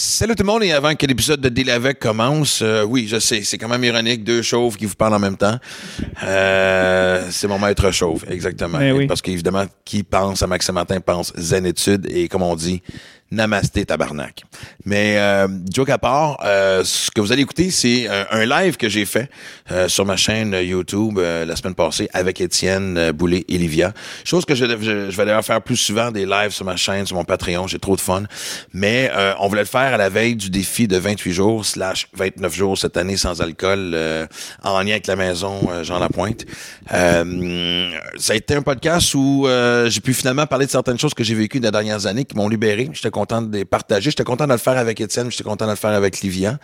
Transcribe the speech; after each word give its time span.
Salut 0.00 0.36
tout 0.36 0.44
le 0.44 0.46
monde 0.46 0.62
et 0.62 0.70
avant 0.70 0.94
que 0.94 1.04
l'épisode 1.06 1.40
de 1.40 1.48
Deal 1.48 1.68
avec 1.70 1.98
commence, 1.98 2.60
euh, 2.62 2.84
oui, 2.84 3.08
je 3.08 3.18
sais, 3.18 3.42
c'est 3.42 3.58
quand 3.58 3.66
même 3.66 3.82
ironique, 3.82 4.22
deux 4.22 4.42
chauves 4.42 4.76
qui 4.76 4.86
vous 4.86 4.94
parlent 4.94 5.14
en 5.14 5.18
même 5.18 5.36
temps. 5.36 5.58
Euh, 6.22 7.26
c'est 7.32 7.48
mon 7.48 7.58
maître 7.58 7.90
chauve, 7.90 8.24
exactement. 8.30 8.78
Ben 8.78 8.92
oui. 8.92 9.08
Parce 9.08 9.20
qu'évidemment, 9.20 9.64
qui 9.84 10.04
pense 10.04 10.40
à 10.40 10.46
Maxime 10.46 10.76
Martin 10.76 11.00
pense 11.00 11.32
zen 11.36 11.66
études 11.66 12.06
et 12.08 12.28
comme 12.28 12.42
on 12.42 12.54
dit, 12.54 12.80
namasté 13.30 13.84
tabarnak. 13.84 14.44
Mais 14.84 15.18
euh, 15.18 15.48
joke 15.70 15.90
à 15.90 15.98
part, 15.98 16.38
euh, 16.44 16.82
ce 16.84 17.10
que 17.10 17.20
vous 17.20 17.32
allez 17.32 17.42
écouter, 17.42 17.70
c'est 17.70 18.08
un, 18.08 18.26
un 18.30 18.46
live 18.46 18.76
que 18.76 18.88
j'ai 18.88 19.04
fait 19.04 19.30
euh, 19.70 19.88
sur 19.88 20.06
ma 20.06 20.16
chaîne 20.16 20.54
YouTube 20.54 21.18
euh, 21.18 21.44
la 21.44 21.56
semaine 21.56 21.74
passée 21.74 22.08
avec 22.14 22.40
Étienne 22.40 22.96
euh, 22.96 23.12
Boulay 23.12 23.44
et 23.48 23.58
Livia. 23.58 23.92
Chose 24.24 24.44
que 24.44 24.54
je, 24.54 24.64
je, 24.64 25.10
je 25.10 25.16
vais 25.16 25.26
d'ailleurs 25.26 25.44
faire 25.44 25.60
plus 25.60 25.76
souvent 25.76 26.10
des 26.10 26.24
lives 26.24 26.50
sur 26.52 26.64
ma 26.64 26.76
chaîne, 26.76 27.06
sur 27.06 27.16
mon 27.16 27.24
Patreon, 27.24 27.66
j'ai 27.66 27.78
trop 27.78 27.96
de 27.96 28.00
fun. 28.00 28.22
Mais 28.72 29.10
euh, 29.14 29.34
on 29.40 29.48
voulait 29.48 29.62
le 29.62 29.66
faire 29.66 29.92
à 29.94 29.96
la 29.96 30.08
veille 30.08 30.36
du 30.36 30.48
défi 30.48 30.88
de 30.88 30.96
28 30.96 31.32
jours 31.32 31.66
slash 31.66 32.08
29 32.14 32.54
jours 32.54 32.78
cette 32.78 32.96
année 32.96 33.16
sans 33.16 33.42
alcool 33.42 33.92
euh, 33.94 34.26
en 34.62 34.80
lien 34.80 34.92
avec 34.92 35.06
la 35.06 35.16
maison 35.16 35.68
Jean 35.82 35.98
Lapointe. 35.98 36.46
Ça 36.90 38.32
a 38.32 38.36
été 38.36 38.54
un 38.54 38.62
podcast 38.62 39.14
où 39.14 39.46
j'ai 39.86 40.00
pu 40.00 40.14
finalement 40.14 40.46
parler 40.46 40.66
de 40.66 40.70
certaines 40.70 40.98
choses 40.98 41.14
que 41.14 41.24
j'ai 41.24 41.34
vécues 41.34 41.60
dans 41.60 41.68
les 41.68 41.72
dernières 41.72 42.06
années 42.06 42.24
qui 42.24 42.36
m'ont 42.36 42.48
libéré. 42.48 42.88
Content 43.18 43.42
de 43.42 43.56
les 43.56 43.64
partager. 43.64 44.10
J'étais 44.10 44.24
content 44.24 44.46
de 44.46 44.52
le 44.52 44.58
faire 44.58 44.78
avec 44.78 45.00
Étienne. 45.00 45.30
J'étais 45.30 45.44
content 45.44 45.66
de 45.66 45.70
le 45.70 45.76
faire 45.76 45.90
avec 45.90 46.20
Livian. 46.20 46.56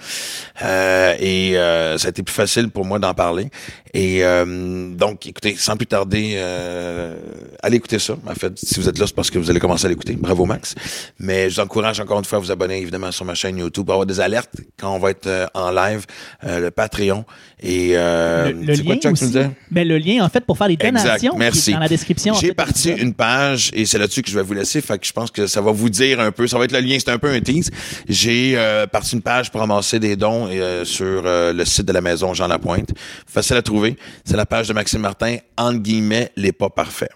Euh, 0.63 1.15
et 1.19 1.57
euh, 1.57 1.99
ça 1.99 2.07
a 2.09 2.11
été 2.11 2.23
plus 2.23 2.35
facile 2.35 2.69
pour 2.71 2.85
moi 2.85 2.99
d'en 2.99 3.15
parler. 3.15 3.49
Et 3.93 4.25
euh, 4.25 4.91
donc, 4.95 5.27
écoutez, 5.27 5.57
sans 5.57 5.77
plus 5.77 5.87
tarder, 5.87 6.35
euh, 6.37 7.17
allez 7.63 7.77
écouter 7.77 7.99
ça. 7.99 8.15
En 8.27 8.35
fait, 8.35 8.53
si 8.59 8.81
vous 8.81 8.89
êtes 8.89 8.99
là, 8.99 9.07
c'est 9.07 9.15
parce 9.15 9.31
que 9.31 9.39
vous 9.39 9.51
allez 9.51 9.61
commencer 9.61 9.87
à 9.87 9.89
l'écouter. 9.89 10.15
Bravo, 10.15 10.45
Max. 10.47 10.75
Mais 11.19 11.51
je 11.51 11.57
vous 11.57 11.61
encourage 11.61 12.01
encore 12.01 12.19
une 12.19 12.25
fois 12.25 12.39
à 12.39 12.41
vous 12.41 12.51
abonner, 12.53 12.79
évidemment, 12.81 13.11
sur 13.13 13.25
ma 13.25 13.35
chaîne 13.35 13.59
YouTube 13.59 13.85
pour 13.85 13.95
avoir 13.95 14.07
des 14.07 14.21
alertes 14.21 14.51
quand 14.79 14.95
on 14.95 14.99
va 14.99 15.11
être 15.11 15.27
euh, 15.27 15.47
en 15.55 15.71
live, 15.71 16.05
euh, 16.45 16.61
le 16.61 16.71
Patreon. 16.71 17.25
Et 17.61 17.93
euh, 17.95 18.53
Le, 18.53 18.75
le 18.75 18.83
quoi, 18.83 18.95
lien 18.95 19.01
Chuck, 19.01 19.17
tu 19.17 19.25
aussi? 19.25 19.39
Ben, 19.71 19.87
le 19.89 19.99
lien, 19.99 20.25
en 20.25 20.29
fait, 20.29 20.45
pour 20.45 20.59
faire 20.59 20.69
les 20.69 20.77
donations, 20.77 21.33
qui 21.33 21.39
merci. 21.39 21.71
est 21.71 21.75
dans 21.75 21.81
la 21.81 21.89
description. 21.89 22.35
en 22.35 22.39
J'ai 22.39 22.49
fait, 22.49 22.55
parti 22.55 22.91
une 22.91 23.15
page 23.15 23.71
et 23.75 23.87
c'est 23.87 23.99
là-dessus 23.99 24.23
que 24.23 24.31
je 24.31 24.37
vais 24.37 24.43
vous 24.43 24.55
laisser. 24.55 24.81
Fait 24.81 24.99
que 24.99 25.07
je 25.07 25.13
pense 25.13 25.31
que 25.31 25.47
ça 25.47 25.61
va 25.61 25.73
vous 25.73 25.89
dire 25.89 26.21
un 26.21 26.31
peu. 26.33 26.44
Ça 26.47 26.59
va 26.59 26.65
être 26.65 26.73
le 26.73 26.81
lien. 26.81 26.97
C'est 26.99 27.11
un 27.11 27.19
peu 27.19 27.31
un 27.31 27.41
tease. 27.41 27.71
J'ai 28.09 28.55
euh, 28.57 28.87
parti 28.87 29.15
une 29.15 29.23
page 29.23 29.51
pour 29.51 29.61
ramasser 29.61 29.99
des 29.99 30.17
dons 30.17 30.49
euh, 30.51 30.85
sur 30.85 31.23
euh, 31.25 31.53
le 31.53 31.65
site 31.65 31.87
de 31.87 31.93
la 31.93 32.01
maison 32.01 32.35
Jean 32.35 32.47
Lapointe. 32.47 32.91
Facile 33.27 33.57
à 33.57 33.63
trouver. 33.63 33.97
C'est 34.25 34.37
la 34.37 34.47
page 34.47 34.69
de 34.69 34.73
Maxime 34.73 35.01
Martin. 35.01 35.37
Entre 35.57 35.79
guillemets, 35.79 36.31
les 36.37 36.53
pas 36.53 36.71
parfaits. 36.71 37.13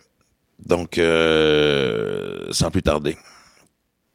Donc, 0.64 0.98
euh, 0.98 2.46
sans 2.50 2.70
plus 2.70 2.82
tarder, 2.82 3.16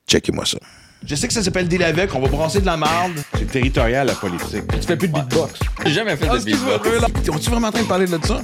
checkez-moi 0.08 0.46
ça. 0.46 0.58
Je 1.06 1.16
sais 1.16 1.28
que 1.28 1.34
ça 1.34 1.44
s'appelle 1.44 1.68
Deal 1.68 1.84
avec. 1.84 2.14
On 2.16 2.20
va 2.22 2.28
brasser 2.28 2.62
de 2.62 2.66
la 2.66 2.78
marde. 2.78 3.14
C'est 3.38 3.52
territorial, 3.52 4.08
la 4.08 4.16
politique. 4.16 4.64
Tu 4.72 4.88
fais 4.88 4.96
plus 4.96 5.10
de 5.10 5.14
beatbox. 5.14 5.60
J'ai 5.86 5.92
jamais 5.92 6.16
fait 6.16 6.28
de 6.28 6.38
beatbox. 6.44 7.30
On-tu 7.30 7.50
vraiment 7.50 7.68
en 7.68 7.72
train 7.72 7.82
de 7.82 7.88
parler 7.88 8.06
de 8.06 8.20
ça? 8.26 8.42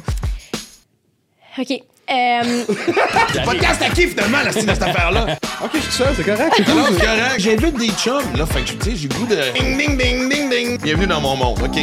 OK. 1.57 1.81
Euh, 2.11 2.63
Podcast 3.45 3.81
à 3.83 3.89
qui 3.89 4.07
finalement, 4.07 4.39
la 4.43 4.51
style 4.51 4.65
de 4.65 4.73
cette 4.73 4.81
affaire-là? 4.81 5.37
OK, 5.63 5.71
c'est 5.73 6.03
ça, 6.03 6.11
c'est 6.15 6.23
correct. 6.23 6.53
c'est 6.57 6.63
cool. 6.63 6.83
c'est 6.91 7.05
correct. 7.05 7.35
J'invite 7.39 7.77
des 7.77 7.89
chums, 7.89 8.35
là. 8.35 8.45
Fait 8.47 8.61
que, 8.61 8.71
tu 8.71 8.89
sais, 8.89 8.95
j'ai 8.95 9.07
le 9.07 9.13
goût 9.13 9.27
de. 9.27 9.35
Ding, 9.53 9.77
ding, 9.77 9.97
ding, 9.97 10.29
ding, 10.29 10.49
ding. 10.49 10.81
Bienvenue 10.81 11.07
dans 11.07 11.21
mon 11.21 11.35
monde. 11.35 11.59
OK. 11.63 11.79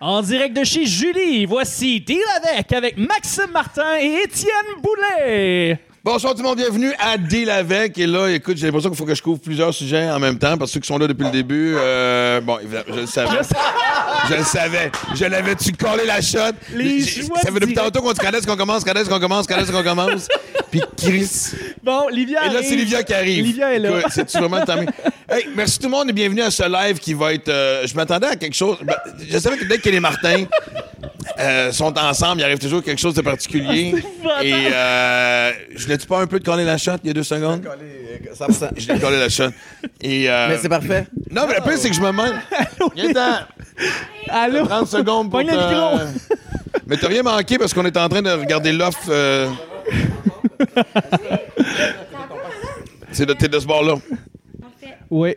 En 0.00 0.22
direct 0.22 0.56
de 0.56 0.64
chez 0.64 0.86
Julie, 0.86 1.44
voici 1.44 2.00
Deal 2.00 2.22
avec, 2.42 2.72
avec 2.72 2.96
Maxime 2.96 3.50
Martin 3.52 3.98
et 4.00 4.22
Étienne 4.24 4.80
Boulet. 4.82 5.78
Bonsoir 6.02 6.34
tout 6.34 6.40
le 6.40 6.48
monde, 6.48 6.56
bienvenue 6.56 6.94
à 6.98 7.18
Deal 7.18 7.50
avec. 7.50 7.98
Et 7.98 8.06
là, 8.06 8.28
écoute, 8.28 8.56
j'ai 8.56 8.64
l'impression 8.64 8.88
qu'il 8.88 8.96
faut 8.96 9.04
que 9.04 9.14
je 9.14 9.22
couvre 9.22 9.38
plusieurs 9.38 9.74
sujets 9.74 10.08
en 10.08 10.18
même 10.18 10.38
temps 10.38 10.56
parce 10.56 10.70
que 10.70 10.74
ceux 10.74 10.80
qui 10.80 10.86
sont 10.86 10.96
là 10.96 11.06
depuis 11.06 11.24
le 11.24 11.30
début, 11.30 11.74
euh, 11.76 12.40
bon, 12.40 12.56
je 12.62 13.00
le 13.00 13.06
savais. 13.06 13.36
Je 14.30 14.34
le 14.36 14.42
savais. 14.42 14.90
Je 15.14 15.26
l'avais-tu 15.26 15.72
collé 15.72 16.06
la 16.06 16.22
shot? 16.22 16.52
Les 16.74 17.02
Ça 17.02 17.52
fait 17.52 17.60
depuis 17.60 17.74
tantôt 17.74 18.00
qu'on 18.00 18.14
se 18.14 18.20
connaisse, 18.20 18.46
qu'on 18.46 18.56
commence, 18.56 18.82
qu'on 18.82 18.94
qu'on 18.94 19.20
commence, 19.20 19.46
qu'on 19.46 19.72
qu'on 19.72 19.82
commence? 19.82 20.28
Puis 20.70 20.80
Chris. 20.96 21.52
Bon, 21.82 22.08
Livia 22.08 22.46
Et 22.46 22.54
là, 22.54 22.60
c'est 22.62 22.76
Livia 22.76 23.02
qui 23.02 23.12
arrive. 23.12 23.44
Livia 23.44 23.74
est 23.74 23.78
là. 23.78 24.00
C'est-tu 24.08 24.38
vraiment 24.38 24.64
timé? 24.64 24.86
Hey, 25.28 25.48
merci 25.54 25.78
tout 25.78 25.84
le 25.86 25.90
monde 25.90 26.08
et 26.08 26.12
bienvenue 26.14 26.42
à 26.42 26.50
ce 26.50 26.62
live 26.62 26.98
qui 26.98 27.12
va 27.12 27.34
être. 27.34 27.48
euh, 27.50 27.86
je 27.86 27.94
m'attendais 27.94 28.28
à 28.28 28.36
quelque 28.36 28.56
chose. 28.56 28.78
ben, 28.82 28.96
je 29.28 29.38
savais 29.38 29.58
que 29.58 29.64
dès 29.64 29.78
que 29.78 29.90
les 29.90 30.00
Martins 30.00 30.44
euh, 31.38 31.72
sont 31.72 31.96
ensemble, 31.98 32.40
il 32.40 32.44
arrive 32.44 32.58
toujours 32.58 32.82
quelque 32.82 33.00
chose 33.00 33.14
de 33.14 33.22
particulier. 33.22 33.94
et 34.42 34.52
euh, 34.52 35.52
je 35.74 35.88
n'ai-tu 35.92 36.06
pas 36.06 36.20
un 36.20 36.26
peu 36.26 36.38
de 36.38 36.44
coller 36.44 36.64
la 36.64 36.78
shot 36.78 36.92
il 37.04 37.08
y 37.08 37.10
a 37.10 37.14
deux 37.14 37.22
secondes? 37.22 37.66
Je 38.76 38.92
l'ai 38.92 38.98
collé 39.00 39.18
la 39.18 39.28
shot. 39.28 39.50
Et, 40.00 40.28
euh, 40.30 40.48
Mais 40.48 40.58
c'est 40.58 40.68
parfait. 40.68 41.06
non, 41.30 41.46
mais 41.46 41.54
le 41.56 41.62
pire, 41.62 41.76
c'est 41.78 41.88
que 41.90 41.94
je 41.96 42.00
me 42.00 42.06
demande. 42.08 42.32
Viens 42.94 43.12
dans 43.12 43.38
Allô? 44.28 44.66
30 44.66 44.86
secondes 44.88 45.30
pour. 45.30 45.40
Le 45.40 45.46
te- 45.46 45.52
micro. 45.52 45.98
Mais 46.86 46.96
t'as 46.96 47.08
rien 47.08 47.22
manqué 47.22 47.56
parce 47.58 47.72
qu'on 47.74 47.84
est 47.84 47.96
en 47.96 48.08
train 48.08 48.22
de 48.22 48.30
regarder 48.30 48.72
l'offre. 48.72 48.98
euh, 49.10 49.48
C'est 53.12 53.26
de, 53.26 53.32
t'es 53.32 53.48
de 53.48 53.58
ce 53.58 53.66
bord-là. 53.66 53.94
Oui. 55.10 55.34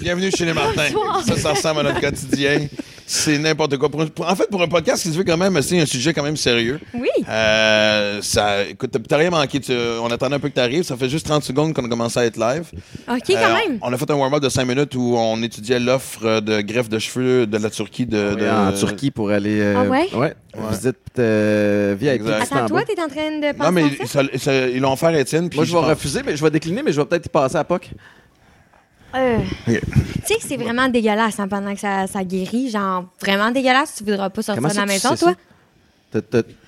Bienvenue 0.00 0.30
chez 0.30 0.44
les 0.44 0.52
Martins. 0.52 0.88
Bonsoir. 0.92 1.22
Ça, 1.24 1.36
ça 1.36 1.50
ressemble 1.52 1.80
à 1.80 1.82
notre 1.84 2.00
quotidien. 2.00 2.66
C'est 3.14 3.36
n'importe 3.38 3.76
quoi. 3.76 3.90
Pour 3.90 4.00
un- 4.00 4.06
pour- 4.06 4.26
en 4.26 4.34
fait, 4.34 4.48
pour 4.50 4.62
un 4.62 4.68
podcast 4.68 5.02
qui 5.02 5.10
se 5.10 5.18
veut 5.18 5.24
quand 5.24 5.36
même, 5.36 5.60
c'est 5.60 5.78
un 5.78 5.84
sujet 5.84 6.14
quand 6.14 6.22
même 6.22 6.36
sérieux. 6.38 6.80
oui. 6.94 7.08
Euh, 7.28 8.20
ça, 8.22 8.62
écoute, 8.64 8.90
t'as- 8.90 8.98
t'as 9.00 9.16
rien 9.18 9.28
manqué. 9.28 9.60
Tu- 9.60 9.72
on 10.02 10.06
attendait 10.10 10.36
un 10.36 10.38
peu 10.40 10.48
que 10.48 10.54
t'arrives. 10.54 10.84
Ça 10.84 10.96
fait 10.96 11.10
juste 11.10 11.26
30 11.26 11.42
secondes 11.44 11.74
qu'on 11.74 11.84
a 11.84 11.88
commencé 11.88 12.18
à 12.18 12.24
être 12.24 12.38
live. 12.38 12.64
OK, 13.08 13.18
quand 13.28 13.34
Euh, 13.34 13.68
même. 13.68 13.78
On 13.82 13.92
a 13.92 13.98
fait 13.98 14.10
un 14.10 14.14
warm-up 14.14 14.42
de 14.42 14.48
5 14.48 14.64
minutes 14.64 14.94
où 14.94 15.14
on 15.16 15.42
étudiait 15.42 15.78
l'offre 15.78 16.40
de 16.40 16.62
greffe 16.62 16.88
de 16.88 16.98
cheveux 16.98 17.46
de 17.46 17.58
la 17.58 17.68
Turquie. 17.68 18.06
De, 18.06 18.34
de- 18.34 18.48
En 18.48 18.72
Turquie 18.72 19.10
pour 19.10 19.30
aller. 19.30 19.60
euh, 19.60 19.74
Ah 19.76 19.90
ouais? 19.90 20.08
Ouais. 20.14 20.34
Visite 20.70 20.96
euh, 21.18 21.94
VIP. 21.98 22.12
Exact. 22.14 22.42
Attends, 22.50 22.66
toi, 22.66 22.82
t'es 22.82 22.98
en 23.00 23.08
train 23.08 23.30
de 23.38 23.52
penser 23.56 23.70
Non, 23.70 23.72
mais 23.72 23.84
à 24.00 24.06
ça? 24.06 24.22
ça- 24.22 24.38
ça- 24.38 24.68
ils 24.68 24.80
l'ont 24.80 24.92
offert 24.94 25.10
à 25.10 25.18
Étienne. 25.18 25.50
puis 25.50 25.58
Moi, 25.58 25.66
je 25.66 25.72
vais 25.72 25.78
pense- 25.80 25.88
refuser, 25.88 26.20
mais 26.24 26.34
je 26.34 26.42
vais 26.42 26.50
décliner, 26.50 26.82
mais 26.82 26.92
je 26.92 27.00
vais 27.00 27.06
peut-être 27.06 27.26
y 27.26 27.28
passer 27.28 27.56
à 27.56 27.64
POC. 27.64 27.90
Euh. 29.14 29.38
Tu 29.66 29.80
sais 30.24 30.34
que 30.36 30.42
c'est 30.42 30.56
vraiment 30.56 30.88
dégueulasse 30.88 31.38
hein, 31.40 31.48
pendant 31.48 31.74
que 31.74 31.80
ça, 31.80 32.06
ça 32.06 32.24
guérit. 32.24 32.70
Genre, 32.70 33.04
vraiment 33.20 33.50
dégueulasse. 33.50 33.96
Tu 33.96 34.04
voudras 34.04 34.30
pas 34.30 34.42
sortir 34.42 34.68
de 34.68 34.74
la 34.74 34.86
maison, 34.86 35.14
toi? 35.16 35.34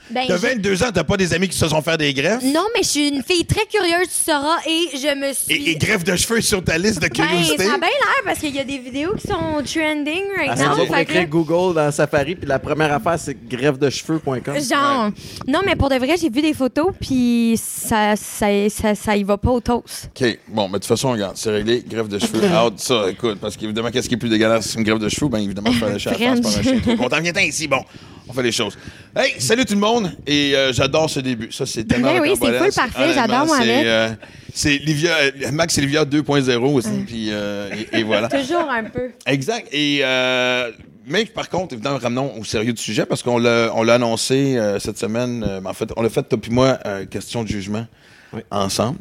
Ça? 0.09 0.15
Ben, 0.15 0.25
T'as 0.29 0.37
j'ai- 0.39 0.55
22 0.55 0.83
ans, 0.83 0.91
t'as 0.93 1.05
pas 1.05 1.17
des 1.17 1.33
amis 1.35 1.49
qui 1.49 1.57
se 1.57 1.69
sont 1.69 1.81
fait 1.83 1.97
des 1.97 2.13
greffes? 2.15 2.43
Non, 2.45 2.65
mais 2.75 2.83
je 2.83 2.89
suis 2.89 3.09
une 3.09 3.23
fille 3.23 3.45
très 3.47 3.67
curieuse, 3.67 4.09
tu 4.09 4.31
sauras, 4.31 4.59
et 4.67 4.89
je 4.97 5.15
me 5.19 5.33
suis... 5.33 5.53
Et, 5.55 5.71
et 5.71 5.77
greffe 5.77 6.05
de 6.05 6.15
cheveux 6.17 6.41
sur 6.41 6.63
ta 6.63 6.77
liste 6.79 6.97
de 7.03 7.09
Ben, 7.09 7.11
curiosité? 7.27 7.65
ça 7.65 7.75
a 7.75 7.79
bien 7.79 7.89
l'air 7.89 8.23
parce 8.25 8.39
qu'il 8.39 8.55
y 8.55 8.61
a 8.61 8.65
des 8.65 8.79
vidéos 8.79 9.15
qui 9.15 9.27
sont 9.27 9.35
trending 9.65 10.23
right 10.37 10.51
Ah, 10.51 10.57
c'est 10.57 10.67
now. 10.67 10.87
fait 10.95 11.05
que 11.07 11.25
Google 11.25 11.75
dans 11.75 11.91
Safari, 11.91 12.35
puis 12.35 12.47
la 12.47 12.59
première 12.59 12.93
affaire, 12.93 13.19
c'est 13.19 13.37
greffedecheveux.com. 13.49 14.55
Genre, 14.61 15.11
non, 15.49 15.61
mais 15.65 15.77
pour 15.77 15.89
de 15.89 15.97
vrai, 15.97 16.17
j'ai 16.21 16.31
vu 16.31 16.43
des 16.43 16.55
photos, 16.55 16.89
puis 17.01 17.59
ça, 17.61 18.15
ça, 18.17 18.47
ça, 18.69 18.95
ça 18.95 19.17
y 19.17 19.23
va 19.25 19.37
pas 19.37 19.51
au 19.51 19.61
toast. 19.61 20.11
OK. 20.21 20.39
Bon, 20.49 20.65
mais 20.69 20.75
de 20.75 20.79
toute 20.79 20.87
façon, 20.87 21.13
regarde, 21.13 21.37
c'est 21.37 21.51
réglé. 21.51 21.83
Greffe 21.89 22.09
de 22.09 22.19
cheveux, 22.19 22.43
out, 22.67 22.75
ça, 22.79 23.05
écoute. 23.11 23.39
Parce 23.41 23.57
qu'évidemment, 23.57 23.91
qu'est-ce 23.91 24.09
qui 24.09 24.15
est 24.15 24.19
plus 24.19 24.29
dégueulasse 24.29 24.75
qu'une 24.75 24.83
greffe 24.85 24.99
de 24.99 25.09
cheveux? 25.09 25.29
Ben, 25.29 25.39
évidemment, 25.39 25.73
faire 25.73 25.89
la 25.91 25.99
chair 25.99 26.13
à 26.15 26.17
face 26.17 26.41
par 26.41 26.59
un 26.59 26.63
chien. 26.63 26.81
Trop 26.81 26.97
content. 26.97 27.17
Viens 27.21 27.43
ici, 27.43 27.67
bon. 27.69 27.83
On 28.29 28.33
fait 28.33 28.43
les 28.43 28.53
choses. 28.53 28.77
Hey, 29.15 29.35
salut 29.39 29.65
tout 29.67 29.75
le 29.75 29.81
monde. 29.81 30.11
Et 30.27 30.55
euh, 30.57 30.73
j'adore 30.73 31.11
ce 31.11 31.21
début. 31.21 31.53
Ça, 31.53 31.67
c'est 31.67 31.85
tellement 31.85 32.13
Ben 32.15 32.21
oui, 32.23 32.31
c'est 32.41 32.59
full 32.59 32.73
parfait. 32.73 33.13
J'adore, 33.15 33.47
moi, 33.47 33.59
c'est, 33.61 33.71
avec. 33.75 33.87
euh, 33.87 34.09
c'est 34.55 34.79
Livia, 34.79 35.13
euh, 35.17 35.51
Max 35.53 35.77
et 35.77 35.83
Livia 35.83 36.05
2.0 36.05 36.57
aussi. 36.73 36.89
Puis, 37.07 37.29
euh, 37.31 37.69
et, 37.93 37.99
et 37.99 38.03
voilà. 38.03 38.29
Toujours 38.41 38.69
un 38.71 38.85
peu. 38.85 39.11
Exact. 39.27 39.69
Et 39.73 40.01
euh, 40.03 40.71
mais 41.07 41.27
par 41.27 41.51
contre, 41.51 41.75
évidemment, 41.75 41.99
ramenons 41.99 42.33
au 42.39 42.45
sérieux 42.45 42.73
du 42.73 42.81
sujet 42.83 43.05
parce 43.05 43.23
qu'on 43.23 43.37
l'a, 43.39 43.71
on 43.75 43.83
l'a 43.83 43.95
annoncé 43.95 44.57
euh, 44.57 44.79
cette 44.79 44.99
semaine. 44.99 45.45
euh, 45.47 45.61
en 45.63 45.75
fait, 45.75 45.91
on 45.97 46.03
l'a 46.03 46.09
fait, 46.09 46.23
toi 46.23 46.39
puis 46.41 46.51
moi, 46.51 46.79
euh, 46.87 47.05
question 47.05 47.43
de 47.43 47.49
jugement 47.49 47.87
Oui. 48.33 48.41
ensemble. 48.51 49.01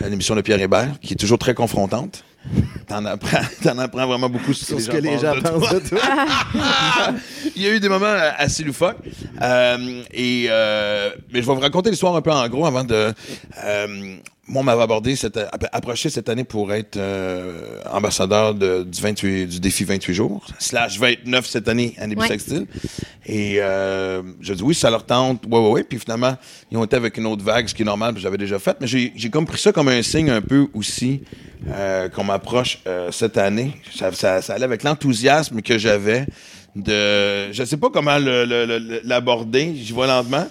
L'émission 0.00 0.34
de 0.34 0.40
Pierre 0.40 0.60
Hébert, 0.60 0.98
qui 1.00 1.12
est 1.14 1.16
toujours 1.16 1.38
très 1.38 1.54
confrontante. 1.54 2.24
T'en 2.86 3.04
apprends, 3.04 3.38
apprends 3.78 4.06
vraiment 4.06 4.28
beaucoup 4.28 4.52
Sur 4.52 4.80
ce 4.80 4.88
que 4.88 4.96
les 4.98 5.18
gens 5.18 5.34
de 5.34 5.40
pensent 5.40 5.72
de 5.72 5.88
toi. 5.88 5.98
Il 7.56 7.62
y 7.62 7.66
a 7.66 7.74
eu 7.74 7.80
des 7.80 7.88
moments 7.88 8.06
euh, 8.06 8.30
assez 8.38 8.62
loufoques. 8.62 8.98
Euh, 9.42 10.02
et, 10.12 10.46
euh, 10.48 11.10
mais 11.32 11.42
je 11.42 11.46
vais 11.46 11.54
vous 11.54 11.60
raconter 11.60 11.90
l'histoire 11.90 12.14
un 12.14 12.22
peu 12.22 12.30
en 12.30 12.48
gros 12.48 12.66
avant 12.66 12.84
de. 12.84 13.12
Euh, 13.64 14.16
moi, 14.48 14.60
on 14.60 14.64
m'avait 14.64 14.82
abordé, 14.82 15.16
cette, 15.16 15.36
app- 15.36 15.68
approché 15.72 16.08
cette 16.08 16.28
année 16.28 16.44
pour 16.44 16.72
être 16.72 16.96
euh, 16.96 17.80
ambassadeur 17.92 18.54
de- 18.54 18.84
du, 18.84 19.00
28, 19.00 19.46
du 19.46 19.60
défi 19.60 19.82
28 19.84 20.14
jours, 20.14 20.46
slash 20.58 20.98
29 21.00 21.46
cette 21.46 21.68
année, 21.68 21.94
année 21.98 22.14
Ouais. 22.14 22.22
bissextile. 22.22 22.66
Et 23.26 23.56
euh, 23.58 24.22
je 24.40 24.54
dis 24.54 24.62
oui, 24.62 24.74
ça 24.74 24.88
leur 24.88 25.04
tente. 25.04 25.44
Ouais, 25.50 25.58
ouais, 25.58 25.70
ouais. 25.70 25.82
Puis 25.84 25.98
finalement, 25.98 26.36
ils 26.70 26.76
ont 26.78 26.84
été 26.84 26.94
avec 26.94 27.16
une 27.16 27.26
autre 27.26 27.42
vague, 27.44 27.66
ce 27.66 27.74
qui 27.74 27.82
est 27.82 27.86
normal, 27.86 28.14
puis 28.14 28.22
j'avais 28.22 28.38
déjà 28.38 28.58
fait. 28.60 28.76
Mais 28.80 28.86
j'ai 28.86 29.30
comme 29.32 29.46
pris 29.46 29.58
ça 29.58 29.72
comme 29.72 29.88
un 29.88 30.02
signe 30.02 30.30
un 30.30 30.40
peu 30.42 30.68
aussi 30.74 31.22
euh, 31.68 32.08
qu'on 32.08 32.22
m'approche 32.24 32.78
euh, 32.86 33.10
cette 33.10 33.36
année. 33.38 33.72
Ça, 33.96 34.12
ça, 34.12 34.42
ça 34.42 34.54
allait 34.54 34.64
avec 34.64 34.84
l'enthousiasme 34.84 35.60
que 35.60 35.76
j'avais 35.76 36.24
de. 36.76 37.52
Je 37.52 37.64
sais 37.64 37.76
pas 37.78 37.90
comment 37.90 38.18
le- 38.18 38.44
le- 38.44 38.64
le- 38.78 39.00
l'aborder. 39.02 39.74
J'y 39.74 39.92
vais 39.92 40.06
lentement. 40.06 40.46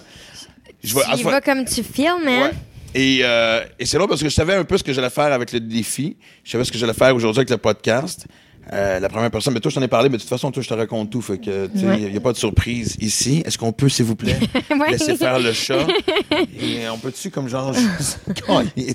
Je 0.84 0.94
vais- 0.94 1.00
Tu 1.14 1.22
y 1.24 1.26
à- 1.26 1.30
vas 1.30 1.40
comme 1.40 1.64
tu 1.64 1.82
filmes, 1.82 2.28
hein? 2.28 2.42
Ouais. 2.50 2.52
Et, 2.98 3.18
euh, 3.22 3.60
et 3.78 3.84
c'est 3.84 3.98
long 3.98 4.06
parce 4.08 4.22
que 4.22 4.28
je 4.30 4.34
savais 4.34 4.54
un 4.54 4.64
peu 4.64 4.78
ce 4.78 4.82
que 4.82 4.90
j'allais 4.94 5.10
faire 5.10 5.30
avec 5.30 5.52
le 5.52 5.60
défi. 5.60 6.16
Je 6.42 6.50
savais 6.50 6.64
ce 6.64 6.72
que 6.72 6.78
j'allais 6.78 6.94
faire 6.94 7.14
aujourd'hui 7.14 7.40
avec 7.40 7.50
le 7.50 7.58
podcast. 7.58 8.26
Euh, 8.72 8.98
la 8.98 9.08
première 9.10 9.30
personne, 9.30 9.52
mais 9.54 9.60
toi, 9.60 9.70
je 9.70 9.74
t'en 9.76 9.82
ai 9.82 9.86
parlé, 9.88 10.08
mais 10.08 10.16
de 10.16 10.22
toute 10.22 10.30
façon, 10.30 10.50
toi, 10.50 10.60
je 10.62 10.68
te 10.68 10.72
raconte 10.74 11.10
tout. 11.10 11.20
Fait 11.20 11.36
que, 11.38 11.68
il 11.74 11.86
Ouais. 11.86 11.98
n'y 12.10 12.16
a, 12.16 12.20
pas 12.20 12.32
de 12.32 12.38
surprise 12.38 12.96
ici. 12.98 13.42
Est-ce 13.44 13.58
qu'on 13.58 13.70
peut, 13.70 13.88
s'il 13.90 14.06
vous 14.06 14.16
plaît, 14.16 14.38
Ouais. 14.70 14.90
laisser 14.92 15.14
faire 15.14 15.38
le 15.38 15.52
chat? 15.52 15.86
Et 16.60 16.88
on 16.88 16.96
peut-tu, 16.98 17.30
comme 17.30 17.48
genre, 17.48 17.72
juste... 17.74 18.18
OK, 18.28 18.42
il 18.74 18.86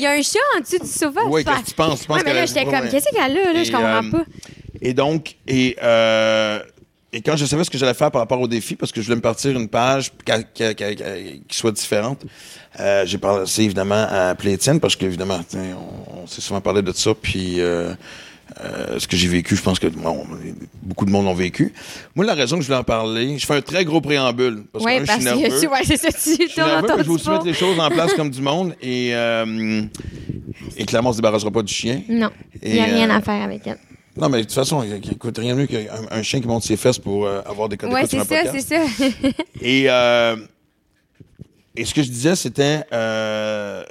y 0.00 0.06
a 0.06 0.12
un 0.12 0.22
chat 0.22 0.38
en 0.56 0.60
dessous 0.60 0.78
du 0.78 0.86
sofa. 0.86 1.20
Oui, 1.28 1.44
qu'est-ce 1.44 1.60
que 1.60 1.66
tu 1.70 1.74
penses? 1.74 2.00
Tu 2.02 2.06
penses 2.06 2.16
Ouais, 2.18 2.22
mais 2.24 2.34
là, 2.34 2.46
j'étais 2.46 2.64
comme, 2.64 2.88
qu'est-ce 2.88 3.06
qu'elle 3.10 3.20
a, 3.38 3.38
là? 3.52 3.64
Je 3.64 3.68
Et, 3.68 3.72
comprends 3.72 4.04
euh, 4.04 4.10
pas. 4.10 4.24
Et 4.80 4.94
donc, 4.94 5.34
et, 5.48 5.76
euh, 5.82 6.60
et 7.12 7.22
quand 7.22 7.36
je 7.36 7.46
savais 7.46 7.64
ce 7.64 7.70
que 7.70 7.78
j'allais 7.78 7.94
faire 7.94 8.10
par 8.10 8.20
rapport 8.20 8.40
au 8.40 8.48
défi, 8.48 8.76
parce 8.76 8.92
que 8.92 9.00
je 9.00 9.06
voulais 9.06 9.16
me 9.16 9.22
partir 9.22 9.58
une 9.58 9.68
page 9.68 10.10
qui, 10.24 10.32
qui- 10.54 10.74
qui- 10.74 10.96
qui- 10.96 11.42
qui 11.48 11.56
soit 11.56 11.72
différente, 11.72 12.24
euh, 12.80 13.06
j'ai 13.06 13.18
pensé 13.18 13.62
évidemment 13.62 14.06
à 14.08 14.30
appeler 14.30 14.52
Étienne, 14.52 14.78
parce 14.80 14.94
qu'évidemment, 14.96 15.40
on, 15.54 16.22
on 16.22 16.26
s'est 16.26 16.40
souvent 16.42 16.60
parlé 16.60 16.82
de 16.82 16.92
ça, 16.92 17.12
puis 17.14 17.60
euh, 17.60 17.94
euh, 18.62 18.98
ce 18.98 19.06
que 19.06 19.16
j'ai 19.16 19.28
vécu, 19.28 19.56
je 19.56 19.62
pense 19.62 19.78
que 19.78 19.86
bon, 19.86 20.24
beaucoup 20.82 21.04
de 21.06 21.10
monde 21.10 21.24
l'ont 21.26 21.34
vécu. 21.34 21.72
Moi, 22.14 22.24
la 22.26 22.34
raison 22.34 22.56
que 22.56 22.62
je 22.62 22.66
voulais 22.66 22.78
en 22.80 22.84
parler, 22.84 23.38
je 23.38 23.46
fais 23.46 23.56
un 23.56 23.60
très 23.62 23.84
gros 23.84 24.00
préambule, 24.00 24.64
parce 24.72 24.84
que 24.84 24.90
Oui, 24.90 24.96
un, 24.96 25.04
parce 25.04 25.22
je 25.22 25.28
suis 25.28 25.38
nerveux. 25.40 25.60
que 25.60 25.66
ouais, 25.66 25.80
c'est 25.84 25.96
ça, 25.96 26.08
tu 26.12 26.18
Je 26.46 26.52
suis 26.52 26.60
nerveux, 26.60 26.88
je 27.04 27.10
aussi 27.10 27.28
mettre 27.30 27.44
les 27.46 27.54
choses 27.54 27.78
en 27.80 27.88
place 27.90 28.12
comme 28.14 28.30
du 28.30 28.42
monde, 28.42 28.74
et, 28.82 29.12
et 30.76 30.84
clairement, 30.84 31.10
on 31.10 31.12
se 31.12 31.18
débarrassera 31.18 31.50
pas 31.50 31.62
du 31.62 31.72
chien. 31.72 32.02
Non, 32.08 32.30
il 32.62 32.72
n'y 32.72 32.80
a 32.80 32.84
rien 32.84 33.10
à 33.10 33.20
faire 33.22 33.42
avec 33.42 33.66
elle. 33.66 33.78
Non, 34.20 34.28
mais 34.28 34.38
de 34.38 34.42
toute 34.44 34.52
façon, 34.52 34.82
il 34.82 35.18
coûte 35.18 35.38
rien 35.38 35.54
de 35.54 35.60
mieux 35.60 35.66
qu'un 35.66 35.86
un 36.10 36.22
chien 36.22 36.40
qui 36.40 36.46
monte 36.48 36.64
ses 36.64 36.76
fesses 36.76 36.98
pour 36.98 37.26
euh, 37.26 37.40
avoir 37.46 37.68
des 37.68 37.76
codes 37.76 37.90
Oui, 37.92 38.02
d'écoute 38.02 38.10
sur 38.10 38.24
c'est 38.24 38.36
un 38.36 38.44
ça, 38.44 38.50
podcast. 38.52 38.66
c'est 39.10 39.22
ça. 39.26 39.28
Et, 39.60 39.84
euh, 39.88 40.36
et 41.76 41.84
ce 41.84 41.94
que 41.94 42.02
je 42.02 42.08
disais, 42.10 42.34
c'était... 42.36 42.82
Euh, 42.92 43.84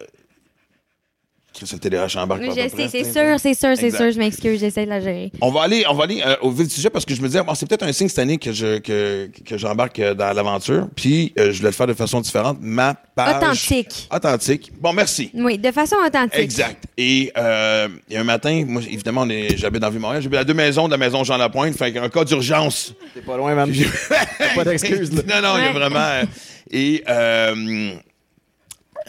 le 1.62 1.80
TDAH 1.80 2.16
embarque 2.22 2.42
Oui, 2.42 2.48
pas 2.48 2.54
à 2.54 2.56
je 2.56 2.62
peu 2.64 2.70
sais, 2.70 2.76
près, 2.76 2.88
c'est 2.90 3.04
sûr, 3.12 3.40
c'est 3.40 3.54
sûr, 3.54 3.70
c'est 3.76 3.92
sûr. 3.92 4.12
Je 4.12 4.18
m'excuse, 4.18 4.60
j'essaie 4.60 4.86
de 4.86 4.90
la 4.90 5.00
gérer. 5.02 5.32
On 5.42 5.52
va 5.52 5.64
aller, 5.64 5.84
on 5.90 5.94
va 5.94 6.04
aller 6.06 6.22
euh, 6.26 6.36
au 6.42 6.52
vif 6.52 6.68
du 6.68 6.74
sujet 6.74 6.90
parce 6.90 7.06
que 7.06 7.14
je 7.16 7.22
me 7.22 7.28
disais, 7.28 7.42
bon, 7.44 7.54
c'est 7.56 7.68
peut-être 7.68 7.84
un 7.84 7.92
signe 7.92 8.08
cette 8.10 8.20
année 8.20 8.38
que 8.38 8.52
je 8.52 8.80
que, 8.80 9.30
que 9.46 9.58
j'embarque 9.58 10.00
euh, 10.00 10.14
dans 10.14 10.34
l'aventure. 10.34 10.88
Puis 10.96 11.34
euh, 11.40 11.52
je 11.52 11.58
voulais 11.58 11.70
le 11.70 11.76
faire 11.76 11.88
de 11.88 11.94
façon 11.94 12.22
différente. 12.22 12.58
Ma 12.62 12.94
page 13.16 13.38
Authentique. 13.38 14.08
authentique. 14.14 14.72
Bon, 14.80 14.94
merci. 14.94 15.32
Oui, 15.34 15.58
de 15.58 15.72
façon 15.72 15.96
authentique. 16.06 16.40
Exact. 16.40 16.84
Et, 16.98 17.32
euh, 17.38 17.88
et 18.10 18.18
un 18.18 18.24
matin, 18.24 18.64
moi, 18.68 18.82
évidemment, 18.90 19.28
j'habite 19.56 19.82
dans 19.82 19.90
Ville-Montréal. 19.90 20.22
J'habite 20.22 20.40
à 20.40 20.44
deux 20.44 20.54
maisons 20.54 20.86
de 20.88 20.92
la 20.92 20.98
maison 20.98 21.24
Jean 21.24 21.38
Lapointe. 21.38 21.76
Fait 21.76 21.92
qu'un 21.92 22.10
cas 22.10 22.24
d'urgence. 22.24 22.94
T'es 23.14 23.22
pas 23.22 23.38
loin, 23.38 23.56
man. 23.56 23.72
pas 24.56 24.64
d'excuses, 24.64 25.12
là. 25.14 25.42
non, 25.42 25.48
non, 25.48 25.58
il 25.58 25.64
y 25.66 25.68
a 25.68 25.72
vraiment. 25.72 26.00
euh, 26.00 26.24
et 26.70 27.04
euh, 27.08 27.92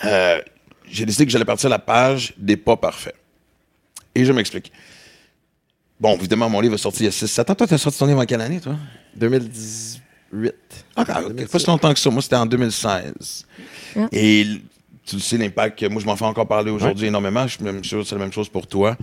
euh, 0.04 0.40
j'ai 0.90 1.06
décidé 1.06 1.26
que 1.26 1.32
j'allais 1.32 1.44
partir 1.44 1.69
la 1.70 1.79
page 1.79 2.35
des 2.37 2.56
pas 2.56 2.76
parfaits. 2.76 3.14
Et 4.14 4.25
je 4.25 4.32
m'explique. 4.32 4.73
Bon, 6.00 6.14
évidemment, 6.17 6.49
mon 6.49 6.61
livre 6.61 6.75
est 6.75 6.79
sorti 6.79 7.02
il 7.02 7.06
y 7.06 7.08
a 7.08 7.11
6-7 7.11 7.50
ans. 7.50 7.55
Toi, 7.55 7.67
t'as 7.67 7.79
sorti 7.79 7.99
ton 7.99 8.06
livre 8.06 8.20
en 8.20 8.26
quelle 8.26 8.40
année, 8.40 8.61
toi? 8.61 8.76
2018. 9.17 10.55
Ah, 10.96 11.23
ok, 11.23 11.49
pas 11.49 11.58
si 11.58 11.67
longtemps 11.67 11.93
que 11.93 11.99
ça. 11.99 12.11
Moi, 12.11 12.23
c'était 12.23 12.37
en 12.37 12.46
2016. 12.46 13.46
Ah. 13.96 14.08
Et 14.12 14.61
tu 15.08 15.16
le 15.16 15.22
sais, 15.22 15.37
l'impact 15.38 15.78
que 15.78 15.87
moi, 15.87 16.00
je 16.02 16.06
m'en 16.06 16.16
fais 16.16 16.25
encore 16.25 16.46
parler 16.46 16.70
aujourd'hui 16.70 17.06
énormément. 17.06 17.46
Je- 17.46 17.62
même 17.64 17.82
chose- 17.84 18.06
C'est 18.08 18.14
la 18.14 18.20
même 18.20 18.32
chose 18.32 18.49
pour 18.49 18.66
toi. 18.66 18.96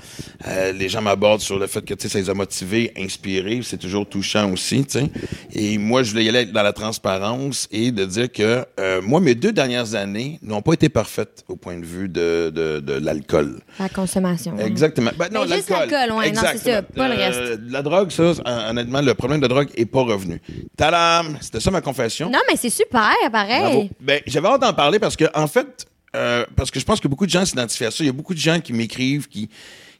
Euh, 0.47 0.71
les 0.71 0.87
gens 0.89 1.01
m'abordent 1.01 1.41
sur 1.41 1.57
le 1.59 1.67
fait 1.67 1.81
que 1.83 1.93
tu 1.93 2.03
sais, 2.03 2.09
ça 2.09 2.19
les 2.19 2.29
a 2.29 2.33
motivés, 2.33 2.91
inspirés. 2.97 3.61
C'est 3.63 3.77
toujours 3.77 4.07
touchant 4.07 4.51
aussi. 4.51 4.85
tu 4.85 4.99
sais. 4.99 5.09
Et 5.53 5.77
moi, 5.77 6.03
je 6.03 6.11
voulais 6.11 6.25
y 6.25 6.29
aller 6.29 6.45
dans 6.45 6.63
la 6.63 6.73
transparence 6.73 7.67
et 7.71 7.91
de 7.91 8.05
dire 8.05 8.31
que 8.31 8.65
euh, 8.79 9.01
moi, 9.01 9.19
mes 9.19 9.35
deux 9.35 9.51
dernières 9.51 9.95
années 9.95 10.39
n'ont 10.41 10.61
pas 10.61 10.73
été 10.73 10.89
parfaites 10.89 11.43
au 11.47 11.55
point 11.55 11.77
de 11.77 11.85
vue 11.85 12.09
de, 12.09 12.51
de, 12.53 12.79
de 12.79 12.93
l'alcool. 12.93 13.59
La 13.79 13.89
consommation. 13.89 14.57
Exactement. 14.59 15.11
Ben, 15.17 15.27
non, 15.31 15.45
Mais 15.47 15.55
juste 15.57 15.69
l'alcool. 15.69 16.17
ouais, 16.17 16.31
non, 16.31 16.41
c'est 16.51 16.57
ça, 16.71 16.81
pas 16.81 17.07
le 17.07 17.15
Euh, 17.17 17.57
la 17.69 17.81
drogue, 17.81 18.11
ça, 18.11 18.23
hon- 18.23 18.69
honnêtement, 18.69 19.01
le 19.01 19.13
problème 19.13 19.39
de 19.41 19.47
drogue 19.47 19.69
est 19.75 19.85
pas 19.85 20.01
revenu. 20.01 20.41
Tadam! 20.77 21.37
C'était 21.41 21.59
ça 21.59 21.71
ma 21.71 21.81
confession. 21.81 22.29
Non, 22.29 22.39
mais 22.49 22.55
c'est 22.57 22.69
super, 22.69 23.01
Bravo. 23.31 23.31
pareil. 23.31 23.89
Ben, 23.99 24.21
j'avais 24.27 24.47
hâte 24.47 24.61
d'en 24.61 24.73
parler 24.73 24.99
parce 24.99 25.15
que, 25.15 25.25
en 25.33 25.47
fait, 25.47 25.85
euh, 26.15 26.45
parce 26.55 26.71
que 26.71 26.79
je 26.79 26.85
pense 26.85 26.99
que 26.99 27.07
beaucoup 27.07 27.25
de 27.25 27.31
gens 27.31 27.45
s'identifient 27.45 27.85
à 27.85 27.91
ça. 27.91 28.03
Il 28.03 28.07
y 28.07 28.09
a 28.09 28.13
beaucoup 28.13 28.33
de 28.33 28.39
gens 28.39 28.59
qui 28.59 28.73
m'écrivent, 28.73 29.27
qui, 29.27 29.49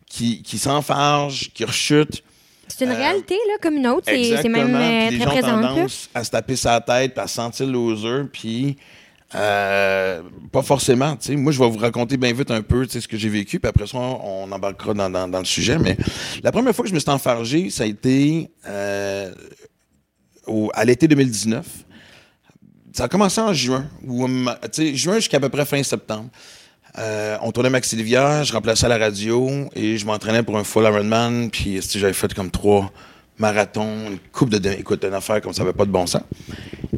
qui, 0.09 0.41
qui 0.41 0.57
s'enfargent, 0.57 1.51
qui 1.53 1.63
rechutent. 1.65 2.23
C'est 2.67 2.85
une 2.85 2.91
Euh, 2.91 2.95
réalité, 2.95 3.35
là, 3.47 3.53
comme 3.62 3.75
une 3.77 3.88
autre. 3.88 4.06
C'est 4.07 4.47
même 4.50 4.75
euh, 4.75 5.07
Puis 5.09 5.17
les 5.19 5.25
très 5.25 5.41
gens 5.41 5.47
ont 5.47 5.59
présent. 5.59 5.62
là. 5.62 5.67
tendance 5.75 6.09
à 6.13 6.23
se 6.23 6.31
taper 6.31 6.56
sa 6.56 6.81
tête, 6.81 7.13
puis 7.13 7.23
à 7.23 7.27
se 7.27 7.35
sentir 7.35 7.67
loser, 7.67 8.23
puis 8.33 8.77
euh, 9.35 10.21
pas 10.51 10.62
forcément. 10.63 11.17
Moi, 11.29 11.51
je 11.51 11.59
vais 11.59 11.69
vous 11.69 11.77
raconter 11.77 12.17
bien 12.17 12.33
vite 12.33 12.50
un 12.51 12.62
peu 12.62 12.88
ce 12.88 13.07
que 13.07 13.17
j'ai 13.17 13.29
vécu, 13.29 13.59
puis 13.59 13.69
après 13.69 13.85
ça, 13.85 13.97
on 13.97 14.51
embarquera 14.51 14.94
dans, 14.94 15.09
dans- 15.09 15.27
dans 15.27 15.39
le 15.39 15.45
sujet. 15.45 15.77
Mais 15.77 15.97
la 16.44 16.51
première 16.51 16.73
fois 16.75 16.83
que 16.83 16.89
je 16.89 16.95
me 16.95 17.00
suis 17.00 17.09
enfargé, 17.12 17.69
ça 17.69 17.83
a 17.83 17.88
été 17.88 18.50
au- 20.47 20.69
à 20.73 20.85
l'été 20.85 21.07
2019. 21.07 21.65
Ça 22.95 23.03
a 23.03 23.07
commencé 23.09 23.42
en 23.42 23.51
juin, 23.51 23.88
ou, 24.07 24.25
sais, 24.71 24.95
juin 24.95 25.15
jusqu'à 25.15 25.38
peu 25.38 25.50
près 25.50 25.65
fin 25.65 25.83
septembre. 25.83 26.30
Euh, 26.97 27.36
on 27.42 27.51
tournait 27.51 27.69
Max 27.69 27.89
Sylvia, 27.89 28.42
je 28.45 28.53
remplaçais 28.53 28.88
la 28.88 28.97
radio 28.97 29.50
et 29.75 29.97
je 29.97 30.06
m'entraînais 30.06 30.44
pour 30.44 30.57
un 30.57 30.63
full 30.63 30.86
Ironman. 30.86 31.50
Puis 31.51 31.81
j'avais 31.81 32.13
fait 32.13 32.33
comme 32.33 32.50
trois 32.50 32.89
marathons, 33.38 34.12
une 34.12 34.19
coupe 34.31 34.50
de... 34.50 34.69
Écoute, 34.69 35.03
une 35.03 35.13
affaire 35.13 35.42
comme 35.42 35.51
ça 35.51 35.63
n'avait 35.63 35.75
pas 35.75 35.83
de 35.83 35.92
bon 35.92 36.07
sens. 36.07 36.21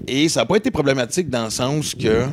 Et 0.08 0.30
ça 0.30 0.42
n'a 0.42 0.46
pas 0.46 0.58
été 0.58 0.70
problématique 0.70 1.32
dans 1.32 1.46
le 1.46 1.50
sens 1.50 1.96
que... 1.96 2.28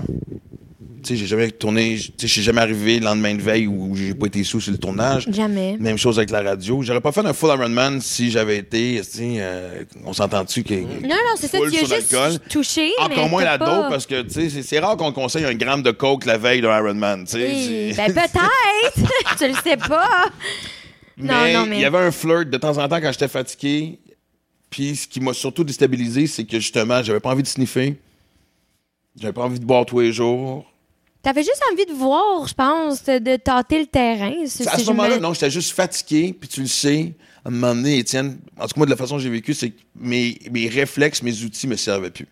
Sais, 1.05 1.17
j'ai 1.17 1.27
jamais 1.27 1.51
tourné... 1.51 1.97
Tu 1.99 2.13
sais, 2.19 2.27
suis 2.29 2.43
jamais 2.43 2.61
arrivé 2.63 2.99
le 2.99 3.05
lendemain 3.05 3.35
de 3.35 3.43
veille 3.43 3.67
où 3.67 3.95
j'ai 3.95 4.15
pas 4.15 4.27
été 4.27 4.43
sous 4.45 4.61
sur 4.61 4.73
le 4.73 4.79
tournage. 4.79 5.27
Jamais. 5.31 5.77
Même 5.79 5.99
chose 5.99 6.19
avec 6.19 6.31
la 6.31 6.43
radio. 6.43 6.83
J'aurais 6.83 7.01
pas 7.01 7.13
fait 7.13 7.25
un 7.25 7.33
full 7.33 7.51
Ironman 7.51 8.01
si 8.01 8.31
j'avais 8.31 8.57
été... 8.59 9.01
Euh, 9.21 9.85
on 10.05 10.13
s'entend-tu 10.13 10.63
que... 10.65 10.75
Non, 10.75 11.09
non, 11.09 11.35
c'est 11.37 11.49
ça. 11.49 11.59
Tu 11.59 11.85
as 12.17 12.31
juste 12.31 12.49
touché. 12.49 12.93
mais 12.99 13.05
Encore 13.05 13.29
moins 13.29 13.43
t'as 13.43 13.59
la 13.59 13.59
dope 13.59 13.91
parce 13.91 14.07
que 14.07 14.23
tu 14.23 14.49
sais, 14.51 14.63
c'est- 14.63 14.79
rare 14.79 14.97
qu'on 14.97 15.13
conseille 15.13 15.45
un 15.45 15.55
gramme 15.55 15.83
de 15.83 15.91
coke 15.91 16.25
la 16.27 16.39
veille 16.39 16.61
d'un 16.61 16.77
Ironman. 16.79 17.25
tu 17.25 17.33
sais. 17.33 17.49
Oui, 17.53 17.95
Ben, 17.97 18.13
peut-être. 18.13 19.11
tu 19.39 19.49
le 19.49 19.55
sais 19.63 19.77
pas. 19.77 20.27
Non, 21.17 21.35
mais 21.45 21.53
non, 21.55 21.67
mais- 21.67 21.77
il 21.77 21.83
y 21.83 21.85
avait 21.85 21.99
un 21.99 22.11
flirt 22.11 22.49
de 22.51 22.57
temps 22.57 22.77
en 22.79 22.89
temps 22.89 23.01
quand 23.01 23.13
j'étais 23.13 23.29
fatigué. 23.29 23.99
Puis 24.71 24.97
ce 24.97 25.07
qui 25.07 25.21
m'a 25.21 25.33
surtout 25.33 25.63
déstabilisé, 25.65 26.27
c'est 26.27 26.45
que 26.45 26.59
justement, 26.59 27.03
j'avais 27.03 27.21
pas 27.21 27.31
envie 27.31 27.43
de 27.43 27.49
sniffer. 27.49 27.97
J'avais 29.21 29.33
pas 29.33 29.43
envie 29.43 29.61
de 29.61 29.65
boire 29.65 29.87
tous 29.87 30.01
les 30.01 30.13
jours. 30.13 30.65
T'avais 31.25 31.43
juste 31.43 31.63
envie 31.73 31.87
de 31.87 31.93
voir, 31.93 32.47
je 32.47 32.53
pense, 32.55 33.03
de, 33.05 33.37
tâter 33.37 33.81
le 33.81 33.87
terrain. 33.87 34.33
C'est- 34.47 34.69
à 34.69 34.79
ce 34.79 34.85
moment-là, 34.91 35.19
non, 35.19 35.33
j'étais 35.33 35.51
juste 35.51 35.73
fatigué, 35.73 36.37
puis 36.39 36.49
tu 36.49 36.61
le 36.61 36.67
sais. 36.67 37.15
À 37.45 37.49
un 37.49 37.51
moment 37.51 37.75
donné, 37.75 37.99
Étienne, 37.99 38.39
en 38.59 38.63
tout 38.67 38.75
cas, 38.75 38.75
moi, 38.77 38.87
de 38.87 38.91
la 38.91 38.97
façon 38.97 39.17
que 39.17 39.23
j'ai 39.23 39.31
vécu, 39.31 39.55
c'est 39.55 39.71
que 39.71 39.81
mes, 39.99 40.39
mes 40.51 40.69
réflexes, 40.69 41.23
mes 41.23 41.43
outils 41.43 41.67
me 41.67 41.77
servaient 41.77 42.11
plus. 42.11 42.29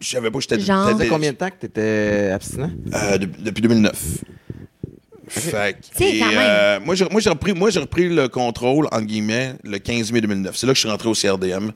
Je 0.00 0.08
savais 0.08 0.30
pas 0.30 0.38
que 0.38 0.42
j'étais... 0.42 0.60
Genre? 0.60 0.88
Ça 0.88 0.92
faisait 0.96 1.08
combien 1.08 1.32
de 1.32 1.36
temps 1.36 1.50
que 1.50 1.56
t'étais 1.66 2.30
abstinent? 2.32 2.70
Euh, 2.94 3.18
de- 3.18 3.26
depuis 3.26 3.60
2009. 3.62 4.24
Fait 5.28 5.76
et, 6.00 6.18
quand 6.18 6.26
même. 6.26 6.38
euh, 6.38 6.80
moi, 6.84 6.94
j'ai 6.94 7.06
moi, 7.08 7.20
j'ai 7.20 7.30
repris, 7.30 7.52
moi, 7.54 7.70
j'ai 7.70 7.78
repris 7.80 8.08
le 8.08 8.28
contrôle, 8.28 8.86
entre 8.86 9.02
guillemets, 9.06 9.54
le 9.64 9.78
15 9.78 10.12
mai 10.12 10.20
2009. 10.20 10.56
C'est 10.56 10.66
là 10.66 10.72
que 10.72 10.76
je 10.76 10.80
suis 10.80 10.88
rentré 10.90 11.08
au 11.08 11.14
CRDM. 11.14 11.70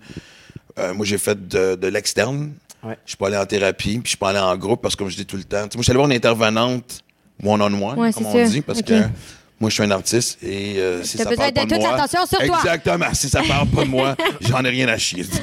Euh, 0.78 0.92
moi, 0.94 1.06
j'ai 1.06 1.18
fait 1.18 1.48
de, 1.48 1.74
de 1.76 1.86
l'externe. 1.88 2.52
Ouais. 2.82 2.96
Je 3.04 3.10
suis 3.10 3.16
pas 3.16 3.26
allé 3.28 3.36
en 3.36 3.46
thérapie, 3.46 3.94
puis 3.98 4.02
je 4.04 4.08
suis 4.10 4.16
pas 4.16 4.30
allé 4.30 4.38
en 4.38 4.56
groupe 4.56 4.80
parce 4.82 4.94
que, 4.94 5.00
comme 5.00 5.10
je 5.10 5.16
dis 5.16 5.26
tout 5.26 5.36
le 5.36 5.44
temps, 5.44 5.58
moi, 5.60 5.68
je 5.78 5.82
suis 5.82 5.90
allé 5.90 5.96
voir 5.98 6.08
une 6.10 6.16
intervenante 6.16 7.02
one-on-one, 7.44 7.98
Ouais, 7.98 8.12
comme 8.12 8.26
on 8.26 8.32
ça. 8.32 8.44
dit, 8.44 8.60
parce 8.62 8.80
que 8.82 8.94
moi, 9.58 9.70
je 9.70 9.74
suis 9.74 9.82
un 9.82 9.90
artiste 9.90 10.38
et 10.42 10.78
euh, 10.78 11.02
si 11.02 11.16
ça 11.18 11.24
parle 11.24 11.36
pas 11.36 11.50
de 11.50 11.54
de 11.68 11.74
toute 11.74 11.80
moi... 11.82 11.92
l'attention 11.96 12.26
sur 12.26 12.38
toi. 12.38 12.58
Exactement. 12.58 13.06
Si 13.14 13.28
ça 13.28 13.42
parle 13.42 13.68
pas 13.68 13.84
de 13.84 13.88
moi, 13.88 14.14
j'en 14.42 14.62
ai 14.64 14.68
rien 14.70 14.88
à 14.88 14.98
chier. 14.98 15.24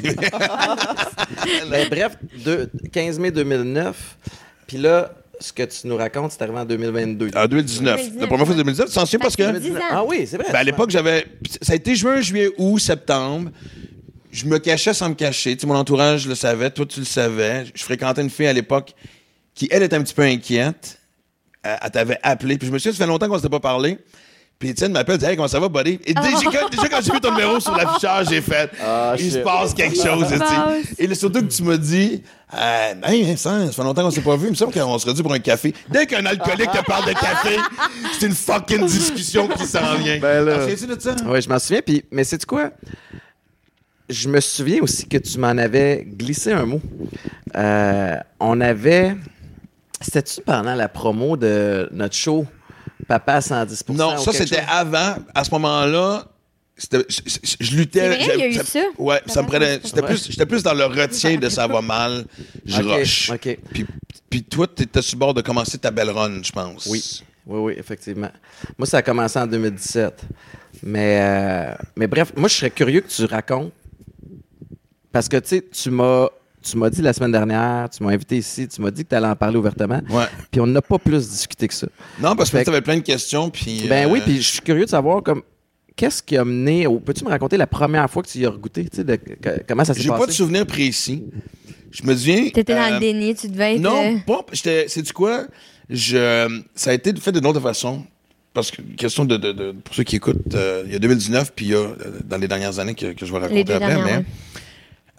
Ben, 1.70 1.88
bref, 1.88 2.16
deux- 2.44 2.70
15 2.92 3.18
mai 3.18 3.30
2009. 3.30 4.16
Puis 4.66 4.78
là, 4.78 5.12
ce 5.40 5.52
que 5.52 5.62
tu 5.64 5.86
nous 5.86 5.96
racontes, 5.96 6.32
c'est 6.32 6.42
arrivé 6.42 6.58
en 6.58 6.64
2022. 6.64 7.30
en 7.34 7.46
2019. 7.46 7.96
2019, 7.96 8.20
La 8.20 8.26
première 8.26 8.46
fois, 8.46 8.54
ouais. 8.54 8.62
2019, 8.62 8.88
tu 8.88 8.94
t'en 8.94 9.04
souviens 9.06 9.18
parce 9.18 9.36
que... 9.36 9.42
2019. 9.42 9.82
Ah 9.90 10.04
oui, 10.04 10.26
c'est 10.26 10.36
vrai. 10.36 10.46
Ben, 10.52 10.58
à 10.58 10.64
l'époque, 10.64 10.90
j'avais. 10.90 11.26
Ça 11.60 11.72
a 11.72 11.76
été 11.76 11.94
juin, 11.94 12.20
juillet, 12.20 12.50
août, 12.56 12.78
septembre. 12.78 13.50
Je 14.34 14.46
me 14.46 14.58
cachais 14.58 14.92
sans 14.92 15.10
me 15.10 15.14
cacher. 15.14 15.54
Tu 15.54 15.60
sais, 15.60 15.66
mon 15.68 15.76
entourage 15.76 16.26
le 16.26 16.34
savait, 16.34 16.68
toi, 16.68 16.84
tu 16.84 16.98
le 16.98 17.06
savais. 17.06 17.66
Je 17.72 17.84
fréquentais 17.84 18.20
une 18.20 18.30
fille 18.30 18.48
à 18.48 18.52
l'époque 18.52 18.92
qui, 19.54 19.68
elle, 19.70 19.84
était 19.84 19.94
un 19.94 20.02
petit 20.02 20.12
peu 20.12 20.22
inquiète. 20.22 20.98
Elle, 21.62 21.78
elle 21.80 21.90
t'avait 21.92 22.18
appelé. 22.20 22.58
Puis 22.58 22.66
je 22.66 22.72
me 22.72 22.78
suis 22.78 22.90
dit, 22.90 22.96
ça 22.96 23.04
fait 23.04 23.08
longtemps 23.08 23.28
qu'on 23.28 23.34
ne 23.34 23.38
s'était 23.38 23.48
pas 23.48 23.60
parlé. 23.60 23.96
Puis 24.58 24.70
Étienne 24.70 24.90
m'appelle, 24.92 25.18
dit 25.18 25.24
Hey, 25.24 25.36
comment 25.36 25.46
ça 25.46 25.60
va, 25.60 25.68
buddy? 25.68 26.00
Et 26.04 26.14
déjà, 26.14 26.38
quand, 26.42 26.68
déjà, 26.68 26.88
quand 26.88 27.00
j'ai 27.02 27.12
vu 27.12 27.20
ton 27.20 27.30
numéro 27.30 27.60
sur 27.60 27.76
l'affichage, 27.76 28.28
j'ai 28.28 28.40
fait 28.40 28.70
Ah, 28.82 29.14
Il 29.18 29.30
se 29.30 29.38
passe 29.38 29.72
quelque 29.72 29.94
chose. 29.94 30.26
tu 30.26 30.32
sais. 30.32 30.38
passe? 30.38 30.98
Et 30.98 31.14
surtout 31.14 31.40
que 31.40 31.52
tu 31.52 31.62
m'as 31.62 31.76
dit 31.76 32.22
euh, 32.56 32.94
Hey, 33.04 33.36
ça, 33.36 33.66
ça 33.66 33.72
fait 33.72 33.82
longtemps 33.82 34.02
qu'on 34.02 34.10
s'est 34.10 34.20
pas 34.20 34.36
vu. 34.36 34.46
Il 34.46 34.50
me 34.50 34.56
semble 34.56 34.72
qu'on 34.72 34.98
serait 34.98 35.14
dû 35.14 35.22
pour 35.22 35.32
un 35.32 35.38
café. 35.38 35.72
Dès 35.88 36.06
qu'un 36.06 36.24
alcoolique 36.26 36.72
te 36.72 36.84
parle 36.84 37.06
de 37.06 37.12
café, 37.12 37.56
c'est 38.18 38.26
une 38.26 38.34
fucking 38.34 38.86
discussion 38.86 39.48
qui 39.48 39.66
s'en 39.66 39.94
vient. 39.96 40.18
Ben 40.18 40.44
là. 40.44 40.66
De 40.66 41.00
ça? 41.00 41.14
Oui, 41.26 41.40
je 41.40 41.48
m'en 41.48 41.58
souviens. 41.58 41.80
Puis, 41.84 42.04
mais 42.10 42.24
c'est 42.24 42.44
quoi? 42.44 42.70
Je 44.08 44.28
me 44.28 44.40
souviens 44.40 44.80
aussi 44.82 45.06
que 45.06 45.18
tu 45.18 45.38
m'en 45.38 45.48
avais 45.48 46.04
glissé 46.06 46.52
un 46.52 46.66
mot. 46.66 46.80
Euh, 47.56 48.16
on 48.40 48.60
avait. 48.60 49.16
C'était-tu 50.00 50.42
pendant 50.42 50.74
la 50.74 50.88
promo 50.88 51.36
de 51.36 51.88
notre 51.92 52.14
show 52.14 52.46
Papa 53.08 53.34
à 53.34 53.40
110 53.40 53.84
Non, 53.90 54.14
ou 54.16 54.18
ça, 54.18 54.32
c'était 54.32 54.62
avant. 54.68 55.16
À 55.34 55.44
ce 55.44 55.50
moment-là, 55.52 56.26
c'était- 56.76 57.04
je, 57.08 57.76
luttais. 57.76 58.00
C'est 58.00 58.08
vrai, 58.26 58.34
il 58.34 58.40
y 58.40 58.42
a 58.42 58.48
eu 58.48 58.64
ça? 58.64 58.80
Ouais, 58.98 59.22
ça 59.26 59.42
me 59.42 59.46
prenait. 59.46 59.80
J'étais 59.82 60.46
plus, 60.46 60.62
dans 60.62 60.74
le 60.74 60.84
retien 60.84 61.36
de 61.38 61.48
ça 61.48 61.66
va 61.66 61.80
mal. 61.80 62.24
Je 62.66 62.82
Ok, 62.82 62.88
rush. 62.98 63.30
ok. 63.30 63.58
Puis, 63.72 63.86
puis 64.28 64.42
toi, 64.42 64.66
t'étais 64.66 65.00
sur 65.02 65.16
le 65.16 65.20
bord 65.20 65.34
de 65.34 65.40
commencer 65.40 65.78
ta 65.78 65.90
belle 65.90 66.10
run, 66.10 66.42
je 66.42 66.52
pense. 66.52 66.86
Oui. 66.86 67.22
Oui, 67.46 67.58
oui, 67.60 67.74
effectivement. 67.76 68.30
Moi, 68.78 68.86
ça 68.86 68.98
a 68.98 69.02
commencé 69.02 69.38
en 69.38 69.46
2017. 69.46 70.22
Mais, 70.82 71.18
euh, 71.20 71.74
mais 71.96 72.06
bref, 72.06 72.32
moi, 72.36 72.48
je 72.48 72.54
serais 72.54 72.70
curieux 72.70 73.00
que 73.02 73.08
tu 73.08 73.24
racontes. 73.26 73.72
Parce 75.14 75.28
que, 75.30 75.38
tu 75.38 75.48
sais, 75.48 75.64
tu 75.72 75.90
m'as. 75.90 76.28
Tu 76.66 76.78
m'as 76.78 76.88
dit 76.88 77.02
la 77.02 77.12
semaine 77.12 77.32
dernière, 77.32 77.90
tu 77.90 78.02
m'as 78.02 78.12
invité 78.12 78.38
ici, 78.38 78.66
tu 78.66 78.80
m'as 78.80 78.90
dit 78.90 79.04
que 79.04 79.10
tu 79.10 79.14
allais 79.14 79.26
en 79.26 79.36
parler 79.36 79.58
ouvertement. 79.58 80.00
Ouais. 80.08 80.24
Puis 80.50 80.62
on 80.62 80.66
n'a 80.66 80.80
pas 80.80 80.98
plus 80.98 81.28
discuté 81.28 81.68
que 81.68 81.74
ça. 81.74 81.86
Non, 82.18 82.34
parce 82.34 82.48
que 82.50 82.62
tu 82.62 82.70
avais 82.70 82.80
plein 82.80 82.96
de 82.96 83.02
questions. 83.02 83.50
Puis, 83.50 83.84
Ben 83.86 84.08
euh, 84.08 84.10
oui, 84.10 84.22
puis 84.24 84.36
je 84.38 84.48
suis 84.48 84.60
curieux 84.62 84.86
de 84.86 84.90
savoir 84.90 85.22
comme 85.22 85.42
qu'est-ce 85.94 86.22
qui 86.22 86.38
a 86.38 86.44
mené. 86.46 86.86
au- 86.86 87.00
Peux-tu 87.00 87.22
me 87.22 87.28
raconter 87.28 87.58
la 87.58 87.66
première 87.66 88.08
fois 88.08 88.22
que 88.22 88.28
tu 88.28 88.38
y 88.38 88.46
as 88.46 88.50
goûté, 88.50 88.82
tu 88.88 88.96
sais, 88.96 89.04
de 89.04 89.16
que- 89.16 89.62
comment 89.68 89.84
ça 89.84 89.92
s'est 89.92 90.00
J'ai 90.00 90.08
passé? 90.08 90.20
pas 90.20 90.26
de 90.26 90.32
souvenir 90.32 90.64
précis. 90.66 91.22
Je 91.90 92.02
me 92.02 92.16
souviens. 92.16 92.48
T'étais 92.48 92.74
dans 92.74 92.80
euh, 92.80 92.94
le 92.94 92.98
déni, 92.98 93.34
tu 93.34 93.48
devais 93.48 93.74
être. 93.74 93.82
Non, 93.82 94.02
euh, 94.02 94.16
pas. 94.26 94.46
J'étais. 94.52 94.88
Sais-tu 94.88 95.12
quoi? 95.12 95.44
Je, 95.90 96.62
ça 96.74 96.90
a 96.90 96.94
été 96.94 97.14
fait 97.20 97.30
d'une 97.32 97.44
autre 97.46 97.60
façon. 97.60 98.04
Parce 98.54 98.70
que, 98.70 98.80
question 98.96 99.26
de. 99.26 99.36
de- 99.36 99.52
de- 99.52 99.72
pour 99.72 99.94
ceux 99.94 100.04
qui 100.04 100.16
écoutent, 100.16 100.54
euh, 100.54 100.82
il 100.86 100.92
y 100.94 100.96
a 100.96 100.98
2019, 100.98 101.52
puis 101.54 101.66
il 101.66 101.70
y 101.72 101.74
a, 101.74 101.78
euh, 101.78 101.94
dans 102.24 102.38
les 102.38 102.48
dernières 102.48 102.78
années 102.78 102.94
que, 102.94 103.12
que 103.12 103.26
je 103.26 103.32
vais 103.32 103.38
les 103.38 103.44
raconter 103.44 103.64
deux 103.64 103.74
après, 103.74 103.86
dernières. 103.88 104.04
mais. 104.06 104.16
ouais. 104.16 104.24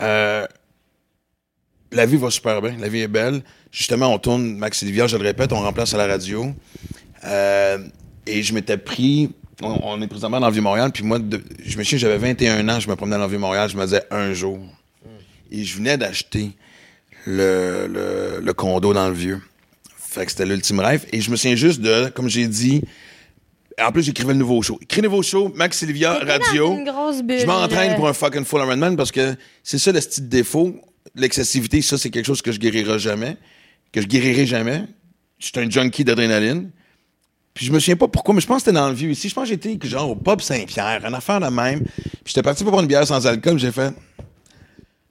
Euh, 0.01 0.45
la 1.91 2.05
vie 2.05 2.17
va 2.17 2.29
super 2.29 2.61
bien. 2.61 2.75
La 2.79 2.89
vie 2.89 2.99
est 2.99 3.07
belle. 3.07 3.41
Justement, 3.71 4.13
on 4.13 4.19
tourne 4.19 4.55
Max 4.57 4.83
et 4.83 4.85
Livia, 4.85 5.07
je 5.07 5.17
le 5.17 5.23
répète, 5.23 5.51
on 5.53 5.59
remplace 5.59 5.93
à 5.93 5.97
la 5.97 6.07
radio. 6.07 6.53
Euh, 7.23 7.79
et 8.25 8.43
je 8.43 8.53
m'étais 8.53 8.77
pris. 8.77 9.31
On, 9.61 10.01
est 10.01 10.07
présentement 10.07 10.41
dans 10.41 10.47
le 10.47 10.53
Vieux-Montréal, 10.53 10.91
puis 10.93 11.03
moi, 11.03 11.17
je 11.63 11.77
me 11.77 11.83
souviens, 11.83 11.97
j'avais 11.97 12.17
21 12.17 12.67
ans, 12.67 12.79
je 12.81 12.89
me 12.89 12.95
promenais 12.97 13.15
dans 13.15 13.23
le 13.23 13.29
Vieux-Montréal, 13.29 13.69
je 13.69 13.77
me 13.77 13.85
disais 13.85 14.03
un 14.11 14.33
jour. 14.33 14.59
Et 15.49 15.63
je 15.63 15.77
venais 15.77 15.97
d'acheter 15.97 16.51
le, 17.25 17.87
le, 17.87 18.41
le 18.41 18.53
condo 18.53 18.93
dans 18.93 19.07
le 19.07 19.13
Vieux. 19.13 19.41
Fait 19.97 20.25
que 20.25 20.31
c'était 20.31 20.45
l'ultime 20.45 20.81
rêve. 20.81 21.05
Et 21.13 21.21
je 21.21 21.31
me 21.31 21.37
souviens 21.37 21.55
juste 21.55 21.79
de, 21.79 22.09
comme 22.09 22.29
j'ai 22.29 22.47
dit, 22.47 22.81
en 23.81 23.91
plus, 23.91 24.03
j'écrivais 24.03 24.33
le 24.33 24.39
nouveau 24.39 24.61
show. 24.61 24.77
Écris 24.81 25.01
nouveau 25.01 25.21
show, 25.21 25.51
Max 25.55 25.77
Sylvia, 25.79 26.19
radio. 26.19 26.73
une 26.73 26.85
grosse 26.85 27.21
bulle, 27.21 27.39
Je 27.39 27.45
m'entraîne 27.45 27.95
pour 27.95 28.07
un 28.07 28.13
fucking 28.13 28.45
full 28.45 28.61
Ironman 28.61 28.95
parce 28.95 29.11
que 29.11 29.35
c'est 29.63 29.77
ça 29.77 29.91
le 29.91 30.01
style 30.01 30.29
défaut. 30.29 30.75
L'excessivité, 31.15 31.81
ça, 31.81 31.97
c'est 31.97 32.09
quelque 32.09 32.25
chose 32.25 32.41
que 32.41 32.51
je 32.51 32.59
guérirai 32.59 32.99
jamais. 32.99 33.37
Que 33.91 34.01
je 34.01 34.07
guérirai 34.07 34.45
jamais. 34.45 34.83
Je 35.39 35.47
suis 35.47 35.59
un 35.59 35.69
junkie 35.69 36.03
d'adrénaline. 36.03 36.71
Puis 37.53 37.65
je 37.65 37.71
me 37.71 37.79
souviens 37.79 37.95
pas 37.95 38.07
pourquoi, 38.07 38.33
mais 38.35 38.41
je 38.41 38.47
pense 38.47 38.57
que 38.57 38.65
c'était 38.65 38.75
dans 38.75 38.89
le 38.89 38.95
vieux 38.95 39.11
ici. 39.11 39.29
Je 39.29 39.33
pense 39.33 39.45
que 39.45 39.49
j'étais 39.49 39.77
genre 39.87 40.09
au 40.09 40.15
Pub 40.15 40.41
Saint-Pierre, 40.41 41.05
une 41.05 41.13
affaire 41.13 41.39
de 41.39 41.47
même. 41.47 41.83
Puis 41.83 42.21
j'étais 42.25 42.43
parti 42.43 42.63
pour 42.63 42.71
prendre 42.71 42.83
une 42.83 42.89
bière 42.89 43.07
sans 43.07 43.25
alcool, 43.25 43.57
j'ai 43.57 43.71
fait 43.71 43.93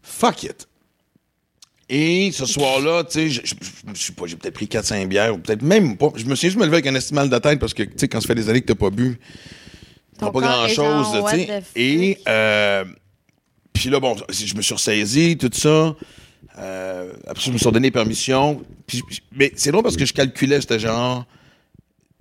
fuck 0.02 0.42
it. 0.42 0.68
Et 1.88 2.30
ce 2.32 2.46
soir-là, 2.46 3.04
tu 3.04 3.30
sais, 3.30 3.42
je, 3.44 3.54
sais 3.94 4.12
pas, 4.12 4.26
j'ai 4.26 4.36
peut-être 4.36 4.54
pris 4.54 4.66
4-5 4.66 5.06
bières, 5.06 5.34
ou 5.34 5.38
peut-être 5.38 5.62
même 5.62 5.96
pas. 5.96 6.10
Je 6.16 6.24
me 6.24 6.34
souviens 6.34 6.50
juste 6.50 6.58
me 6.58 6.64
lever 6.64 6.76
avec 6.76 6.86
un 6.86 6.94
estimal 6.94 7.28
de 7.28 7.38
tête 7.38 7.58
parce 7.58 7.74
que, 7.74 7.82
tu 7.82 7.92
sais, 7.96 8.08
quand 8.08 8.20
ça 8.20 8.26
fait 8.26 8.34
des 8.34 8.48
années 8.48 8.62
que 8.62 8.66
t'as 8.66 8.74
pas 8.74 8.90
bu, 8.90 9.18
t'as 10.18 10.30
pas 10.30 10.40
grand-chose, 10.40 11.08
tu 11.30 11.36
sais. 11.36 11.62
Et, 11.76 12.18
euh, 12.26 12.84
puis 13.72 13.90
là, 13.90 14.00
bon, 14.00 14.16
je 14.30 14.54
me 14.54 14.62
suis 14.62 14.74
ressaisi, 14.74 15.36
tout 15.36 15.50
ça. 15.52 15.94
Euh, 16.58 17.12
après, 17.26 17.42
ça, 17.42 17.48
je 17.48 17.52
me 17.52 17.58
suis 17.58 17.70
donné 17.70 17.90
permission. 17.90 18.62
Puis, 18.86 19.02
mais 19.32 19.52
c'est 19.56 19.70
drôle 19.70 19.82
parce 19.82 19.96
que 19.96 20.06
je 20.06 20.12
calculais, 20.12 20.60
j'étais 20.60 20.78
genre. 20.78 21.26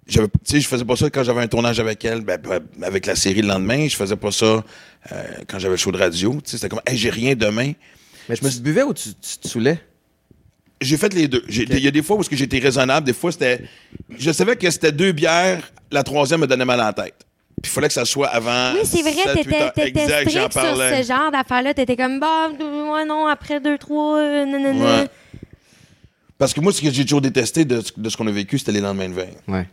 Tu 0.05 0.19
sais, 0.43 0.59
je 0.59 0.67
faisais 0.67 0.83
pas 0.83 0.97
ça 0.97 1.09
quand 1.09 1.23
j'avais 1.23 1.41
un 1.41 1.47
tournage 1.47 1.79
avec 1.79 2.03
elle, 2.03 2.21
ben, 2.21 2.37
ben, 2.37 2.59
avec 2.81 3.05
la 3.05 3.15
série 3.15 3.41
le 3.41 3.47
lendemain. 3.47 3.87
Je 3.87 3.95
faisais 3.95 4.17
pas 4.17 4.31
ça 4.31 4.45
euh, 5.11 5.23
quand 5.47 5.59
j'avais 5.59 5.75
le 5.75 5.77
show 5.77 5.93
de 5.93 5.97
radio. 5.97 6.33
Tu 6.43 6.51
sais, 6.51 6.57
c'était 6.57 6.69
comme, 6.69 6.81
hey, 6.85 6.97
j'ai 6.97 7.09
rien 7.09 7.35
demain. 7.35 7.71
Mais 8.29 8.35
tu 8.37 8.45
me 8.45 8.59
buvais 8.61 8.83
ou 8.83 8.93
tu, 8.93 9.09
tu 9.13 9.37
te 9.39 9.47
saoulais? 9.47 9.79
J'ai 10.81 10.97
fait 10.97 11.13
les 11.13 11.27
deux. 11.27 11.43
Il 11.47 11.79
y 11.79 11.87
a 11.87 11.91
des 11.91 12.01
fois 12.03 12.17
où 12.17 12.23
j'étais 12.29 12.59
raisonnable, 12.59 13.05
des 13.05 13.13
fois 13.13 13.31
c'était. 13.31 13.61
Je 14.17 14.31
savais 14.31 14.55
que 14.55 14.69
c'était 14.69 14.91
deux 14.91 15.11
bières, 15.13 15.61
la 15.91 16.03
troisième 16.03 16.41
me 16.41 16.47
donnait 16.47 16.65
mal 16.65 16.79
à 16.81 16.85
la 16.85 16.93
tête. 16.93 17.15
Puis 17.61 17.71
il 17.71 17.73
fallait 17.73 17.87
que 17.87 17.93
ça 17.93 18.03
soit 18.03 18.27
avant. 18.27 18.73
Oui, 18.73 18.81
c'est 18.83 19.01
vrai, 19.01 19.13
7, 19.13 19.35
8 19.37 19.43
t'étais 19.43 19.71
t'étais 19.71 20.05
strict 20.21 20.31
sur 20.31 20.75
ce 20.75 21.03
genre 21.07 21.31
d'affaires-là. 21.31 21.73
T'étais 21.73 21.95
comme, 21.95 22.19
bah, 22.19 22.49
ouais, 22.49 23.05
non, 23.05 23.27
après 23.27 23.61
deux, 23.61 23.77
trois, 23.77 24.17
euh, 24.19 24.45
nanana. 24.45 25.01
Ouais. 25.03 25.07
Parce 26.37 26.53
que 26.53 26.59
moi, 26.59 26.73
ce 26.73 26.81
que 26.81 26.91
j'ai 26.91 27.03
toujours 27.03 27.21
détesté 27.21 27.63
de, 27.63 27.79
ce- 27.79 27.91
de 27.95 28.09
ce 28.09 28.17
qu'on 28.17 28.27
a 28.27 28.31
vécu, 28.31 28.57
c'était 28.59 28.73
les 28.73 28.81
lendemains 28.81 29.07
de 29.07 29.13
veille. 29.13 29.37
Ouais. 29.47 29.67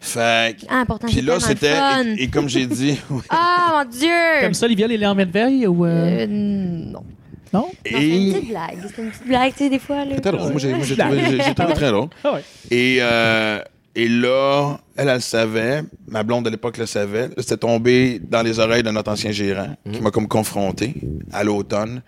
Fait 0.00 0.56
que- 0.60 0.66
Ah, 0.68 0.82
pourtant, 0.86 1.06
Puis 1.08 1.22
là, 1.22 1.38
c'était. 1.40 1.74
Et, 2.18 2.24
et 2.24 2.28
comme 2.28 2.48
j'ai 2.48 2.66
dit. 2.66 2.98
Ah, 3.30 3.82
mon 3.84 3.90
Dieu! 3.90 4.10
Comme 4.42 4.52
ça, 4.52 4.66
Olivia, 4.66 4.86
les 4.88 4.98
lendemains 4.98 5.24
de 5.24 5.30
veille 5.32 5.66
ou. 5.66 5.86
euh, 5.86 6.24
Euh, 6.24 6.26
non. 6.28 7.04
Non? 7.52 7.60
Non, 7.60 7.68
C'est 7.84 7.92
une 8.08 8.28
et. 8.28 8.32
petite 8.32 8.48
blague. 8.48 8.78
C'est 8.94 9.02
une 9.02 9.10
petite 9.10 9.26
blague, 9.26 9.52
tu 9.52 9.58
sais, 9.58 9.70
des 9.70 9.78
fois. 9.78 10.04
Là. 10.04 10.14
C'était 10.16 10.32
drôle. 10.32 10.50
Moi, 10.50 10.58
j'ai 10.58 10.96
trouvé, 10.96 11.74
très 11.74 11.90
drôle. 11.90 12.08
Ah 12.24 12.32
ouais. 12.34 12.44
Et, 12.70 12.98
euh, 13.00 13.60
et 13.94 14.08
là, 14.08 14.78
elle, 14.96 15.08
elle 15.08 15.14
le 15.16 15.20
savait. 15.20 15.82
Ma 16.08 16.22
blonde 16.22 16.44
de 16.46 16.50
l'époque 16.50 16.78
le 16.78 16.86
savait. 16.86 17.28
C'était 17.38 17.58
tombé 17.58 18.20
dans 18.22 18.42
les 18.42 18.58
oreilles 18.58 18.82
de 18.82 18.90
notre 18.90 19.10
ancien 19.10 19.32
gérant 19.32 19.76
qui 19.92 20.00
m'a 20.00 20.10
comme 20.10 20.28
confronté 20.28 20.94
à 21.32 21.44
l'automne. 21.44 22.02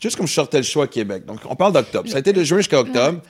Juste 0.00 0.16
comme 0.16 0.26
je 0.26 0.34
sortais 0.34 0.58
le 0.58 0.64
choix 0.64 0.84
à 0.84 0.88
Québec. 0.88 1.24
Donc, 1.24 1.40
on 1.48 1.56
parle 1.56 1.72
d'octobre. 1.72 2.08
Ça 2.10 2.16
a 2.16 2.20
été 2.20 2.32
de 2.34 2.44
juin 2.44 2.58
jusqu'à 2.58 2.78
octobre. 2.80 3.20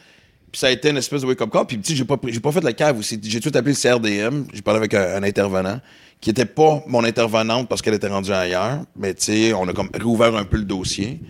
Puis 0.51 0.59
ça 0.61 0.69
a 0.69 0.71
été 0.71 0.91
une 0.91 0.97
espèce 0.97 1.23
de 1.23 1.27
wake-up 1.27 1.51
call. 1.53 1.67
Puis, 1.67 1.79
tu 1.79 1.93
sais, 1.93 1.97
j'ai 1.97 2.05
pas, 2.05 2.17
pas 2.17 2.53
fait 2.53 2.61
la 2.65 2.73
cave 2.73 2.99
aussi. 2.99 3.21
J'ai 3.23 3.41
tout 3.41 3.51
appelé 3.55 3.75
le 3.75 3.81
CRDM. 3.81 4.45
J'ai 4.53 4.63
parlé 4.63 4.79
avec 4.79 4.95
un, 4.95 5.17
un 5.17 5.23
intervenant 5.23 5.81
qui 6.25 6.31
était 6.31 6.47
pas 6.47 6.83
mon 6.87 7.05
intervenante 7.05 7.69
parce 7.69 7.83
qu'elle 7.83 7.93
était 7.93 8.09
rendue 8.09 8.33
ailleurs. 8.33 8.79
Mais, 8.97 9.13
tu 9.13 9.25
sais, 9.25 9.53
on 9.53 9.69
a 9.69 9.75
comme 9.75 9.91
réouvert 9.93 10.35
un 10.35 10.45
peu 10.45 10.57
le 10.57 10.65
dossier. 10.65 11.21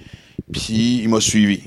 Puis, 0.53 1.01
il 1.03 1.09
m'a 1.09 1.21
suivi. 1.21 1.61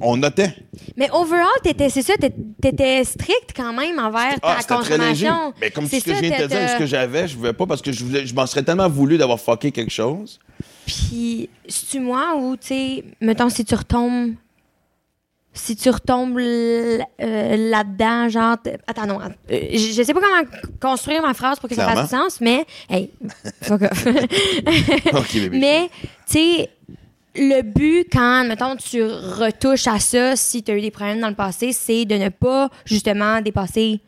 On 0.00 0.16
notait. 0.16 0.52
Mais 0.96 1.08
overall, 1.12 1.46
t'étais, 1.62 1.90
c'est 1.90 2.02
ça, 2.02 2.14
t'étais- 2.16 3.04
strict 3.04 3.52
quand 3.54 3.72
même 3.72 4.00
envers 4.00 4.34
Ah, 4.42 4.58
ta 4.66 4.74
léger. 4.80 4.88
consommation. 4.88 5.52
Mais 5.60 5.70
comme 5.70 5.86
C'est 5.86 6.00
ce 6.00 6.06
que 6.06 6.10
ça, 6.10 6.16
je 6.16 6.20
viens 6.22 6.36
de 6.38 6.42
te 6.42 6.48
dire, 6.48 6.68
ce 6.70 6.78
que 6.78 6.86
j'avais, 6.86 7.28
je 7.28 7.36
voulais 7.36 7.52
pas 7.52 7.66
parce 7.66 7.82
que 7.82 7.92
je 7.92 8.04
voulais, 8.04 8.26
je 8.26 8.34
m'en 8.34 8.46
serais 8.48 8.64
tellement 8.64 8.88
voulu 8.88 9.16
d'avoir 9.16 9.38
fucké 9.38 9.70
quelque 9.70 9.92
chose. 9.92 10.40
Puis, 10.84 11.48
c'est-tu 11.68 12.00
moi 12.00 12.34
ou, 12.36 12.56
tu 12.56 12.66
sais, 12.66 13.04
mettons, 13.20 13.48
si 13.48 13.64
tu 13.64 13.76
retombes. 13.76 14.32
Si 15.54 15.76
tu 15.76 15.90
retombes 15.90 16.38
euh, 16.38 16.98
là-dedans, 17.20 18.28
genre. 18.30 18.56
Attends, 18.86 19.06
non. 19.06 19.18
euh, 19.20 19.58
je 19.72 20.02
sais 20.02 20.14
pas 20.14 20.20
comment 20.20 20.48
construire 20.80 21.20
ma 21.20 21.34
phrase 21.34 21.58
pour 21.60 21.68
que 21.68 21.74
ça 21.74 21.88
fasse 21.88 22.08
du 22.10 22.16
sens, 22.16 22.40
mais. 22.40 22.64
Hey, 22.88 23.10
fuck 23.62 23.82
off. 23.82 24.06
mais, 25.52 25.90
tu 26.26 26.32
sais, 26.38 26.70
le 27.36 27.62
but, 27.62 28.06
quand, 28.10 28.44
mettons, 28.46 28.76
tu 28.76 29.02
retouches 29.02 29.86
à 29.88 29.98
ça, 29.98 30.36
si 30.36 30.62
tu 30.62 30.70
as 30.70 30.76
eu 30.76 30.80
des 30.80 30.90
problèmes 30.90 31.20
dans 31.20 31.28
le 31.28 31.34
passé, 31.34 31.72
c'est 31.72 32.04
de 32.06 32.14
ne 32.16 32.28
pas, 32.30 32.70
justement, 32.86 33.40
dépasser. 33.40 34.00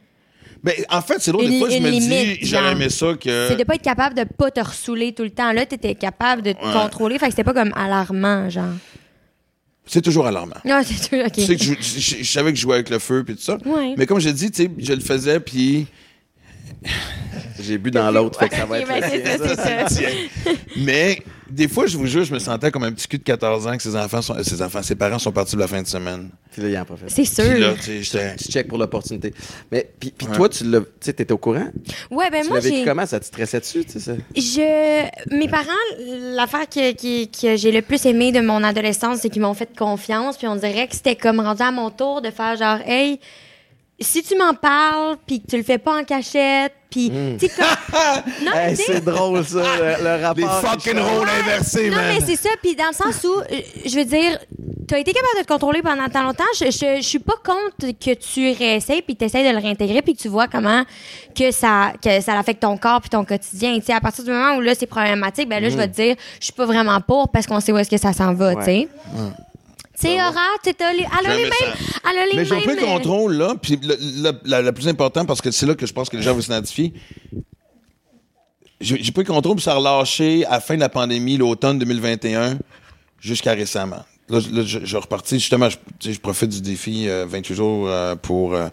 Ben, 0.63 0.73
en 0.91 1.03
fait, 1.03 1.17
c'est 1.21 1.31
drôle, 1.31 1.47
des 1.47 1.59
fois, 1.59 1.69
je 1.69 1.77
me 1.79 1.91
limite, 1.91 2.41
dis, 2.41 2.47
j'aurais 2.47 2.73
aimé 2.73 2.89
ça 2.89 3.09
que. 3.21 3.49
C'est 3.49 3.57
de 3.57 3.65
pas 3.65 3.75
être 3.75 3.83
capable 3.83 4.15
de 4.17 4.25
pas 4.25 4.51
te 4.51 4.61
ressouler 4.61 5.13
tout 5.13 5.23
le 5.25 5.31
temps. 5.31 5.53
Là, 5.53 5.67
tu 5.67 5.75
étais 5.75 5.95
capable 5.95 6.41
de 6.41 6.53
te 6.53 6.65
Ouais. 6.65 6.73
contrôler. 6.73 7.19
Fait 7.19 7.27
que 7.27 7.33
c'était 7.33 7.45
pas 7.45 7.53
comme 7.53 7.73
alarmant, 7.77 8.49
genre. 8.49 8.73
C'est 9.87 10.01
toujours 10.03 10.27
alarmant. 10.27 10.57
Non, 10.65 10.81
c'est 10.85 11.09
tout, 11.09 11.17
OK. 11.25 11.33
Tu 11.33 11.43
sais 11.43 11.57
que 11.57 11.63
je, 11.63 11.75
je- 11.81 12.23
je 12.25 12.31
savais 12.31 12.51
que 12.53 12.57
je 12.57 12.63
jouais 12.63 12.75
avec 12.77 12.89
le 12.91 12.99
feu 12.99 13.23
puis 13.25 13.35
tout 13.37 13.43
ça. 13.43 13.59
Ouais. 13.67 13.95
Mais 13.99 14.07
comme 14.07 14.19
je 14.19 14.31
dis, 14.31 14.51
tu 14.51 14.65
sais, 14.65 14.71
je 14.79 14.93
le 14.95 15.01
faisais 15.01 15.41
puis 15.41 15.87
J'ai 17.61 17.79
bu 17.79 17.91
dans 17.91 18.11
l'autre, 18.11 18.39
fait 18.39 18.49
que 18.49 18.57
ça 18.57 18.65
va 18.67 18.81
être 18.81 19.57
ça, 19.57 19.89
ça. 19.89 20.01
Mais 20.77 21.23
des 21.51 21.69
fois, 21.69 21.87
je 21.87 21.97
vous 21.97 22.07
jure, 22.07 22.25
je 22.25 22.33
me 22.33 22.39
sentais 22.39 22.71
comme 22.71 22.85
un 22.85 22.93
petit 22.93 23.07
cul 23.09 23.19
de 23.19 23.23
14 23.25 23.67
ans 23.67 23.77
que 23.77 23.83
ses 23.83 23.97
enfants 23.97 24.23
sont, 24.23 24.43
ses 24.43 24.63
enfants, 24.63 24.83
ses 24.83 24.95
parents 24.95 25.19
sont 25.19 25.33
partis 25.33 25.53
pour 25.53 25.61
la 25.61 25.69
fin 25.69 25.83
de 25.83 25.87
semaine. 25.87 26.31
Puis 26.53 26.63
là, 26.63 26.69
il 26.69 26.79
en 26.79 26.85
profite. 26.85 27.11
C'est 27.11 27.23
Puis 27.51 27.61
là, 27.61 27.71
sûr. 27.75 27.77
tu 27.77 27.83
sais, 27.85 28.03
j'étais. 28.03 28.37
Tu 28.37 28.45
check 28.53 28.69
pour 28.69 28.79
l'opportunité. 28.79 29.35
Mais 29.71 29.91
puis, 29.99 30.11
puis 30.17 30.27
Ouais. 30.27 30.37
toi, 30.37 30.49
tu 30.49 30.65
l'as, 30.65 30.81
tu 30.81 30.87
sais, 31.01 31.13
t'étais 31.13 31.33
au 31.33 31.39
courant? 31.39 31.67
Ouais, 32.11 32.31
ben 32.31 32.43
tu 32.43 32.49
moi, 32.49 32.61
j'ai. 32.61 32.85
comment? 32.85 33.07
Ça 33.07 33.21
te 33.21 33.25
stressait 33.27 33.61
dessus, 33.61 33.85
tu 33.85 33.93
sais? 33.93 34.01
ça? 34.01 34.13
Je... 34.35 35.35
Mes 35.37 35.49
parents, 35.49 35.65
l'affaire 36.37 36.69
que, 36.69 36.93
que, 36.93 37.25
que 37.27 37.57
j'ai 37.57 37.73
le 37.73 37.83
plus 37.83 38.05
aimé 38.07 38.33
de 38.33 38.41
mon 38.41 38.63
adolescence, 38.63 39.19
c'est 39.21 39.31
qu'ils 39.31 39.43
m'ont 39.43 39.55
fait 39.55 39.77
confiance. 39.77 40.37
Puis 40.37 40.47
on 40.47 40.57
dirait 40.57 40.87
que 40.89 40.95
c'était 40.95 41.17
comme 41.17 41.41
rendu 41.41 41.63
à 41.63 41.71
mon 41.73 41.91
tour 41.91 42.23
de 42.23 42.31
faire 42.31 42.57
genre, 42.57 42.79
hey, 42.87 43.19
si 44.01 44.23
tu 44.23 44.37
m'en 44.37 44.55
parles, 44.55 45.17
puis 45.27 45.41
que 45.41 45.47
tu 45.47 45.57
le 45.57 45.63
fais 45.63 45.79
pas 45.79 46.01
en 46.01 46.05
cachette, 46.05 46.73
puis 46.91 47.11
tu 47.39 47.47
sais 47.49 47.53
comme 47.57 48.45
non, 48.45 48.53
Hey, 48.53 48.77
c'est 48.77 49.05
drôle, 49.05 49.45
ça, 49.45 49.59
le, 49.79 50.03
le 50.05 50.17
Les 50.17 50.25
rapport. 50.25 50.61
fucking 50.71 50.99
rôles 50.99 51.29
inversés, 51.29 51.91
non, 51.91 51.97
man. 51.97 52.15
mais 52.19 52.25
c'est 52.25 52.37
ça. 52.37 52.51
Puis 52.63 52.75
dans 52.77 52.87
le 52.89 52.93
sens 52.95 53.23
où, 53.25 53.39
euh, 53.41 53.61
je 53.85 53.97
veux 53.97 54.05
dire, 54.05 54.39
tu 54.87 54.95
as 54.95 54.99
été 54.99 55.13
capable 55.13 55.39
de 55.39 55.43
te 55.45 55.49
contrôler 55.49 55.81
pendant 55.83 56.07
tant 56.09 56.23
longtemps. 56.23 56.45
Je, 56.59 56.67
je, 56.67 56.97
je 57.01 57.07
suis 57.07 57.19
pas 57.19 57.35
contre 57.45 57.93
que 57.99 58.15
tu 58.15 58.53
réessayes 58.53 59.03
puis 59.03 59.17
tu 59.17 59.25
essaies 59.25 59.45
de 59.49 59.57
le 59.57 59.61
réintégrer 59.63 60.03
puis 60.03 60.15
que 60.15 60.21
tu 60.23 60.29
vois 60.29 60.47
comment 60.47 60.85
que 61.35 61.51
ça, 61.53 61.93
que 62.03 62.21
ça 62.21 62.39
affecte 62.39 62.61
ton 62.63 62.77
corps 62.77 63.01
puis 63.01 63.11
ton 63.11 63.25
quotidien. 63.25 63.75
Tu 63.79 63.87
sais, 63.87 63.93
à 63.95 64.01
partir 64.01 64.25
du 64.25 64.31
moment 64.31 64.57
où 64.57 64.61
là, 64.61 64.75
c'est 64.79 64.87
problématique, 64.87 65.49
ben 65.49 65.63
là, 65.63 65.71
je 65.71 65.77
vais 65.77 65.89
te 65.89 65.95
dire, 65.95 66.17
je 66.39 66.45
suis 66.45 66.53
pas 66.53 66.67
vraiment 66.67 67.01
pour 67.01 67.29
parce 67.31 67.47
qu'on 67.47 67.61
sait 67.61 67.73
où 67.73 67.79
est-ce 67.79 67.91
que 67.91 67.97
ça 67.99 68.13
s'en 68.13 68.35
va, 68.35 68.55
tu 68.57 68.65
sais. 68.65 68.89
Tu 69.07 69.19
sais, 69.19 69.19
Aura, 69.19 69.31
t'as 70.75 70.93
les- 70.93 71.07
elle 71.21 71.27
a 71.31 71.37
les 71.37 71.43
mêmes. 71.45 71.53
Elle 72.11 72.19
a 72.19 72.27
les 72.27 72.37
Mais 72.37 72.45
j'ai 72.45 72.55
un 72.55 72.61
peu 72.61 72.67
mêmes, 72.69 72.77
de 72.77 72.83
euh, 72.83 72.87
contrôle, 72.87 73.35
là. 73.35 73.55
Puis 73.61 73.79
le, 73.83 74.33
le- 74.63 74.73
plus 74.73 74.89
important, 74.89 75.25
parce 75.25 75.41
que 75.41 75.51
c'est 75.51 75.67
là 75.67 75.75
que 75.75 75.87
je 75.87 75.93
pense 75.93 76.09
que 76.09 76.17
les 76.17 76.23
gens 76.23 76.35
vont 76.35 76.41
s'identifier. 76.41 76.93
J'ai 78.81 79.03
j'ai 79.03 79.13
pas 79.13 79.21
eu 79.21 79.25
de 79.25 79.29
contrôle, 79.29 79.57
puis 79.57 79.65
ça 79.65 79.73
a 79.73 79.77
relâché 79.77 80.45
à 80.47 80.53
la 80.53 80.61
fin 80.61 80.75
de 80.75 80.81
la 80.81 80.89
pandémie, 80.89 81.37
l'automne 81.37 81.79
2021, 81.79 82.59
jusqu'à 83.21 83.53
récemment. 83.53 84.05
Là, 84.29 84.41
je- 84.41 84.51
là, 84.51 84.63
je, 84.65 84.79
je 84.85 84.97
repartis, 84.97 85.39
justement, 85.39 85.69
je, 85.71 86.19
profite 86.19 86.51
du 86.51 86.61
défi 86.61 87.09
euh, 87.09 87.25
28 87.29 87.55
jours 87.55 87.89
euh, 87.89 88.15
pour. 88.17 88.55
euh, 88.55 88.69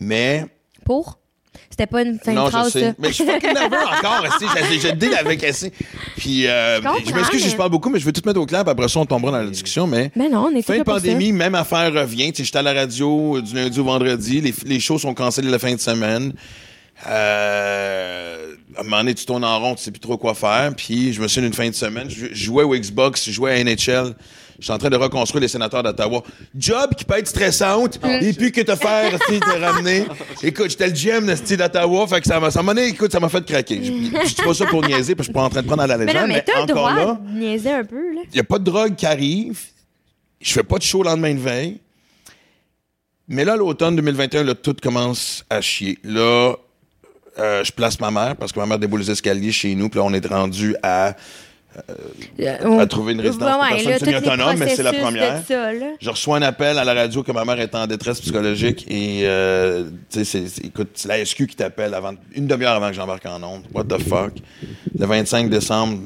mais. 0.00 0.46
Pour? 0.84 1.18
C'était 1.70 1.86
pas 1.86 2.02
une 2.02 2.18
fin 2.18 2.32
non, 2.32 2.44
de 2.44 2.50
phrase, 2.50 2.66
je 2.66 2.70
sais. 2.72 2.80
ça. 2.80 2.94
Mais 2.98 3.08
je 3.08 3.14
suis 3.14 3.24
fucking 3.24 3.52
nerveux 3.52 3.76
encore. 3.98 4.24
J'ai 4.80 4.90
le 4.90 4.96
deal 4.96 5.14
avec 5.14 5.44
assez. 5.44 5.72
Puis, 6.16 6.46
euh, 6.46 6.80
je 6.80 7.12
m'excuse 7.12 7.42
si 7.42 7.50
je 7.50 7.56
parle 7.56 7.70
beaucoup, 7.70 7.90
mais 7.90 7.98
je 7.98 8.04
veux 8.04 8.12
tout 8.12 8.22
mettre 8.24 8.40
au 8.40 8.46
clair, 8.46 8.62
puis 8.62 8.70
après 8.70 8.88
ça, 8.88 9.00
on 9.00 9.06
tombera 9.06 9.32
dans 9.32 9.42
la 9.42 9.50
discussion. 9.50 9.86
Mais. 9.86 10.10
Mais 10.16 10.28
non, 10.28 10.48
on 10.50 10.56
est 10.56 10.62
Fin 10.62 10.78
de 10.78 10.82
pandémie, 10.82 11.32
même 11.32 11.54
affaire 11.54 11.92
revient. 11.92 12.32
J'étais 12.34 12.58
à 12.58 12.62
la 12.62 12.72
radio 12.72 13.40
du 13.40 13.54
lundi 13.54 13.78
au 13.78 13.84
vendredi. 13.84 14.40
Les, 14.40 14.54
les 14.64 14.80
shows 14.80 14.98
sont 14.98 15.14
cancellés 15.14 15.50
la 15.50 15.58
fin 15.58 15.74
de 15.74 15.80
semaine. 15.80 16.32
Euh, 17.06 18.54
à 18.76 18.80
un 18.80 18.84
moment 18.84 18.98
donné, 18.98 19.14
tu 19.14 19.26
tournes 19.26 19.44
en 19.44 19.58
rond, 19.60 19.74
tu 19.74 19.82
sais 19.82 19.90
plus 19.90 20.00
trop 20.00 20.16
quoi 20.16 20.34
faire. 20.34 20.72
Puis 20.76 21.12
je 21.12 21.20
me 21.20 21.28
souviens 21.28 21.48
d'une 21.48 21.56
fin 21.56 21.68
de 21.68 21.74
semaine, 21.74 22.08
je 22.08 22.32
jouais 22.32 22.64
au 22.64 22.74
Xbox, 22.74 23.26
je 23.26 23.32
jouais 23.32 23.60
à 23.60 23.62
NHL. 23.64 24.14
J'étais 24.58 24.72
en 24.72 24.78
train 24.78 24.90
de 24.90 24.96
reconstruire 24.96 25.42
les 25.42 25.48
sénateurs 25.48 25.82
d'Ottawa. 25.82 26.22
Job 26.56 26.94
qui 26.96 27.04
peut 27.04 27.18
être 27.18 27.28
stressante, 27.28 27.98
et 28.22 28.32
puis 28.32 28.52
que 28.52 28.62
te 28.62 28.74
faire, 28.74 29.18
tu 29.28 29.38
te 29.38 29.60
ramener. 29.60 30.04
Écoute, 30.42 30.70
j'étais 30.70 30.86
le 30.86 30.92
GM 30.92 31.26
de 31.26 31.56
d'Ottawa, 31.56 32.06
fait 32.06 32.20
que 32.20 32.26
ça 32.26 32.40
m'a, 32.40 32.50
ça 32.50 32.62
m'a 32.62 32.72
écoute, 32.82 33.12
ça 33.12 33.20
m'a 33.20 33.28
fait 33.28 33.44
craquer. 33.44 33.80
Je, 33.82 33.92
je 33.92 34.34
dis 34.34 34.42
pas 34.42 34.54
ça 34.54 34.66
pour 34.66 34.82
niaiser, 34.82 35.14
parce 35.14 35.28
que 35.28 35.32
je 35.32 35.32
suis 35.32 35.32
pas 35.32 35.42
en 35.42 35.50
train 35.50 35.62
de 35.62 35.66
prendre 35.66 35.82
à 35.82 35.86
la 35.86 35.98
Mais 35.98 36.06
légère, 36.06 36.22
non, 36.22 36.28
mais 36.28 36.44
mais, 36.46 36.54
encore 36.54 36.74
droit 36.74 36.94
là, 36.94 37.18
de 37.20 37.38
niaiser 37.38 37.72
un 37.72 37.84
peu, 37.84 38.14
là. 38.14 38.20
il 38.24 38.34
n'y 38.34 38.40
a 38.40 38.44
pas 38.44 38.58
de 38.58 38.64
drogue 38.64 38.94
qui 38.94 39.06
arrive. 39.06 39.58
Je 40.40 40.52
fais 40.52 40.62
pas 40.62 40.78
de 40.78 40.82
show 40.82 41.02
le 41.02 41.08
lendemain 41.10 41.34
de 41.34 41.40
veille. 41.40 41.80
Mais 43.28 43.44
là, 43.44 43.56
l'automne 43.56 43.96
2021, 43.96 44.44
là, 44.44 44.54
tout 44.54 44.76
commence 44.80 45.44
à 45.50 45.60
chier. 45.60 45.98
Là, 46.04 46.54
euh, 47.38 47.64
je 47.64 47.72
place 47.72 47.98
ma 48.00 48.10
mère 48.10 48.36
parce 48.36 48.52
que 48.52 48.60
ma 48.60 48.66
mère 48.66 48.78
déboule 48.78 49.00
les 49.00 49.10
escaliers 49.10 49.52
chez 49.52 49.74
nous. 49.74 49.88
Puis 49.88 49.98
là, 49.98 50.04
on 50.04 50.12
est 50.12 50.24
rendu 50.26 50.76
à, 50.82 51.16
à 52.78 52.86
trouver 52.86 53.12
une 53.12 53.20
résidence 53.20 53.50
pour 53.50 53.68
personnes 53.68 53.90
là, 53.90 53.98
semi-autonomes, 53.98 54.56
mais 54.58 54.76
c'est 54.76 54.82
la 54.82 54.92
première. 54.92 55.42
ça. 55.46 55.70
Je 56.00 56.10
reçois 56.10 56.38
un 56.38 56.42
appel 56.42 56.78
à 56.78 56.84
la 56.84 56.94
radio 56.94 57.22
que 57.22 57.32
ma 57.32 57.44
mère 57.44 57.60
est 57.60 57.74
en 57.74 57.86
détresse 57.86 58.20
psychologique 58.20 58.84
et 58.88 59.22
euh, 59.24 59.84
tu 60.10 60.24
sais, 60.24 60.44
écoute, 60.64 60.90
c'est 60.94 61.08
la 61.08 61.24
SQ 61.24 61.46
qui 61.46 61.56
t'appelle 61.56 61.94
avant 61.94 62.14
une 62.34 62.46
demi-heure 62.46 62.74
avant 62.74 62.88
que 62.88 62.94
j'embarque 62.94 63.26
en 63.26 63.42
onde. 63.42 63.62
What 63.72 63.84
the 63.84 64.00
fuck? 64.00 64.32
Le 64.98 65.06
25 65.06 65.50
décembre, 65.50 65.98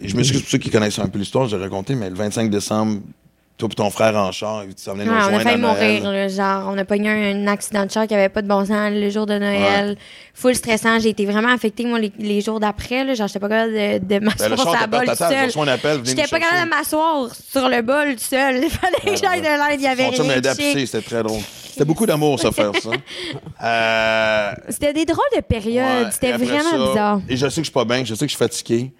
et 0.00 0.08
je 0.08 0.16
m'excuse 0.16 0.40
pour 0.40 0.50
ceux 0.50 0.58
qui 0.58 0.70
connaissent 0.70 0.98
un 0.98 1.08
peu 1.08 1.18
l'histoire, 1.18 1.48
j'ai 1.48 1.56
raconté, 1.56 1.94
mais 1.94 2.08
le 2.08 2.16
25 2.16 2.50
décembre, 2.50 3.00
toi 3.58 3.68
et 3.70 3.74
ton 3.74 3.90
frère 3.90 4.14
en 4.16 4.30
char, 4.32 4.62
tu 4.66 4.72
s'en 4.82 4.92
venais 4.94 5.04
nous 5.04 5.10
Ouais, 5.10 5.16
on 5.16 5.20
a 5.20 5.24
rejoindre 5.38 5.42
failli 5.76 6.00
mourir, 6.00 6.10
là, 6.12 6.28
genre, 6.28 6.72
on 6.72 6.78
a 6.78 6.84
pogné 6.84 7.10
un, 7.10 7.36
un 7.42 7.46
accident 7.48 7.84
de 7.84 7.90
char 7.90 8.06
qui 8.06 8.14
avait 8.14 8.28
pas 8.28 8.40
de 8.40 8.46
bon 8.48 8.64
sens 8.64 8.90
le 8.92 9.10
jour 9.10 9.26
de 9.26 9.36
Noël. 9.38 9.96
Full 10.34 10.54
stressant, 10.54 11.00
j'ai 11.00 11.08
été 11.08 11.26
vraiment 11.26 11.52
affectée, 11.52 11.84
moi, 11.84 11.98
les, 11.98 12.12
les 12.18 12.40
jours 12.40 12.60
d'après, 12.60 13.02
là, 13.04 13.14
genre, 13.14 13.26
j'étais 13.26 13.40
pas 13.40 13.48
capable 13.48 13.72
de, 13.72 13.98
de 13.98 14.04
Ben, 14.06 14.24
m'asseoir 14.24 14.60
sur 14.60 14.72
la 14.72 15.06
je 15.06 15.14
seule. 15.16 16.00
J'étais 16.04 16.26
pas 16.28 16.38
capable 16.40 16.64
de 16.64 16.68
m'asseoir 16.70 17.28
sur 17.34 17.68
le 17.68 17.82
bol 17.82 18.18
seul. 18.18 18.60
Il 18.62 18.70
fallait 18.70 18.96
que 19.16 19.20
j'aille 19.20 19.40
de 19.40 19.46
l'aide, 19.46 19.80
il 19.80 19.82
y 19.82 19.86
avait 19.88 20.14
Son 20.16 20.22
rien 20.22 20.40
de 20.40 20.48
pisser, 20.56 20.86
c'était 20.86 21.02
très 21.04 21.22
drôle. 21.22 21.40
C'était 21.70 21.84
beaucoup 21.84 22.06
d'amour, 22.06 22.38
ça, 22.40 22.52
faire 22.52 22.72
ça. 22.80 22.90
Euh, 23.62 24.50
C'était 24.68 24.92
des 24.92 25.04
drôles 25.04 25.18
de 25.36 25.40
périodes, 25.40 25.84
Ouais, 26.06 26.10
c'était 26.12 26.32
vraiment 26.32 26.70
ça- 26.70 26.88
bizarre. 26.88 27.20
Et 27.28 27.36
je 27.36 27.48
sais 27.48 27.56
que 27.56 27.56
je 27.56 27.62
suis 27.64 27.72
pas 27.72 27.84
bien, 27.84 28.04
je 28.04 28.14
sais 28.14 28.24
que 28.26 28.30
je 28.30 28.36
suis 28.36 28.44
fatigué. 28.44 28.92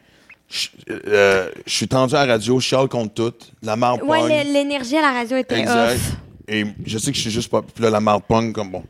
Je, 0.48 0.68
euh, 0.90 1.50
je 1.66 1.72
suis 1.72 1.88
tendu 1.88 2.14
à 2.14 2.24
la 2.24 2.32
radio, 2.34 2.58
je 2.58 2.66
chiale 2.66 2.88
contre 2.88 3.12
tout. 3.14 3.34
La 3.62 3.76
marde 3.76 4.02
Ouais, 4.02 4.20
pogne. 4.20 4.52
l'énergie 4.52 4.96
à 4.96 5.02
la 5.02 5.12
radio 5.12 5.36
était 5.36 5.60
Exact. 5.60 5.94
off. 5.96 6.12
Et 6.48 6.64
je 6.86 6.96
sais 6.98 7.10
que 7.10 7.16
je 7.16 7.22
suis 7.22 7.30
juste 7.30 7.50
pas. 7.50 7.60
Puis 7.62 7.82
là, 7.84 7.90
la 7.90 8.00
marde 8.00 8.22
pogne 8.26 8.52
comme 8.52 8.70
bon. 8.70 8.82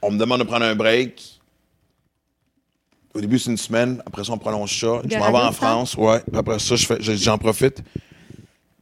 On 0.00 0.12
me 0.12 0.18
demande 0.18 0.38
de 0.38 0.44
prendre 0.44 0.64
un 0.64 0.76
break. 0.76 1.40
Au 3.14 3.20
début, 3.20 3.38
c'est 3.38 3.50
une 3.50 3.56
semaine. 3.56 4.00
Après 4.06 4.22
ça, 4.22 4.32
on 4.32 4.38
prolonge 4.38 4.78
ça. 4.78 5.00
De 5.02 5.10
je 5.10 5.16
m'en 5.18 5.26
vais 5.26 5.32
radio, 5.32 5.48
en 5.48 5.52
ça? 5.52 5.52
France. 5.52 5.94
Ouais. 5.96 6.20
Puis 6.20 6.38
après 6.38 6.58
ça, 6.60 6.76
je 6.76 6.86
fais- 6.86 6.98
je- 7.00 7.14
j'en 7.14 7.36
profite. 7.38 7.82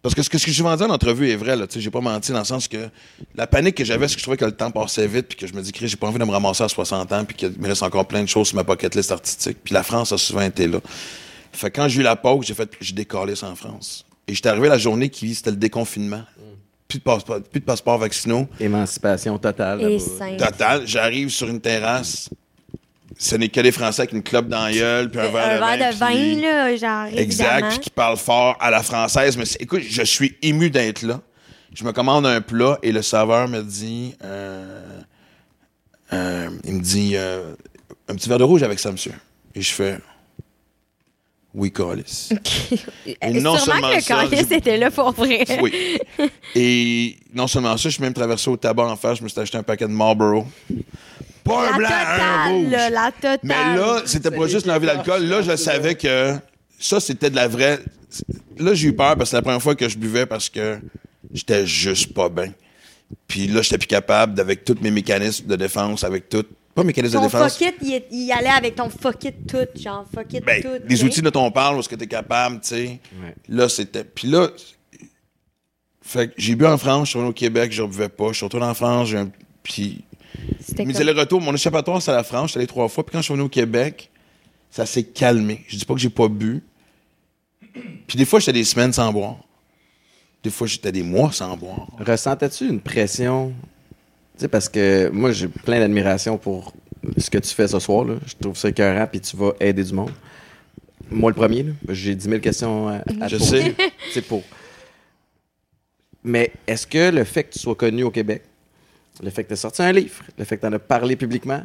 Parce 0.02 0.14
que 0.14 0.22
ce 0.22 0.28
que, 0.30 0.36
ce 0.38 0.46
que 0.46 0.52
je 0.52 0.62
vais 0.62 0.76
dire 0.76 0.86
en 0.86 0.90
entrevue 0.94 1.30
est 1.30 1.36
vrai, 1.36 1.56
là. 1.56 1.66
Tu 1.66 1.74
sais, 1.74 1.80
j'ai 1.80 1.90
pas 1.90 2.00
menti 2.02 2.30
dans 2.32 2.38
le 2.40 2.44
sens 2.44 2.68
que 2.68 2.88
la 3.34 3.46
panique 3.46 3.76
que 3.76 3.84
j'avais, 3.84 4.06
c'est 4.06 4.14
que 4.14 4.20
je 4.20 4.24
trouvais 4.24 4.36
que 4.36 4.44
le 4.44 4.52
temps 4.52 4.70
passait 4.70 5.06
vite, 5.06 5.28
puis 5.28 5.36
que 5.38 5.46
je 5.46 5.54
me 5.54 5.62
dis, 5.62 5.72
Chris, 5.72 5.88
j'ai 5.88 5.96
pas 5.96 6.06
envie 6.06 6.18
de 6.18 6.24
me 6.24 6.30
ramasser 6.30 6.62
à 6.62 6.68
60 6.68 7.10
ans, 7.12 7.24
puis 7.24 7.34
qu'il 7.36 7.58
me 7.58 7.66
reste 7.66 7.82
encore 7.82 8.06
plein 8.06 8.22
de 8.22 8.28
choses 8.28 8.48
sur 8.48 8.56
ma 8.56 8.62
pocket 8.64 8.94
list 8.94 9.10
artistique. 9.10 9.58
Puis 9.64 9.72
la 9.74 9.82
France 9.82 10.12
a 10.12 10.18
souvent 10.18 10.42
été 10.42 10.68
là. 10.68 10.78
Fait 11.56 11.70
que 11.70 11.76
quand 11.80 11.88
j'ai 11.88 12.00
eu 12.00 12.04
la 12.04 12.16
pause, 12.16 12.46
j'ai 12.46 12.54
fait, 12.54 12.70
j'ai 12.80 12.94
décollé 12.94 13.34
ça 13.36 13.48
en 13.48 13.56
France. 13.56 14.04
Et 14.28 14.34
j'étais 14.34 14.48
arrivé 14.48 14.68
la 14.68 14.78
journée 14.78 15.08
qui, 15.08 15.34
c'était 15.34 15.50
le 15.50 15.56
déconfinement. 15.56 16.22
Plus 16.88 16.98
de 16.98 17.04
passeport, 17.04 17.40
plus 17.42 17.60
de 17.60 17.64
passeport 17.64 17.98
vaccinaux. 17.98 18.46
Émancipation 18.60 19.38
totale. 19.38 19.80
Et 19.82 19.98
là-bas. 19.98 19.98
simple. 20.18 20.36
Total. 20.36 20.82
J'arrive 20.86 21.28
sur 21.30 21.48
une 21.48 21.60
terrasse. 21.60 22.28
Ce 23.18 23.34
n'est 23.34 23.48
que 23.48 23.60
des 23.60 23.72
Français 23.72 24.02
avec 24.02 24.12
une 24.12 24.22
clope 24.22 24.46
dans 24.48 24.64
la 24.66 24.72
gueule, 24.72 25.10
puis 25.10 25.18
un 25.20 25.30
verre 25.30 25.46
Un 25.50 25.54
de 25.54 25.60
vin. 25.60 25.76
verre 25.76 25.92
de 25.92 25.96
vin, 25.98 26.06
puis- 26.08 26.40
là, 26.42 26.76
genre, 26.76 27.18
Exact, 27.18 27.68
puis 27.70 27.78
qui 27.78 27.90
parle 27.90 28.16
fort 28.18 28.56
à 28.60 28.70
la 28.70 28.82
française. 28.82 29.36
Mais 29.38 29.44
écoute, 29.58 29.82
je 29.88 30.02
suis 30.02 30.36
ému 30.42 30.68
d'être 30.70 31.02
là. 31.02 31.20
Je 31.74 31.82
me 31.84 31.92
commande 31.92 32.26
un 32.26 32.40
plat 32.40 32.78
et 32.82 32.92
le 32.92 33.02
serveur 33.02 33.48
me 33.48 33.62
dit, 33.62 34.14
euh, 34.22 35.00
euh, 36.12 36.48
il 36.64 36.74
me 36.74 36.80
dit, 36.80 37.12
euh, 37.16 37.54
un 38.08 38.14
petit 38.14 38.28
verre 38.28 38.38
de 38.38 38.44
rouge 38.44 38.62
avec 38.62 38.78
ça, 38.78 38.92
monsieur. 38.92 39.12
Et 39.54 39.62
je 39.62 39.72
fais, 39.72 39.98
oui, 41.56 41.72
Colis. 41.72 42.28
Et 43.06 43.40
non 43.40 43.56
seulement 43.56 43.90
que 43.90 44.46
j'ai- 44.46 44.54
était 44.56 44.76
là 44.76 44.90
pour 44.90 45.10
vrai. 45.12 45.44
Oui. 45.62 45.98
Et 46.54 47.16
non 47.34 47.46
seulement 47.46 47.76
ça, 47.78 47.88
je 47.88 47.94
suis 47.94 48.02
même 48.02 48.12
traversé 48.12 48.50
au 48.50 48.56
tabac 48.58 48.84
en 48.84 48.96
face, 48.96 49.18
je 49.18 49.24
me 49.24 49.28
suis 49.28 49.40
acheté 49.40 49.56
un 49.56 49.62
paquet 49.62 49.86
de 49.86 49.92
Marlboro. 49.92 50.46
Pas 51.42 51.62
La 51.64 51.72
un 51.74 51.76
blanc, 51.78 51.88
un 51.88 51.90
totale, 51.90 52.52
rouge. 52.52 52.70
là, 52.70 52.90
la 52.90 53.12
totale. 53.12 53.38
Mais 53.42 53.54
là, 53.76 54.02
c'était 54.04 54.30
pas 54.30 54.46
juste 54.48 54.66
l'envie 54.66 54.86
d'alcool. 54.86 55.22
Là, 55.24 55.40
je 55.42 55.56
savais 55.56 55.94
que 55.94 56.34
ça, 56.78 57.00
c'était 57.00 57.30
de 57.30 57.36
la 57.36 57.48
vraie. 57.48 57.78
Là, 58.58 58.74
j'ai 58.74 58.88
eu 58.88 58.92
peur 58.94 59.16
parce 59.16 59.20
que 59.20 59.30
c'est 59.30 59.36
la 59.36 59.42
première 59.42 59.62
fois 59.62 59.74
que 59.74 59.88
je 59.88 59.96
buvais 59.96 60.26
parce 60.26 60.48
que 60.50 60.78
j'étais 61.32 61.66
juste 61.66 62.12
pas 62.12 62.28
bien. 62.28 62.52
Puis 63.28 63.46
là, 63.46 63.62
j'étais 63.62 63.78
plus 63.78 63.86
capable, 63.86 64.38
avec 64.40 64.64
tous 64.64 64.76
mes 64.82 64.90
mécanismes 64.90 65.46
de 65.46 65.56
défense, 65.56 66.04
avec 66.04 66.28
tout. 66.28 66.44
Pas 66.76 66.84
mécanismes 66.84 67.14
de 67.14 67.18
ton 67.18 67.24
défense. 67.24 67.58
fuck 67.58 67.68
it, 67.68 67.74
il, 67.82 67.92
est- 67.94 68.06
il 68.12 68.30
allait 68.30 68.48
avec 68.50 68.76
ton 68.76 68.88
fuck 68.90 69.24
it 69.24 69.34
tout, 69.48 69.66
genre 69.80 70.04
fuck 70.14 70.32
it 70.34 70.44
Ben, 70.44 70.62
tout. 70.62 70.68
les 70.86 70.88
tu 70.88 70.96
sais. 70.98 71.04
outils 71.04 71.22
dont 71.22 71.32
on 71.46 71.50
parle, 71.50 71.76
où 71.76 71.80
est-ce 71.80 71.88
que 71.88 71.94
t'es 71.96 72.06
capable, 72.06 72.60
tu 72.60 72.68
sais. 72.68 73.00
Ouais. 73.20 73.34
Là, 73.48 73.68
c'était. 73.68 74.04
Puis 74.04 74.28
là, 74.28 74.48
fait 76.02 76.28
que 76.28 76.34
j'ai 76.36 76.54
bu 76.54 76.66
en 76.66 76.78
France, 76.78 77.06
je 77.06 77.10
suis 77.10 77.18
revenu 77.18 77.30
au 77.30 77.34
Québec, 77.34 77.72
je 77.72 77.82
ne 77.82 77.88
buvais 77.88 78.08
pas. 78.08 78.28
Je 78.28 78.34
suis 78.34 78.44
retourné 78.44 78.66
en 78.66 78.74
France, 78.74 79.08
j'ai 79.08 79.18
un. 79.18 79.30
Puis 79.62 80.04
C'était 80.60 80.84
mes 80.84 80.92
comme- 80.92 81.02
allers-retours, 81.02 81.40
mon 81.40 81.54
échappatoire, 81.54 82.00
c'est 82.00 82.10
à 82.12 82.14
la 82.14 82.22
France. 82.22 82.50
J'étais 82.50 82.58
allé 82.60 82.66
trois 82.68 82.88
fois. 82.88 83.04
Puis 83.04 83.12
quand 83.12 83.18
je 83.18 83.24
suis 83.24 83.32
revenu 83.32 83.46
au 83.46 83.48
Québec, 83.48 84.10
ça 84.70 84.86
s'est 84.86 85.02
calmé. 85.04 85.64
Je 85.66 85.76
dis 85.76 85.84
pas 85.84 85.94
que 85.94 86.00
j'ai 86.00 86.10
pas 86.10 86.28
bu. 86.28 86.62
Puis 88.06 88.16
des 88.18 88.24
fois, 88.24 88.38
j'étais 88.38 88.52
des 88.52 88.64
semaines 88.64 88.92
sans 88.92 89.12
boire. 89.12 89.36
Des 90.44 90.50
fois, 90.50 90.66
j'étais 90.66 90.92
des 90.92 91.02
mois 91.02 91.32
sans 91.32 91.56
boire. 91.56 91.88
Ressentais-tu 91.98 92.68
une 92.68 92.80
pression? 92.80 93.52
Tu 94.36 94.42
sais, 94.42 94.48
parce 94.48 94.68
que 94.68 95.08
moi, 95.10 95.32
j'ai 95.32 95.48
plein 95.48 95.78
d'admiration 95.78 96.36
pour 96.36 96.72
ce 97.16 97.30
que 97.30 97.38
tu 97.38 97.54
fais 97.54 97.68
ce 97.68 97.78
soir. 97.78 98.04
Là. 98.04 98.14
Je 98.26 98.34
trouve 98.34 98.56
ça 98.56 98.68
écœurant, 98.68 99.06
puis 99.06 99.20
tu 99.20 99.36
vas 99.36 99.52
aider 99.60 99.82
du 99.82 99.92
monde. 99.94 100.10
Moi, 101.10 101.30
le 101.30 101.34
premier, 101.34 101.64
j'ai 101.88 102.14
10 102.14 102.28
000 102.28 102.40
questions 102.40 102.88
à, 102.88 102.94
à 103.20 103.28
Je 103.28 103.36
poser. 103.36 103.62
sais. 103.62 103.74
C'est 104.12 104.22
pour. 104.22 104.42
Mais 106.24 106.50
est-ce 106.66 106.86
que 106.86 107.10
le 107.10 107.24
fait 107.24 107.44
que 107.44 107.52
tu 107.52 107.60
sois 107.60 107.76
connu 107.76 108.02
au 108.02 108.10
Québec, 108.10 108.42
le 109.22 109.30
fait 109.30 109.44
que 109.44 109.48
tu 109.48 109.54
aies 109.54 109.56
sorti 109.56 109.82
un 109.82 109.92
livre, 109.92 110.22
le 110.36 110.44
fait 110.44 110.56
que 110.56 110.62
tu 110.62 110.66
en 110.66 110.72
as 110.72 110.78
parlé 110.80 111.14
publiquement, 111.16 111.62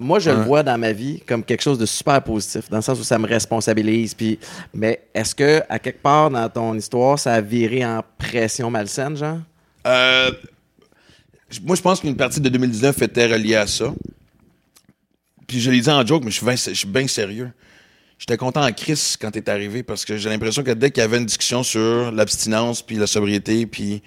moi, 0.00 0.18
je 0.18 0.30
le 0.30 0.36
vois 0.44 0.62
dans 0.62 0.78
ma 0.78 0.92
vie 0.92 1.20
comme 1.26 1.44
quelque 1.44 1.60
chose 1.60 1.78
de 1.78 1.84
super 1.84 2.22
positif, 2.22 2.70
dans 2.70 2.78
le 2.78 2.82
sens 2.82 2.98
où 2.98 3.04
ça 3.04 3.18
me 3.18 3.26
responsabilise. 3.26 4.14
Puis, 4.14 4.38
mais 4.72 5.02
est-ce 5.12 5.34
que, 5.34 5.60
à 5.68 5.78
quelque 5.78 6.00
part 6.00 6.30
dans 6.30 6.48
ton 6.48 6.74
histoire, 6.74 7.18
ça 7.18 7.34
a 7.34 7.40
viré 7.42 7.84
en 7.84 8.02
pression 8.16 8.70
malsaine, 8.70 9.14
genre? 9.14 9.38
Euh, 9.86 10.30
moi, 11.64 11.76
je 11.76 11.82
pense 11.82 12.00
qu'une 12.00 12.16
partie 12.16 12.40
de 12.40 12.48
2019 12.48 13.02
était 13.02 13.26
reliée 13.26 13.56
à 13.56 13.66
ça. 13.66 13.94
Puis 15.46 15.60
je 15.60 15.70
l'ai 15.70 15.80
dit 15.80 15.90
en 15.90 16.04
joke, 16.06 16.24
mais 16.24 16.30
je 16.30 16.36
suis 16.36 16.46
bien, 16.46 16.56
je 16.56 16.72
suis 16.74 16.88
bien 16.88 17.06
sérieux. 17.08 17.50
J'étais 18.18 18.36
content 18.36 18.62
en 18.64 18.72
crise 18.72 19.16
quand 19.18 19.30
t'es 19.30 19.48
arrivé 19.48 19.82
parce 19.82 20.04
que 20.04 20.16
j'ai 20.16 20.28
l'impression 20.28 20.62
que 20.62 20.72
dès 20.72 20.90
qu'il 20.90 21.00
y 21.02 21.04
avait 21.04 21.18
une 21.18 21.26
discussion 21.26 21.62
sur 21.62 22.10
l'abstinence 22.10 22.82
puis 22.82 22.96
la 22.96 23.06
sobriété 23.06 23.64
puis 23.66 24.02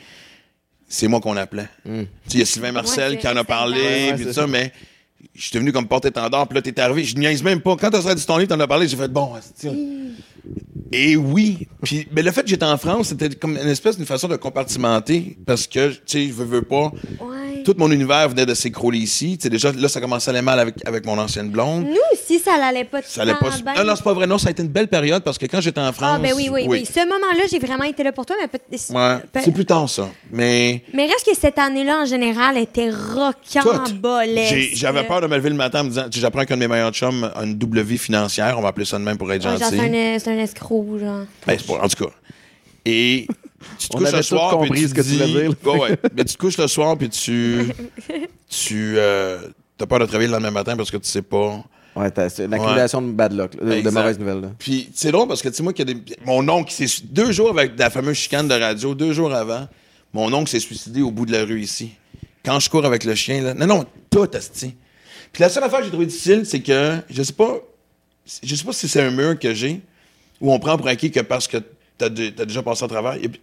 c'est 0.87 1.07
moi 1.07 1.21
qu'on 1.21 1.37
appelait. 1.37 1.69
Tu 1.85 1.91
sais, 1.91 2.07
Il 2.33 2.39
y 2.39 2.41
a 2.41 2.45
Sylvain 2.45 2.71
Marcel 2.73 3.13
Ouais, 3.13 3.17
qui 3.17 3.27
en 3.27 3.37
a 3.37 3.45
parlé, 3.45 4.11
puis 4.15 4.25
tout 4.25 4.33
ça, 4.33 4.45
mais 4.45 4.73
je 5.33 5.41
suis 5.41 5.51
devenu 5.53 5.71
comme 5.71 5.87
porte-étendard, 5.87 6.47
puis 6.47 6.55
là, 6.55 6.61
t'es 6.61 6.79
arrivé. 6.79 7.03
Je 7.03 7.15
niaise 7.15 7.43
même 7.43 7.61
pas. 7.61 7.75
Quand 7.77 7.89
t'as 7.89 8.01
sorti 8.01 8.25
ton 8.25 8.37
livre, 8.37 8.49
t'en 8.49 8.59
as 8.59 8.67
parlé, 8.67 8.87
j'ai 8.87 8.97
fait 8.97 9.07
bon. 9.07 9.31
Et 10.93 11.15
oui. 11.15 11.67
Puis, 11.83 12.07
mais 12.11 12.21
le 12.21 12.31
fait 12.31 12.43
que 12.43 12.49
j'étais 12.49 12.65
en 12.65 12.77
France, 12.77 13.09
c'était 13.09 13.29
comme 13.29 13.55
une 13.57 13.69
espèce 13.69 13.95
d'une 13.95 14.05
façon 14.05 14.27
de 14.27 14.35
compartimenter, 14.35 15.37
parce 15.45 15.65
que, 15.67 15.89
tu 15.89 15.99
sais, 16.05 16.27
je 16.27 16.33
veux, 16.33 16.43
veux 16.45 16.61
pas. 16.63 16.91
Ouais. 17.21 17.63
Tout 17.63 17.75
mon 17.77 17.89
univers 17.91 18.27
venait 18.27 18.45
de 18.45 18.53
s'écrouler 18.53 18.97
ici. 18.97 19.37
Tu 19.37 19.43
sais, 19.43 19.49
déjà, 19.49 19.71
là, 19.71 19.87
ça 19.87 20.01
commençait 20.01 20.29
à 20.29 20.33
aller 20.33 20.41
mal 20.41 20.59
avec, 20.59 20.75
avec 20.85 21.05
mon 21.05 21.17
ancienne 21.17 21.49
blonde. 21.49 21.85
Nous 21.85 21.95
aussi, 22.11 22.39
ça 22.39 22.57
l'allait 22.57 22.83
pas 22.83 23.01
Ça 23.03 23.21
allait 23.21 23.35
pas. 23.35 23.51
Non, 23.77 23.83
non, 23.85 23.95
c'est 23.95 24.03
pas 24.03 24.13
vrai. 24.13 24.27
Non, 24.27 24.37
ça 24.37 24.49
a 24.49 24.51
été 24.51 24.63
une 24.63 24.69
belle 24.69 24.87
période 24.89 25.23
parce 25.23 25.37
que 25.37 25.45
quand 25.45 25.61
j'étais 25.61 25.79
en 25.79 25.93
France. 25.93 26.15
Ah, 26.15 26.19
ben 26.19 26.33
oui, 26.35 26.49
oui, 26.51 26.65
oui. 26.67 26.85
Ce 26.85 26.99
moment-là, 26.99 27.43
j'ai 27.49 27.59
vraiment 27.59 27.83
été 27.83 28.03
là 28.03 28.11
pour 28.11 28.25
toi, 28.25 28.35
mais 28.41 28.47
peut- 28.47 28.57
Ouais, 28.93 29.17
c'est 29.41 29.53
plus 29.53 29.65
tard, 29.65 29.87
ça. 29.89 30.09
Mais. 30.31 30.83
Mais 30.93 31.05
reste 31.05 31.25
que 31.25 31.35
cette 31.39 31.59
année-là, 31.59 32.01
en 32.01 32.05
général, 32.05 32.57
était 32.57 32.89
rocambolesque. 32.89 34.71
J'avais 34.73 35.05
peur 35.11 35.21
de 35.21 35.27
me 35.27 35.35
lever 35.35 35.49
le 35.49 35.55
matin 35.55 35.81
en 35.81 35.83
me 35.83 35.89
disant, 35.89 36.05
j'apprends 36.09 36.45
qu'un 36.45 36.55
de 36.55 36.61
mes 36.61 36.67
meilleurs 36.67 36.91
chums 36.93 37.29
a 37.35 37.43
une 37.43 37.55
double 37.57 37.81
vie 37.81 37.97
financière, 37.97 38.57
on 38.57 38.61
va 38.61 38.69
appeler 38.69 38.85
ça 38.85 38.97
de 38.97 39.03
même 39.03 39.17
pour 39.17 39.31
être 39.33 39.43
Ouais, 39.45 39.57
gentil. 39.57 39.77
c'est 39.77 40.15
un, 40.15 40.19
c'est 40.19 40.31
un 40.31 40.37
escroc, 40.37 40.99
genre. 40.99 41.25
Ben, 41.45 41.57
c'est 41.59 41.67
pas- 41.67 41.83
en 41.83 41.87
tout 41.89 42.05
cas. 42.05 42.11
Et 42.85 43.27
tu 43.77 43.87
te 43.89 43.95
On 43.95 43.99
couches 43.99 44.07
avait 44.07 44.17
le 44.17 44.23
soir, 44.23 44.51
compris 44.51 44.81
tu 44.81 44.87
ce 44.87 44.93
que 44.93 45.01
tu 45.01 45.07
voulais 45.09 45.25
dis- 45.25 45.33
dire. 45.33 45.73
Ouais. 45.79 45.97
Mais 46.15 46.23
tu 46.25 46.33
te 46.33 46.37
couches 46.39 46.57
le 46.57 46.67
soir, 46.67 46.97
puis 46.97 47.09
tu. 47.09 47.67
tu. 48.49 48.93
euh, 48.97 49.39
T'as 49.77 49.85
peur 49.87 49.99
de 49.99 50.05
te 50.05 50.11
réveiller 50.11 50.27
le 50.29 50.33
lendemain 50.33 50.51
matin 50.51 50.75
parce 50.77 50.91
que 50.91 50.97
tu 50.97 51.09
sais 51.09 51.21
pas. 51.23 51.63
Ouais, 51.95 52.09
t'as- 52.11 52.29
c'est 52.29 52.45
une 52.45 52.53
accumulation 52.53 53.01
de 53.01 53.11
bad 53.11 53.33
luck, 53.33 53.51
là, 53.61 53.81
de- 53.81 53.89
mauvaises 53.89 54.17
nouvelles. 54.19 54.41
là. 54.41 54.47
Puis 54.59 54.89
c'est 54.93 55.11
drôle 55.11 55.27
parce 55.27 55.41
que, 55.41 55.49
tu 55.49 55.55
sais, 55.55 55.63
moi, 55.63 55.73
qu'il 55.73 55.87
y 55.87 55.91
a 55.91 55.93
des... 55.95 56.01
mon 56.25 56.47
oncle, 56.47 56.71
s'est... 56.71 56.85
deux 57.03 57.31
jours 57.31 57.49
avec 57.49 57.77
la 57.77 57.89
fameuse 57.89 58.15
chicane 58.15 58.47
de 58.47 58.53
radio, 58.53 58.93
deux 58.95 59.11
jours 59.11 59.33
avant, 59.33 59.67
mon 60.13 60.31
oncle 60.33 60.49
s'est 60.49 60.59
suicidé 60.59 61.01
au 61.01 61.11
bout 61.11 61.25
de 61.25 61.31
la 61.33 61.43
rue 61.43 61.59
ici. 61.61 61.91
Quand 62.45 62.59
je 62.59 62.69
cours 62.69 62.85
avec 62.85 63.03
le 63.03 63.13
chien, 63.15 63.41
là. 63.43 63.53
Non, 63.53 63.67
non, 63.67 63.85
tout, 64.09 64.27
asti. 64.33 64.75
Puis 65.31 65.41
la 65.41 65.49
seule 65.49 65.63
affaire 65.63 65.79
que 65.79 65.85
j'ai 65.85 65.91
trouvé 65.91 66.05
difficile, 66.05 66.45
c'est 66.45 66.61
que, 66.61 66.97
je 67.09 67.23
sais 67.23 67.33
pas, 67.33 67.59
je 68.43 68.55
sais 68.55 68.63
pas 68.63 68.73
si 68.73 68.87
c'est 68.87 69.01
un 69.01 69.11
mur 69.11 69.39
que 69.39 69.53
j'ai, 69.53 69.81
où 70.39 70.51
on 70.53 70.59
prend 70.59 70.77
pour 70.77 70.87
acquis 70.87 71.11
que 71.11 71.19
parce 71.21 71.47
que 71.47 71.57
t'as, 71.97 72.09
de- 72.09 72.29
t'as 72.29 72.45
déjà 72.45 72.61
passé. 72.63 72.85
Et 73.21 73.29
puis, 73.29 73.41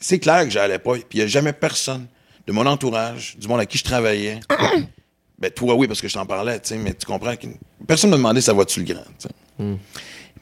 c'est 0.00 0.18
clair 0.18 0.44
que 0.44 0.50
j'allais 0.50 0.78
pas. 0.78 0.94
Puis 0.94 1.04
il 1.14 1.18
y 1.20 1.22
a 1.22 1.26
jamais 1.26 1.52
personne 1.52 2.06
de 2.46 2.52
mon 2.52 2.66
entourage, 2.66 3.36
du 3.38 3.46
monde 3.46 3.60
à 3.60 3.66
qui 3.66 3.78
je 3.78 3.84
travaillais. 3.84 4.40
ben, 5.38 5.50
toi, 5.50 5.74
oui, 5.74 5.86
parce 5.86 6.00
que 6.00 6.08
je 6.08 6.14
t'en 6.14 6.26
parlais, 6.26 6.58
tu 6.60 6.68
sais, 6.68 6.76
mais 6.78 6.94
tu 6.94 7.06
comprends 7.06 7.36
que 7.36 7.46
personne 7.86 8.10
ne 8.10 8.16
m'a 8.16 8.18
demandé 8.18 8.40
ça 8.40 8.52
va-tu 8.52 8.80
le 8.80 8.86
grand, 8.94 9.04
sais. 9.18 9.28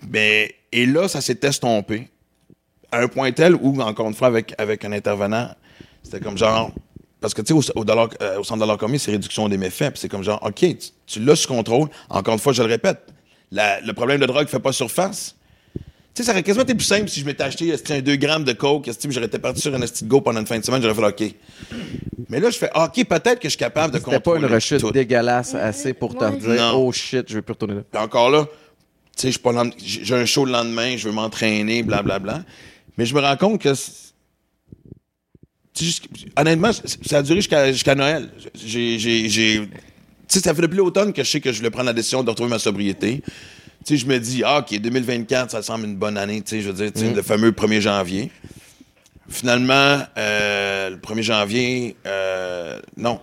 Ben, 0.02 0.48
et 0.72 0.86
là, 0.86 1.08
ça 1.08 1.20
s'est 1.20 1.38
estompé 1.42 2.08
à 2.92 3.00
un 3.00 3.08
point 3.08 3.32
tel 3.32 3.54
où, 3.56 3.80
encore 3.80 4.06
une 4.08 4.14
fois, 4.14 4.28
avec, 4.28 4.54
avec 4.58 4.84
un 4.84 4.92
intervenant, 4.92 5.50
c'était 6.02 6.20
comme 6.20 6.38
genre. 6.38 6.70
Parce 7.20 7.32
que, 7.34 7.42
tu 7.42 7.54
sais, 7.60 7.72
au, 7.74 7.80
au, 7.80 7.84
dollar- 7.84 8.10
euh, 8.20 8.38
au 8.40 8.44
centre 8.44 8.60
dollar 8.60 8.76
commis, 8.78 8.98
c'est 8.98 9.10
réduction 9.10 9.48
des 9.48 9.56
méfaits. 9.58 9.90
Puis 9.90 10.00
c'est 10.00 10.08
comme 10.08 10.22
genre, 10.22 10.40
OK, 10.42 10.54
tu, 10.60 10.76
tu 11.06 11.20
l'as 11.24 11.36
sous 11.36 11.48
contrôle. 11.48 11.88
Encore 12.10 12.34
une 12.34 12.40
fois, 12.40 12.52
je 12.52 12.62
le 12.62 12.68
répète, 12.68 13.00
la- 13.50 13.80
le 13.80 13.92
problème 13.92 14.20
de 14.20 14.26
drogue 14.26 14.44
ne 14.44 14.48
fait 14.48 14.60
pas 14.60 14.72
surface. 14.72 15.34
Tu 16.14 16.22
sais, 16.22 16.26
ça 16.28 16.32
aurait 16.32 16.42
quasiment 16.42 16.62
été 16.64 16.74
plus 16.74 16.84
simple 16.84 17.08
si 17.08 17.20
je 17.20 17.26
m'étais 17.26 17.42
acheté 17.42 17.74
un 17.90 18.00
2 18.00 18.16
grammes 18.16 18.44
de 18.44 18.52
coke, 18.54 18.84
puis 18.84 18.94
j'aurais 19.12 19.26
été 19.26 19.38
parti 19.38 19.60
sur 19.60 19.74
un 19.74 19.82
esti 19.82 20.04
go 20.06 20.22
pendant 20.22 20.40
une 20.40 20.46
fin 20.46 20.58
de 20.58 20.64
semaine, 20.64 20.80
j'aurais 20.80 20.94
fait 20.94 21.24
OK. 21.26 21.34
Mais 22.30 22.40
là, 22.40 22.48
je 22.50 22.56
fais 22.56 22.70
OK, 22.74 23.04
peut-être 23.04 23.38
que 23.38 23.44
je 23.44 23.50
suis 23.50 23.58
capable 23.58 23.92
de 23.92 23.98
C'était 23.98 24.10
pas 24.12 24.16
contrôler 24.16 24.46
une 24.48 24.54
rechute 24.54 24.80
tout. 24.80 24.90
dégueulasse 24.92 25.54
assez 25.54 25.92
pour 25.92 26.16
te 26.16 26.24
dire 26.36 26.48
Non. 26.62 26.72
Oh 26.86 26.92
shit, 26.92 27.26
je 27.28 27.34
vais 27.34 27.42
plus 27.42 27.52
retourner 27.52 27.74
là. 27.74 27.80
Puis 27.90 28.02
encore 28.02 28.30
là, 28.30 28.46
tu 29.16 29.30
sais, 29.30 29.38
j'ai 29.84 30.04
j'ai 30.04 30.14
un 30.14 30.24
show 30.24 30.44
le 30.46 30.52
lendemain, 30.52 30.96
je 30.96 31.06
veux 31.08 31.14
m'entraîner, 31.14 31.82
blablabla. 31.82 32.44
Mais 32.96 33.04
je 33.04 33.14
me 33.14 33.20
rends 33.20 33.36
compte 33.36 33.60
que, 33.60 33.74
c'est- 33.74 33.92
tu 33.92 34.82
sais, 34.82 34.84
jusqu'- 34.84 35.65
honnêtement, 36.36 36.70
ça 36.72 37.18
a 37.18 37.22
duré 37.22 37.40
jusqu'à 37.40 37.94
Noël. 37.94 38.28
J'ai, 38.54 38.98
tu 40.28 40.38
sais, 40.38 40.40
ça 40.40 40.54
fait 40.54 40.62
depuis 40.62 40.76
l'automne 40.78 41.12
que 41.12 41.22
je 41.22 41.30
sais 41.30 41.40
que 41.40 41.52
je 41.52 41.58
voulais 41.58 41.70
prendre 41.70 41.86
la 41.86 41.92
décision 41.92 42.24
de 42.24 42.30
retrouver 42.30 42.50
ma 42.50 42.58
sobriété. 42.58 43.22
Tu 43.84 43.96
sais, 43.96 43.96
je 43.96 44.06
me 44.06 44.18
dis, 44.18 44.42
ah, 44.44 44.58
OK, 44.58 44.76
2024, 44.78 45.52
ça 45.52 45.62
semble 45.62 45.84
une 45.84 45.96
bonne 45.96 46.16
année, 46.16 46.42
tu 46.42 46.56
sais, 46.56 46.60
je 46.60 46.68
veux 46.68 46.74
dire, 46.74 46.92
tu 46.92 47.00
sais, 47.00 47.12
le 47.12 47.22
fameux 47.22 47.52
1er 47.52 47.80
janvier. 47.80 48.30
Finalement, 49.28 50.00
euh, 50.18 50.90
le 50.90 50.96
1er 50.96 51.22
janvier, 51.22 51.96
euh, 52.06 52.80
non. 52.96 53.20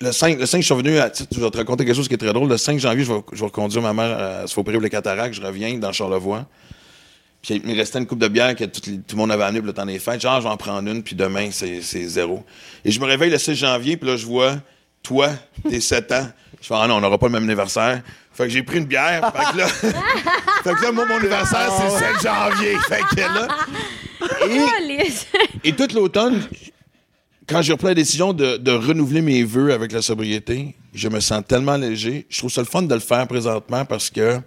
Le 0.00 0.12
5, 0.12 0.38
le 0.38 0.44
5, 0.44 0.60
je 0.60 0.64
suis 0.64 0.74
revenu 0.74 0.98
à. 0.98 1.08
tu 1.08 1.22
sais, 1.22 1.28
Je 1.34 1.40
vais 1.40 1.50
te 1.50 1.56
raconter 1.56 1.86
quelque 1.86 1.96
chose 1.96 2.08
qui 2.08 2.14
est 2.14 2.18
très 2.18 2.32
drôle. 2.32 2.48
Le 2.48 2.58
5 2.58 2.78
janvier, 2.78 3.04
je 3.04 3.12
vais, 3.12 3.20
je 3.32 3.38
vais 3.38 3.46
reconduire 3.46 3.82
ma 3.82 3.94
mère 3.94 4.18
à 4.18 4.46
se 4.46 4.52
faire 4.52 4.60
opérer 4.60 4.76
pour 4.76 4.82
les 4.82 4.90
cataractes. 4.90 5.34
Je 5.34 5.42
reviens 5.42 5.78
dans 5.78 5.92
Charlevoix. 5.92 6.46
Puis 7.46 7.62
il 7.62 7.70
me 7.70 7.76
restait 7.76 8.00
une 8.00 8.06
coupe 8.06 8.18
de 8.18 8.26
bière 8.26 8.56
que 8.56 8.64
tout, 8.64 8.80
tout 8.80 8.90
le 9.12 9.16
monde 9.16 9.30
avait 9.30 9.44
amené 9.44 9.60
pour 9.60 9.68
le 9.68 9.72
temps 9.72 9.86
des 9.86 10.00
fêtes. 10.00 10.20
Genre, 10.20 10.40
je 10.40 10.44
vais 10.44 10.52
en 10.52 10.56
prendre 10.56 10.90
une, 10.90 11.02
puis 11.04 11.14
demain, 11.14 11.50
c'est 11.52 11.80
c'est 11.80 12.02
zéro. 12.02 12.44
Et 12.84 12.90
je 12.90 12.98
me 12.98 13.06
réveille 13.06 13.30
le 13.30 13.38
6 13.38 13.54
janvier, 13.54 13.96
puis 13.96 14.08
là, 14.08 14.16
je 14.16 14.26
vois, 14.26 14.56
toi, 15.02 15.30
t'es 15.68 15.80
7 15.80 16.10
ans. 16.12 16.26
Je 16.60 16.66
fais, 16.66 16.74
ah 16.76 16.88
non, 16.88 16.96
on 16.96 17.00
n'aura 17.00 17.18
pas 17.18 17.26
le 17.26 17.32
même 17.34 17.44
anniversaire. 17.44 18.02
Fait 18.32 18.44
que 18.44 18.50
j'ai 18.50 18.64
pris 18.64 18.78
une 18.78 18.86
bière. 18.86 19.32
Fait 19.32 19.52
que 19.52 19.58
là, 19.58 19.66
fait 20.64 20.74
que 20.74 20.82
là 20.82 20.92
moi, 20.92 21.06
mon 21.06 21.16
anniversaire, 21.16 21.70
c'est 21.78 21.84
le 21.84 22.14
7 22.14 22.22
janvier. 22.22 22.76
Fait 22.88 23.02
que 23.14 23.20
là. 23.20 23.48
Et, 25.62 25.68
et 25.68 25.72
tout 25.74 25.86
l'automne, 25.94 26.42
quand 27.46 27.62
j'ai 27.62 27.72
repris 27.72 27.88
la 27.88 27.94
décision 27.94 28.32
de, 28.32 28.56
de 28.56 28.72
renouveler 28.72 29.20
mes 29.20 29.44
vœux 29.44 29.72
avec 29.72 29.92
la 29.92 30.02
sobriété, 30.02 30.74
je 30.94 31.08
me 31.08 31.20
sens 31.20 31.42
tellement 31.46 31.76
léger. 31.76 32.26
Je 32.28 32.38
trouve 32.38 32.50
ça 32.50 32.62
le 32.62 32.66
fun 32.66 32.82
de 32.82 32.94
le 32.94 33.00
faire 33.00 33.26
présentement 33.28 33.84
parce 33.84 34.10
que 34.10 34.40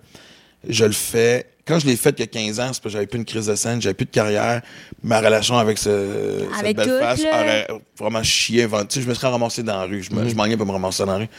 je 0.68 0.86
le 0.86 0.92
fais. 0.92 1.46
Quand 1.70 1.80
je 1.80 1.86
l'ai 1.86 1.96
fait 1.96 2.10
il 2.18 2.20
y 2.20 2.24
a 2.24 2.28
15 2.28 2.60
ans, 2.60 2.64
c'est 2.64 2.68
parce 2.68 2.80
que 2.82 2.90
j'avais 2.90 3.06
plus 3.08 3.20
une 3.20 3.26
crise 3.26 3.46
de 3.46 3.56
scène, 3.56 3.82
j'avais 3.82 3.94
plus 3.94 4.06
de 4.06 4.12
carrière. 4.12 4.62
Ma 5.04 5.20
relation 5.22 5.58
avec, 5.58 5.78
ce, 5.78 6.46
cette 6.62 6.76
belle 6.76 7.00
face 7.00 7.22
aurait 7.22 7.68
vraiment 7.98 8.24
chié. 8.24 8.64
avant. 8.64 8.82
Tu 8.86 8.96
sais, 8.96 9.02
je 9.02 9.08
me 9.08 9.14
serais 9.14 9.28
ramassé 9.30 9.62
dans 9.64 9.78
la 9.78 9.84
rue. 9.86 10.02
Je, 10.04 10.12
me, 10.14 10.28
je 10.28 10.36
m'enlignais 10.36 10.58
pour 10.58 10.66
me 10.66 10.72
ramasser 10.72 11.06
dans 11.06 11.12
la 11.14 11.18
rue. 11.20 11.30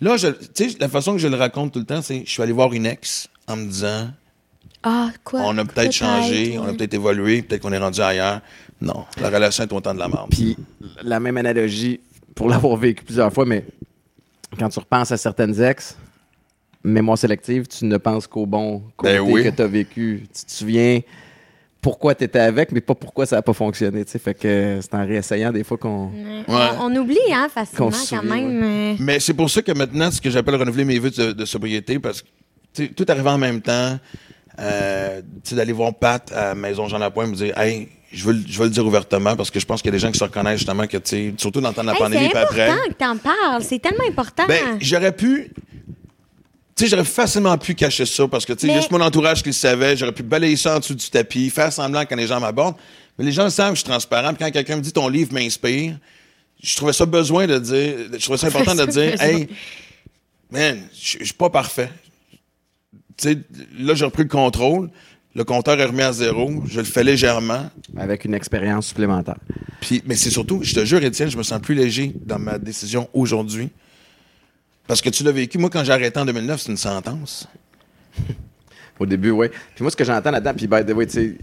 Là, 0.00 0.16
je- 0.16 0.28
tu 0.28 0.70
sais, 0.70 0.76
la 0.78 0.88
façon 0.88 1.12
que 1.12 1.18
je 1.18 1.28
le 1.28 1.36
raconte 1.36 1.72
tout 1.72 1.80
le 1.80 1.84
temps, 1.84 2.00
c'est 2.02 2.22
je 2.24 2.30
suis 2.30 2.42
allé 2.42 2.52
voir 2.52 2.72
une 2.72 2.86
ex 2.86 3.28
en 3.48 3.56
me 3.56 3.66
disant 3.66 4.10
Ah, 4.84 5.08
quoi? 5.24 5.40
on 5.44 5.58
a 5.58 5.64
peut-être 5.64 5.92
changé, 5.92 6.56
on 6.58 6.64
a 6.68 6.72
peut-être 6.72 6.94
évolué, 6.94 7.42
peut-être 7.42 7.62
qu'on 7.62 7.72
est 7.72 7.78
rendu 7.78 8.00
ailleurs. 8.00 8.40
Non, 8.80 9.04
la 9.20 9.28
relation 9.30 9.64
est 9.64 9.72
autant 9.72 9.92
de 9.94 9.98
la 9.98 10.08
merde. 10.08 10.28
Puis 10.30 10.56
la 11.02 11.18
même 11.20 11.36
analogie, 11.36 12.00
pour 12.34 12.48
l'avoir 12.48 12.76
vécu 12.76 13.02
plusieurs 13.04 13.32
fois, 13.32 13.44
mais 13.44 13.64
quand 14.58 14.68
tu 14.68 14.78
repenses 14.78 15.10
à 15.10 15.16
certaines 15.16 15.60
ex, 15.62 15.96
mémoire 16.84 17.18
sélective, 17.18 17.66
tu 17.66 17.84
ne 17.86 17.96
penses 17.96 18.26
qu'au 18.26 18.46
bon 18.46 18.82
côté 18.96 19.14
Ben 19.14 19.20
oui. 19.20 19.44
que 19.44 19.48
tu 19.48 19.62
as 19.62 19.66
vécu. 19.66 20.22
Tu 20.36 20.44
te 20.44 20.50
souviens 20.52 21.00
pourquoi 21.80 22.14
tu 22.14 22.24
étais 22.24 22.38
avec, 22.38 22.72
mais 22.72 22.80
pas 22.80 22.94
pourquoi 22.94 23.26
ça 23.26 23.36
n'a 23.36 23.42
pas 23.42 23.52
fonctionné. 23.52 24.04
tu 24.04 24.12
sais. 24.12 24.18
Fait 24.18 24.34
que 24.34 24.78
c'est 24.80 24.94
en 24.94 25.06
réessayant 25.06 25.52
des 25.52 25.64
fois 25.64 25.76
qu'on. 25.76 26.06
Ouais. 26.06 26.44
On, 26.48 26.90
on 26.92 26.96
oublie, 26.96 27.18
hein, 27.32 27.48
facilement, 27.52 27.90
quand 28.08 28.22
même. 28.22 28.62
euh. 28.62 28.94
Mais 29.00 29.20
c'est 29.20 29.34
pour 29.34 29.50
ça 29.50 29.60
que 29.62 29.72
maintenant, 29.72 30.10
ce 30.10 30.20
que 30.20 30.30
j'appelle 30.30 30.54
renouveler 30.56 30.84
mes 30.84 30.98
vœux 30.98 31.10
de, 31.10 31.32
de 31.32 31.44
sobriété, 31.44 31.98
parce 31.98 32.22
que 32.22 32.86
tout 32.86 33.04
arrivant 33.08 33.32
en 33.34 33.38
même 33.38 33.60
temps, 33.60 33.98
euh, 34.60 35.20
tu 35.42 35.50
sais, 35.50 35.56
d'aller 35.56 35.72
voir 35.72 35.94
Pat 35.94 36.30
à 36.32 36.54
Maison 36.54 36.88
Jean 36.88 36.98
Lapointe 36.98 37.30
me 37.30 37.34
dire 37.36 37.58
Hey, 37.58 37.88
je 38.12 38.24
veux, 38.24 38.32
le- 38.32 38.42
je 38.46 38.58
veux 38.58 38.64
le 38.64 38.70
dire 38.70 38.86
ouvertement 38.86 39.34
parce 39.36 39.50
que 39.50 39.58
je 39.60 39.66
pense 39.66 39.82
qu'il 39.82 39.88
y 39.88 39.94
a 39.94 39.96
des 39.96 39.98
gens 39.98 40.10
qui 40.12 40.18
se 40.18 40.24
reconnaissent 40.24 40.58
justement 40.58 40.86
que, 40.86 40.96
tu 40.96 41.02
sais, 41.04 41.34
surtout 41.36 41.60
dans 41.60 41.68
le 41.70 41.74
temps 41.74 41.82
de 41.82 41.88
la 41.88 41.92
Hey, 41.94 41.98
pandémie, 41.98 42.24
c'est 42.24 42.30
puis 42.30 42.38
après. 42.38 42.68
important 42.70 42.88
que 42.88 42.94
t'en 42.94 43.16
parles. 43.18 43.62
C'est 43.62 43.78
tellement 43.80 44.04
important. 44.08 44.44
Ben, 44.48 44.78
j'aurais 44.80 45.12
pu. 45.12 45.50
Tu 46.76 46.84
sais, 46.84 46.90
j'aurais 46.90 47.04
facilement 47.04 47.56
pu 47.56 47.74
cacher 47.74 48.04
ça 48.04 48.26
parce 48.26 48.44
que, 48.44 48.52
tu 48.52 48.60
sais, 48.60 48.66
Mais- 48.66 48.76
juste 48.76 48.90
mon 48.90 49.00
entourage 49.00 49.42
qui 49.42 49.50
le 49.50 49.54
savait, 49.54 49.96
j'aurais 49.96 50.12
pu 50.12 50.24
balayer 50.24 50.56
ça 50.56 50.76
en 50.76 50.78
dessous 50.80 50.94
du 50.94 51.08
tapis, 51.08 51.48
faire 51.50 51.72
semblant 51.72 52.04
quand 52.04 52.16
les 52.16 52.26
gens 52.26 52.40
m'abordent. 52.40 52.76
Mais 53.18 53.24
les 53.24 53.32
gens 53.32 53.48
savent 53.48 53.70
que 53.70 53.76
je 53.76 53.82
suis 53.82 53.88
transparent. 53.88 54.34
Puis 54.34 54.44
quand 54.44 54.50
quelqu'un 54.50 54.76
me 54.76 54.80
dit 54.80 54.92
ton 54.92 55.08
livre 55.08 55.32
m'inspire, 55.32 55.96
je 56.60 56.76
trouvais 56.76 56.92
ça 56.92 57.06
besoin 57.06 57.46
de 57.46 57.58
dire, 57.58 57.94
je 58.12 58.18
trouvais 58.24 58.38
ça 58.38 58.48
important 58.48 58.74
de 58.74 58.86
dire, 58.86 59.14
hey, 59.22 59.48
man, 60.50 60.80
je 60.92 61.18
je 61.20 61.24
suis 61.24 61.34
pas 61.34 61.50
parfait. 61.50 61.90
Tu 63.16 63.28
sais, 63.28 63.38
là, 63.78 63.94
j'ai 63.94 64.04
repris 64.04 64.24
le 64.24 64.28
contrôle. 64.28 64.90
Le 65.36 65.44
compteur 65.44 65.78
est 65.80 65.84
remis 65.84 66.02
à 66.02 66.12
zéro. 66.12 66.62
Je 66.66 66.78
le 66.78 66.84
fais 66.86 67.04
légèrement. 67.04 67.70
avec 67.96 68.24
une 68.24 68.34
expérience 68.34 68.86
supplémentaire. 68.88 69.36
Puis, 69.80 70.02
mais 70.06 70.14
c'est 70.16 70.30
surtout, 70.30 70.60
je 70.62 70.74
te 70.74 70.84
jure, 70.84 71.02
Étienne, 71.04 71.28
je 71.30 71.36
me 71.36 71.42
sens 71.44 71.60
plus 71.60 71.74
léger 71.74 72.12
dans 72.24 72.38
ma 72.38 72.58
décision 72.58 73.08
aujourd'hui. 73.12 73.68
Parce 74.86 75.00
que 75.00 75.10
tu 75.10 75.24
l'as 75.24 75.32
vécu. 75.32 75.58
Moi, 75.58 75.70
quand 75.70 75.82
j'ai 75.84 75.92
arrêté 75.92 76.18
en 76.20 76.24
2009, 76.24 76.60
c'est 76.60 76.70
une 76.70 76.76
sentence. 76.76 77.48
Au 78.98 79.06
début, 79.06 79.30
oui. 79.30 79.48
Puis 79.74 79.82
moi, 79.82 79.90
ce 79.90 79.96
que 79.96 80.04
j'entends 80.04 80.30
là-dedans, 80.30 80.52
puis 80.56 80.66
by 80.66 80.84
the 80.84 80.92
way, 80.94 81.06
tu 81.06 81.12
sais, 81.12 81.38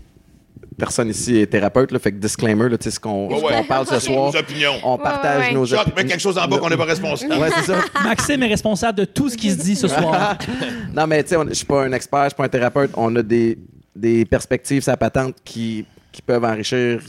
personne 0.78 1.10
ici 1.10 1.38
est 1.38 1.48
thérapeute, 1.48 1.92
là, 1.92 2.00
fait 2.00 2.12
que 2.14 2.18
disclaimer, 2.18 2.70
là, 2.70 2.78
tu 2.78 2.86
sais, 2.86 2.92
ce 2.92 3.00
qu'on 3.00 3.28
Ouais, 3.28 3.64
parle 3.68 3.86
ce 3.88 3.96
Nos 3.96 4.00
soir, 4.00 4.34
opinions. 4.36 4.74
on 4.84 4.98
partage 4.98 5.48
ouais. 5.48 5.54
nos 5.54 5.66
opinions. 5.74 5.94
mets 5.96 6.06
quelque 6.06 6.22
chose 6.22 6.38
en 6.38 6.48
bas 6.48 6.60
qu'on 6.60 6.70
n'est 6.70 6.78
pas 6.78 6.86
responsable. 6.96 7.34
Ouais, 7.36 7.50
c'est 7.56 7.64
ça. 7.74 7.80
Maxime 8.04 8.42
est 8.44 8.48
responsable 8.48 9.00
de 9.00 9.06
tout 9.06 9.30
ce 9.30 9.36
qui 9.36 9.52
se 9.52 9.58
dit 9.58 9.76
ce 9.76 9.88
soir. 9.90 10.38
non, 10.94 11.08
mais 11.08 11.24
tu 11.24 11.30
sais, 11.30 11.38
je 11.50 11.54
suis 11.56 11.66
pas 11.66 11.84
un 11.84 11.92
expert, 11.92 12.24
je 12.26 12.30
suis 12.30 12.36
pas 12.38 12.46
un 12.46 12.50
thérapeute. 12.50 12.92
On 12.96 13.14
a 13.18 13.22
des, 13.22 13.58
des 13.96 14.24
perspectives, 14.24 14.82
sa 14.84 14.96
patente, 14.96 15.36
qui, 15.44 15.86
qui 16.12 16.22
peuvent 16.22 16.46
enrichir 16.46 17.02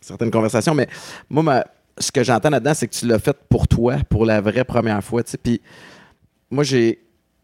certaines 0.00 0.30
conversations. 0.32 0.74
Mais 0.74 0.88
moi, 1.30 1.42
ma- 1.44 1.64
ce 1.98 2.10
que 2.10 2.24
j'entends 2.24 2.50
là-dedans, 2.50 2.74
c'est 2.74 2.88
que 2.88 2.94
tu 2.94 3.06
l'as 3.06 3.18
fait 3.18 3.36
pour 3.48 3.68
toi, 3.68 3.96
pour 4.08 4.24
la 4.26 4.40
vraie 4.40 4.64
première 4.64 5.02
fois. 5.02 5.22
tu 5.22 5.32
sais. 5.32 5.38
Puis 5.38 5.60
moi, 6.50 6.64
j'ai 6.64 7.00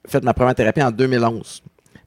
fait 0.07 0.23
ma 0.25 0.35
première 0.35 0.55
thérapie 0.55 0.83
en 0.83 0.91
2011. 0.91 1.63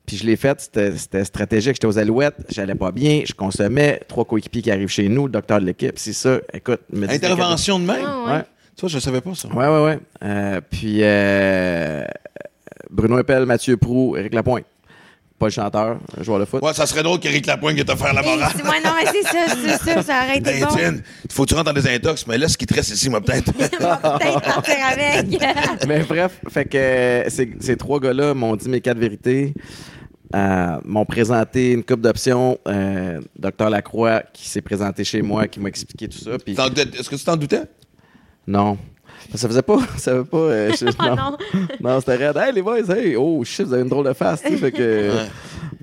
Puis 0.06 0.17
je 0.17 0.25
l'ai 0.25 0.36
fait, 0.36 0.60
c'était 0.60 1.23
stratégique. 1.23 1.75
J'étais 1.75 1.88
aux 1.88 1.97
Alouettes, 1.97 2.36
j'allais 2.49 2.75
pas 2.75 2.91
bien, 2.91 3.21
je 3.25 3.34
consommais. 3.34 4.01
Trois 4.08 4.25
coéquipiers 4.25 4.62
qui 4.62 4.71
arrivent 4.71 4.89
chez 4.89 5.08
nous, 5.08 5.27
le 5.27 5.32
docteur 5.32 5.62
de 5.62 5.65
l'équipe, 5.65 5.97
c'est 5.97 6.13
ça. 6.13 6.39
Écoute, 6.53 6.82
me 6.91 7.10
Intervention 7.10 7.79
de 7.79 7.86
même? 7.86 8.06
Ah, 8.06 8.23
ouais. 8.25 8.32
Ouais. 8.34 8.43
Tu 8.75 8.82
vois, 8.82 8.89
je 8.89 8.99
savais 8.99 9.21
pas 9.21 9.34
ça. 9.36 9.47
Ouais, 9.49 9.67
ouais, 9.67 9.84
ouais. 9.84 9.99
Euh, 10.23 10.60
puis 10.69 10.97
euh, 11.01 12.03
Bruno 12.89 13.17
Eppel, 13.19 13.45
Mathieu 13.45 13.77
Prou, 13.77 14.17
Éric 14.17 14.34
Lapointe. 14.34 14.65
Pas 15.43 15.47
le 15.47 15.51
chanteur, 15.51 15.97
un 16.17 16.23
joueur 16.23 16.39
de 16.39 16.45
foot. 16.45 16.63
Ouais, 16.63 16.73
ça 16.73 16.86
serait 16.86 17.03
drôle 17.03 17.19
qu'Éric 17.19 17.45
Lapointe 17.47 17.75
qui 17.75 17.84
te 17.84 17.95
faire 17.95 18.13
la 18.13 18.21
Hey, 18.21 18.38
morale. 18.38 18.53
ouais, 18.63 18.82
non, 18.84 18.91
mais 18.97 19.12
c'est 19.12 19.23
ça, 19.23 19.56
c'est 19.84 19.93
ça, 19.93 20.01
ça 20.01 20.23
aurait 20.23 20.38
été 20.38 20.51
Ben, 20.51 20.65
bon. 20.95 21.01
Faut 21.29 21.43
que 21.43 21.49
tu 21.49 21.56
rentres 21.56 21.73
dans 21.73 21.79
des 21.82 21.88
intox, 21.93 22.25
mais 22.27 22.38
là, 22.38 22.47
ce 22.47 22.58
qui 22.58 22.65
te 22.65 22.73
reste 22.73 22.91
ici, 22.91 23.10
moi, 23.10 23.19
peut-être. 23.19 23.51
Peut-être 23.53 24.41
partir 24.41 24.75
avec. 24.89 25.41
Mais 25.88 25.99
bref, 26.03 26.39
fait 26.49 26.63
que 26.65 26.77
euh, 26.77 27.29
ces, 27.29 27.51
ces 27.60 27.75
trois 27.75 27.99
gars-là 27.99 28.34
m'ont 28.34 28.56
dit 28.56 28.69
mes 28.69 28.79
quatre 28.79 28.97
vérités. 28.99 29.53
euh, 30.34 30.79
m'ont 30.86 31.06
présenté 31.06 31.73
une 31.73 31.84
coupe 31.84 31.99
d'options. 32.01 32.58
Euh, 32.67 33.19
Docteur 33.38 33.69
Lacroix 33.69 34.23
qui 34.34 34.47
s'est 34.47 34.62
présenté 34.62 35.03
chez 35.03 35.21
moi, 35.21 35.47
qui 35.49 35.60
m'a 35.60 35.67
expliqué 35.69 36.08
tout 36.08 36.17
ça. 36.19 36.32
Est-ce 36.47 37.10
que 37.10 37.15
tu 37.17 37.23
t'en 37.25 37.36
doutais? 37.38 37.63
non, 38.47 38.77
ça 39.36 39.48
faisait 39.48 39.62
pas, 39.62 39.78
ça 39.98 40.12
faisait 40.14 40.24
pas. 40.26 40.38
euh, 40.38 40.72
je- 40.80 40.86
Ah 41.00 41.10
non, 41.10 41.16
non. 41.16 41.38
non 41.82 42.00
c'était 42.00 42.16
raide. 42.16 42.38
Hey 42.38 42.54
les 42.54 42.62
boys, 42.62 42.80
hey, 42.90 43.16
oh 43.16 43.44
shit, 43.44 43.66
vous 43.66 43.74
avez 43.74 43.84
une 43.84 43.90
drôle 43.90 44.06
de 44.08 44.14
face, 44.14 44.42
tu 44.42 44.50
sais, 44.50 44.58
fait 44.58 44.72
que. 44.72 45.12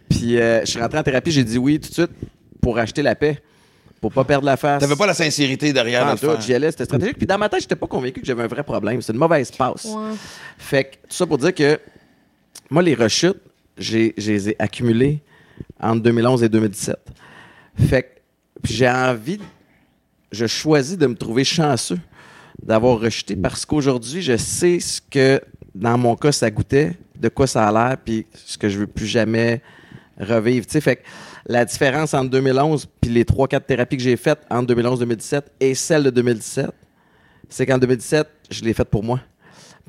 Puis 0.08 0.38
euh, 0.38 0.60
je 0.64 0.66
suis 0.70 0.80
rentré 0.80 0.98
en 0.98 1.02
thérapie, 1.02 1.30
j'ai 1.30 1.44
dit 1.44 1.58
oui 1.58 1.78
tout 1.80 1.88
de 1.88 1.94
suite 1.94 2.10
pour 2.60 2.78
acheter 2.78 3.02
la 3.02 3.14
paix, 3.14 3.40
pour 4.00 4.12
pas 4.12 4.24
perdre 4.24 4.44
la 4.46 4.56
face. 4.56 4.80
T'avais 4.80 4.96
pas 4.96 5.06
la 5.06 5.14
sincérité 5.14 5.72
derrière 5.72 6.06
Ah, 6.06 6.12
le 6.12 6.16
faire. 6.16 6.40
J'y 6.40 6.52
allais, 6.54 6.70
c'était 6.70 6.84
stratégique. 6.84 7.16
Puis 7.18 7.26
dans 7.26 7.38
ma 7.38 7.48
tête, 7.48 7.60
j'étais 7.62 7.76
pas 7.76 7.86
convaincu 7.86 8.20
que 8.20 8.26
j'avais 8.26 8.42
un 8.42 8.46
vrai 8.48 8.62
problème. 8.62 9.00
C'est 9.02 9.12
une 9.12 9.18
mauvaise 9.18 9.50
passe. 9.50 9.84
Ouais. 9.86 10.12
Fait 10.58 10.84
que 10.84 10.94
tout 11.08 11.16
ça 11.16 11.26
pour 11.26 11.38
dire 11.38 11.54
que 11.54 11.78
moi, 12.70 12.82
les 12.82 12.94
rechutes, 12.94 13.38
j'ai, 13.78 14.12
je 14.18 14.30
les 14.32 14.48
ai 14.50 14.56
accumulées 14.58 15.20
entre 15.80 16.02
2011 16.02 16.42
et 16.42 16.48
2017. 16.48 16.96
Fait 17.88 18.02
que 18.02 18.08
puis 18.62 18.74
j'ai 18.74 18.88
envie, 18.90 19.40
je 20.32 20.46
choisis 20.46 20.98
de 20.98 21.06
me 21.06 21.14
trouver 21.14 21.44
chanceux 21.44 21.98
d'avoir 22.62 22.98
rechuté 23.00 23.36
parce 23.36 23.64
qu'aujourd'hui, 23.64 24.22
je 24.22 24.36
sais 24.36 24.80
ce 24.80 25.00
que, 25.00 25.40
dans 25.74 25.96
mon 25.98 26.16
cas, 26.16 26.32
ça 26.32 26.50
goûtait, 26.50 26.96
de 27.18 27.28
quoi 27.28 27.46
ça 27.46 27.66
a 27.68 27.72
l'air, 27.72 27.96
puis 28.04 28.26
ce 28.34 28.56
que 28.58 28.68
je 28.68 28.78
veux 28.78 28.86
plus 28.86 29.06
jamais 29.06 29.60
revivre. 30.18 30.66
Tu 30.66 30.72
sais, 30.72 30.80
fait 30.80 30.96
que 30.96 31.02
la 31.46 31.64
différence 31.64 32.12
entre 32.14 32.30
2011 32.30 32.86
puis 33.00 33.10
les 33.10 33.24
3-4 33.24 33.60
thérapies 33.62 33.96
que 33.96 34.02
j'ai 34.02 34.16
faites 34.16 34.40
entre 34.50 34.66
2011 34.68 34.98
et 34.98 35.04
2017 35.04 35.52
et 35.60 35.74
celle 35.74 36.02
de 36.04 36.10
2017, 36.10 36.70
c'est 37.48 37.66
qu'en 37.66 37.78
2017, 37.78 38.26
je 38.50 38.62
l'ai 38.64 38.72
faite 38.74 38.88
pour 38.88 39.02
moi. 39.02 39.20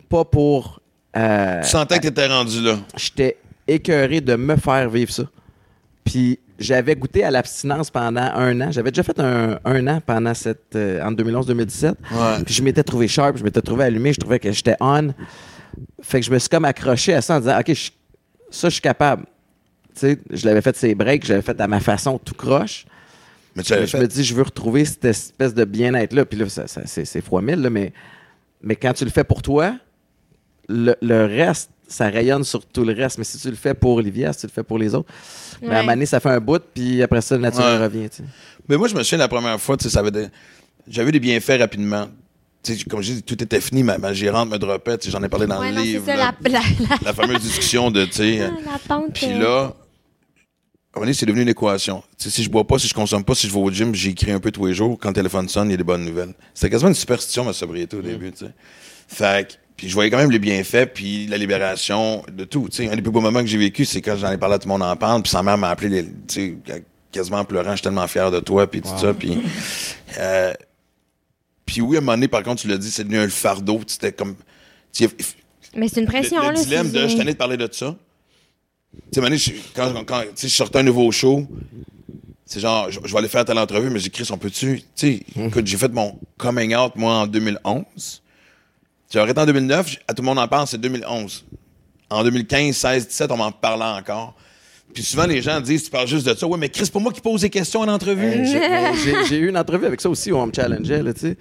Pas 0.10 0.26
pour. 0.26 0.82
euh, 1.16 1.62
Tu 1.62 1.70
sentais 1.70 1.98
que 1.98 2.04
t'étais 2.04 2.28
rendu 2.28 2.62
là. 2.62 2.78
J'étais 2.98 3.38
écœuré 3.68 4.22
de 4.22 4.36
me 4.36 4.56
faire 4.56 4.90
vivre 4.90 5.12
ça. 5.12 5.24
Puis 6.04 6.40
j'avais 6.60 6.96
goûté 6.96 7.24
à 7.24 7.32
l'abstinence 7.32 7.90
pendant 7.92 8.22
un 8.22 8.60
an. 8.62 8.72
J'avais 8.72 8.92
déjà 8.92 9.04
fait 9.04 9.20
un, 9.20 9.60
un 9.66 9.88
an 9.88 10.02
pendant 10.06 10.34
cette. 10.34 10.76
euh, 10.76 11.04
entre 11.04 11.24
2011-2017. 11.24 11.86
Ouais. 11.90 12.44
Puis 12.46 12.54
je 12.56 12.64
m'étais 12.64 12.84
trouvé 12.84 13.08
sharp, 13.08 13.38
je 13.38 13.44
m'étais 13.44 13.62
trouvé 13.62 13.86
allumé, 13.86 14.14
je 14.14 14.20
trouvais 14.20 14.40
que 14.40 14.52
j'étais 14.52 14.76
on. 14.80 15.14
Fait 16.02 16.20
que 16.20 16.26
je 16.26 16.32
me 16.32 16.40
suis 16.40 16.50
comme 16.50 16.66
accroché 16.66 17.14
à 17.14 17.22
ça 17.22 17.36
en 17.38 17.40
disant, 17.40 17.60
OK, 17.60 17.74
je- 17.74 17.92
ça, 18.50 18.68
je 18.70 18.74
suis 18.74 18.82
capable. 18.82 19.24
Tu 19.94 20.00
sais, 20.02 20.20
je 20.30 20.46
l'avais 20.46 20.62
fait 20.62 20.76
ses 20.76 20.96
breaks, 20.96 21.26
je 21.26 21.30
l'avais 21.34 21.42
fait 21.42 21.60
à 21.60 21.68
ma 21.68 21.80
façon, 21.80 22.18
tout 22.18 22.34
croche. 22.36 22.86
Mais 23.56 23.64
tu 23.64 23.74
Mais 23.74 23.82
je 23.86 23.86
fait. 23.98 24.00
me 24.00 24.08
dis, 24.08 24.24
je 24.24 24.34
veux 24.34 24.44
retrouver 24.44 24.86
cette 24.86 25.04
espèce 25.06 25.54
de 25.54 25.66
bien-être-là. 25.66 26.26
Puis 26.26 26.40
là, 26.40 26.48
ça, 26.50 26.68
ça- 26.68 26.82
c'est, 26.86 27.06
c'est 27.06 27.22
fois 27.22 27.42
mille, 27.42 27.62
là, 27.62 27.70
mais, 27.70 27.92
mais 28.62 28.76
quand 28.76 28.94
tu 28.94 29.04
le 29.06 29.12
fais 29.12 29.24
pour 29.26 29.42
toi, 29.42 29.76
le, 30.70 30.96
le 31.02 31.26
reste, 31.26 31.70
ça 31.92 32.10
rayonne 32.10 32.44
sur 32.44 32.66
tout 32.66 32.84
le 32.84 32.94
reste. 32.94 33.18
Mais 33.18 33.24
si 33.24 33.38
tu 33.38 33.50
le 33.50 33.56
fais 33.56 33.74
pour 33.74 33.96
Olivia, 33.96 34.34
si 34.34 34.42
tu 34.42 34.48
le 34.48 34.52
fais 34.52 34.64
pour 34.64 34.78
les 34.80 34.94
autres, 34.96 35.10
ben, 35.62 35.68
à 35.68 35.72
un 35.72 35.76
Ouais. 35.76 35.82
moment 35.82 35.94
donné, 35.94 36.06
ça 36.06 36.20
fait 36.20 36.30
un 36.30 36.40
bout, 36.40 36.62
puis 36.74 37.02
après 37.04 37.22
ça, 37.22 37.36
le 37.36 37.42
naturel 37.42 37.80
Ouais. 37.80 37.86
revient. 37.86 38.10
Mais 38.68 38.78
moi, 38.78 38.88
je 38.88 38.96
me 38.96 39.04
souviens 39.04 39.18
la 39.20 39.28
première 39.28 39.60
fois, 39.60 39.76
des- 39.78 40.28
j'avais 40.88 41.12
des 41.12 41.20
bienfaits 41.20 41.60
rapidement. 41.60 42.08
Tu 42.64 42.76
sais, 42.78 42.84
comme 42.86 43.02
je 43.02 43.14
dis, 43.14 43.24
tout 43.24 43.42
était 43.44 43.60
fini, 43.60 43.82
ma, 43.84 43.98
ma 43.98 44.14
gérante 44.14 44.50
me 44.50 44.58
dropait, 44.58 44.98
tu 45.00 45.06
sais, 45.06 45.12
j'en 45.12 45.24
ai 45.24 45.30
parlé 45.30 45.48
dans 45.48 45.60
Ouais, 45.60 45.70
le 45.72 45.76
non, 45.78 45.82
livre. 45.82 46.06
ça, 46.06 46.16
là. 46.16 46.34
la, 46.42 46.50
la, 46.50 46.60
la, 46.60 46.98
la 47.06 47.14
fameuse 47.14 47.42
discussion 47.42 47.90
de, 47.90 48.06
tu 48.06 48.12
sais, 48.14 48.38
la 48.66 48.80
pente. 48.88 49.14
puis 49.14 49.26
euh, 49.32 49.40
là, 49.40 49.48
à 50.94 50.98
un 50.98 51.00
moment 51.00 51.06
donné, 51.06 51.14
c'est 51.14 51.26
devenu 51.26 51.42
une 51.42 51.50
équation. 51.50 52.04
Tu 52.20 52.26
sais, 52.26 52.30
si 52.30 52.44
je 52.44 52.50
bois 52.52 52.66
pas, 52.68 52.78
si 52.78 52.88
je 52.88 52.94
consomme 52.94 53.24
pas, 53.24 53.34
si 53.34 53.48
je 53.48 53.54
vais 53.54 53.60
au 53.60 53.72
gym, 53.72 53.96
j'écris 53.96 54.32
un 54.32 54.40
peu 54.40 54.52
tous 54.52 54.66
les 54.68 54.74
jours. 54.74 54.98
Quand 55.02 55.10
le 55.10 55.16
téléphone 55.16 55.48
sonne, 55.50 55.70
il 55.70 55.72
y 55.72 55.74
a 55.74 55.78
des 55.78 55.84
bonnes 55.84 56.06
nouvelles. 56.06 56.34
C'était 56.54 56.70
quasiment 56.70 56.90
une 56.90 56.96
superstition, 56.96 57.46
ma 57.46 57.54
sobriété 57.54 57.96
au 57.98 58.02
début, 58.02 58.32
tu 58.32 58.46
sais. 58.46 58.52
Fait 59.08 59.48
que, 59.48 59.54
puis 59.82 59.90
je 59.90 59.96
voyais 59.96 60.12
quand 60.12 60.20
même 60.20 60.30
les 60.30 60.38
bienfaits, 60.38 60.94
puis 60.94 61.26
la 61.26 61.38
libération 61.40 62.24
de 62.32 62.44
tout. 62.44 62.68
Tu 62.70 62.78
sais, 62.86 62.88
un 62.92 62.96
des 62.96 63.02
plus 63.02 63.10
beaux 63.10 63.20
moments 63.20 63.40
que 63.40 63.48
j'ai 63.48 63.58
vécu, 63.58 63.84
c'est 63.84 64.00
quand 64.00 64.16
j'en 64.16 64.32
ai 64.32 64.38
parlé 64.38 64.54
à 64.54 64.60
tout 64.60 64.68
le 64.68 64.74
monde 64.74 64.84
en 64.84 64.96
parle, 64.96 65.24
puis 65.24 65.32
sa 65.32 65.42
mère 65.42 65.58
m'a 65.58 65.70
appelé, 65.72 66.06
tu 66.28 66.56
sais, 66.68 66.84
quasiment 67.12 67.38
en 67.40 67.46
pleurant, 67.46 67.72
je 67.72 67.78
suis 67.78 67.82
tellement 67.82 68.08
fier 68.08 68.30
de 68.30 68.40
toi, 68.42 68.70
puis 68.70 68.82
tout 68.84 68.96
ça, 68.96 69.12
puis... 69.12 69.40
euh, 70.20 70.54
puis 71.66 71.82
oui, 71.82 71.96
à 71.96 71.98
un 71.98 72.02
moment 72.02 72.14
donné, 72.14 72.28
par 72.28 72.44
contre, 72.44 72.62
tu 72.62 72.68
l'as 72.68 72.78
dit, 72.78 72.92
c'est 72.92 73.04
devenu 73.06 73.18
un 73.18 73.28
fardeau. 73.30 73.82
C'était 73.88 74.12
comme... 74.12 74.36
tu 74.94 75.06
sais, 75.08 75.10
Mais 75.76 75.88
c'est 75.88 76.02
une 76.02 76.06
pression, 76.06 76.40
le, 76.42 76.50
le 76.50 76.54
là. 76.54 76.64
dilemme 76.64 76.92
de 76.92 77.08
je 77.08 77.18
tenais 77.18 77.32
de 77.32 77.38
parler 77.38 77.58
de 77.58 77.68
ça. 77.72 77.96
Tu 78.94 79.20
sais, 79.20 79.20
à 79.20 79.24
un 79.24 79.30
moment 79.30 79.30
donné, 79.30 79.38
je- 79.38 79.52
quand, 79.74 80.06
quand 80.06 80.22
tu 80.22 80.28
sais, 80.36 80.48
je 80.48 80.56
sortais 80.56 80.78
un 80.80 80.84
nouveau 80.84 81.12
show, 81.12 81.48
c'est 82.46 82.60
genre, 82.60 82.92
je, 82.92 83.00
je 83.04 83.12
vais 83.12 83.18
aller 83.18 83.28
faire 83.30 83.46
telle 83.46 83.58
entrevue, 83.58 83.90
mais 83.90 83.98
j'ai 84.00 84.12
Chris, 84.12 84.28
on 84.32 84.38
peut-tu. 84.38 84.82
Tu 84.82 84.86
sais, 84.96 85.24
écoute, 85.38 85.66
j'ai 85.66 85.78
fait 85.78 85.92
mon 85.92 86.20
coming 86.38 86.76
out, 86.76 86.92
moi, 86.96 87.14
en 87.14 87.26
2011. 87.28 88.21
J'ai 89.12 89.20
arrêté 89.20 89.40
en 89.42 89.46
2009, 89.46 89.88
j- 89.90 90.00
à 90.08 90.14
tout 90.14 90.22
le 90.22 90.26
monde 90.26 90.40
en 90.40 90.48
parle, 90.48 90.68
c'est 90.68 90.80
2011. 90.80 91.46
En 92.10 92.24
2015, 92.24 92.76
16, 92.76 93.08
17, 93.08 93.32
on 93.32 93.38
m'en 93.38 93.52
parlait 93.52 94.00
encore. 94.00 94.34
Puis 94.94 95.04
souvent, 95.04 95.26
les 95.26 95.42
gens 95.42 95.60
disent, 95.62 95.86
tu 95.86 95.90
parles 95.92 96.08
juste 96.08 96.26
de 96.28 96.34
ça. 96.34 96.46
Ouais, 96.48 96.58
mais 96.58 96.70
Chris, 96.70 96.90
pour 96.92 97.00
moi 97.02 97.12
qui 97.14 97.22
pose 97.22 97.42
des 97.42 97.50
questions 97.50 97.82
en 97.82 97.88
entrevue. 97.88 98.26
Euh, 98.26 98.94
J'ai- 99.30 99.38
eu 99.38 99.50
une 99.50 99.58
entrevue 99.58 99.86
avec 99.86 100.02
ça 100.02 100.10
aussi 100.10 100.32
où 100.32 100.38
on 100.38 100.48
me 100.48 100.54
challengeait, 100.54 101.02
là, 101.02 101.14
tu 101.14 101.22
sais. 101.22 101.38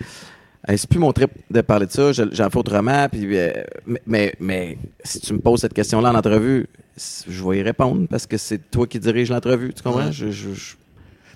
Hey, 0.69 0.77
c'est 0.79 0.89
plus 0.89 0.99
mon 0.99 1.13
trip 1.13 1.31
de 1.51 1.61
parler 1.63 1.87
de 1.87 1.91
ça, 1.93 2.13
je- 2.13 2.23
j'en 2.33 2.51
fais 2.51 2.59
autrement. 2.59 3.09
Puis, 3.09 3.37
euh, 3.37 3.51
mais, 3.87 4.01
mais, 4.07 4.35
mais 4.39 4.79
si 5.03 5.19
tu 5.21 5.33
me 5.33 5.39
poses 5.41 5.61
cette 5.63 5.73
question-là 5.75 6.11
en 6.11 6.15
entrevue, 6.15 6.67
je 6.97 7.43
vais 7.49 7.59
y 7.59 7.63
répondre 7.63 8.07
parce 8.09 8.27
que 8.27 8.37
c'est 8.37 8.71
toi 8.71 8.87
qui 8.87 8.99
dirige 9.01 9.31
l'entrevue, 9.31 9.73
tu 9.73 9.83
comprends? 9.83 10.07
Ouais. 10.07 10.13
Je- 10.13 10.31
je- 10.31 10.53
je- 10.55 10.75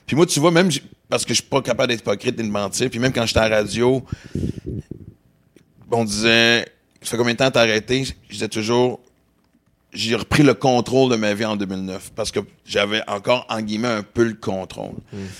Puis 0.06 0.14
moi, 0.14 0.26
tu 0.26 0.38
vois, 0.38 0.50
même 0.50 0.68
parce 1.08 1.24
que 1.24 1.30
je 1.32 1.40
suis 1.40 1.48
pas 1.48 1.62
capable 1.62 1.88
d'être 1.88 2.00
hypocrite 2.00 2.38
et 2.38 2.42
de 2.42 2.48
mentir, 2.48 2.90
puis 2.90 2.98
même 2.98 3.12
quand 3.12 3.24
j'étais 3.24 3.40
à 3.40 3.48
la 3.48 3.56
radio, 3.56 4.02
on 5.90 6.04
disait, 6.04 6.66
ça 7.02 7.10
fait 7.10 7.16
combien 7.16 7.34
de 7.34 7.38
temps 7.38 7.50
t'as 7.50 7.60
arrêté? 7.60 8.04
Je 8.04 8.32
disais 8.32 8.48
toujours, 8.48 9.00
j'ai 9.92 10.16
repris 10.16 10.42
le 10.42 10.54
contrôle 10.54 11.10
de 11.10 11.16
ma 11.16 11.34
vie 11.34 11.44
en 11.44 11.56
2009 11.56 12.12
parce 12.16 12.32
que 12.32 12.40
j'avais 12.64 13.02
encore, 13.06 13.46
en 13.48 13.60
guillemets, 13.60 13.88
un 13.88 14.02
peu 14.02 14.24
le 14.24 14.34
contrôle. 14.34 14.96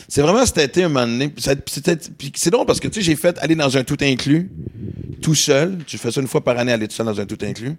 C'est 0.09 0.23
vraiment 0.23 0.47
cet 0.47 0.59
été, 0.59 0.85
un 0.85 0.89
moment 0.89 1.07
donné, 1.07 1.33
c'est 1.37 2.51
drôle 2.51 2.67
parce 2.67 2.81
que, 2.81 2.89
tu 2.89 3.01
sais, 3.01 3.03
j'ai 3.03 3.17
fait 3.17 3.37
aller 3.41 3.57
dans 3.57 3.77
un 3.77 3.83
tout 3.83 3.97
inclus, 4.01 4.51
tout 5.21 5.35
seul. 5.35 5.79
Tu 5.87 5.99
fais 5.99 6.13
ça 6.13 6.21
une 6.21 6.29
fois 6.29 6.45
par 6.45 6.57
année, 6.59 6.73
aller 6.73 6.87
tout 6.87 6.95
seul 6.95 7.07
dans 7.07 7.21
un 7.21 7.27
tout 7.27 7.39
inclus. 7.43 7.77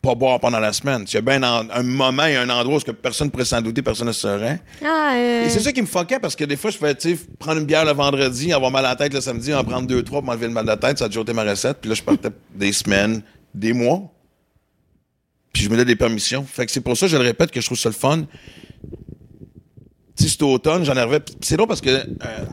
Pas 0.00 0.14
boire 0.14 0.38
pendant 0.38 0.60
la 0.60 0.72
semaine. 0.72 1.04
Il 1.08 1.14
y 1.14 1.16
a 1.16 1.20
bien 1.20 1.42
un, 1.42 1.68
un 1.70 1.82
moment 1.82 2.24
et 2.24 2.36
un 2.36 2.48
endroit 2.50 2.78
où 2.78 2.92
personne 2.92 3.30
pourrait 3.30 3.44
s'en 3.44 3.60
douter, 3.60 3.82
personne 3.82 4.06
ne 4.06 4.12
saurait. 4.12 4.60
Ah, 4.84 5.14
euh, 5.16 5.44
Et 5.46 5.50
c'est 5.50 5.58
ça 5.58 5.72
qui 5.72 5.82
me 5.82 5.86
fuckait 5.86 6.20
parce 6.20 6.36
que 6.36 6.44
des 6.44 6.56
fois, 6.56 6.70
je 6.70 6.78
pouvais 6.78 6.94
tu 6.94 7.18
prendre 7.38 7.58
une 7.60 7.66
bière 7.66 7.84
le 7.84 7.92
vendredi, 7.92 8.52
avoir 8.52 8.70
mal 8.70 8.86
à 8.86 8.90
la 8.90 8.96
tête 8.96 9.12
le 9.12 9.20
samedi, 9.20 9.52
en 9.52 9.64
prendre 9.64 9.88
deux, 9.88 10.02
trois 10.04 10.20
pour 10.20 10.26
m'enlever 10.26 10.46
le 10.46 10.52
mal 10.52 10.64
de 10.64 10.70
la 10.70 10.76
tête. 10.76 10.98
Ça 10.98 11.06
a 11.06 11.08
toujours 11.08 11.24
été 11.24 11.32
ma 11.32 11.42
recette. 11.42 11.78
Puis 11.80 11.88
là, 11.88 11.96
je 11.96 12.02
partais 12.02 12.30
des 12.54 12.72
semaines, 12.72 13.22
des 13.52 13.72
mois. 13.72 14.02
Puis 15.52 15.64
je 15.64 15.68
me 15.68 15.74
donnais 15.74 15.84
des 15.84 15.96
permissions. 15.96 16.44
Fait 16.44 16.64
que 16.64 16.70
c'est 16.70 16.80
pour 16.80 16.96
ça, 16.96 17.08
je 17.08 17.16
le 17.16 17.24
répète, 17.24 17.50
que 17.50 17.60
je 17.60 17.66
trouve 17.66 17.78
ça 17.78 17.88
le 17.88 17.94
fun. 17.94 18.24
Tu 20.16 20.28
sais, 20.28 20.42
automne, 20.42 20.84
j'en 20.84 20.96
arrivais. 20.96 21.20
C'est 21.40 21.56
drôle 21.56 21.68
parce 21.68 21.80
que 21.80 21.90
euh, 21.90 22.44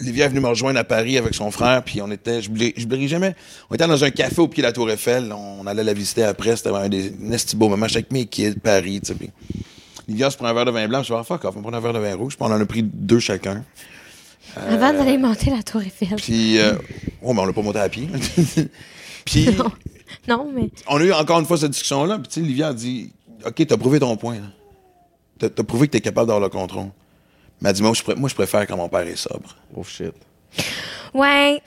Livia 0.00 0.26
est 0.26 0.28
venue 0.28 0.40
me 0.40 0.48
rejoindre 0.48 0.78
à 0.78 0.84
Paris 0.84 1.18
avec 1.18 1.34
son 1.34 1.50
frère, 1.50 1.82
puis 1.82 2.00
on 2.00 2.10
était, 2.10 2.40
je 2.40 2.50
ne 2.50 2.70
j'oublierai 2.76 3.08
jamais, 3.08 3.34
on 3.70 3.74
était 3.74 3.86
dans 3.86 4.04
un 4.04 4.10
café 4.10 4.40
au 4.40 4.48
pied 4.48 4.62
de 4.62 4.68
la 4.68 4.72
Tour 4.72 4.90
Eiffel, 4.90 5.32
on 5.32 5.66
allait 5.66 5.84
la 5.84 5.92
visiter 5.92 6.22
après, 6.22 6.56
c'était 6.56 6.70
un 6.70 6.88
des 6.88 7.12
beaux 7.56 7.68
moments, 7.68 7.86
j'étais 7.88 7.98
avec 7.98 8.12
mes 8.12 8.26
kids, 8.26 8.60
Paris, 8.62 9.00
tu 9.00 9.08
sais, 9.08 9.14
puis 9.14 9.30
Livia 10.06 10.30
se 10.30 10.36
prend 10.36 10.46
un 10.46 10.54
verre 10.54 10.66
de 10.66 10.70
vin 10.70 10.86
blanc, 10.88 11.02
je 11.02 11.12
vais 11.12 11.24
fuck 11.24 11.44
off, 11.44 11.54
on 11.56 11.62
prend 11.62 11.72
un 11.72 11.80
verre 11.80 11.92
de 11.92 11.98
vin 11.98 12.14
rouge, 12.14 12.36
puis 12.36 12.46
on 12.48 12.52
en 12.52 12.60
a 12.60 12.66
pris 12.66 12.82
deux 12.82 13.18
chacun. 13.18 13.64
Avant 14.56 14.92
d'aller 14.92 15.18
monter 15.18 15.50
la 15.50 15.62
tour 15.62 15.82
Eiffel. 15.82 16.16
Puis, 16.16 16.58
euh, 16.58 16.74
oh, 17.22 17.34
mais 17.34 17.40
on 17.40 17.46
l'a 17.46 17.52
pas 17.52 17.62
monté 17.62 17.78
à 17.78 17.88
pied. 17.88 18.08
puis, 19.24 19.50
Non. 19.56 19.70
Non, 20.26 20.50
mais. 20.54 20.70
on 20.86 20.98
a 20.98 21.04
eu 21.04 21.12
encore 21.12 21.38
une 21.40 21.46
fois 21.46 21.58
cette 21.58 21.72
discussion-là, 21.72 22.18
puis 22.18 22.28
tu 22.28 22.40
sais, 22.40 22.46
Livia 22.46 22.68
a 22.68 22.74
dit, 22.74 23.12
OK, 23.44 23.66
t'as 23.66 23.76
prouvé 23.76 24.00
ton 24.00 24.16
point, 24.16 24.36
là. 24.36 25.48
T'as 25.48 25.62
prouvé 25.62 25.86
que 25.86 25.92
t'es 25.92 26.00
capable 26.00 26.26
d'avoir 26.26 26.40
le 26.42 26.48
contrôle. 26.48 26.88
Elle 27.64 27.72
dit, 27.72 27.82
moi, 27.82 27.92
je, 27.94 28.14
moi, 28.14 28.28
je 28.28 28.34
préfère 28.34 28.66
quand 28.66 28.76
mon 28.76 28.88
père 28.88 29.00
est 29.06 29.16
sobre. 29.16 29.54
Oh 29.74 29.82
shit. 29.82 30.14
Ouais. 31.14 31.60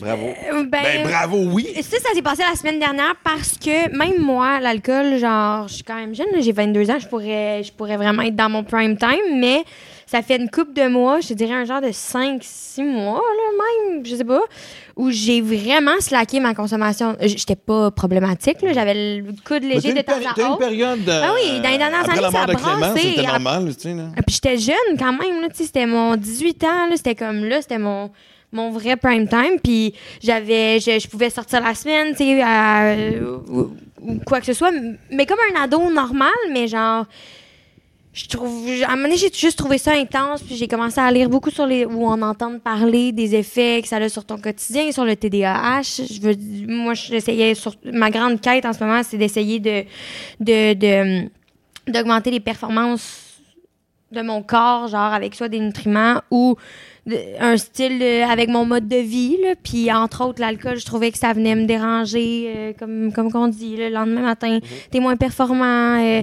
Bravo. 0.00 0.26
ben, 0.52 0.68
Ben, 0.70 1.06
bravo, 1.06 1.36
oui! 1.52 1.68
Ça, 1.82 1.98
ça 1.98 2.14
s'est 2.14 2.22
passé 2.22 2.42
la 2.48 2.56
semaine 2.56 2.78
dernière 2.78 3.14
parce 3.24 3.58
que 3.58 3.94
même 3.96 4.20
moi, 4.20 4.60
l'alcool, 4.60 5.18
genre, 5.18 5.68
je 5.68 5.74
suis 5.74 5.84
quand 5.84 5.96
même 5.96 6.14
jeune, 6.14 6.26
j'ai 6.40 6.52
22 6.52 6.90
ans, 6.90 6.98
je 6.98 7.08
pourrais, 7.08 7.62
je 7.62 7.72
pourrais 7.72 7.96
vraiment 7.96 8.22
être 8.22 8.36
dans 8.36 8.48
mon 8.48 8.64
prime 8.64 8.96
time, 8.96 9.38
mais 9.38 9.64
ça 10.10 10.22
fait 10.22 10.36
une 10.36 10.48
coupe 10.48 10.72
de 10.72 10.88
mois, 10.88 11.20
je 11.20 11.34
dirais 11.34 11.52
un 11.52 11.66
genre 11.66 11.82
de 11.82 11.88
5-6 11.88 12.82
mois, 12.82 13.20
là, 13.20 13.92
même, 13.92 14.06
je 14.06 14.16
sais 14.16 14.24
pas, 14.24 14.40
où 14.96 15.10
j'ai 15.10 15.42
vraiment 15.42 16.00
slacké 16.00 16.40
ma 16.40 16.54
consommation. 16.54 17.10
Euh, 17.20 17.28
J'étais 17.28 17.56
pas 17.56 17.90
problématique, 17.90 18.62
là. 18.62 18.72
J'avais 18.72 19.18
le 19.18 19.24
coude 19.46 19.64
léger 19.64 19.92
de 19.92 20.00
temps 20.00 20.14
en 20.14 20.34
t'as 20.34 20.48
une 20.52 20.56
période. 20.56 21.06
euh, 21.06 21.22
Ah 21.24 21.32
oui, 21.34 21.60
dans 21.60 21.68
les 21.68 21.76
dernières 21.76 22.08
années, 22.08 22.22
ça 22.32 22.42
a 22.42 22.46
brassé. 22.46 23.00
c'était 23.02 23.22
normal, 23.26 23.76
tu 23.76 23.82
sais. 23.82 23.96
Ah, 24.16 24.22
Puis 24.26 24.36
j'étais 24.42 24.56
jeune 24.56 24.96
quand 24.98 25.12
même, 25.12 25.42
là, 25.42 25.48
tu 25.50 25.56
sais, 25.56 25.64
c'était 25.64 25.86
mon 25.86 26.16
18 26.16 26.64
ans, 26.64 26.86
là, 26.88 26.96
c'était 26.96 27.14
comme 27.14 27.44
là, 27.44 27.60
c'était 27.60 27.76
mon, 27.78 28.10
mon 28.50 28.70
vrai 28.70 28.96
prime 28.96 29.28
time, 29.28 29.60
puis 29.62 29.92
j'avais, 30.22 30.80
je, 30.80 30.98
je 30.98 31.06
pouvais 31.06 31.28
sortir 31.28 31.60
la 31.62 31.74
semaine, 31.74 32.14
tu 32.16 32.24
sais, 32.24 33.20
ou, 33.50 33.72
ou 34.00 34.20
quoi 34.26 34.40
que 34.40 34.46
ce 34.46 34.54
soit, 34.54 34.70
mais 35.10 35.26
comme 35.26 35.38
un 35.54 35.62
ado 35.64 35.90
normal, 35.90 36.32
mais 36.50 36.66
genre, 36.66 37.04
je 38.18 38.26
trouve, 38.26 38.68
à 38.82 38.86
un 38.86 38.96
moment 38.96 39.04
donné, 39.04 39.16
j'ai 39.16 39.32
juste 39.32 39.58
trouvé 39.58 39.78
ça 39.78 39.92
intense, 39.92 40.42
puis 40.42 40.56
j'ai 40.56 40.66
commencé 40.66 41.00
à 41.00 41.08
lire 41.12 41.28
beaucoup 41.28 41.50
sur 41.50 41.66
les, 41.66 41.84
ou 41.84 42.04
en 42.04 42.20
entendre 42.20 42.58
parler 42.58 43.12
des 43.12 43.36
effets 43.36 43.80
que 43.80 43.86
ça 43.86 43.98
a 43.98 44.08
sur 44.08 44.24
ton 44.24 44.38
quotidien, 44.38 44.90
sur 44.90 45.04
le 45.04 45.14
TDAH. 45.14 45.82
Je 46.10 46.20
veux, 46.20 46.34
moi, 46.66 46.94
j'essayais, 46.94 47.52
ma 47.84 48.10
grande 48.10 48.40
quête 48.40 48.66
en 48.66 48.72
ce 48.72 48.82
moment, 48.82 49.02
c'est 49.04 49.18
d'essayer 49.18 49.60
de, 49.60 49.84
de, 50.40 50.74
de, 50.74 51.30
d'augmenter 51.86 52.32
les 52.32 52.40
performances 52.40 53.36
de 54.10 54.22
mon 54.22 54.42
corps, 54.42 54.88
genre 54.88 55.12
avec 55.12 55.36
soit 55.36 55.48
des 55.48 55.60
nutriments 55.60 56.20
ou 56.32 56.56
un 57.40 57.56
style 57.56 57.98
de- 57.98 58.22
avec 58.30 58.48
mon 58.48 58.64
mode 58.64 58.88
de 58.88 58.96
vie. 58.96 59.36
Là. 59.42 59.54
Puis 59.62 59.90
entre 59.92 60.24
autres, 60.24 60.40
l'alcool, 60.40 60.78
je 60.78 60.84
trouvais 60.84 61.10
que 61.10 61.18
ça 61.18 61.32
venait 61.32 61.54
me 61.54 61.66
déranger, 61.66 62.52
euh, 62.56 62.72
comme, 62.78 63.12
comme 63.12 63.30
qu'on 63.32 63.48
dit, 63.48 63.76
le 63.76 63.88
lendemain 63.88 64.22
matin. 64.22 64.58
T'es 64.90 65.00
moins 65.00 65.16
performant. 65.16 65.98
Euh, 66.02 66.22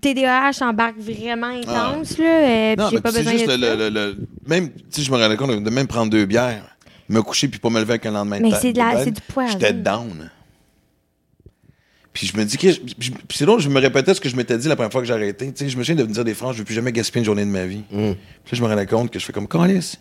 TDAH 0.00 0.62
embarque 0.62 0.98
vraiment 0.98 1.46
intense. 1.48 2.18
Là, 2.18 2.24
euh, 2.24 2.74
puis 2.76 2.82
Non, 2.84 2.90
j'ai 2.90 2.96
mais 2.96 3.02
pas 3.02 3.10
c'est 3.12 3.18
besoin 3.18 3.32
juste 3.32 3.46
de 3.46 3.52
le, 3.54 3.74
le, 3.76 3.88
le- 3.88 3.90
le- 3.90 4.16
Même, 4.46 4.70
tu 4.70 4.80
sais, 4.90 5.02
je 5.02 5.10
me 5.10 5.16
rendais 5.16 5.36
compte 5.36 5.62
de 5.62 5.70
même 5.70 5.86
prendre 5.86 6.10
deux 6.10 6.24
bières, 6.24 6.64
me 7.08 7.20
coucher 7.22 7.48
puis 7.48 7.58
pas 7.60 7.70
me 7.70 7.80
lever 7.80 7.92
avec 7.92 8.06
un 8.06 8.12
lendemain 8.12 8.38
de 8.38 8.42
Mais 8.42 8.52
c'est 8.60 8.72
de 8.72 8.78
la- 8.78 9.02
c'est 9.04 9.10
du 9.10 9.20
poison. 9.20 9.50
J'étais 9.52 9.72
down. 9.72 10.30
Puis 12.12 12.26
je 12.26 12.36
me 12.36 12.44
dis 12.44 12.58
que. 12.58 12.66
Puis 12.78 13.12
c'est 13.38 13.46
drôle, 13.46 13.60
je 13.60 13.70
me 13.70 13.80
répétais 13.80 14.12
ce 14.12 14.20
que 14.20 14.28
je 14.28 14.36
m'étais 14.36 14.58
dit 14.58 14.68
la 14.68 14.76
première 14.76 14.92
fois 14.92 15.00
que 15.00 15.06
j'ai 15.06 15.14
arrêté. 15.14 15.50
Tu 15.50 15.64
sais, 15.64 15.70
je 15.70 15.78
me 15.78 15.82
souviens 15.82 16.04
de 16.04 16.06
me 16.06 16.12
dire 16.12 16.24
des 16.24 16.34
phrases, 16.34 16.52
je 16.54 16.58
veux 16.58 16.64
plus 16.64 16.74
jamais 16.74 16.92
gaspiller 16.92 17.20
une 17.20 17.24
journée 17.24 17.44
de 17.44 17.50
ma 17.50 17.64
vie. 17.64 17.82
Puis 17.88 17.98
là, 18.04 18.14
je 18.52 18.62
me 18.62 18.68
rendais 18.68 18.86
compte 18.86 19.10
que 19.10 19.18
je 19.18 19.24
fais 19.24 19.32
comme 19.32 19.48
Calice. 19.48 19.98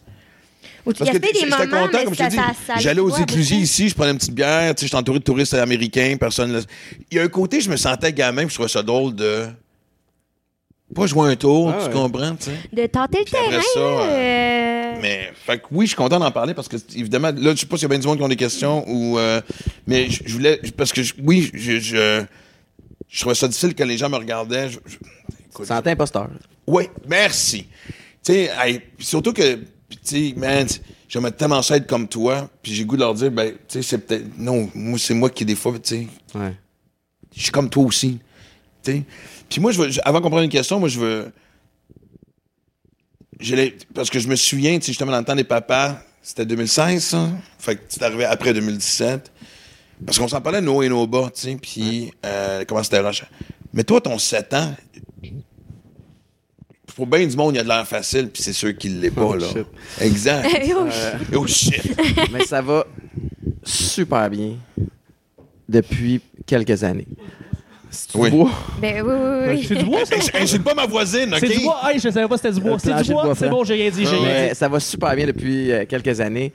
Ou 0.85 0.93
tu 0.93 0.99
Parce 0.99 1.11
que 1.11 1.17
des 1.17 1.27
j'étais 1.33 1.45
moments, 1.49 1.57
content, 1.85 1.97
mais 1.99 2.03
comme 2.05 2.13
je 2.13 2.17
ça, 2.19 2.25
te 2.25 2.31
dis. 2.31 2.35
ça, 2.37 2.51
ça 2.67 2.75
J'allais 2.79 2.99
aux 3.01 3.15
éclusiers 3.15 3.57
beaucoup. 3.57 3.63
ici, 3.65 3.89
je 3.89 3.95
prenais 3.95 4.11
une 4.11 4.17
petite 4.17 4.33
bière, 4.33 4.73
tu 4.75 4.81
sais, 4.81 4.85
j'étais 4.87 4.97
entouré 4.97 5.19
de 5.19 5.23
touristes 5.23 5.53
américains, 5.53 6.15
personne. 6.19 6.53
là- 6.53 6.59
Il 7.11 7.17
y 7.17 7.19
a 7.19 7.23
un 7.23 7.27
côté, 7.27 7.61
je 7.61 7.69
me 7.69 7.77
sentais 7.77 8.11
gamin, 8.13 8.41
puis 8.43 8.49
je 8.49 8.53
trouvais 8.55 8.69
ça 8.69 8.81
drôle 8.83 9.15
de. 9.15 9.47
Pas 10.93 11.05
jouer 11.07 11.29
un 11.31 11.35
tour, 11.37 11.69
Ah 11.73 11.77
tu 11.83 11.87
ouais. 11.87 11.93
comprends, 11.93 12.35
tu 12.35 12.45
sais? 12.45 12.51
De 12.73 12.85
tenter 12.87 13.19
le 13.19 13.23
après 13.23 13.49
terrain. 13.49 13.61
ça, 13.73 13.79
là, 13.79 13.85
euh, 13.85 14.09
euh, 14.95 14.99
Mais, 15.01 15.31
fait 15.45 15.59
que 15.59 15.63
oui, 15.71 15.85
je 15.85 15.89
suis 15.91 15.95
content 15.95 16.19
d'en 16.19 16.31
parler 16.31 16.53
parce 16.53 16.67
que, 16.67 16.75
évidemment, 16.95 17.31
là, 17.33 17.51
je 17.55 17.61
sais 17.61 17.65
pas 17.65 17.77
s'il 17.77 17.83
y 17.83 17.85
a 17.85 17.89
bien 17.89 17.99
du 17.99 18.07
monde 18.07 18.17
qui 18.17 18.23
ont 18.23 18.27
des 18.27 18.35
questions 18.35 18.83
ou. 18.89 19.17
euh, 19.17 19.39
mais 19.87 20.09
je 20.09 20.23
je 20.25 20.33
voulais. 20.33 20.59
Parce 20.75 20.91
que, 20.91 21.01
je- 21.01 21.13
oui, 21.23 21.49
je, 21.53 21.79
je, 21.79 22.23
je 23.07 23.19
trouvais 23.21 23.35
ça 23.35 23.47
difficile 23.47 23.73
quand 23.73 23.85
les 23.85 23.97
gens 23.97 24.09
me 24.09 24.17
regardaient. 24.17 24.67
Je- 24.69 24.79
je- 24.85 24.97
écoute, 25.49 25.65
Santé 25.65 25.91
imposteur. 25.91 26.27
oui, 26.67 26.89
merci. 27.07 27.67
Tu 28.23 28.33
sais, 28.33 28.51
hey, 28.61 28.81
surtout 28.99 29.31
que, 29.31 29.59
puis 29.91 29.99
tu 30.03 30.29
sais, 30.29 30.33
man, 30.37 30.65
j'aimerais 31.09 31.31
tellement 31.33 31.61
ça 31.61 31.75
être 31.75 31.85
comme 31.87 32.07
toi, 32.07 32.49
puis 32.63 32.73
j'ai 32.73 32.85
goût 32.85 32.95
de 32.95 33.01
leur 33.01 33.13
dire, 33.13 33.29
ben, 33.29 33.51
tu 33.51 33.57
sais, 33.67 33.81
c'est 33.81 33.97
peut-être. 33.97 34.37
Non, 34.37 34.69
moi, 34.73 34.97
c'est 34.97 35.13
moi 35.13 35.29
qui, 35.29 35.43
des 35.43 35.55
fois, 35.55 35.73
tu 35.73 35.79
sais, 35.83 36.07
Ouais. 36.33 36.55
je 37.35 37.41
suis 37.41 37.51
comme 37.51 37.69
toi 37.69 37.83
aussi. 37.83 38.19
Tu 38.83 38.91
sais. 38.91 39.03
Puis 39.49 39.59
moi, 39.59 39.73
je 39.73 39.81
veux, 39.81 39.89
avant 40.05 40.21
qu'on 40.21 40.29
prenne 40.29 40.45
une 40.45 40.49
question, 40.49 40.79
moi, 40.79 40.87
je 40.87 40.99
veux. 40.99 41.31
parce 43.93 44.09
que 44.09 44.19
je 44.19 44.27
me 44.29 44.35
souviens, 44.35 44.75
tu 44.79 44.85
sais, 44.85 44.91
justement, 44.93 45.11
dans 45.11 45.19
le 45.19 45.25
temps 45.25 45.35
des 45.35 45.43
papas, 45.43 45.99
c'était 46.21 46.45
2016, 46.45 47.03
ça. 47.03 47.29
Fait 47.59 47.75
que 47.75 47.81
c'est 47.89 48.03
arrivé 48.03 48.23
après 48.25 48.53
2017. 48.53 49.31
Parce 50.05 50.17
qu'on 50.17 50.27
s'en 50.27 50.41
parlait 50.41 50.61
nos 50.61 50.77
hauts 50.77 50.83
et 50.83 50.89
nos 50.89 51.05
bas, 51.05 51.29
tu 51.33 51.41
sais, 51.41 51.57
puis 51.61 52.11
euh, 52.25 52.63
comment 52.67 52.81
c'était 52.81 52.99
rush. 53.01 53.23
Mais 53.73 53.83
toi, 53.83 53.99
ton 54.01 54.17
7 54.17 54.53
ans, 54.53 54.75
pour 56.95 57.07
bien 57.07 57.25
du 57.25 57.35
monde, 57.35 57.53
il 57.55 57.57
y 57.57 57.59
a 57.59 57.63
de 57.63 57.67
l'air 57.67 57.87
facile, 57.87 58.29
puis 58.29 58.41
c'est 58.41 58.53
sûr 58.53 58.75
qu'il 58.77 58.99
l'est 58.99 59.11
pas, 59.11 59.23
Oh, 59.25 59.35
là. 59.35 59.47
shit. 59.47 59.65
Exact. 59.99 60.47
oh, 60.75 60.87
oh 61.37 61.47
shit. 61.47 61.95
Mais 62.31 62.45
ça 62.45 62.61
va 62.61 62.85
super 63.63 64.29
bien 64.29 64.55
depuis 65.67 66.21
quelques 66.45 66.83
années. 66.83 67.07
C'est 67.89 68.15
Oui. 68.15 68.29
du 68.31 68.37
bois. 68.37 68.51
Ben 68.81 69.01
oui, 69.05 69.13
oui, 69.13 69.55
oui. 69.57 69.65
C'est 69.67 69.75
du 69.75 69.83
bois, 69.83 70.05
ça? 70.05 70.15
Hey, 70.15 70.43
Insulte 70.43 70.63
pas 70.63 70.73
ma 70.73 70.85
voisine, 70.85 71.33
OK? 71.33 71.39
C'est 71.41 71.49
du 71.57 71.59
bois. 71.63 71.81
Hey, 71.91 71.99
je 71.99 72.09
savais 72.09 72.27
pas 72.27 72.37
c'était 72.37 72.51
du 72.53 72.61
bois. 72.61 72.79
C'est 72.79 72.93
du 73.03 73.11
bois? 73.11 73.23
bois 73.25 73.35
C'est 73.35 73.49
bon, 73.49 73.63
j'ai 73.65 73.73
rien 73.73 73.89
dit. 73.89 74.05
J'ai 74.05 74.15
rien 74.15 74.49
dit. 74.49 74.55
ça 74.55 74.69
va 74.69 74.79
super 74.79 75.13
bien 75.15 75.27
depuis 75.27 75.71
euh, 75.71 75.85
quelques 75.85 76.19
années. 76.21 76.53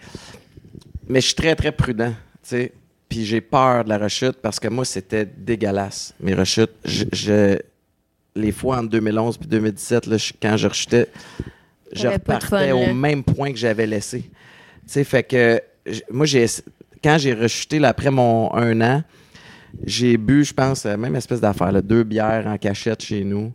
Mais 1.09 1.21
je 1.21 1.27
suis 1.27 1.35
très, 1.35 1.55
très 1.55 1.73
prudent, 1.73 2.11
tu 2.43 2.49
sais. 2.49 2.73
Puis 3.09 3.25
j'ai 3.27 3.41
peur 3.41 3.85
de 3.85 3.91
la 3.91 3.99
rechute 3.99 4.39
parce 4.43 4.59
que 4.59 4.69
moi, 4.69 4.85
c'était 4.85 5.27
dégueulasse, 5.27 6.15
mes 6.21 6.35
rechutes. 6.35 6.73
Je, 6.85 7.05
je- 7.13 7.59
les 8.37 8.53
fois 8.53 8.79
entre 8.79 8.91
2011 8.91 9.39
et 9.43 9.47
2017, 9.47 10.07
là, 10.07 10.17
je- 10.17 10.33
quand 10.41 10.57
je 10.57 10.69
rechutais, 10.69 11.09
je 11.93 12.09
repartais 12.09 12.47
fun, 12.47 12.73
au 12.73 12.81
là. 12.87 12.95
même 12.95 13.23
point 13.25 13.51
que 13.53 13.59
j'avais 13.59 13.87
laissé. 13.87 14.23
Tu 14.23 14.29
sais, 14.87 15.05
fait 15.05 15.23
que 15.23 15.61
moi, 16.11 16.27
j'ai 16.27 16.47
quand 17.03 17.19
j'ai 17.19 17.35
rechuté 17.35 17.79
là, 17.79 17.89
après 17.89 18.11
mon 18.11 18.53
un 18.55 18.81
an, 18.81 19.03
j'ai 19.85 20.17
bu, 20.17 20.45
je 20.45 20.53
pense, 20.55 20.85
la 20.85 20.97
même 20.97 21.15
espèce 21.17 21.41
d'affaire, 21.41 21.73
deux 21.83 22.03
bières 22.05 22.47
en 22.47 22.57
cachette 22.57 23.03
chez 23.03 23.23
nous. 23.25 23.53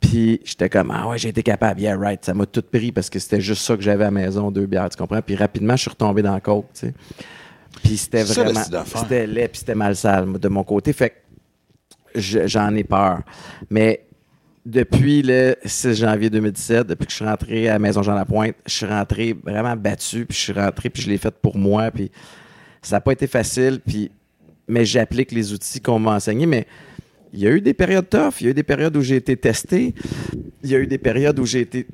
Puis 0.00 0.40
j'étais 0.44 0.68
comme, 0.68 0.90
ah 0.90 1.08
ouais, 1.08 1.18
j'ai 1.18 1.30
été 1.30 1.42
capable, 1.42 1.80
yeah, 1.80 1.96
right. 1.96 2.24
Ça 2.24 2.34
m'a 2.34 2.46
tout 2.46 2.62
pris 2.62 2.92
parce 2.92 3.08
que 3.10 3.18
c'était 3.18 3.40
juste 3.40 3.62
ça 3.62 3.76
que 3.76 3.82
j'avais 3.82 4.04
à 4.04 4.08
la 4.08 4.10
maison, 4.12 4.50
deux 4.50 4.66
bières, 4.66 4.88
tu 4.90 4.96
comprends? 4.96 5.22
Puis 5.22 5.34
rapidement, 5.34 5.74
je 5.74 5.82
suis 5.82 5.90
retombé 5.90 6.22
dans 6.22 6.34
le 6.34 6.40
coke, 6.40 6.66
tu 6.74 6.80
sais. 6.88 6.94
Puis 7.82 7.96
c'était 7.96 8.22
vraiment. 8.42 8.60
C'était 9.02 9.26
laid, 9.26 9.48
puis 9.48 9.58
c'était 9.58 9.74
mal 9.74 9.96
sale 9.96 10.30
de 10.38 10.48
mon 10.48 10.64
côté. 10.64 10.92
Fait 10.92 11.10
que 11.10 11.14
j'en 12.16 12.74
ai 12.74 12.84
peur. 12.84 13.20
Mais 13.70 14.06
depuis 14.66 15.22
le 15.22 15.54
6 15.64 15.94
janvier 15.94 16.28
2017, 16.28 16.88
depuis 16.88 17.06
que 17.06 17.12
je 17.12 17.16
suis 17.16 17.24
rentré 17.24 17.68
à 17.68 17.78
Maison 17.78 18.02
Jean-Lapointe, 18.02 18.56
je 18.66 18.72
suis 18.72 18.86
rentré 18.86 19.36
vraiment 19.44 19.76
battu, 19.76 20.26
puis 20.26 20.36
je 20.36 20.42
suis 20.42 20.52
rentré, 20.52 20.90
puis 20.90 21.02
je 21.02 21.08
l'ai 21.08 21.18
fait 21.18 21.34
pour 21.34 21.56
moi, 21.56 21.90
puis 21.92 22.10
ça 22.82 22.96
n'a 22.96 23.00
pas 23.00 23.12
été 23.12 23.26
facile, 23.26 23.80
puis 23.84 24.10
mais 24.68 24.84
j'applique 24.84 25.30
les 25.30 25.52
outils 25.52 25.80
qu'on 25.80 26.00
m'a 26.00 26.16
enseignés, 26.16 26.46
mais 26.46 26.66
il 27.32 27.38
y 27.38 27.46
a 27.46 27.50
eu 27.50 27.60
des 27.60 27.74
périodes 27.74 28.08
tough, 28.08 28.40
il 28.40 28.44
y 28.44 28.46
a 28.48 28.50
eu 28.50 28.54
des 28.54 28.64
périodes 28.64 28.96
où 28.96 29.00
j'ai 29.00 29.16
été 29.16 29.36
testé, 29.36 29.94
il 30.64 30.70
y 30.70 30.74
a 30.74 30.78
eu 30.78 30.88
des 30.88 30.98
périodes 30.98 31.38
où 31.38 31.46
j'ai 31.46 31.60
été 31.60 31.86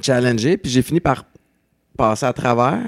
challengé, 0.00 0.56
puis 0.56 0.70
j'ai 0.70 0.82
fini 0.82 1.00
par 1.00 1.24
passer 1.96 2.26
à 2.26 2.32
travers, 2.32 2.86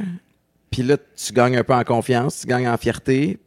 puis 0.71 0.83
là, 0.83 0.97
tu 0.97 1.33
gagnes 1.33 1.57
un 1.57 1.65
peu 1.65 1.75
en 1.75 1.83
confiance, 1.83 2.41
tu 2.41 2.47
gagnes 2.47 2.69
en 2.69 2.77
fierté, 2.77 3.39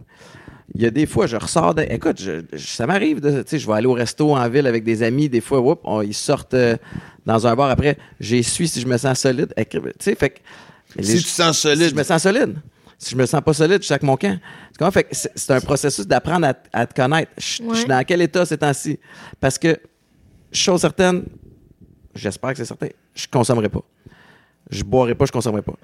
il 0.75 0.81
y 0.83 0.85
a 0.85 0.91
des 0.91 1.05
fois, 1.05 1.25
je 1.27 1.37
ressors 1.37 1.73
de. 1.73 1.83
Écoute, 1.89 2.19
je- 2.21 2.41
je- 2.53 2.67
ça 2.67 2.85
m'arrive 2.85 3.21
de. 3.21 3.41
Tu 3.43 3.49
sais, 3.51 3.59
je 3.59 3.65
vais 3.67 3.73
aller 3.73 3.87
au 3.87 3.93
resto 3.93 4.35
en 4.35 4.49
ville 4.49 4.67
avec 4.67 4.83
des 4.83 5.01
amis. 5.03 5.29
Des 5.29 5.41
fois, 5.41 5.59
whoop, 5.61 5.79
on- 5.85 6.01
ils 6.01 6.13
sortent 6.13 6.53
euh, 6.53 6.75
dans 7.25 7.47
un 7.47 7.55
bar 7.55 7.69
après. 7.69 7.97
J'essuie 8.19 8.67
si 8.67 8.81
je 8.81 8.87
me 8.87 8.97
sens 8.97 9.19
solide. 9.19 9.53
Tu 9.55 9.79
sais, 9.99 10.15
fait 10.15 10.29
que. 10.31 10.39
Si 11.01 11.11
les- 11.13 11.17
tu 11.19 11.23
te 11.23 11.29
sens 11.29 11.55
si 11.55 11.61
solide, 11.63 11.89
je 11.89 11.95
me 11.95 12.03
sens 12.03 12.21
solide. 12.21 12.55
Si 12.97 13.11
je 13.11 13.15
me 13.17 13.25
sens 13.25 13.41
pas 13.41 13.53
solide, 13.53 13.81
je 13.81 13.87
sac 13.87 14.03
mon 14.03 14.15
camp. 14.17 14.37
Fait 14.91 15.03
que 15.03 15.09
c'est 15.13 15.51
un 15.51 15.59
processus 15.61 16.07
d'apprendre 16.07 16.47
à, 16.47 16.53
à 16.73 16.85
te 16.87 16.93
connaître. 16.93 17.31
Je, 17.37 17.61
je 17.69 17.75
suis 17.79 17.87
dans 17.87 18.03
quel 18.05 18.21
état 18.21 18.45
ces 18.45 18.57
temps-ci? 18.57 18.99
Parce 19.39 19.57
que, 19.57 19.77
chose 20.51 20.81
certaine, 20.81 21.23
j'espère 22.13 22.51
que 22.51 22.57
c'est 22.57 22.65
certain, 22.65 22.87
je 23.13 23.25
consommerai 23.31 23.69
pas. 23.69 23.81
Je 24.69 24.83
boirai 24.83 25.15
pas, 25.15 25.25
je 25.25 25.31
consommerai 25.31 25.61
pas. 25.61 25.75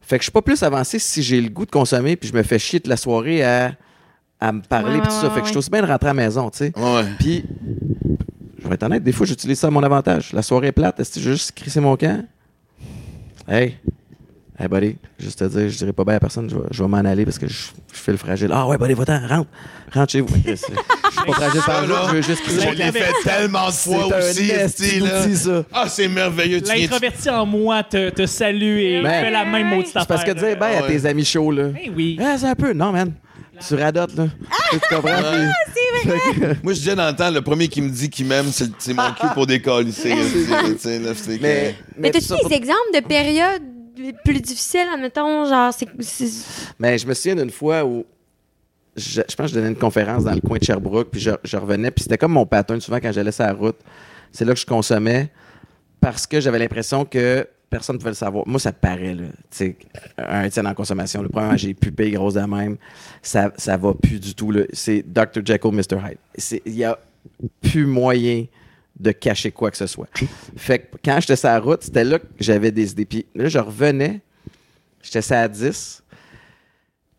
Fait 0.00 0.16
que 0.18 0.22
je 0.22 0.26
suis 0.26 0.32
pas 0.32 0.42
plus 0.42 0.62
avancé 0.62 0.98
si 0.98 1.22
j'ai 1.22 1.40
le 1.40 1.48
goût 1.48 1.64
de 1.66 1.70
consommer 1.70 2.16
puis 2.16 2.28
je 2.28 2.34
me 2.34 2.42
fais 2.42 2.58
chier 2.58 2.80
toute 2.80 2.88
la 2.88 2.96
soirée 2.96 3.42
à, 3.44 3.74
à 4.40 4.52
me 4.52 4.60
parler 4.60 4.96
Ouais, 4.96 5.00
puis 5.00 5.08
tout 5.08 5.14
ouais, 5.14 5.20
ça. 5.20 5.28
ouais, 5.28 5.34
fait 5.34 5.40
que 5.40 5.46
je 5.46 5.50
suis 5.50 5.58
aussi 5.58 5.70
bien 5.70 5.82
de 5.82 5.86
rentrer 5.86 6.10
à 6.10 6.14
la 6.14 6.22
maison, 6.22 6.50
tu 6.50 6.58
sais. 6.58 6.72
Puis, 7.18 7.44
je 8.62 8.68
vais 8.68 8.74
être 8.74 8.82
honnête, 8.82 9.02
des 9.02 9.12
fois, 9.12 9.26
j'utilise 9.26 9.58
ça 9.58 9.68
à 9.68 9.70
mon 9.70 9.82
avantage. 9.82 10.32
La 10.32 10.42
soirée 10.42 10.68
est 10.68 10.72
plate, 10.72 10.98
est-ce 11.00 11.14
que 11.14 11.20
je 11.20 11.28
veux 11.30 11.34
juste 11.36 11.52
crisser 11.52 11.80
mon 11.80 11.96
camp? 11.96 12.24
Hey, 13.48 13.76
hey, 14.58 14.68
buddy, 14.68 14.96
juste 15.18 15.38
te 15.38 15.44
dire, 15.44 15.68
je 15.68 15.76
dirais 15.76 15.92
pas 15.92 16.04
bien 16.04 16.14
à 16.16 16.20
personne, 16.20 16.48
je 16.48 16.56
vais, 16.56 16.62
je 16.70 16.82
vais 16.82 16.88
m'en 16.88 16.96
aller 16.98 17.24
parce 17.24 17.38
que 17.38 17.46
je, 17.46 17.54
je 17.92 17.98
fais 17.98 18.12
le 18.12 18.16
fragile. 18.18 18.48
Ah 18.52 18.66
ouais, 18.66 18.78
buddy, 18.78 18.94
va-t'en, 18.94 19.26
rentre, 19.26 19.50
rentre 19.92 20.12
chez 20.12 20.20
vous. 20.22 20.34
Je 20.46 21.20
suis 21.20 21.26
pas 21.26 21.32
fragile 21.40 21.60
par 21.64 21.80
Ça, 21.82 21.86
là, 21.86 22.06
je 22.08 22.14
veux 22.16 22.22
juste 22.22 22.42
crisser 22.42 22.60
je 22.72 22.74
l'ai 22.76 22.90
fait 22.90 23.12
tellement 23.22 23.68
de 23.68 23.72
fois 23.72 24.08
C'est 24.20 24.64
aussi, 24.64 24.98
d'outil, 24.98 25.36
ça. 25.36 25.62
Ah, 25.72 25.84
c'est 25.88 26.08
merveilleux. 26.08 26.60
L'introverti 26.66 27.30
en 27.30 27.46
moi 27.46 27.84
te, 27.84 28.10
te 28.10 28.26
salue 28.26 28.78
et 28.80 29.00
Ben, 29.02 29.24
fait 29.24 29.30
la 29.30 29.44
même 29.44 29.68
maudite 29.68 29.90
C'est 29.92 29.98
affaire. 29.98 30.06
parce 30.08 30.24
que 30.24 30.32
dire 30.32 30.58
ben 30.58 30.66
à 30.78 30.82
Ouais. 30.82 30.88
tes 30.88 31.06
amis 31.06 31.24
chauds, 31.24 31.52
là. 31.52 31.68
Ben 31.68 31.92
oui. 31.94 32.18
Ah, 32.20 32.36
c'est 32.36 32.46
un 32.48 32.54
peu. 32.56 32.72
Non, 32.72 32.90
man. 32.90 33.12
Tu 33.66 33.74
radotes, 33.74 34.14
là. 34.16 34.26
Tu 34.72 34.78
comprends? 34.94 35.22
puis- 35.22 36.46
Moi, 36.62 36.72
je 36.72 36.78
disais 36.78 36.94
dans 36.96 37.08
le 37.08 37.16
temps, 37.16 37.30
le 37.30 37.40
premier 37.42 37.68
qui 37.68 37.80
me 37.82 37.88
dit 37.90 38.10
qu'il 38.10 38.26
m'aime, 38.26 38.46
c'est 38.50 38.70
c'est 38.78 38.94
mon 38.94 39.12
cul 39.12 39.26
pour 39.34 39.46
décoller. 39.46 39.92
C'est, 39.92 40.14
c'est- 40.14 40.78
c'est- 40.78 40.98
là, 40.98 41.12
c'est 41.14 41.38
que- 41.38 41.42
Mais, 41.42 41.74
Mais 41.96 42.10
tout 42.10 42.18
t'as-tu 42.20 42.34
des 42.34 42.40
pour- 42.42 42.52
exemples 42.52 42.90
de 42.94 43.00
périodes 43.00 43.62
plus 44.24 44.40
difficiles, 44.40 44.86
admettons, 44.92 45.46
genre, 45.48 45.72
c'est... 45.72 45.86
c'est- 46.00 46.72
Mais 46.78 46.98
je 46.98 47.06
me 47.06 47.14
souviens 47.14 47.36
d'une 47.36 47.50
fois 47.50 47.84
où 47.84 48.04
je, 48.96 49.22
je 49.28 49.34
pense 49.34 49.46
que 49.46 49.46
je 49.48 49.54
donnais 49.54 49.68
une 49.68 49.76
conférence 49.78 50.24
dans 50.24 50.32
le 50.34 50.40
coin 50.40 50.58
de 50.58 50.64
Sherbrooke, 50.64 51.10
puis 51.10 51.20
je, 51.20 51.30
je 51.44 51.56
revenais, 51.56 51.90
puis 51.90 52.02
c'était 52.02 52.18
comme 52.18 52.32
mon 52.32 52.46
pattern 52.46 52.80
souvent 52.80 52.98
quand 53.00 53.12
j'allais 53.12 53.32
sur 53.32 53.44
la 53.44 53.52
route. 53.52 53.76
C'est 54.32 54.44
là 54.44 54.52
que 54.52 54.58
je 54.60 54.66
consommais 54.66 55.30
parce 56.00 56.26
que 56.26 56.40
j'avais 56.40 56.58
l'impression 56.58 57.04
que 57.04 57.46
personne 57.74 57.96
ne 57.96 57.98
pouvait 57.98 58.12
le 58.12 58.14
savoir. 58.14 58.46
Moi, 58.46 58.60
ça 58.60 58.72
paraît, 58.72 59.16
là. 59.16 59.24
Tu 59.24 59.32
sais, 59.50 59.76
un 60.16 60.44
Étienne 60.44 60.68
en 60.68 60.74
consommation. 60.74 61.22
Le 61.22 61.28
premier, 61.28 61.58
j'ai 61.58 61.74
pupé 61.74 62.12
grosse 62.12 62.34
de 62.34 62.40
même. 62.42 62.76
Ça, 63.20 63.52
ça 63.56 63.76
va 63.76 63.92
plus 63.94 64.20
du 64.20 64.32
tout. 64.32 64.54
C'est 64.72 65.02
Dr. 65.02 65.44
Jekyll, 65.44 65.72
Mr. 65.72 65.98
Hyde. 65.98 66.60
Il 66.66 66.76
y 66.76 66.84
a 66.84 66.96
plus 67.60 67.84
moyen 67.84 68.46
de 68.96 69.10
cacher 69.10 69.50
quoi 69.50 69.72
que 69.72 69.76
ce 69.76 69.88
soit. 69.88 70.06
Fait 70.56 70.78
que 70.78 70.98
quand 71.04 71.18
j'étais 71.18 71.34
sur 71.34 71.48
la 71.48 71.58
route, 71.58 71.82
c'était 71.82 72.04
là 72.04 72.20
que 72.20 72.26
j'avais 72.38 72.70
des 72.70 72.92
idées. 72.92 73.06
Puis 73.06 73.26
là, 73.34 73.48
je 73.48 73.58
revenais, 73.58 74.20
j'étais 75.02 75.34
à 75.34 75.48
10. 75.48 76.03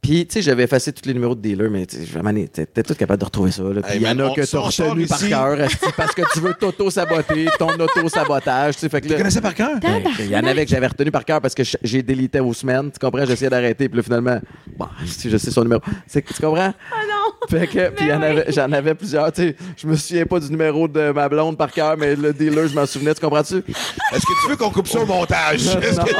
Puis, 0.06 0.28
tu 0.28 0.34
sais, 0.34 0.42
j'avais 0.44 0.64
effacé 0.64 0.94
tous 0.94 1.08
les 1.08 1.14
numéros 1.16 1.34
de 1.34 1.42
dealer, 1.42 1.70
mais 1.72 1.86
tu 1.88 1.98
sais, 1.98 2.04
vraiment, 2.06 2.32
t'es 2.54 2.66
t'es 2.68 2.84
tout 2.84 2.94
capable 2.94 3.20
de 3.20 3.26
retrouver 3.26 3.50
ça. 3.52 3.64
là. 3.64 3.82
Puis 3.82 3.92
Hey, 3.94 3.98
il 4.02 4.04
y 4.04 4.08
en 4.08 4.20
a 4.20 4.36
que 4.36 4.42
t'as 4.42 4.60
retenu 4.60 5.08
par 5.08 5.20
cœur, 5.28 5.58
parce 5.98 6.14
que 6.14 6.22
tu 6.32 6.40
veux 6.42 6.54
t'auto-saboter, 6.54 7.48
ton 7.58 7.70
auto-sabotage, 7.70 8.76
tu 8.76 8.82
sais. 8.82 8.90
Fait 8.90 9.02
que 9.02 9.08
Tu 9.08 9.14
là, 9.14 9.18
connaissais 9.18 9.42
par 9.42 9.56
cœur? 9.56 9.80
ben, 9.82 10.02
il 10.20 10.28
y 10.30 10.36
en 10.38 10.44
avait 10.44 10.64
que 10.66 10.70
j'avais 10.72 10.86
retenu 10.88 11.10
par 11.10 11.26
cœur 11.26 11.42
parce 11.42 11.56
que 11.56 11.64
j'ai 11.82 12.04
délité 12.04 12.40
aux 12.40 12.54
semaines. 12.54 12.92
Tu 12.92 13.00
comprends? 13.00 13.26
J'essayais 13.26 13.50
d'arrêter. 13.50 13.90
Puis 13.90 13.98
là, 13.98 14.04
finalement, 14.04 14.40
bon, 14.78 14.88
si 15.08 15.30
je 15.30 15.38
sais 15.38 15.50
son 15.50 15.64
numéro. 15.64 15.82
Tu 16.12 16.22
comprends? 16.40 16.74
Oh 16.92 16.96
non! 17.08 17.48
Fait 17.50 17.66
que, 17.68 17.90
puis 17.90 18.06
il 18.06 18.10
y 18.10 18.14
en 18.14 18.22
avait- 18.22 18.46
j'en 18.52 18.72
avais 18.72 18.94
plusieurs. 18.96 19.32
Tu 19.32 19.42
sais, 19.42 19.56
je 19.76 19.88
me 19.88 19.96
souviens 19.96 20.26
pas 20.26 20.40
du 20.40 20.50
numéro 20.52 20.88
de 20.88 21.12
ma 21.12 21.28
blonde 21.30 21.58
par 21.58 21.72
cœur, 21.72 21.96
mais 21.98 22.16
le 22.16 22.32
dealer, 22.32 22.68
je 22.68 22.76
m'en 22.76 22.86
souvenais. 22.86 23.14
Tu 23.16 23.22
comprends-tu? 23.22 23.56
Est-ce 23.58 24.26
que 24.26 24.44
tu 24.44 24.50
veux 24.50 24.56
qu'on 24.56 24.70
coupe 24.70 24.88
ça 24.88 25.00
au 25.00 25.06
montage? 25.08 25.66
Non. 25.96 26.04
que- 26.04 26.12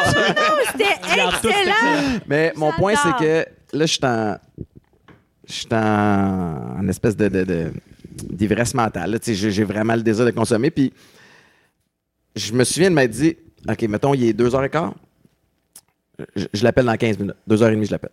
C'était 0.72 0.86
excellent! 1.04 2.20
Mais 2.28 2.52
mon 2.56 2.72
point, 2.74 2.94
c'est 2.96 3.24
que 3.24 3.46
là, 3.76 3.86
je 3.86 3.94
suis 3.94 4.06
en. 4.06 4.38
Je 5.48 5.54
suis 5.54 5.68
en, 5.72 6.78
en 6.80 6.88
espèce 6.88 7.16
de, 7.16 7.28
de, 7.28 7.44
de- 7.44 7.72
d'ivresse 8.32 8.74
mentale. 8.74 9.20
J'ai 9.24 9.64
vraiment 9.64 9.96
le 9.96 10.02
désir 10.02 10.26
de 10.26 10.32
consommer. 10.32 10.72
Puis 10.72 10.92
je 12.36 12.52
me 12.54 12.64
souviens 12.64 12.90
de 12.90 12.96
m'être 12.96 13.12
dit 13.12 13.38
OK, 13.70 13.82
mettons, 13.84 14.14
il 14.16 14.24
est 14.26 14.34
2h15. 14.40 14.92
Je, 16.36 16.46
je 16.54 16.64
l'appelle 16.64 16.86
dans 16.86 16.96
15 16.98 17.20
minutes. 17.20 17.36
2h30, 17.50 17.86
je 17.86 17.92
l'appelle. 17.92 18.12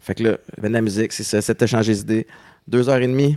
Fait 0.00 0.14
que 0.16 0.22
là, 0.24 0.36
de 0.60 0.68
la 0.68 0.80
musique, 0.80 1.12
c'est 1.12 1.22
ça, 1.22 1.40
c'était 1.40 1.66
changer 1.66 1.94
d'idée. 1.94 2.26
2h30, 2.70 3.36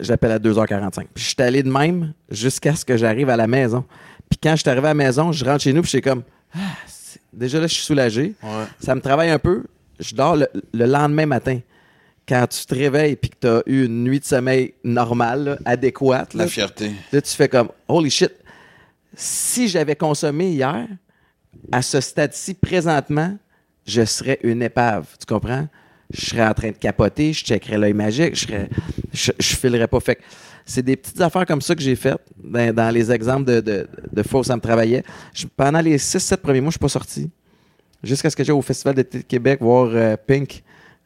j'appelle 0.00 0.32
à 0.32 0.38
2h45. 0.38 0.92
Puis 1.14 1.22
je 1.24 1.28
suis 1.28 1.36
allé 1.38 1.62
de 1.62 1.70
même 1.70 2.12
jusqu'à 2.30 2.74
ce 2.74 2.84
que 2.84 2.96
j'arrive 2.96 3.28
à 3.30 3.36
la 3.36 3.46
maison. 3.46 3.84
Puis 4.28 4.38
quand 4.42 4.52
je 4.56 4.60
suis 4.62 4.70
arrivé 4.70 4.86
à 4.86 4.90
la 4.90 4.94
maison, 4.94 5.32
je 5.32 5.44
rentre 5.44 5.62
chez 5.62 5.72
nous, 5.72 5.82
puis 5.82 5.90
j'étais 5.92 6.08
comme 6.10 6.22
Ah, 6.54 6.58
c'est- 6.86 7.20
déjà 7.32 7.60
là, 7.60 7.66
je 7.66 7.74
suis 7.74 7.84
soulagé. 7.84 8.34
Ouais. 8.42 8.64
Ça 8.80 8.94
me 8.94 9.00
travaille 9.00 9.30
un 9.30 9.38
peu. 9.38 9.64
Je 10.00 10.14
dors 10.14 10.36
le, 10.36 10.48
le 10.74 10.86
lendemain 10.86 11.26
matin. 11.26 11.60
Quand 12.28 12.46
tu 12.46 12.64
te 12.64 12.74
réveilles 12.74 13.16
puis 13.16 13.30
que 13.30 13.36
tu 13.40 13.46
as 13.48 13.62
eu 13.66 13.84
une 13.86 14.04
nuit 14.04 14.20
de 14.20 14.24
sommeil 14.24 14.74
normale, 14.84 15.44
là, 15.44 15.58
adéquate, 15.64 16.34
là, 16.34 16.44
La 16.44 16.48
fierté. 16.50 16.92
là, 17.12 17.20
tu 17.20 17.34
fais 17.34 17.48
comme 17.48 17.68
Holy 17.88 18.10
shit. 18.10 18.32
Si 19.14 19.68
j'avais 19.68 19.96
consommé 19.96 20.50
hier, 20.50 20.86
à 21.72 21.82
ce 21.82 22.00
stade-ci, 22.00 22.54
présentement, 22.54 23.36
je 23.86 24.04
serais 24.04 24.38
une 24.44 24.62
épave. 24.62 25.06
Tu 25.18 25.26
comprends? 25.26 25.66
Je 26.12 26.26
serais 26.26 26.46
en 26.46 26.54
train 26.54 26.68
de 26.70 26.76
capoter, 26.76 27.32
je 27.32 27.44
checkerais 27.44 27.78
l'œil 27.78 27.92
magique, 27.92 28.34
je 28.36 28.46
serais. 28.46 28.68
Je, 29.12 29.32
je 29.38 29.56
filerais 29.56 29.88
pas. 29.88 29.98
Fait 30.00 30.16
que 30.16 30.22
c'est 30.64 30.82
des 30.82 30.96
petites 30.96 31.20
affaires 31.20 31.46
comme 31.46 31.60
ça 31.62 31.74
que 31.74 31.82
j'ai 31.82 31.96
faites 31.96 32.20
dans, 32.42 32.72
dans 32.74 32.90
les 32.94 33.10
exemples 33.10 33.44
de, 33.44 33.60
de, 33.60 33.88
de 34.12 34.22
fois 34.22 34.40
où 34.40 34.44
ça 34.44 34.54
me 34.56 34.60
travaillait. 34.60 35.02
Je- 35.34 35.46
pendant 35.46 35.80
les 35.80 35.98
6-7 35.98 36.36
premiers 36.38 36.60
mois, 36.60 36.70
je 36.70 36.74
suis 36.74 36.78
pas 36.78 36.88
sorti. 36.88 37.30
Jusqu'à 38.02 38.30
ce 38.30 38.36
que 38.36 38.42
j'aille 38.44 38.56
au 38.56 38.62
Festival 38.62 38.94
d'été 38.94 39.18
de 39.18 39.24
Québec 39.24 39.60
voir 39.60 39.88
euh, 39.92 40.16
Pink 40.26 40.62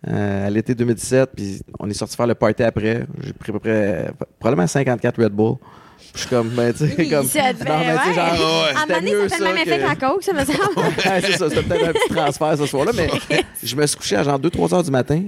euh, 0.07 0.47
à 0.47 0.51
l'été 0.51 0.75
2017. 0.75 1.31
Puis 1.35 1.61
on 1.79 1.89
est 1.91 1.95
sorti 1.95 2.17
faire 2.17 2.27
le 2.27 2.35
party 2.35 2.63
après. 2.63 3.07
J'ai 3.21 3.33
pris 3.33 3.51
à 3.51 3.53
peu 3.55 3.59
près 3.61 3.71
euh, 3.71 4.11
probablement 4.39 4.67
54 4.67 5.23
Red 5.23 5.33
Bull. 5.33 5.57
Puis 5.59 6.11
Je 6.15 6.19
suis 6.21 6.29
comme, 6.29 6.49
ben, 6.51 6.73
tu 6.73 6.87
sais, 6.87 6.95
Oui, 6.99 7.09
comme. 7.11 7.27
ça 7.27 7.53
non, 7.53 7.59
mais 7.59 7.97
tu 7.97 8.03
sais, 8.03 8.09
ouais. 8.09 8.15
genre, 8.15 8.65
ouais. 8.65 8.77
À 8.77 8.83
un 8.83 8.87
donné, 9.01 9.13
mieux 9.13 9.29
ça 9.29 9.37
fait 9.37 9.43
le 9.45 9.49
même 9.53 9.57
effet 9.67 9.79
que 9.79 9.83
la 9.83 9.97
coke, 9.97 10.23
ça 10.23 10.33
me 10.33 10.45
semble. 10.45 10.79
Ouais, 10.79 11.21
c'est 11.23 11.33
ça, 11.39 11.49
c'était 11.49 11.63
peut-être 11.63 11.89
un 11.89 11.93
petit 11.93 12.15
transfert 12.15 12.59
ce 12.59 12.67
soir-là, 12.67 12.93
mais 12.95 13.09
je 13.63 13.75
me 13.77 13.87
suis 13.87 13.97
couché 13.97 14.17
à 14.17 14.23
genre 14.23 14.39
2-3 14.39 14.75
heures 14.75 14.83
du 14.85 14.91
matin, 14.93 15.23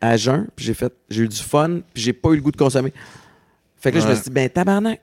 à 0.00 0.16
jeun, 0.16 0.46
puis 0.56 0.64
j'ai 0.66 0.74
fait, 0.74 0.92
j'ai 1.10 1.22
eu 1.24 1.28
du 1.28 1.36
fun, 1.42 1.80
puis 1.92 2.02
j'ai 2.02 2.12
pas 2.14 2.30
eu 2.30 2.36
le 2.36 2.42
goût 2.42 2.52
de 2.52 2.56
consommer. 2.56 2.92
Fait 3.76 3.90
que 3.90 3.96
là, 3.96 4.00
je 4.02 4.06
me 4.06 4.10
Ouais. 4.12 4.16
suis 4.16 4.24
dit, 4.24 4.30
ben 4.30 4.48
tabarnak, 4.48 5.00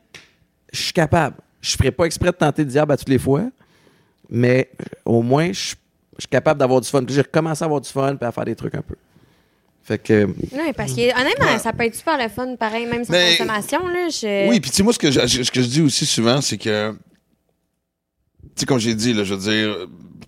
je 0.73 0.81
suis 0.81 0.93
capable. 0.93 1.35
Je 1.59 1.75
ferai 1.77 1.91
pas 1.91 2.05
exprès 2.05 2.31
de 2.31 2.37
tenter 2.37 2.63
le 2.63 2.69
diable 2.69 2.91
à 2.93 2.97
toutes 2.97 3.09
les 3.09 3.19
fois, 3.19 3.43
mais 4.29 4.69
euh, 4.79 4.85
au 5.05 5.21
moins, 5.21 5.47
je 5.51 5.59
suis 5.59 5.75
je 6.21 6.25
suis 6.25 6.29
capable 6.29 6.59
d'avoir 6.59 6.79
du 6.81 6.87
fun. 6.87 7.03
Puis 7.03 7.15
j'ai 7.15 7.21
recommencé 7.21 7.63
à 7.63 7.65
avoir 7.65 7.81
du 7.81 7.89
fun, 7.89 8.15
puis 8.15 8.27
à 8.27 8.31
faire 8.31 8.45
des 8.45 8.55
trucs 8.55 8.75
un 8.75 8.83
peu. 8.83 8.93
Fait 9.81 9.97
que, 9.97 10.25
Oui, 10.25 10.71
parce 10.77 10.93
que 10.93 11.19
honnêtement, 11.19 11.57
ça 11.57 11.73
peut 11.73 11.83
être 11.85 11.95
super 11.95 12.15
le 12.21 12.29
fun, 12.29 12.55
pareil, 12.57 12.85
même 12.85 13.03
sans 13.03 13.11
Mais- 13.13 13.37
consommation. 13.37 13.87
Là, 13.87 14.07
je... 14.09 14.47
Oui, 14.47 14.59
puis 14.59 14.69
tu 14.69 14.77
sais, 14.77 14.83
moi, 14.83 14.93
ce 14.93 14.99
que, 14.99 15.09
je, 15.09 15.19
ce 15.43 15.49
que 15.49 15.63
je 15.63 15.67
dis 15.67 15.81
aussi 15.81 16.05
souvent, 16.05 16.39
c'est 16.39 16.59
que, 16.59 16.91
tu 16.91 16.97
sais, 18.55 18.65
comme 18.67 18.77
j'ai 18.77 18.93
dit, 18.93 19.13
là, 19.13 19.23
je 19.23 19.33
veux 19.33 19.51
dire, 19.51 19.87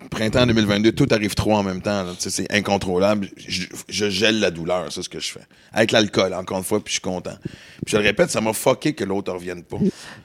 printemps 0.10 0.48
2022, 0.48 0.94
tout 0.94 1.06
arrive 1.12 1.36
trop 1.36 1.54
en 1.54 1.62
même 1.62 1.84
temps. 1.84 2.02
là. 2.04 2.14
Tu 2.16 2.22
sais, 2.24 2.30
c'est 2.32 2.52
incontrôlable. 2.52 3.30
Je, 3.38 3.68
je 3.88 4.10
gèle 4.10 4.40
la 4.40 4.50
douleur, 4.50 4.92
c'est 4.92 5.04
ce 5.04 5.10
que 5.10 5.20
je 5.20 5.32
fais. 5.32 5.46
Avec 5.72 5.92
l'alcool, 5.92 6.34
encore 6.34 6.58
une 6.58 6.64
fois, 6.64 6.84
puis 6.84 6.90
je 6.90 6.94
suis 6.94 7.02
content. 7.02 7.38
Puis 7.44 7.92
je 7.92 7.98
le 7.98 8.02
répète, 8.04 8.32
ça 8.32 8.42
m'a 8.42 8.54
fucké 8.54 8.94
que 8.94 9.04
l'autre 9.04 9.32
revienne 9.32 9.62
pas. 9.64 9.78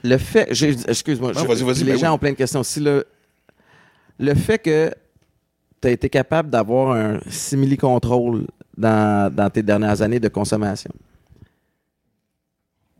Le 0.03 0.17
fait, 0.17 0.49
excuse-moi, 0.87 1.33
les 1.33 1.43
ben 1.83 1.97
gens 1.99 2.07
oui. 2.07 2.07
ont 2.07 2.17
plein 2.17 2.31
de 2.31 2.35
questions. 2.37 2.63
Si 2.63 2.79
le, 2.79 3.05
le 4.17 4.33
fait 4.33 4.57
que 4.57 4.91
tu 5.81 5.87
as 5.87 5.91
été 5.91 6.09
capable 6.09 6.49
d'avoir 6.49 6.91
un 6.95 7.19
simili-contrôle 7.29 8.45
dans, 8.77 9.33
dans 9.33 9.49
tes 9.49 9.63
dernières 9.63 10.01
années 10.01 10.19
de 10.19 10.27
consommation, 10.29 10.91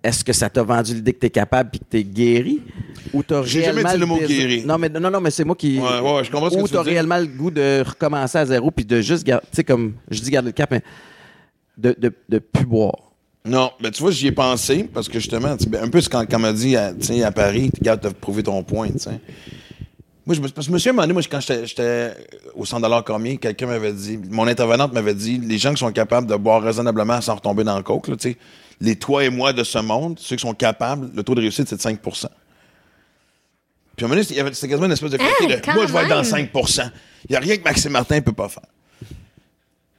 est-ce 0.01 0.23
que 0.23 0.31
ça 0.31 0.49
t'a 0.49 0.63
vendu 0.63 0.93
l'idée 0.93 1.11
que 1.13 1.19
tu 1.19 1.25
es 1.25 1.29
capable 1.29 1.71
et 1.73 1.79
que 1.79 1.83
tu 1.89 1.97
es 1.97 2.03
guéri? 2.03 2.61
Ou 3.13 3.21
t'as 3.23 3.43
J'ai 3.43 3.63
jamais 3.63 3.83
dit 3.83 3.97
le 3.97 4.05
mot 4.05 4.17
désir- 4.17 4.47
guéri. 4.47 4.65
Non, 4.65 4.77
mais, 4.77 4.87
non, 4.89 5.09
non, 5.09 5.19
mais 5.19 5.31
c'est 5.31 5.43
moi 5.43 5.55
qui. 5.55 5.77
Ouais, 5.77 5.99
ouais, 5.99 6.23
je 6.23 6.31
comprends 6.31 6.49
ce 6.49 6.55
que 6.55 6.61
Ou 6.61 6.67
tu 6.67 6.71
veux 6.73 6.77
t'as 6.77 6.83
dire. 6.83 6.93
réellement 6.93 7.17
le 7.17 7.25
goût 7.27 7.51
de 7.51 7.83
recommencer 7.85 8.37
à 8.37 8.45
zéro 8.45 8.71
puis 8.71 8.85
de 8.85 9.01
juste 9.01 9.25
garder. 9.25 9.45
Tu 9.51 9.57
sais, 9.57 9.63
comme 9.63 9.93
je 10.09 10.21
dis 10.21 10.29
garder 10.31 10.47
le 10.49 10.53
cap, 10.53 10.71
mais 10.71 10.81
de, 11.77 11.95
de, 11.97 12.13
de 12.29 12.39
plus 12.39 12.65
boire. 12.65 12.95
Non, 13.45 13.71
mais 13.81 13.89
tu 13.91 14.01
vois, 14.01 14.11
j'y 14.11 14.27
ai 14.27 14.31
pensé 14.31 14.87
parce 14.93 15.07
que 15.07 15.19
justement, 15.19 15.55
tu 15.57 15.67
ben, 15.69 15.83
un 15.83 15.89
peu 15.89 15.99
ce 16.01 16.09
qu'on 16.09 16.39
m'a 16.39 16.53
dit 16.53 16.75
à, 16.75 16.93
tu 16.93 17.13
Paris, 17.33 17.71
regarde, 17.79 18.01
t'as 18.01 18.11
prouvé 18.11 18.43
ton 18.43 18.61
point, 18.63 18.89
tu 18.91 18.99
sais. 18.99 19.19
Moi, 20.29 20.35
je 20.35 20.41
me, 20.41 20.47
parce 20.49 20.67
que 20.67 20.77
suis 20.77 20.91
demandé, 20.91 21.11
moi, 21.11 21.23
quand 21.23 21.39
j'étais- 21.39 22.13
au 22.53 22.63
100 22.63 23.01
Cormier, 23.01 23.37
quelqu'un 23.37 23.65
m'avait 23.65 23.91
dit, 23.91 24.19
mon 24.29 24.45
intervenante 24.45 24.93
m'avait 24.93 25.15
dit, 25.15 25.39
les 25.39 25.57
gens 25.57 25.73
qui 25.73 25.79
sont 25.79 25.91
capables 25.91 26.27
de 26.27 26.35
boire 26.35 26.61
raisonnablement 26.61 27.19
sans 27.19 27.33
retomber 27.33 27.63
dans 27.63 27.75
le 27.75 27.81
coke, 27.81 28.09
là, 28.09 28.15
tu 28.15 28.33
sais, 28.33 28.37
les 28.79 28.95
toi 28.95 29.23
et 29.23 29.31
moi 29.31 29.53
de 29.53 29.63
ce 29.63 29.79
monde, 29.79 30.19
ceux 30.19 30.35
qui 30.35 30.43
sont 30.43 30.53
capables, 30.53 31.09
le 31.15 31.23
taux 31.23 31.33
de 31.33 31.41
réussite, 31.41 31.67
c'est 31.67 31.77
de 31.77 31.81
5 31.81 31.99
Puis 31.99 32.11
à 32.21 32.27
un 34.05 34.07
moment 34.07 34.21
donné, 34.21 34.53
c'était 34.53 34.67
quasiment 34.67 34.85
une 34.85 34.91
espèce 34.91 35.09
de 35.09 35.17
côté 35.17 35.47
de, 35.47 35.73
moi, 35.73 35.87
je 35.87 35.93
vais 35.93 35.99
être 36.01 36.09
dans 36.09 36.15
même. 36.17 36.23
5 36.23 36.51
Il 37.27 37.31
n'y 37.31 37.35
a 37.35 37.39
rien 37.39 37.57
que 37.57 37.63
Maxime 37.63 37.91
Martin 37.93 38.17
ne 38.17 38.21
peut 38.21 38.31
pas 38.31 38.49
faire. 38.49 38.67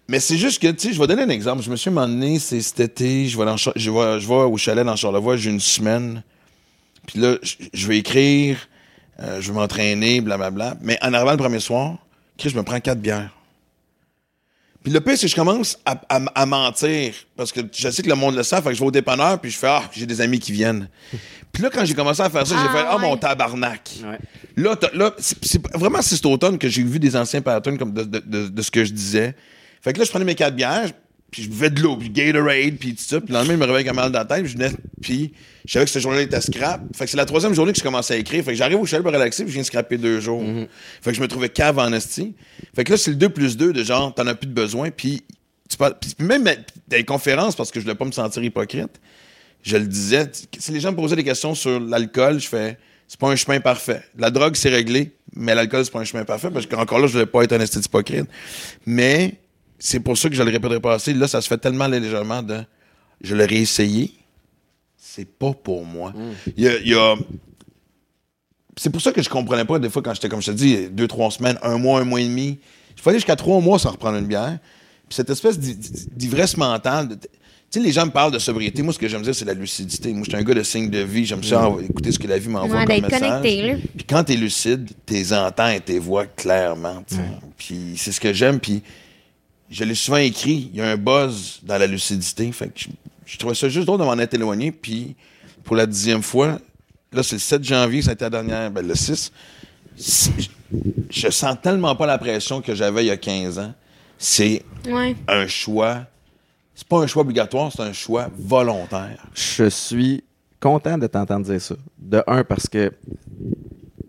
Mais 0.06 0.20
c'est 0.20 0.38
juste 0.38 0.62
que, 0.62 0.68
tu 0.68 0.90
sais, 0.90 0.94
je 0.94 1.00
vais 1.00 1.08
donner 1.08 1.22
un 1.22 1.28
exemple. 1.28 1.64
Je 1.64 1.70
me 1.72 1.74
suis 1.74 1.90
demandé, 1.90 2.38
c'est 2.38 2.60
cet 2.60 2.78
été, 2.78 3.26
je 3.26 3.36
vais, 3.36 3.46
dans, 3.46 3.56
je, 3.56 3.70
vais, 3.74 4.20
je 4.20 4.28
vais 4.28 4.34
au 4.34 4.56
chalet 4.56 4.86
dans 4.86 4.94
Charlevoix, 4.94 5.36
j'ai 5.36 5.50
une 5.50 5.58
semaine. 5.58 6.22
Puis 7.08 7.18
là, 7.18 7.34
je, 7.42 7.56
je 7.74 7.88
vais 7.88 7.98
écrire, 7.98 8.68
euh, 9.22 9.40
je 9.40 9.52
vais 9.52 9.58
m'entraîner, 9.58 10.20
blablabla. 10.20 10.76
Mais 10.80 10.98
en 11.02 11.12
arrivant 11.12 11.32
le 11.32 11.36
premier 11.38 11.60
soir, 11.60 11.96
Chris, 12.38 12.50
je 12.50 12.56
me 12.56 12.62
prends 12.62 12.80
quatre 12.80 13.00
bières. 13.00 13.30
Puis 14.82 14.90
le 14.92 15.00
pire, 15.02 15.12
c'est 15.18 15.26
que 15.26 15.30
je 15.30 15.36
commence 15.36 15.78
à, 15.84 16.00
à- 16.08 16.20
à 16.34 16.46
mentir. 16.46 17.12
Parce 17.36 17.52
que 17.52 17.60
je 17.70 17.90
sais 17.90 18.02
que 18.02 18.08
le 18.08 18.14
monde 18.14 18.34
le 18.34 18.42
sait. 18.42 18.56
Fait 18.62 18.70
que 18.70 18.74
je 18.74 18.80
vais 18.80 18.86
au 18.86 18.90
dépanneur, 18.90 19.38
puis 19.38 19.50
je 19.50 19.58
fais 19.58 19.66
Ah, 19.68 19.82
j'ai 19.92 20.06
des 20.06 20.20
amis 20.22 20.38
qui 20.38 20.52
viennent. 20.52 20.88
Puis 21.52 21.62
là, 21.62 21.68
quand 21.70 21.84
j'ai 21.84 21.92
commencé 21.94 22.22
à 22.22 22.30
faire 22.30 22.46
ça, 22.46 22.54
j'ai 22.56 22.66
Ah, 22.66 22.72
fait 22.72 22.84
Ah, 22.88 22.96
mon 22.96 23.14
tabarnak. 23.18 23.90
Ouais. 24.02 24.18
Là, 24.56 24.74
là 24.94 25.12
c'est, 25.18 25.60
vraiment, 25.76 26.00
c'est 26.00 26.16
cet 26.16 26.24
automne 26.24 26.56
que 26.56 26.68
j'ai 26.68 26.82
vu 26.82 26.98
des 26.98 27.14
anciens 27.14 27.42
patterns 27.42 27.76
comme 27.76 27.92
de, 27.92 28.04
de- 28.04 28.22
de- 28.24 28.48
de 28.48 28.62
ce 28.62 28.70
que 28.70 28.82
je 28.84 28.92
disais. 28.92 29.34
Fait 29.82 29.92
que 29.92 29.98
là, 29.98 30.04
je 30.06 30.10
prenais 30.10 30.24
mes 30.24 30.34
quatre 30.34 30.56
bières, 30.56 30.88
puis 31.30 31.42
je 31.44 31.48
buvais 31.48 31.70
de 31.70 31.80
l'eau, 31.82 31.96
puis 31.96 32.10
Gatorade, 32.10 32.76
puis 32.78 32.94
tout 32.94 33.02
ça. 33.02 33.20
Puis 33.20 33.28
le 33.32 33.34
lendemain, 33.34 33.54
je 33.54 33.58
me 33.58 33.64
réveillais 33.64 33.88
avec 33.88 33.88
un 33.88 33.92
mal 33.94 34.10
dans 34.12 34.18
la 34.18 34.24
tête, 34.24 34.42
puis 34.42 34.52
je 34.52 34.56
venais, 34.58 34.70
puis 35.00 35.32
je 35.64 35.72
savais 35.72 35.84
que 35.84 35.90
cette 35.90 36.02
journée-là 36.02 36.22
était 36.24 36.40
scrap. 36.40 36.82
Fait 36.96 37.04
que 37.04 37.10
c'est 37.10 37.16
la 37.16 37.24
troisième 37.26 37.54
journée 37.54 37.72
que 37.72 37.78
je 37.78 37.82
commençais 37.84 38.14
à 38.14 38.16
écrire. 38.16 38.44
Fait 38.44 38.52
que 38.52 38.56
j'arrive 38.56 38.78
au 38.80 38.86
chalet 38.86 39.02
pour 39.04 39.12
relaxer, 39.12 39.44
puis 39.44 39.50
je 39.50 39.54
viens 39.54 39.62
de 39.62 39.66
scraper 39.66 39.98
deux 39.98 40.20
jours. 40.20 40.42
Fait 41.02 41.10
que 41.10 41.16
je 41.16 41.20
me 41.22 41.28
trouvais 41.28 41.48
cave 41.48 41.78
en 41.78 41.92
esti. 41.92 42.34
Fait 42.74 42.84
que 42.84 42.92
là, 42.92 42.96
c'est 42.98 43.10
le 43.10 43.16
2 43.16 43.28
plus 43.28 43.56
2 43.56 43.72
de 43.72 43.84
genre, 43.84 44.14
t'en 44.14 44.26
as 44.26 44.34
plus 44.34 44.46
de 44.48 44.52
besoin, 44.54 44.90
puis 44.90 45.22
tu 45.68 45.76
parles- 45.76 45.96
puis 46.00 46.14
même 46.18 46.42
dans 46.44 46.54
les 46.90 47.04
conférences, 47.04 47.54
parce 47.54 47.70
que 47.70 47.78
je 47.78 47.84
voulais 47.84 47.94
pas 47.96 48.04
me 48.04 48.12
sentir 48.12 48.42
hypocrite, 48.42 49.00
je 49.62 49.76
le 49.76 49.86
disais, 49.86 50.30
si 50.58 50.72
les 50.72 50.80
gens 50.80 50.90
me 50.90 50.96
posaient 50.96 51.16
des 51.16 51.24
questions 51.24 51.54
sur 51.54 51.78
l'alcool, 51.78 52.40
je 52.40 52.48
fais 52.48 52.78
c'est 53.06 53.18
pas 53.18 53.28
un 53.28 53.34
chemin 53.34 53.58
parfait. 53.58 54.02
La 54.16 54.30
drogue, 54.30 54.54
c'est 54.54 54.68
réglé, 54.68 55.10
mais 55.34 55.52
l'alcool, 55.56 55.84
c'est 55.84 55.90
pas 55.90 55.98
un 55.98 56.04
chemin 56.04 56.24
parfait 56.24 56.48
parce 56.48 56.64
qu'encore 56.66 57.00
là, 57.00 57.08
je 57.08 57.12
voulais 57.14 57.26
pas 57.26 57.42
être 57.42 57.52
un 57.52 57.58
esthétique 57.60 57.86
hypocrite. 57.86 58.26
Mais 58.86 59.34
c'est 59.80 59.98
pour 60.00 60.16
ça 60.16 60.28
que 60.28 60.36
je 60.36 60.42
le 60.42 60.50
répéterai 60.50 60.78
pas 60.78 60.94
assez. 60.94 61.12
Là, 61.14 61.26
ça 61.26 61.40
se 61.40 61.48
fait 61.48 61.58
tellement 61.58 61.88
légèrement 61.88 62.42
de 62.42 62.60
je 63.22 63.34
l'aurais 63.34 63.56
essayé, 63.56 64.12
c'est 64.96 65.26
pas 65.28 65.52
pour 65.52 65.84
moi. 65.84 66.12
Il 66.56 66.62
y 66.64 66.68
a. 66.68 66.78
il 66.78 66.88
y 66.88 66.94
a- 66.94 67.16
c'est 68.76 68.90
pour 68.90 69.00
ça 69.02 69.12
que 69.12 69.22
je 69.22 69.28
comprenais 69.28 69.64
pas 69.64 69.78
des 69.78 69.90
fois 69.90 70.00
quand 70.02 70.14
j'étais, 70.14 70.28
comme 70.28 70.40
je 70.40 70.46
te 70.52 70.56
dis, 70.56 70.88
deux, 70.90 71.06
trois 71.08 71.30
semaines, 71.30 71.58
un 71.62 71.76
mois, 71.76 72.00
un 72.00 72.04
mois 72.04 72.20
et 72.20 72.24
demi. 72.24 72.58
Il 72.96 73.02
fallait 73.02 73.18
jusqu'à 73.18 73.36
trois 73.36 73.60
mois 73.60 73.78
sans 73.78 73.90
reprendre 73.90 74.16
une 74.18 74.26
bière. 74.26 74.58
Puis 75.08 75.16
cette 75.16 75.28
espèce 75.30 75.58
d'i- 75.58 75.74
d'i- 75.74 76.06
d'ivresse 76.14 76.56
mentale, 76.56 77.08
de- 77.08 77.14
Tu 77.72 77.78
sais, 77.78 77.86
les 77.86 77.92
gens 77.92 78.04
me 78.04 78.10
parlent 78.10 78.32
de 78.32 78.38
sobriété. 78.40 78.82
Moi, 78.82 78.92
ce 78.92 78.98
que 78.98 79.06
j'aime 79.06 79.22
dire, 79.22 79.32
c'est 79.34 79.44
la 79.44 79.54
lucidité. 79.54 80.12
Moi, 80.12 80.22
je 80.24 80.30
suis 80.30 80.36
un 80.36 80.42
gars 80.42 80.54
de 80.54 80.62
signe 80.64 80.90
de 80.90 80.98
vie. 81.00 81.24
J'aime 81.24 81.44
ça 81.44 81.68
en- 81.68 81.78
écouter 81.78 82.10
ce 82.10 82.18
que 82.18 82.26
la 82.26 82.36
vie 82.36 82.48
m'envoie 82.48 82.78
Ouais, 82.78 82.84
comme 82.84 82.96
d'être 82.96 83.12
message. 83.12 83.20
connecté, 83.28 83.62
là. 83.62 83.74
Puis 83.96 84.06
quand 84.08 84.24
t'es 84.24 84.34
lucide, 84.34 84.90
t'es 85.06 85.32
entends 85.32 85.68
et 85.68 85.78
t'es 85.80 85.98
vois 86.00 86.26
clairement. 86.26 87.04
sais. 87.06 87.16
Puis 87.56 87.94
c'est 87.96 88.10
ce 88.10 88.20
que 88.20 88.32
j'aime. 88.32 88.58
Puis 88.58 88.82
je 89.70 89.84
l'ai 89.84 89.94
souvent 89.94 90.16
écrit. 90.18 90.70
Il 90.72 90.78
y 90.78 90.82
a 90.82 90.90
un 90.90 90.96
buzz 90.96 91.60
dans 91.62 91.78
la 91.78 91.86
lucidité. 91.86 92.50
Fait 92.52 92.68
que 92.68 92.80
je, 92.80 92.88
je 93.26 93.38
trouvais 93.38 93.54
ça 93.54 93.68
juste 93.68 93.86
drôle 93.86 94.00
de 94.00 94.04
m'en 94.04 94.18
être 94.18 94.34
éloigné. 94.34 94.72
Puis 94.72 95.16
pour 95.64 95.76
la 95.76 95.86
dixième 95.86 96.22
fois, 96.22 96.58
là, 97.12 97.22
c'est 97.22 97.36
le 97.36 97.40
7 97.40 97.64
janvier, 97.64 98.02
ça 98.02 98.10
a 98.10 98.12
été 98.14 98.24
la 98.24 98.30
dernière, 98.30 98.70
ben, 98.70 98.86
le 98.86 98.94
6. 98.94 99.32
C'est- 99.96 100.32
Je 101.10 101.28
sens 101.30 101.56
tellement 101.60 101.96
pas 101.96 102.06
la 102.06 102.16
pression 102.18 102.60
que 102.60 102.74
j'avais 102.74 103.04
il 103.04 103.08
y 103.08 103.10
a 103.10 103.16
15 103.16 103.58
ans. 103.58 103.74
C'est 104.18 104.62
Ouais. 104.86 105.16
un 105.26 105.46
choix. 105.48 106.06
C'est 106.74 106.86
pas 106.86 106.98
un 106.98 107.06
choix 107.06 107.22
obligatoire, 107.22 107.72
c'est 107.74 107.82
un 107.82 107.92
choix 107.92 108.30
volontaire. 108.38 109.26
Je 109.34 109.68
suis 109.68 110.22
content 110.60 110.96
de 110.96 111.06
t'entendre 111.08 111.44
dire 111.46 111.60
ça. 111.60 111.74
De 111.98 112.22
un, 112.26 112.44
parce 112.44 112.68
que 112.68 112.92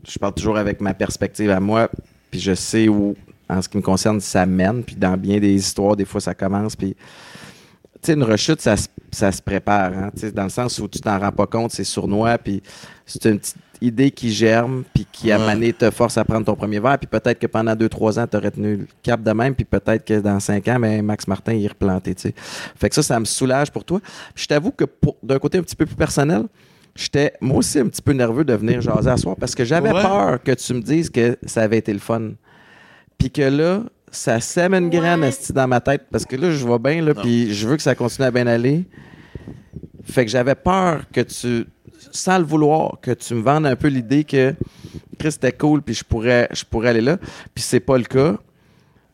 je 0.07 0.19
parle 0.19 0.33
toujours 0.35 0.57
avec 0.57 0.79
ma 0.81 0.93
perspective 0.93 1.49
à 1.49 1.59
moi, 1.59 1.89
puis 2.29 2.39
je 2.39 2.53
sais 2.53 2.87
où, 2.87 3.15
en 3.51 3.61
ce 3.61 3.69
qui 3.69 3.77
me 3.77 3.81
concerne, 3.83 4.19
ça 4.19 4.45
mène, 4.45 4.83
puis 4.83 4.95
dans 4.95 5.17
bien 5.17 5.39
des 5.39 5.53
histoires, 5.53 5.95
des 5.95 6.05
fois, 6.05 6.21
ça 6.21 6.33
commence, 6.33 6.75
puis... 6.75 6.95
Tu 8.03 8.07
sais, 8.07 8.13
une 8.13 8.23
rechute, 8.23 8.59
ça, 8.61 8.75
se- 8.77 8.87
ça 9.11 9.31
se 9.31 9.43
prépare, 9.43 9.91
hein, 9.95 10.09
tu 10.15 10.21
sais, 10.21 10.31
dans 10.31 10.41
le 10.45 10.49
sens 10.49 10.79
où 10.79 10.87
tu 10.87 10.99
t'en 10.99 11.19
rends 11.19 11.31
pas 11.31 11.45
compte, 11.45 11.69
c'est 11.71 11.83
sournois, 11.83 12.39
puis 12.39 12.63
c'est 13.05 13.25
une 13.25 13.37
petite 13.37 13.57
idée 13.79 14.09
qui 14.09 14.31
germe, 14.31 14.83
puis 14.91 15.05
qui, 15.11 15.31
à 15.31 15.37
Ouais. 15.37 15.45
mané, 15.45 15.71
te 15.71 15.91
force 15.91 16.17
à 16.17 16.23
prendre 16.25 16.43
ton 16.43 16.55
premier 16.55 16.79
verre, 16.79 16.97
puis 16.97 17.05
peut-être 17.05 17.37
que 17.37 17.45
pendant 17.45 17.75
deux, 17.75 17.89
trois 17.89 18.17
ans, 18.17 18.25
tu 18.25 18.37
aurais 18.37 18.49
tenu 18.49 18.75
le 18.77 18.87
cap 19.03 19.21
de 19.21 19.31
même, 19.31 19.53
puis 19.53 19.65
peut-être 19.65 20.03
que 20.03 20.19
dans 20.19 20.39
cinq 20.39 20.67
ans, 20.67 20.79
ben, 20.79 21.03
Max 21.05 21.27
Martin, 21.27 21.53
il 21.53 21.63
est 21.65 21.67
replanté, 21.67 22.15
tu 22.15 22.21
sais. 22.23 22.33
Fait 22.75 22.89
que 22.89 22.95
ça, 22.95 23.03
ça 23.03 23.19
me 23.19 23.25
soulage 23.25 23.69
pour 23.71 23.83
toi. 23.85 23.99
Puis 24.33 24.45
je 24.45 24.47
t'avoue 24.47 24.71
que 24.71 24.85
d'un 25.21 25.37
côté 25.37 25.59
un 25.59 25.61
petit 25.61 25.75
peu 25.75 25.85
plus 25.85 25.95
personnel, 25.95 26.45
j'étais 26.95 27.33
moi 27.39 27.57
aussi 27.57 27.77
un 27.77 27.87
petit 27.87 28.01
peu 28.01 28.13
nerveux 28.13 28.43
de 28.45 28.53
venir 28.55 28.81
jaser 28.81 29.11
à 29.11 29.17
soir 29.17 29.35
parce 29.39 29.53
que 29.53 29.63
j'avais 29.63 29.91
peur 29.91 30.41
que 30.41 30.53
tu 30.53 30.73
me 30.73 30.81
dises 30.81 31.09
que 31.11 31.37
ça 31.45 31.61
avait 31.61 31.77
été 31.77 31.93
le 31.93 31.99
fun. 31.99 32.31
Puis 33.21 33.29
que 33.29 33.43
là, 33.43 33.83
ça 34.09 34.39
sème 34.39 34.73
une 34.73 34.89
graine 34.89 35.19
Ouais. 35.21 35.27
esti, 35.27 35.53
dans 35.53 35.67
ma 35.67 35.79
tête 35.79 36.07
parce 36.11 36.25
que 36.25 36.35
là, 36.35 36.49
je 36.49 36.65
vois 36.65 36.79
bien, 36.79 37.03
là, 37.03 37.13
puis 37.13 37.53
je 37.53 37.67
veux 37.67 37.77
que 37.77 37.83
ça 37.83 37.93
continue 37.93 38.25
à 38.27 38.31
bien 38.31 38.47
aller. 38.47 38.83
Fait 40.03 40.25
que 40.25 40.31
j'avais 40.31 40.55
peur 40.55 41.03
que 41.13 41.21
tu, 41.21 41.65
sans 42.11 42.39
le 42.39 42.43
vouloir, 42.43 42.97
que 42.99 43.11
tu 43.11 43.35
me 43.35 43.41
vendes 43.41 43.67
un 43.67 43.75
peu 43.75 43.89
l'idée 43.89 44.23
que 44.23 44.55
Chris 45.19 45.33
c'était 45.33 45.51
cool, 45.51 45.83
puis 45.83 45.93
je 45.93 46.03
pourrais, 46.03 46.47
je 46.51 46.65
pourrais 46.65 46.89
aller 46.89 47.01
là. 47.01 47.17
Puis 47.53 47.63
c'est 47.63 47.79
pas 47.79 47.95
le 47.99 48.05
cas. 48.05 48.37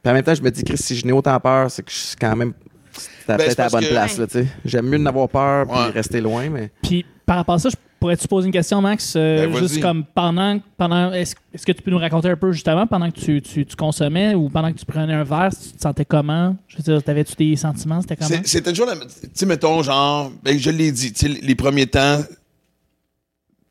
Puis 0.01 0.10
en 0.10 0.14
même 0.14 0.24
temps, 0.24 0.34
je 0.34 0.41
me 0.41 0.49
dis, 0.49 0.64
Chris, 0.64 0.78
si 0.78 0.95
je 0.95 1.05
n'ai 1.05 1.12
autant 1.12 1.38
peur, 1.41 1.70
c'est 1.70 1.84
que 1.84 1.91
je 1.91 1.97
suis 1.97 2.16
quand 2.16 2.34
même. 2.38 2.53
C'était 2.99 3.13
Ben, 3.27 3.37
peut-être 3.37 3.59
à 3.59 3.63
la 3.63 3.69
bonne 3.69 3.83
que- 3.83 3.89
place, 3.89 4.17
là, 4.17 4.27
tu 4.27 4.33
sais. 4.39 4.47
J'aime 4.65 4.87
mieux 4.87 4.97
n'avoir 4.97 5.29
peur 5.29 5.67
puis 5.67 5.77
Ouais. 5.77 5.89
rester 5.89 6.21
loin, 6.21 6.49
mais. 6.49 6.71
Puis 6.81 7.05
par 7.25 7.37
rapport 7.37 7.55
à 7.55 7.59
ça, 7.59 7.69
je 7.69 7.75
pourrais-te 7.99 8.27
poser 8.27 8.45
une 8.47 8.53
question, 8.53 8.79
Max? 8.81 9.13
euh, 9.15 9.45
Ben, 9.47 9.51
vas-y. 9.51 9.61
juste 9.67 9.81
comme 9.81 10.05
pendant. 10.05 10.59
pendant 10.77 11.11
est-ce, 11.13 11.35
est-ce 11.53 11.65
que 11.65 11.71
tu 11.71 11.81
peux 11.81 11.91
nous 11.91 11.97
raconter 11.97 12.29
un 12.29 12.35
peu 12.35 12.51
justement 12.51 12.85
pendant 12.87 13.09
que 13.11 13.19
tu, 13.19 13.41
tu, 13.41 13.65
tu 13.65 13.75
consommais 13.75 14.35
ou 14.35 14.49
pendant 14.49 14.71
que 14.71 14.77
tu 14.77 14.85
prenais 14.85 15.13
un 15.13 15.23
verre, 15.23 15.49
tu 15.51 15.75
te 15.75 15.81
sentais 15.81 16.05
comment? 16.05 16.55
Je 16.67 16.77
veux 16.77 16.83
dire, 16.83 17.03
t'avais-tu 17.03 17.35
des 17.35 17.55
sentiments? 17.55 18.01
C'était 18.01 18.15
comment? 18.15 18.29
C'est- 18.29 18.47
C'était 18.47 18.71
toujours 18.71 18.85
la. 18.85 18.95
Tu 18.95 19.05
sais, 19.33 19.45
mettons, 19.45 19.81
genre, 19.83 20.31
ben, 20.43 20.57
je 20.57 20.69
l'ai 20.69 20.91
dit, 20.91 21.11
tu 21.11 21.27
sais, 21.33 21.39
les 21.41 21.55
premiers 21.55 21.87
temps, 21.87 22.21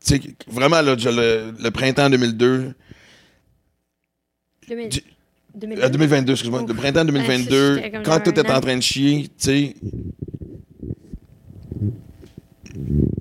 tu 0.04 0.16
sais, 0.16 0.20
vraiment, 0.48 0.80
là, 0.82 0.94
le, 0.96 1.52
le 1.62 1.70
printemps 1.70 2.10
2002, 2.10 2.74
2000 4.68 4.88
Du- 5.56 5.60
2002. 5.66 5.82
euh, 5.84 5.88
2022, 5.88 6.32
excuse-moi, 6.34 6.64
le 6.68 6.74
printemps 6.74 7.04
2022, 7.06 7.74
j'étais 7.76 7.90
comme 7.90 8.02
quand 8.02 8.20
tout 8.20 8.30
est 8.38 8.50
en 8.50 8.60
train 8.60 8.76
de 8.76 8.82
chier, 8.82 9.22
tu 9.22 9.32
sais. 9.38 9.74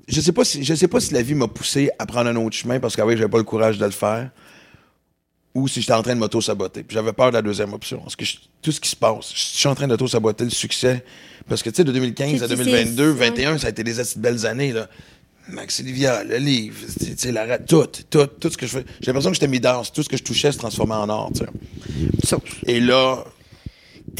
Je 0.08 0.20
sais 0.20 0.32
pas 0.32 0.44
si 0.44 0.62
je 0.64 0.74
sais 0.74 0.88
pas 0.88 1.00
si 1.00 1.14
la 1.14 1.22
vie 1.22 1.34
m'a 1.34 1.48
poussé 1.48 1.90
à 1.98 2.06
prendre 2.06 2.28
un 2.28 2.36
autre 2.36 2.54
chemin 2.56 2.78
parce 2.78 2.94
qu'avant 2.94 3.10
j'avais 3.10 3.28
pas 3.28 3.38
le 3.38 3.44
courage 3.44 3.78
de 3.78 3.84
le 3.84 3.90
faire 3.90 4.30
ou 5.54 5.66
si 5.66 5.80
j'étais 5.80 5.94
en 5.94 6.02
train 6.02 6.14
de 6.14 6.20
m'auto-saboter. 6.20 6.84
J'avais 6.90 7.14
peur 7.14 7.30
de 7.30 7.36
la 7.36 7.42
deuxième 7.42 7.72
option. 7.72 7.98
Parce 8.00 8.14
que 8.14 8.26
je- 8.26 8.36
tout 8.60 8.70
ce 8.72 8.78
qui 8.78 8.90
se 8.90 8.96
passe, 8.96 9.32
je 9.34 9.40
suis 9.40 9.66
en 9.68 9.74
train 9.74 9.88
d'auto-saboter 9.88 10.44
le 10.44 10.50
succès. 10.50 11.02
Parce 11.48 11.62
que, 11.62 11.70
tu 11.70 11.76
sais, 11.76 11.84
de 11.84 11.92
2015 11.92 12.42
à 12.42 12.48
C'est- 12.48 12.56
c'est- 12.56 12.64
2022, 12.64 13.12
c'est- 13.14 13.18
21, 13.30 13.56
ça 13.58 13.68
a 13.68 13.70
été 13.70 13.82
des 13.82 13.98
assez 13.98 14.18
belles 14.20 14.44
années, 14.44 14.72
là. 14.72 14.88
Max 15.48 15.80
Olivia, 15.80 16.24
le 16.24 16.36
livre, 16.38 16.76
sais, 17.16 17.30
la 17.32 17.58
tout, 17.58 17.86
tout, 18.10 18.26
tout 18.26 18.50
ce 18.50 18.56
que 18.56 18.66
je 18.66 18.72
fais. 18.78 18.84
J'ai 19.00 19.06
l'impression 19.06 19.30
que 19.30 19.34
j'étais 19.34 19.48
mis 19.48 19.60
d'or. 19.60 19.90
Tout 19.92 20.02
ce 20.02 20.08
que 20.08 20.16
je 20.16 20.22
touchais 20.22 20.50
se 20.52 20.58
transformait 20.58 20.94
en 20.94 21.08
or, 21.08 21.30
tu 21.34 21.44
sais. 22.26 22.36
Et 22.66 22.80
là, 22.80 23.24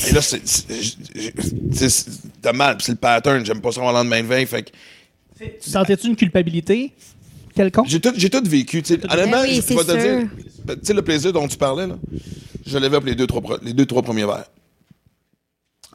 et 0.08 0.12
là, 0.12 0.22
c'est, 0.22 0.46
c'est, 0.46 0.66
c'est- 0.70 1.32
c'est- 1.72 1.88
c'est- 1.88 2.10
t'as 2.42 2.52
mal, 2.52 2.76
puis 2.76 2.84
c'est 2.86 2.92
le 2.92 2.98
pattern. 2.98 3.44
J'aime 3.44 3.60
pas 3.60 3.72
ça 3.72 3.80
au 3.80 3.92
lendemain 3.92 4.22
de 4.22 4.26
veille. 4.28 4.46
Fait 4.46 4.62
que 4.62 4.70
Tu 5.62 5.70
sentais-tu 5.70 6.06
une 6.06 6.16
culpabilité 6.16 6.92
quelconque? 7.54 7.86
j'ai 7.88 8.00
tout, 8.00 8.12
j'ai 8.16 8.30
tout 8.30 8.42
vécu. 8.44 8.82
tu 8.82 8.94
sais. 8.94 9.00
Honnêtement, 9.10 9.42
Ben 9.42 9.48
oui, 9.48 9.54
je 9.56 9.60
c'est 9.62 9.74
te 9.74 9.92
dire, 9.98 10.28
ben, 10.64 10.74
tu 10.78 10.86
sais, 10.86 10.92
le 10.94 11.02
plaisir 11.02 11.32
dont 11.32 11.48
tu 11.48 11.56
parlais, 11.56 11.86
là, 11.86 11.98
je 12.64 12.78
l'avais 12.78 12.96
pour 12.98 13.06
les 13.06 13.14
deux, 13.14 13.26
trois, 13.26 13.58
les 13.62 13.72
deux, 13.72 13.86
trois 13.86 14.02
premiers 14.02 14.24
verres. 14.26 14.46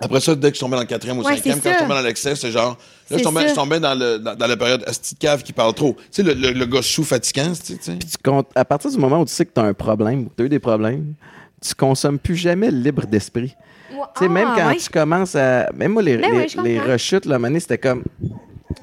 Après 0.02 0.20
ça, 0.20 0.36
dès 0.36 0.50
que 0.50 0.56
je 0.56 0.60
tombais 0.60 0.76
dans 0.76 0.82
le 0.82 0.88
quatrième 0.88 1.20
ou 1.20 1.24
Ouais, 1.24 1.36
cinquième, 1.36 1.62
quand 1.62 1.70
je 1.70 1.74
ça. 1.76 1.80
tombais 1.82 1.94
dans 1.96 2.02
l'excès, 2.02 2.36
c'est 2.36 2.52
genre. 2.52 2.78
Là, 3.10 3.18
je 3.18 3.24
tombais, 3.24 3.48
je 3.50 3.54
tombais 3.54 3.80
dans, 3.80 3.94
le, 3.94 4.18
dans, 4.20 4.36
dans 4.36 4.48
la 4.48 4.58
période 4.58 4.86
cave 5.20 5.44
qui 5.44 5.54
parle 5.54 5.74
trop. 5.74 5.96
Tu 5.96 6.08
sais, 6.12 6.24
le, 6.24 6.34
le, 6.34 6.52
le 6.52 6.66
gars 6.66 6.82
chou 6.82 7.04
fatigant, 7.04 7.52
tu 7.54 7.56
sais, 7.74 7.78
tu 7.78 7.84
sais. 7.84 7.98
tu 8.00 8.18
comptes, 8.24 8.50
à 8.56 8.66
partir 8.66 8.90
du 8.90 8.98
moment 8.98 9.20
où 9.22 9.26
tu 9.26 9.32
sais 9.34 9.46
que 9.46 9.54
tu 9.54 9.60
as 9.60 9.64
un 9.64 9.74
problème, 9.74 10.30
tu 10.36 10.44
as 10.44 10.46
eu 10.46 10.50
des 10.50 10.60
problèmes, 10.60 11.14
tu 11.62 11.76
consommes 11.76 12.18
plus 12.20 12.36
jamais 12.36 12.72
libre 12.72 13.06
d'esprit. 13.06 13.56
Ouais, 13.92 13.98
Tu 14.18 14.24
sais, 14.24 14.30
même 14.30 14.48
ah, 14.52 14.56
quand 14.58 14.68
ouais. 14.70 14.78
tu 14.78 14.90
commences 14.90 15.36
à. 15.36 15.70
Même 15.74 15.92
moi, 15.94 16.02
les, 16.02 16.18
Ben 16.18 16.32
les, 16.32 16.38
ouais, 16.38 16.48
je 16.48 16.62
les 16.62 16.80
rechutes, 16.80 17.26
là, 17.26 17.38
donné, 17.38 17.60
c'était 17.60 17.78
comme. 17.78 18.04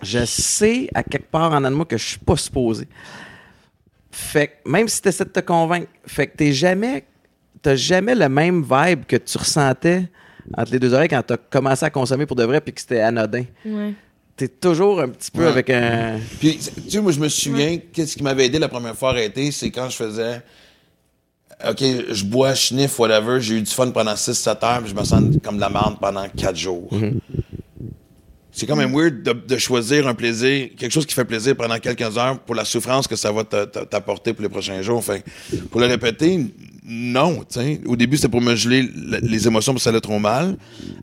Je 0.02 0.24
sais 0.24 0.88
à 0.94 1.02
quelque 1.02 1.30
part 1.30 1.52
en 1.52 1.70
moi 1.70 1.84
que 1.86 1.96
je 1.96 2.04
suis 2.06 2.18
pas 2.18 2.36
supposé. 2.36 2.86
Fait 4.10 4.48
que 4.48 4.70
même 4.70 4.86
si 4.88 5.00
tu 5.00 5.08
essaies 5.08 5.24
de 5.24 5.30
te 5.30 5.40
convaincre, 5.40 5.88
fait 6.06 6.26
que 6.26 6.36
t'es 6.36 6.52
jamais. 6.52 7.04
T'as 7.60 7.74
jamais 7.74 8.14
le 8.14 8.28
même 8.28 8.62
vibe 8.62 9.04
que 9.06 9.16
tu 9.16 9.36
ressentais 9.36 10.04
entre 10.56 10.72
les 10.72 10.78
deux 10.78 10.94
oreilles 10.94 11.08
quand 11.08 11.22
tu 11.26 11.32
as 11.34 11.36
commencé 11.36 11.84
à 11.84 11.90
consommer 11.90 12.26
pour 12.26 12.36
de 12.36 12.44
vrai 12.44 12.60
puis 12.60 12.72
que 12.72 12.80
c'était 12.80 13.00
anodin. 13.00 13.44
Ouais. 13.64 13.94
T'es 14.36 14.48
toujours 14.48 15.00
un 15.00 15.08
petit 15.08 15.30
peu 15.32 15.42
Ouais. 15.42 15.48
avec 15.48 15.68
un. 15.70 16.18
Puis, 16.38 16.58
tu 16.58 16.90
sais, 16.90 17.00
moi, 17.00 17.10
je 17.12 17.18
me 17.18 17.28
souviens, 17.28 17.78
qu'est-ce 17.92 18.16
qui 18.16 18.22
m'avait 18.22 18.46
aidé 18.46 18.58
la 18.60 18.68
première 18.68 18.94
fois 18.96 19.08
à 19.10 19.12
arrêter, 19.12 19.50
c'est 19.50 19.70
quand 19.70 19.90
je 19.90 19.96
faisais. 19.96 20.40
OK, 21.68 21.82
je 22.10 22.24
bois, 22.24 22.54
je 22.54 22.66
sniffe, 22.66 22.96
whatever. 23.00 23.40
J'ai 23.40 23.56
eu 23.56 23.62
du 23.62 23.70
fun 23.70 23.90
pendant 23.90 24.14
6-7 24.14 24.64
heures, 24.64 24.80
puis 24.80 24.90
je 24.90 24.94
me 24.94 25.02
sens 25.02 25.24
comme 25.42 25.56
de 25.56 25.60
la 25.60 25.68
merde 25.70 25.96
pendant 26.00 26.28
4 26.28 26.54
jours. 26.54 26.88
C'est 28.52 28.66
quand 28.66 28.76
même 28.76 28.92
weird 28.94 29.22
de, 29.22 29.32
de 29.32 29.56
choisir 29.58 30.06
un 30.08 30.14
plaisir, 30.14 30.68
quelque 30.76 30.90
chose 30.90 31.06
qui 31.06 31.14
fait 31.14 31.24
plaisir 31.24 31.56
pendant 31.56 31.78
quelques 31.78 32.16
heures 32.16 32.38
pour 32.40 32.54
la 32.54 32.64
souffrance 32.64 33.06
que 33.06 33.14
ça 33.16 33.30
va 33.30 33.44
te- 33.44 33.64
te- 33.66 33.84
t'apporter 33.84 34.32
pour 34.34 34.42
les 34.42 34.48
prochains 34.48 34.82
jours. 34.82 35.04
Fait 35.04 35.22
que 35.50 35.56
pour 35.66 35.80
le 35.80 35.86
répéter, 35.86 36.46
non. 36.88 37.44
tu 37.48 37.60
sais. 37.60 37.80
Au 37.86 37.94
début, 37.96 38.16
c'était 38.16 38.28
pour 38.28 38.40
me 38.40 38.54
geler 38.56 38.82
le- 38.82 39.18
les 39.22 39.46
émotions 39.46 39.72
parce 39.72 39.82
que 39.82 39.84
ça 39.84 39.90
allait 39.90 40.00
trop 40.00 40.18
mal. 40.18 40.56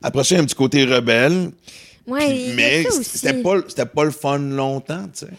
Après 0.04 0.24
ça, 0.24 0.36
il 0.36 0.38
y 0.38 0.40
a 0.40 0.44
un 0.44 0.46
petit 0.46 0.56
côté 0.56 0.84
rebelle. 0.86 1.52
Ouais, 2.08 2.28
Puis- 2.28 2.54
mais 2.56 2.86
c'était 3.02 3.42
pas, 3.42 3.56
c'était 3.68 3.86
pas 3.86 4.04
le 4.04 4.12
fun 4.12 4.38
longtemps, 4.40 5.04
tu 5.06 5.26
sais. 5.26 5.32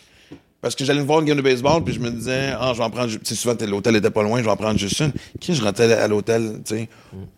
Parce 0.60 0.74
que 0.74 0.84
j'allais 0.84 1.00
me 1.00 1.06
voir 1.06 1.20
une 1.20 1.26
game 1.26 1.36
de 1.36 1.42
baseball, 1.42 1.84
puis 1.84 1.94
je 1.94 2.00
me 2.00 2.10
disais, 2.10 2.52
ah, 2.58 2.72
je 2.72 2.78
vais 2.78 2.84
en 2.84 2.90
prendre. 2.90 3.10
Tu 3.12 3.18
sais, 3.22 3.34
souvent, 3.36 3.54
l'hôtel 3.68 3.94
était 3.96 4.10
pas 4.10 4.22
loin, 4.24 4.38
je 4.40 4.44
vais 4.44 4.50
en 4.50 4.56
prendre 4.56 4.78
juste 4.78 4.98
une. 5.00 5.12
Qui 5.38 5.54
je 5.54 5.62
rentrais 5.62 5.92
à 5.92 6.08
l'hôtel, 6.08 6.60
tu 6.64 6.74
sais, 6.76 6.88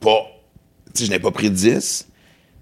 pas. 0.00 0.22
Tu 0.94 1.00
sais, 1.00 1.04
je 1.06 1.10
n'ai 1.10 1.18
pas 1.18 1.30
pris 1.30 1.50
10. 1.50 2.06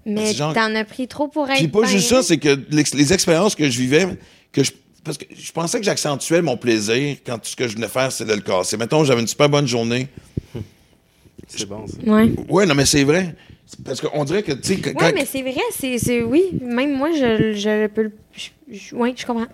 Mais 0.05 0.33
genre- 0.33 0.53
t'en 0.53 0.73
as 0.75 0.83
pris 0.85 1.07
trop 1.07 1.27
pour 1.27 1.49
être. 1.49 1.57
Puis 1.57 1.67
pas 1.69 1.85
juste 1.85 2.07
ça, 2.09 2.21
c'est 2.23 2.37
que 2.37 2.57
les 2.71 3.13
expériences 3.13 3.55
que 3.55 3.69
je 3.69 3.77
vivais, 3.79 4.07
que 4.51 4.63
je. 4.63 4.71
Parce 5.07 5.17
que 5.17 5.25
je 5.35 5.51
pensais 5.51 5.79
que 5.79 5.85
j'accentuais 5.85 6.41
mon 6.41 6.57
plaisir 6.57 7.17
quand 7.25 7.37
tout 7.39 7.49
ce 7.49 7.55
que 7.55 7.67
je 7.67 7.75
venais 7.75 7.87
faire, 7.87 8.11
c'était 8.11 8.31
de 8.31 8.35
le 8.35 8.41
casser. 8.41 8.77
Mettons, 8.77 9.03
j'avais 9.03 9.21
une 9.21 9.27
super 9.27 9.49
bonne 9.49 9.67
journée. 9.67 10.07
C'est 11.47 11.65
bon, 11.65 11.87
ça. 11.87 11.97
Ouais. 12.05 12.29
Ouais, 12.49 12.65
non, 12.65 12.75
mais 12.75 12.85
c'est 12.85 13.03
vrai. 13.05 13.33
C'est 13.65 13.81
Parce 13.83 14.01
qu'on 14.01 14.25
dirait 14.25 14.43
que, 14.43 14.51
tu 14.51 14.67
sais, 14.67 14.75
que- 14.77 14.89
Ouais, 14.89 14.95
quand- 14.99 15.11
mais 15.13 15.25
c'est 15.25 15.41
vrai, 15.41 15.61
c'est, 15.71 15.97
c'est- 15.97 16.21
oui. 16.21 16.43
Même 16.61 16.97
moi, 16.97 17.09
je, 17.11 17.53
je 17.53 17.87
peux 17.87 18.01
le. 18.03 18.11
je- 18.35 18.49
je- 18.73 18.95
ouais, 18.95 19.13
je 19.15 19.25
comprends. 19.25 19.47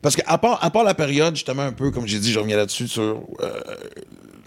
Parce 0.00 0.16
qu'à 0.16 0.38
part, 0.38 0.62
à 0.64 0.70
part 0.70 0.84
la 0.84 0.94
période, 0.94 1.34
justement, 1.34 1.62
un 1.62 1.72
peu, 1.72 1.90
comme 1.90 2.06
j'ai 2.06 2.18
dit, 2.18 2.32
je 2.32 2.38
reviens 2.38 2.56
là-dessus, 2.56 2.88
sur 2.88 3.02
euh, 3.40 3.60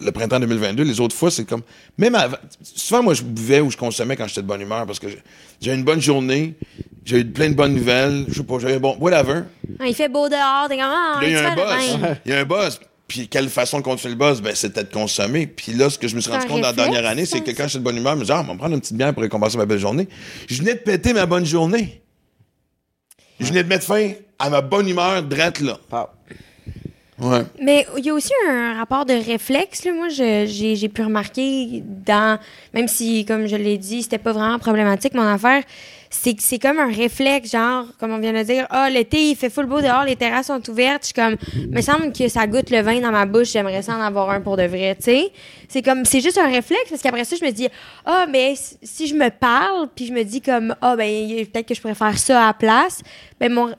le 0.01 0.11
printemps 0.11 0.39
2022, 0.39 0.83
les 0.83 0.99
autres 0.99 1.15
fois, 1.15 1.31
c'est 1.31 1.45
comme. 1.45 1.61
Même 1.97 2.15
avant. 2.15 2.37
Souvent, 2.61 3.03
moi, 3.03 3.13
je 3.13 3.23
buvais 3.23 3.59
ou 3.59 3.69
je 3.71 3.77
consommais 3.77 4.15
quand 4.15 4.27
j'étais 4.27 4.41
de 4.41 4.47
bonne 4.47 4.61
humeur 4.61 4.85
parce 4.85 4.99
que 4.99 5.07
j'ai- 5.09 5.71
eu 5.71 5.75
une 5.75 5.83
bonne 5.83 6.01
journée, 6.01 6.55
j'ai 7.05 7.19
eu 7.19 7.25
plein 7.25 7.49
de 7.49 7.55
bonnes 7.55 7.73
nouvelles, 7.75 8.25
je 8.27 8.35
sais 8.35 8.43
pas, 8.43 8.59
j'avais 8.59 8.79
bon. 8.79 8.95
Whatever. 8.99 9.41
Ah, 9.79 9.87
il 9.87 9.95
fait 9.95 10.09
beau 10.09 10.27
dehors, 10.29 10.67
t'es 10.69 10.77
comme. 10.77 10.85
Ah, 10.87 11.19
il 11.23 11.31
y 11.31 11.35
a 11.35 11.49
un 11.51 11.55
même. 12.01 12.17
Il 12.25 12.31
y 12.31 12.33
a 12.35 12.39
un 12.39 12.45
buzz. 12.45 12.79
Puis 13.07 13.27
quelle 13.27 13.49
façon 13.49 13.79
de 13.79 13.83
continuer 13.83 14.13
le 14.13 14.19
buzz? 14.19 14.39
Ben, 14.41 14.53
c'était 14.53 14.83
de 14.83 14.93
consommer. 14.93 15.47
Puis 15.47 15.73
là, 15.73 15.89
ce 15.89 15.97
que 15.97 16.07
je 16.07 16.15
me 16.15 16.21
suis 16.21 16.29
rendu 16.31 16.45
compte 16.45 16.61
dans 16.61 16.67
la 16.67 16.73
dernière 16.73 17.05
année, 17.07 17.25
c'est 17.25 17.41
que 17.41 17.49
quand 17.51 17.67
j'étais 17.67 17.79
de 17.79 17.83
bonne 17.83 17.97
humeur, 17.97 18.13
je 18.13 18.17
me 18.19 18.21
disais, 18.23 18.33
ah, 18.33 18.41
on 18.41 18.43
va 18.43 18.53
me 18.53 18.59
prendre 18.59 18.75
une 18.75 18.81
petite 18.81 18.95
bière 18.97 19.13
pour 19.13 19.23
récompenser 19.23 19.57
ma 19.57 19.65
belle 19.65 19.79
journée. 19.79 20.07
Je 20.47 20.59
venais 20.59 20.75
de 20.75 20.79
péter 20.79 21.13
ma 21.13 21.25
bonne 21.25 21.45
journée. 21.45 22.03
Je 23.39 23.45
venais 23.47 23.63
de 23.63 23.69
mettre 23.69 23.85
fin 23.85 24.11
à 24.37 24.49
ma 24.49 24.61
bonne 24.61 24.87
humeur 24.87 25.23
drette 25.23 25.59
là. 25.61 25.79
Mais 27.61 27.85
il 27.97 28.05
y 28.05 28.09
a 28.09 28.13
aussi 28.13 28.31
un 28.47 28.75
rapport 28.77 29.05
de 29.05 29.13
réflexe. 29.13 29.85
Là. 29.85 29.93
Moi, 29.93 30.07
j'ai 30.09 30.89
pu 30.89 31.01
remarquer 31.01 31.83
dans. 32.05 32.39
Même 32.73 32.87
si, 32.87 33.25
comme 33.25 33.47
je 33.47 33.55
l'ai 33.55 33.77
dit, 33.77 34.03
c'était 34.03 34.17
pas 34.17 34.31
vraiment 34.31 34.59
problématique, 34.59 35.13
mon 35.13 35.21
affaire, 35.27 35.63
c'est 36.11 36.35
c'est 36.39 36.57
comme 36.57 36.79
un 36.79 36.91
réflexe, 36.91 37.51
genre, 37.51 37.85
comme 37.99 38.11
on 38.11 38.17
vient 38.19 38.33
de 38.33 38.41
dire, 38.43 38.65
ah, 38.71 38.89
l'été, 38.89 39.29
il 39.29 39.35
fait 39.35 39.49
full 39.51 39.67
beau 39.67 39.79
dehors, 39.79 40.03
les 40.05 40.15
terrasses 40.15 40.47
sont 40.47 40.67
ouvertes. 40.69 41.01
Je 41.03 41.05
suis 41.07 41.13
comme, 41.13 41.35
me 41.71 41.81
semble 41.81 42.11
que 42.13 42.27
ça 42.27 42.47
goûte 42.47 42.69
le 42.71 42.81
vin 42.81 42.99
dans 42.99 43.11
ma 43.11 43.25
bouche, 43.25 43.51
j'aimerais 43.51 43.81
ça 43.83 43.95
en 43.95 44.01
avoir 44.01 44.29
un 44.31 44.41
pour 44.41 44.57
de 44.57 44.63
vrai, 44.63 44.95
tu 44.95 45.03
sais. 45.03 45.31
C'est 45.67 45.83
comme, 45.83 46.05
c'est 46.05 46.21
juste 46.21 46.39
un 46.39 46.47
réflexe, 46.49 46.89
parce 46.89 47.01
qu'après 47.03 47.25
ça, 47.25 47.35
je 47.39 47.45
me 47.45 47.51
dis, 47.51 47.67
ah, 48.05 48.25
mais 48.27 48.55
si- 48.81 49.05
je 49.07 49.13
me 49.13 49.29
parle, 49.29 49.87
puis 49.95 50.07
je 50.07 50.13
me 50.13 50.23
dis 50.23 50.41
comme, 50.41 50.75
ah, 50.81 50.95
ben, 50.95 51.45
peut-être 51.45 51.67
que 51.67 51.75
je 51.75 51.81
pourrais 51.81 51.93
faire 51.95 52.17
ça 52.17 52.41
à 52.43 52.47
la 52.47 52.53
place, 52.53 53.01
ben, 53.39 53.51
mon 53.53 53.69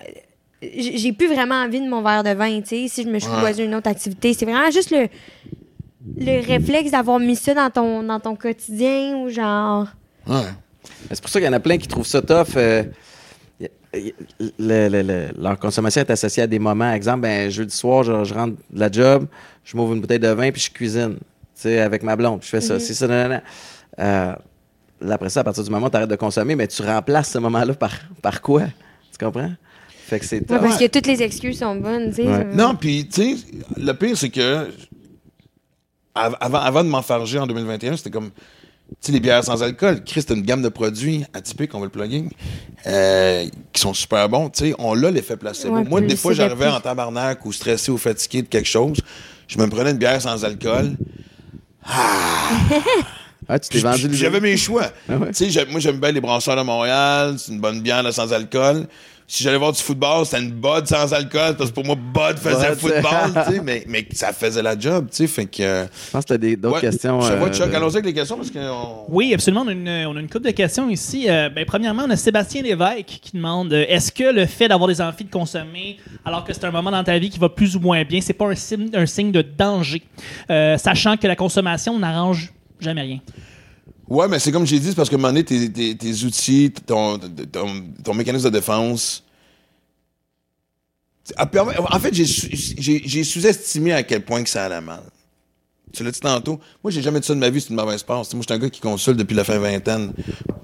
j'ai 0.63 1.13
plus 1.13 1.27
vraiment 1.29 1.55
envie 1.57 1.81
de 1.81 1.89
mon 1.89 2.03
verre 2.03 2.23
de 2.23 2.31
vin, 2.31 2.61
tu 2.61 2.69
sais, 2.69 2.89
si 2.89 3.03
je 3.05 3.09
me 3.09 3.19
suis 3.19 3.31
Ouais. 3.31 3.41
choisi 3.41 3.63
une 3.65 3.75
autre 3.75 3.89
activité. 3.89 4.35
C'est 4.35 4.45
vraiment 4.45 4.71
juste 4.71 4.91
le, 4.91 5.09
le 6.19 6.47
réflexe 6.47 6.91
d'avoir 6.91 7.19
mis 7.19 7.37
ça 7.37 7.55
dans 7.55 7.71
ton, 7.71 8.03
dans 8.03 8.21
ton 8.21 8.37
quotidien 8.37 9.17
ou 9.17 9.29
genre. 9.31 9.87
Ouais. 10.27 10.43
C'est 11.11 11.21
pour 11.21 11.31
ça 11.31 11.41
qu'il 11.41 11.47
y 11.47 11.51
en 11.51 11.55
a 11.55 11.61
plein 11.61 11.79
qui 11.79 11.89
trouvent 11.89 12.07
ça 12.07 12.21
tough. 12.23 12.57
euh, 12.57 12.85
le- 13.93 14.89
le- 14.89 15.03
le- 15.03 15.29
leur 15.43 15.59
consommation 15.59 16.01
est 16.03 16.11
associée 16.11 16.43
à 16.45 16.47
des 16.47 16.59
moments. 16.59 16.93
Exemple, 16.93 17.21
ben, 17.23 17.51
jeudi 17.51 17.75
soir, 17.75 18.03
je, 18.05 18.25
je 18.25 18.35
rentre 18.35 18.55
de 18.71 18.79
la 18.81 18.91
job, 18.91 19.27
je 19.65 19.77
m'ouvre 19.77 19.95
une 19.95 20.01
bouteille 20.01 20.21
de 20.21 20.29
vin 20.29 20.51
puis 20.53 20.61
je 20.61 20.71
cuisine 20.71 21.17
tu 21.17 21.25
sais, 21.55 21.81
avec 21.81 22.03
ma 22.03 22.15
blonde. 22.17 22.41
Je 22.43 22.49
fais 22.49 22.61
ça, 22.61 22.79
c'est 22.79 22.95
ça, 22.95 23.07
non, 23.09 23.29
non. 23.29 23.41
Euh, 23.99 24.35
là, 25.01 25.15
après 25.15 25.29
ça, 25.29 25.41
à 25.41 25.45
partir 25.45 25.65
du 25.65 25.71
moment 25.71 25.87
où 25.87 25.91
tu 25.91 25.97
arrêtes 25.97 26.09
de 26.11 26.17
consommer, 26.17 26.55
mais 26.55 26.69
tu 26.69 26.83
remplaces 26.83 27.31
ce 27.31 27.39
moment-là 27.39 27.75
par, 27.75 27.93
par 28.23 28.41
quoi? 28.41 28.63
Tu 29.19 29.25
comprends? 29.25 29.51
Fait 30.11 30.19
que 30.19 30.27
c'est 30.27 30.41
Ouais, 30.41 30.45
tough. 30.59 30.61
parce 30.61 30.79
que 30.79 30.87
toutes 30.89 31.07
les 31.07 31.23
excuses 31.23 31.61
sont 31.61 31.77
bonnes, 31.77 32.11
tu 32.11 32.17
sais. 32.17 32.27
Ouais. 32.27 32.45
Non, 32.53 32.75
puis, 32.75 33.07
tu 33.09 33.37
sais, 33.37 33.45
le 33.77 33.93
pire, 33.93 34.17
c'est 34.17 34.29
que 34.31 34.67
av- 36.17 36.37
avant, 36.41 36.59
avant 36.59 36.83
de 36.85 36.89
m'enfarger 36.89 37.39
en 37.39 37.47
2021, 37.47 37.97
c'était 37.97 38.11
comme, 38.11 38.31
tu 38.31 38.95
sais, 39.01 39.13
les 39.13 39.21
bières 39.21 39.45
sans 39.45 39.63
alcool. 39.63 40.03
Chris, 40.05 40.25
c'est 40.27 40.35
une 40.35 40.43
gamme 40.43 40.63
de 40.63 40.69
produits 40.69 41.25
atypiques, 41.33 41.73
on 41.77 41.79
va 41.79 41.85
le 41.87 41.91
plugger, 41.93 42.25
euh, 42.89 43.47
qui 43.73 43.81
sont 43.81 43.95
super 43.95 44.29
bons. 44.29 44.51
Tu 44.51 44.71
sais, 44.71 44.75
on 44.81 44.95
l'a 44.95 45.13
l'effet 45.13 45.37
placebo. 45.37 45.77
Ouais, 45.77 45.85
Moi, 45.85 46.01
des 46.01 46.17
fois, 46.17 46.33
j'arrivais 46.33 46.67
en 46.67 46.81
tabarnak 46.81 47.47
ou 47.47 47.53
stressé 47.53 47.93
ou 47.93 47.97
fatigué 47.97 48.43
de 48.43 48.49
quelque 48.49 48.69
chose. 48.69 48.99
Je 49.47 49.59
me 49.59 49.69
prenais 49.69 49.93
une 49.93 49.99
bière 49.99 50.21
sans 50.21 50.45
alcool. 50.45 50.97
Ah, 51.85 52.51
tu 53.59 53.69
t'es 53.71 53.79
vendu 53.81 54.09
J'avais 54.13 54.41
mes 54.41 54.57
choix. 54.57 54.87
Ah 55.09 55.17
ouais? 55.17 55.29
Tu 55.29 55.35
sais, 55.35 55.51
j'ai- 55.51 55.67
moi, 55.67 55.81
j'aime 55.81 55.99
bien 55.99 56.13
les 56.13 56.21
brasseurs 56.21 56.57
de 56.57 56.63
Montréal. 56.63 57.35
C'est 57.39 57.53
une 57.53 57.61
bonne 57.61 57.81
bière 57.81 58.03
là, 58.03 58.13
sans 58.13 58.33
alcool. 58.33 58.87
Si 59.33 59.45
j'allais 59.45 59.59
voir 59.59 59.71
du 59.71 59.81
football, 59.81 60.27
c'était 60.27 60.43
une 60.43 60.51
Bud 60.51 60.87
sans 60.87 61.13
alcool. 61.15 61.55
Parce 61.57 61.71
que 61.71 61.75
pour 61.77 61.85
moi, 61.87 61.95
Bud 61.95 62.37
faisait 62.39 62.71
Bud, 62.71 62.79
football. 62.81 63.45
tu 63.47 63.53
sais, 63.55 63.61
mais, 63.65 63.85
mais 63.87 64.05
ça 64.13 64.33
faisait 64.33 64.61
la 64.61 64.77
job. 64.77 65.07
tu 65.09 65.19
sais, 65.19 65.27
Fait 65.29 65.47
que. 65.47 65.63
euh, 65.63 65.85
Je 65.85 66.11
pense 66.11 66.25
que 66.25 66.35
tu 66.35 66.53
as 66.53 66.57
d'autres 66.57 66.75
ouais, 66.75 66.81
questions. 66.81 67.21
Je 67.21 67.35
vois, 67.35 67.47
euh, 67.47 67.53
Chuck, 67.53 67.71
de- 67.71 67.77
allons-y 67.77 67.93
avec 67.93 68.07
les 68.07 68.13
questions 68.13 68.37
parce 68.37 68.51
que. 68.51 68.59
on- 68.59 69.05
Oui, 69.09 69.33
absolument. 69.33 69.63
On 69.65 69.69
a 69.69 69.73
une, 69.73 69.89
on 70.09 70.17
a 70.17 70.21
une 70.21 70.29
couple 70.29 70.47
de 70.47 70.51
questions 70.51 70.91
ici. 70.91 71.27
Euh, 71.29 71.49
ben, 71.49 71.65
premièrement, 71.65 72.07
on 72.09 72.11
a 72.11 72.17
Sébastien 72.17 72.63
Lévesque 72.63 73.21
qui 73.23 73.37
demande 73.37 73.73
euh, 73.73 73.85
est-ce 73.89 74.11
que 74.11 74.25
le 74.35 74.47
fait 74.47 74.67
d'avoir 74.67 74.89
des 74.89 75.01
envies 75.01 75.23
de 75.25 75.31
consommer 75.31 75.99
alors 76.25 76.43
que 76.45 76.53
c'est 76.53 76.65
un 76.65 76.73
moment 76.73 76.91
dans 76.91 77.05
ta 77.05 77.17
vie 77.17 77.31
qui 77.31 77.39
va 77.39 77.49
plus 77.49 77.77
ou 77.77 77.81
moins 77.81 78.03
bien, 78.03 78.21
c'est 78.21 78.33
pas 78.33 78.47
un 78.47 78.57
signe, 78.57 78.91
un 78.95 79.07
signe 79.07 79.31
de 79.31 79.43
danger, 79.43 80.03
Euh, 80.51 80.77
sachant 80.77 81.17
que 81.17 81.29
la 81.29 81.37
consommation 81.37 81.97
n'arrange 82.01 82.53
jamais 82.81 83.03
rien. 83.03 83.21
Ouais, 84.09 84.27
mais 84.27 84.41
c'est 84.41 84.51
comme 84.51 84.67
j'ai 84.67 84.81
dit, 84.81 84.89
c'est 84.89 84.97
parce 84.97 85.09
que 85.09 85.15
un 85.15 85.19
moment 85.19 85.33
donné, 85.33 85.45
tes, 85.45 86.25
outils, 86.25 86.73
ton, 86.85 87.19
ton, 88.03 88.15
mécanisme 88.15 88.47
de 88.47 88.51
défense. 88.51 89.23
En 91.39 91.99
fait, 92.01 92.13
j'ai 92.13 93.25
sous-estimé 93.25 93.93
à 93.93 94.03
quel 94.03 94.25
point 94.25 94.43
que 94.43 94.51
ça 94.51 94.65
allait 94.65 94.81
mal. 94.81 95.03
Tu 95.93 96.05
l'as 96.05 96.11
dit 96.11 96.21
tantôt. 96.21 96.61
Moi, 96.83 96.91
j'ai 96.91 97.03
jamais 97.03 97.21
dit 97.21 97.27
ça 97.27 97.35
de 97.35 97.39
ma 97.39 97.51
vie, 97.51 97.61
c'est 97.61 97.71
une 97.71 97.77
mauvaise 97.77 98.03
passe. 98.03 98.33
Moi, 98.35 98.43
je 98.43 98.53
suis 98.53 98.59
un 98.59 98.63
gars 98.63 98.71
qui 98.71 98.81
consulte 98.81 99.17
depuis 99.17 99.35
la 99.35 99.45
fin 99.45 99.59
vingtaine. 99.59 100.13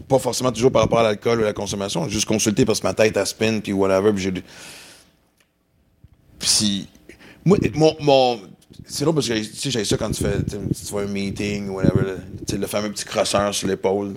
Pas 0.09 0.19
forcément 0.19 0.53
toujours 0.53 0.71
par 0.71 0.83
rapport 0.83 1.01
à 1.01 1.03
l'alcool 1.03 1.41
ou 1.41 1.43
à 1.43 1.47
la 1.47 1.53
consommation. 1.53 2.09
Juste 2.09 2.27
consulter 2.27 2.65
parce 2.65 2.81
que 2.81 2.87
ma 2.87 2.95
tête, 2.95 3.17
elle 3.17 3.27
spin, 3.27 3.61
puis 3.61 3.73
whatever. 3.73 4.13
Puis. 4.13 4.43
Puis. 6.39 6.89
Moi, 7.45 7.59
mon 8.01 8.41
c'est 8.87 9.05
drôle 9.05 9.17
parce 9.17 9.29
que 9.29 9.35
tu 9.35 9.55
sais, 9.55 9.71
j'ai 9.71 9.85
ça 9.85 9.97
quand 9.97 10.11
tu 10.11 10.23
fais, 10.23 10.43
tu 10.45 10.57
vois 10.91 11.03
un 11.03 11.07
meeting 11.07 11.69
ou 11.69 11.75
whatever, 11.75 12.15
sais, 12.47 12.57
le 12.57 12.67
fameux 12.67 12.91
petit 12.91 13.05
crosseur 13.05 13.55
sur 13.55 13.69
l'épaule. 13.69 14.15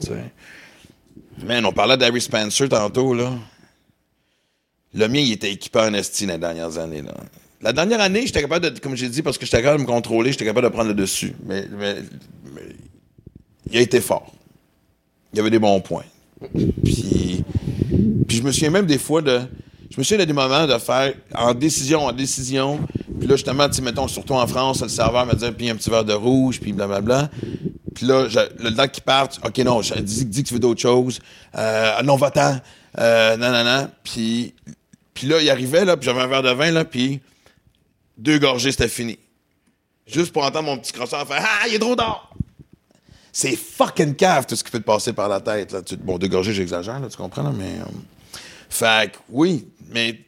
Man, 1.44 1.66
on 1.66 1.72
parlait 1.72 1.98
d'Harry 1.98 2.22
Spencer 2.22 2.70
tantôt, 2.70 3.14
là. 3.14 3.32
Le 4.94 5.08
mien, 5.08 5.20
il 5.20 5.32
était 5.32 5.52
équipé 5.52 5.80
en 5.80 5.94
esti 5.94 6.26
dans 6.26 6.34
les 6.34 6.40
dernières 6.40 6.78
années, 6.78 7.02
là. 7.02 7.14
La 7.62 7.74
dernière 7.74 8.00
année, 8.00 8.26
j'étais 8.26 8.42
capable 8.42 8.70
de, 8.70 8.80
comme 8.80 8.96
j'ai 8.96 9.10
dit, 9.10 9.22
parce 9.22 9.38
que 9.38 9.46
j'étais 9.46 9.62
capable 9.62 9.84
de 9.84 9.88
me 9.88 9.92
contrôler, 9.92 10.32
j'étais 10.32 10.46
capable 10.46 10.68
de 10.68 10.72
prendre 10.72 10.90
le 10.90 10.96
dessus. 10.96 11.34
Mais, 11.46 11.66
mais, 11.70 11.96
mais 12.54 12.62
il 13.70 13.78
a 13.78 13.82
été 13.82 14.00
fort. 14.00 14.34
Il 15.34 15.38
y 15.38 15.40
avait 15.42 15.50
des 15.50 15.60
bons 15.60 15.82
points. 15.82 16.06
Puis, 16.84 17.44
puis 18.28 18.38
je 18.38 18.44
me 18.44 18.52
souviens 18.52 18.70
même 18.70 18.86
des 18.86 18.98
fois 18.98 19.22
de. 19.22 19.42
Je 19.92 19.98
me 19.98 20.04
souviens 20.04 20.20
de 20.20 20.26
des 20.26 20.34
moments 20.34 20.68
de 20.68 20.78
faire 20.78 21.14
en 21.34 21.54
décision, 21.54 22.06
en 22.06 22.12
décision. 22.12 22.80
Puis 23.20 23.28
là, 23.28 23.36
justement, 23.36 23.68
tu 23.70 23.82
mettons, 23.82 24.08
surtout 24.08 24.34
en 24.36 24.46
France, 24.48 24.82
le 24.82 24.88
serveur 24.88 25.26
me 25.26 25.34
disait, 25.34 25.52
puis 25.52 25.70
un 25.70 25.76
petit 25.76 25.90
verre 25.90 26.06
de 26.06 26.14
rouge, 26.14 26.60
puis 26.60 26.74
blablabla. 26.74 27.30
Puis 27.96 28.06
là, 28.06 28.28
le 28.60 28.70
temps 28.76 28.88
qu'il 28.88 29.04
parte, 29.04 29.40
OK, 29.44 29.58
non, 29.60 29.82
je- 29.82 29.96
dis, 29.96 30.44
que 30.44 30.48
tu 30.48 30.54
veux 30.54 30.60
d'autres 30.60 30.80
choses. 30.82 31.20
Euh, 31.58 32.02
non, 32.04 32.16
va-t'en. 32.18 32.60
Euh, 33.00 33.36
non, 33.38 33.52
non, 33.52 33.64
non. 33.64 33.90
Puis, 34.04 34.54
puis 35.14 35.28
là, 35.28 35.42
il 35.42 35.50
arrivait, 35.50 35.84
là, 35.86 35.98
puis 35.98 36.06
j'avais 36.06 36.22
un 36.22 36.28
verre 36.28 36.44
de 36.44 36.52
vin, 36.52 36.72
là, 36.72 36.86
puis 36.86 37.20
deux 38.18 38.38
gorgées, 38.40 38.72
c'était 38.72 38.88
fini. 38.88 39.18
Juste 40.06 40.32
pour 40.32 40.44
entendre 40.44 40.66
mon 40.66 40.78
petit 40.78 40.92
crosseur 40.94 41.28
faire 41.28 41.44
Ah, 41.44 41.68
il 41.68 41.76
est 41.76 41.80
trop 41.80 41.96
tard! 41.96 42.32
C'est 43.32 43.56
fucking 43.56 44.16
cave 44.16 44.46
tout 44.46 44.56
ce 44.56 44.64
qui 44.64 44.72
peut 44.72 44.80
te 44.80 44.84
passer 44.86 45.14
par 45.14 45.30
la 45.30 45.40
tête. 45.40 45.72
Là. 45.72 45.82
Bon, 46.00 46.18
deux 46.18 46.28
gorgées, 46.28 46.54
j'exagère, 46.54 47.00
tu 47.10 47.18
comprends, 47.18 47.44
là, 47.44 47.52
mais. 47.56 47.80
euh, 47.80 47.86
fait 48.70 49.12
que, 49.12 49.18
oui, 49.30 49.68
mais. 49.94 50.20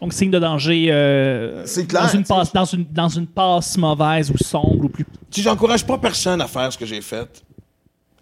Donc, 0.00 0.12
signe 0.12 0.30
de 0.30 0.38
danger 0.38 0.88
euh, 0.90 1.64
clair, 1.88 2.02
dans, 2.02 2.08
une 2.08 2.24
passe, 2.24 2.52
dans, 2.52 2.64
une, 2.64 2.84
dans 2.92 3.08
une 3.08 3.26
passe 3.26 3.76
mauvaise 3.76 4.30
ou 4.30 4.38
sombre 4.38 4.84
ou 4.84 4.88
plus. 4.88 5.04
Tu 5.30 5.40
sais, 5.40 5.42
j'encourage 5.42 5.84
pas 5.86 5.98
personne 5.98 6.40
à 6.40 6.46
faire 6.46 6.72
ce 6.72 6.78
que 6.78 6.86
j'ai 6.86 7.00
fait. 7.00 7.26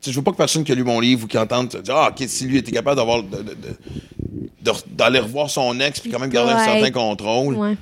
Tu 0.00 0.10
sais, 0.10 0.12
je 0.12 0.16
veux 0.16 0.22
pas 0.24 0.32
que 0.32 0.36
personne 0.36 0.64
qui 0.64 0.72
a 0.72 0.74
lu 0.74 0.84
mon 0.84 1.00
livre 1.00 1.24
ou 1.24 1.26
qui 1.26 1.38
entende 1.38 1.68
te 1.70 1.76
dire 1.78 1.94
Ah, 1.96 2.10
ok, 2.10 2.24
si 2.28 2.44
lui 2.46 2.58
était 2.58 2.72
capable 2.72 2.96
d'avoir. 2.96 3.22
de- 3.22 3.36
de- 3.36 3.42
de- 3.42 3.52
de- 4.62 4.72
d'aller 4.96 5.18
revoir 5.18 5.50
son 5.50 5.78
ex 5.80 6.00
puis 6.00 6.10
quand 6.10 6.18
même 6.18 6.30
garder 6.30 6.52
un 6.52 6.64
certain 6.64 6.90
contrôle. 6.90 7.54
Ouais. 7.56 7.76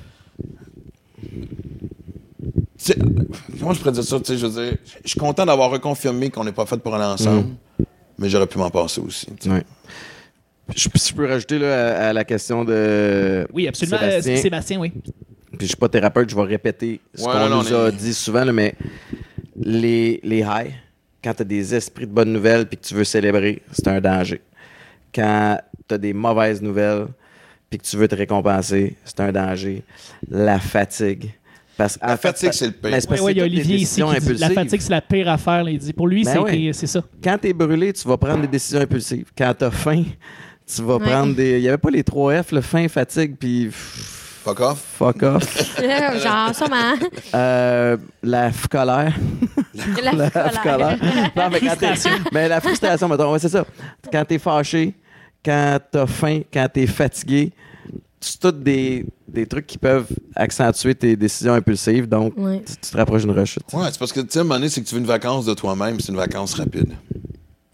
Tu 2.77 2.91
sais, 2.91 2.97
comment 3.59 3.73
je 3.73 3.79
pourrais 3.79 3.91
dire 3.93 4.03
ça? 4.03 4.19
Tu 4.19 4.25
sais, 4.25 4.37
je 4.37 4.45
veux 4.45 4.63
dire, 4.65 4.77
je 5.03 5.09
suis 5.09 5.19
content 5.19 5.45
d'avoir 5.45 5.69
reconfirmé 5.71 6.29
qu'on 6.29 6.43
n'est 6.43 6.51
pas 6.51 6.65
fait 6.65 6.77
pour 6.77 6.93
aller 6.95 7.05
ensemble, 7.05 7.47
mais 8.17 8.29
j'aurais 8.29 8.47
pu 8.47 8.57
m'en 8.57 8.69
passer 8.69 8.99
aussi. 8.99 9.27
Ouais. 9.45 9.63
Je, 10.75 10.87
je 10.93 11.13
peux 11.13 11.27
rajouter 11.27 11.59
là, 11.59 11.97
à, 12.05 12.09
à 12.09 12.13
la 12.13 12.23
question 12.23 12.63
de. 12.63 13.45
Oui, 13.53 13.67
absolument. 13.67 13.97
Euh, 14.01 14.21
Sébastien. 14.21 14.79
Oui. 14.79 14.91
Puis 14.91 15.61
je 15.61 15.65
suis 15.67 15.75
pas 15.75 15.89
thérapeute, 15.89 16.29
je 16.29 16.35
vais 16.35 16.43
répéter 16.43 16.99
ce 17.13 17.23
Ouais, 17.23 17.31
qu'on 17.31 17.49
nous 17.49 17.73
a 17.73 17.91
dit 17.91 18.13
souvent, 18.13 18.43
là, 18.43 18.51
mais 18.51 18.73
les, 19.55 20.19
les 20.23 20.41
highs, 20.41 20.73
quand 21.23 21.33
tu 21.33 21.41
as 21.41 21.45
des 21.45 21.75
esprits 21.75 22.07
de 22.07 22.11
bonnes 22.11 22.33
nouvelles 22.33 22.65
puis 22.65 22.77
que 22.77 22.83
tu 22.85 22.95
veux 22.95 23.03
célébrer, 23.03 23.61
c'est 23.71 23.87
un 23.87 24.01
danger. 24.01 24.41
Quand 25.13 25.59
tu 25.87 25.93
as 25.95 25.97
des 25.97 26.13
mauvaises 26.13 26.61
nouvelles 26.61 27.07
puis 27.69 27.77
que 27.79 27.85
tu 27.85 27.97
veux 27.97 28.07
te 28.07 28.15
récompenser, 28.15 28.95
c'est 29.05 29.19
un 29.19 29.31
danger. 29.31 29.83
La 30.29 30.59
fatigue. 30.59 31.31
Parce, 31.77 31.97
La 32.01 32.17
fatigue, 32.17 32.51
c'est 32.51 32.67
le 32.67 32.71
pire. 32.71 32.91
mais 33.09 33.31
il 33.31 33.37
y 33.37 33.41
a 33.41 33.43
Olivier 33.45 33.75
ici 33.77 33.99
décisions 34.01 34.11
qui 34.11 34.19
dit 34.21 34.33
la 34.35 34.49
fatigue, 34.51 34.79
c'est 34.81 34.91
la 34.91 35.01
pire 35.01 35.27
affaire. 35.29 35.63
là, 35.63 35.71
il 35.71 35.79
dit. 35.79 35.93
Pour 35.93 36.07
lui, 36.07 36.23
Ben 36.23 36.43
c'est 36.73 36.87
ça. 36.87 37.03
Quand 37.23 37.37
tu 37.41 37.47
es 37.49 37.53
brûlé, 37.53 37.93
tu 37.93 38.07
vas 38.07 38.17
prendre 38.17 38.41
des 38.41 38.47
décisions 38.47 38.79
impulsives. 38.81 39.31
Quand 39.37 39.53
tu 39.57 39.65
as 39.65 39.71
faim, 39.71 40.03
tu 40.65 40.81
vas 40.81 40.95
Ouais. 40.97 41.05
prendre 41.09 41.35
des. 41.35 41.57
Il 41.57 41.61
n'y 41.61 41.67
avait 41.67 41.77
pas 41.77 41.89
les 41.89 42.03
3 42.03 42.43
F, 42.43 42.51
le 42.51 42.61
faim, 42.61 42.87
fatigue, 42.87 43.35
puis 43.39 43.69
Fuck 43.71 44.59
off. 44.59 44.83
fuck 44.97 45.23
off. 45.23 45.77
Genre, 46.23 46.55
sûrement. 46.55 46.93
Euh, 47.33 47.97
la 48.21 48.51
colère. 48.69 49.13
La, 50.03 50.11
La 50.13 50.29
colère. 50.29 50.61
colère. 50.63 50.97
Non, 51.35 51.49
mais, 51.51 51.59
quand 51.59 51.75
t'es- 51.77 52.09
mais 52.31 52.47
la 52.47 52.59
frustration, 52.61 53.07
mettons, 53.07 53.31
ouais, 53.31 53.39
c'est 53.39 53.49
ça. 53.49 53.65
Quand 54.11 54.25
t'es 54.25 54.37
fâché, 54.39 54.93
quand 55.43 55.79
t'as 55.91 56.05
faim, 56.07 56.41
quand 56.53 56.67
t'es 56.73 56.87
fatigué, 56.87 57.51
c'est 58.19 58.39
tous 58.39 58.51
des, 58.51 59.05
des 59.27 59.45
trucs 59.45 59.67
qui 59.67 59.77
peuvent 59.77 60.07
accentuer 60.35 60.95
tes 60.95 61.15
décisions 61.15 61.53
impulsives. 61.53 62.07
Donc, 62.07 62.33
Ouais. 62.37 62.61
tu, 62.65 62.73
tu 62.77 62.91
te 62.91 62.97
rapproches 62.97 63.23
d'une 63.23 63.31
rechute. 63.31 63.63
Ouais, 63.73 63.87
c'est 63.91 63.99
parce 63.99 64.13
que, 64.13 64.21
tu 64.21 64.27
sais, 64.29 64.39
à 64.39 64.41
un 64.41 64.45
moment 64.45 64.55
donné, 64.55 64.69
c'est 64.69 64.81
que 64.81 64.87
tu 64.87 64.95
veux 64.95 65.01
une 65.01 65.07
vacance 65.07 65.45
de 65.45 65.53
toi-même, 65.53 65.99
c'est 65.99 66.09
une 66.11 66.17
vacance 66.17 66.53
rapide. 66.53 66.93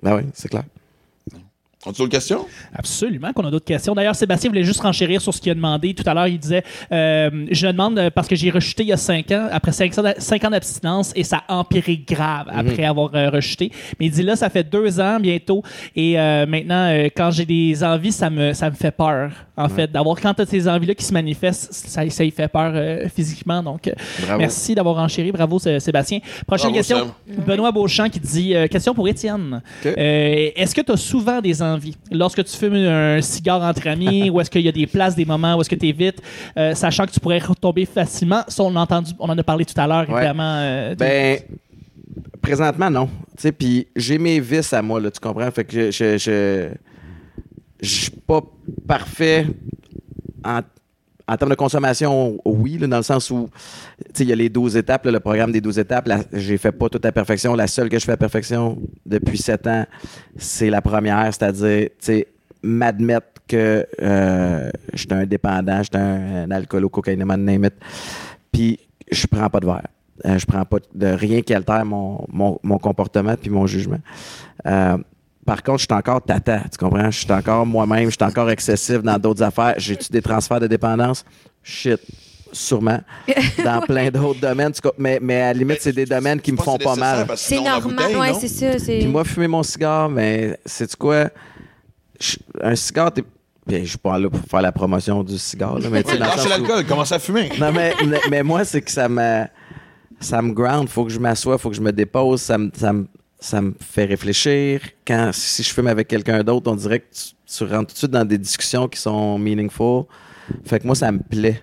Ben 0.02 0.16
oui, 0.18 0.24
c'est 0.34 0.48
clair. 0.50 0.64
As-tu 1.86 2.00
d'autres 2.02 2.12
questions? 2.12 2.46
Absolument 2.76 3.32
qu'on 3.32 3.46
a 3.46 3.52
d'autres 3.52 3.64
questions. 3.66 3.96
D'ailleurs, 3.96 4.14
Sébastien 4.16 4.50
voulait 4.50 4.66
juste 4.66 4.82
renchérir 4.82 5.22
sur 5.22 5.34
ce 5.34 5.40
qu'il 5.40 5.50
a 5.52 5.56
demandé. 5.56 5.94
Tout 5.94 6.04
à 6.06 6.14
l'heure, 6.14 6.28
il 6.28 6.38
disait 6.38 6.62
euh, 6.92 7.46
Je 7.52 7.66
le 7.68 7.72
demande 7.72 8.10
parce 8.14 8.28
que 8.28 8.36
j'ai 8.36 8.50
rechuté 8.50 8.84
il 8.84 8.90
y 8.90 8.94
a 8.94 8.98
5 8.98 9.32
ans, 9.32 9.48
après 9.50 9.72
5 9.72 9.98
ans 9.98 10.02
d'a- 10.04 10.20
cinq 10.20 10.44
ans 10.44 10.50
d'abstinence, 10.50 11.14
et 11.16 11.24
ça 11.24 11.44
a 11.48 11.56
empiré 11.56 11.98
grave 11.98 12.48
après 12.52 12.84
avoir 12.84 13.16
euh, 13.16 13.30
rechuté. 13.30 13.72
Mais 13.98 14.08
il 14.08 14.12
dit 14.12 14.24
là, 14.24 14.36
ça 14.36 14.50
fait 14.50 14.70
deux 14.70 15.00
ans 15.00 15.20
bientôt, 15.22 15.64
et 15.96 16.20
euh, 16.20 16.46
maintenant, 16.46 16.90
euh, 16.90 17.08
quand 17.16 17.32
j'ai 17.32 17.46
des 17.46 17.82
envies, 17.82 18.12
ça 18.12 18.30
me, 18.30 18.52
ça 18.52 18.70
me 18.70 18.76
fait 18.76 18.92
peur. 18.92 19.32
En 19.60 19.70
fait, 19.70 19.92
d'avoir 19.92 20.20
quand 20.20 20.34
tu 20.34 20.42
as 20.42 20.46
ces 20.46 20.68
envies-là 20.68 20.96
qui 20.96 21.04
se 21.04 21.14
manifestent, 21.14 21.74
ça, 21.74 22.10
ça 22.10 22.24
y 22.24 22.32
fait 22.32 22.48
peur 22.48 22.72
euh, 22.74 23.08
physiquement. 23.14 23.62
Donc, 23.62 23.88
euh, 23.88 23.92
Bravo. 24.24 24.40
merci 24.40 24.74
d'avoir 24.74 24.98
enchéri. 24.98 25.32
Bravo, 25.32 25.60
Sé- 25.60 25.80
Sébastien. 25.80 26.20
Prochaine 26.48 26.72
Bravo, 26.72 26.78
question. 26.78 27.12
Benoît 27.46 27.72
Beauchamp 27.72 28.10
qui 28.10 28.20
dit 28.20 28.56
euh, 28.56 28.68
question 28.68 28.94
pour 28.94 29.08
Étienne. 29.08 29.62
Euh, 29.86 30.50
est-ce 30.56 30.74
que 30.74 30.82
tu 30.82 30.92
as 30.92 30.98
souvent 30.98 31.42
des 31.42 31.62
envies? 31.62 31.98
Lorsque 32.12 32.44
tu 32.46 32.56
fumes 32.56 32.76
un 32.76 33.22
cigare 33.22 33.62
entre 33.62 33.88
amis 33.88 34.30
ou 34.32 34.40
est-ce 34.40 34.50
qu'il 34.50 34.62
y 34.62 34.70
a 34.70 34.72
des 34.72 34.88
places, 34.88 35.16
des 35.16 35.26
moments 35.26 35.56
où 35.56 35.62
est-ce 35.62 35.70
que 35.70 35.76
tu 35.76 35.88
évites, 35.88 36.22
euh, 36.58 36.74
sachant 36.74 37.06
que 37.06 37.12
tu 37.12 37.20
pourrais 37.20 37.40
retomber 37.40 37.86
facilement? 37.86 38.44
Ça, 38.48 38.64
on, 38.64 38.76
a 38.76 38.80
entendu, 38.80 39.12
on 39.20 39.28
en 39.30 39.38
a 39.38 39.44
parlé 39.44 39.66
tout 39.66 39.80
à 39.80 39.86
l'heure, 39.88 40.10
Ouais. 40.10 40.16
évidemment. 40.18 40.56
euh, 40.58 40.92
de- 40.92 40.96
Ben, 41.00 41.40
présentement, 42.42 42.90
non. 42.90 43.08
Tu 43.36 43.44
sais, 43.44 43.52
puis 43.52 43.88
j'ai 43.96 44.18
mes 44.18 44.40
vices 44.40 44.74
à 44.74 44.82
moi, 44.82 45.00
là, 45.00 45.12
tu 45.12 45.20
comprends? 45.20 45.50
Fait 45.52 45.64
que 45.64 45.74
je, 45.74 45.92
je, 45.92 46.18
je, 46.18 46.68
je 47.82 47.90
suis 47.90 48.12
pas 48.12 48.42
parfait 48.88 49.48
en, 50.44 50.62
en 51.28 51.38
termes 51.38 51.52
de 51.52 51.56
consommation, 51.56 52.40
oui, 52.44 52.78
là, 52.78 52.88
dans 52.88 52.98
le 52.98 53.04
sens 53.04 53.30
où, 53.30 53.50
il 54.20 54.28
y 54.28 54.32
a 54.32 54.36
les 54.36 54.50
12 54.50 54.78
étapes, 54.78 55.06
là, 55.06 55.12
le 55.12 55.20
programme 55.20 55.52
des 55.52 55.62
12 55.62 55.80
étapes. 55.80 56.10
j'ai 56.34 56.58
fait 56.58 56.72
pas 56.72 56.90
tout 56.90 57.02
à 57.04 57.12
perfection. 57.12 57.56
La 57.56 57.68
seule 57.68 57.90
que 57.90 58.00
je 58.00 58.06
fais 58.06 58.14
à 58.14 58.18
perfection 58.18 58.80
depuis 59.06 59.38
7 59.38 59.68
ans, 59.68 59.86
c'est 60.38 60.70
la 60.70 60.82
première, 60.82 61.32
c'est-à-dire, 61.34 61.90
m'admettre 62.64 63.28
que 63.48 63.86
euh, 64.02 64.70
j'étais 64.94 65.16
un 65.16 65.26
dépendant, 65.26 65.82
j'étais 65.82 65.98
un, 65.98 66.44
un 66.44 66.52
alcoolo, 66.52 66.90
cocaïnomane, 66.90 67.44
name 67.44 67.66
it. 67.66 67.74
Puis, 68.52 68.80
je 69.12 69.28
prends 69.28 69.50
pas 69.50 69.60
de 69.60 69.66
verre. 69.66 69.88
Euh, 70.26 70.38
je 70.38 70.46
prends 70.46 70.66
pas 70.66 70.78
de 70.94 71.08
rien 71.08 71.42
qui 71.42 71.54
altère 71.54 71.86
mon, 71.86 72.26
mon, 72.28 72.60
mon 72.64 72.78
comportement 72.78 73.36
puis 73.36 73.50
mon 73.50 73.68
jugement. 73.68 74.00
Euh, 74.66 74.98
par 75.50 75.64
contre, 75.64 75.80
je 75.80 75.86
suis 75.90 75.98
encore 75.98 76.22
tata, 76.22 76.62
tu 76.72 76.78
comprends? 76.78 77.10
Je 77.10 77.22
suis 77.22 77.32
encore 77.32 77.66
moi-même, 77.66 78.06
je 78.12 78.16
suis 78.16 78.24
encore 78.24 78.52
excessif 78.52 79.02
dans 79.02 79.18
d'autres 79.18 79.42
affaires. 79.42 79.74
J'ai-tu 79.78 80.12
des 80.12 80.22
transferts 80.22 80.60
de 80.60 80.68
dépendance? 80.68 81.26
Shit, 81.64 82.00
sûrement. 82.52 83.00
Dans 83.66 83.82
plein 83.82 84.12
d'autres 84.12 84.40
domaines. 84.40 84.74
Mais, 85.00 85.18
mais 85.20 85.42
à 85.42 85.48
la 85.48 85.54
limite, 85.54 85.80
c'est 85.82 85.92
des 85.92 86.06
domaines 86.06 86.40
qui 86.40 86.52
me 86.52 86.58
font 86.58 86.78
pas 86.78 86.96
mal. 86.96 87.26
C'est 87.36 87.62
normal, 87.62 88.14
non? 88.14 88.40
c'est 88.40 88.48
ça. 88.48 88.76
Puis 88.86 89.08
moi, 89.08 89.24
fumer 89.24 89.48
mon 89.48 89.64
cigare, 89.64 90.08
mais 90.08 90.60
c'est 90.68 90.96
quoi? 90.96 91.30
Un 92.62 92.76
cigare, 92.76 93.12
t'es. 93.12 93.24
Bien, 93.66 93.80
je 93.82 93.90
suis 93.90 93.98
pas 93.98 94.20
là 94.20 94.30
pour 94.30 94.42
faire 94.42 94.62
la 94.62 94.72
promotion 94.72 95.24
du 95.24 95.40
cigare, 95.40 95.80
là, 95.80 95.90
mais 95.90 96.04
Lâchez 96.20 96.50
l'alcool, 96.50 96.86
commencez 96.86 97.16
à 97.16 97.20
fumer. 97.20 97.50
non, 97.60 97.72
mais, 97.72 97.96
mais- 98.06 98.22
mais 98.30 98.44
moi, 98.44 98.64
c'est 98.66 98.82
que 98.84 98.92
ça 98.92 99.10
me, 99.10 99.46
ça 100.20 100.44
me 100.44 100.54
ground. 100.54 100.88
Faut 100.90 101.06
que 101.06 101.12
je 101.12 101.20
m'assoie, 101.20 101.58
faut 101.58 101.72
que 101.72 101.76
je 101.76 101.82
me 101.82 101.92
dépose. 101.92 102.40
Ça 102.40 102.60
me, 102.60 102.70
ça 102.76 102.94
me, 102.94 103.08
ça 103.40 103.62
me 103.62 103.74
fait 103.80 104.06
réfléchir. 104.06 104.82
Quand, 105.08 105.32
si 105.34 105.64
je 105.64 105.70
fume 105.74 105.88
avec 105.88 106.08
quelqu'un 106.08 106.44
d'autre, 106.44 106.72
on 106.72 106.76
dirait 106.76 107.00
que 107.00 107.06
tu, 107.14 107.58
tu 107.58 107.64
rentres 107.64 107.88
tout 107.88 107.94
de 107.94 107.98
suite 107.98 108.12
dans 108.12 108.26
des 108.26 108.38
discussions 108.38 108.88
qui 108.88 109.00
sont 109.00 109.38
meaningful. 109.40 110.04
Fait 110.66 110.80
que 110.80 110.86
moi, 110.86 110.96
ça 110.96 111.12
me 111.12 111.20
plaît, 111.20 111.62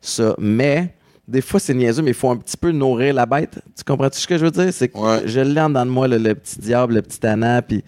ça. 0.00 0.34
Mais, 0.38 0.94
des 1.28 1.40
fois, 1.40 1.60
c'est 1.60 1.74
niaiseux, 1.74 2.02
mais 2.02 2.10
il 2.10 2.14
faut 2.14 2.30
un 2.30 2.36
petit 2.36 2.56
peu 2.56 2.72
nourrir 2.72 3.14
la 3.14 3.26
bête. 3.26 3.60
Tu 3.76 3.84
comprends-tu 3.84 4.18
ce 4.18 4.26
que 4.26 4.36
je 4.38 4.44
veux 4.44 4.50
dire? 4.50 4.72
C'est 4.72 4.88
que 4.88 4.98
Ouais. 4.98 5.22
je 5.26 5.40
l'ai 5.40 5.60
en 5.60 5.68
dedans 5.68 5.86
de 5.86 5.90
moi, 5.90 6.08
le, 6.08 6.18
le 6.18 6.34
petit 6.34 6.58
diable, 6.58 6.94
le 6.94 7.02
petit 7.02 7.24
anna, 7.26 7.62
puis 7.62 7.84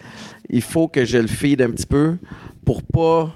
il 0.49 0.63
faut 0.63 0.87
que 0.89 1.05
je 1.05 1.19
le 1.19 1.27
feed 1.27 1.61
un 1.63 1.71
petit 1.71 1.87
peu 1.87 2.17
pour 2.65 2.83
pas 2.83 3.35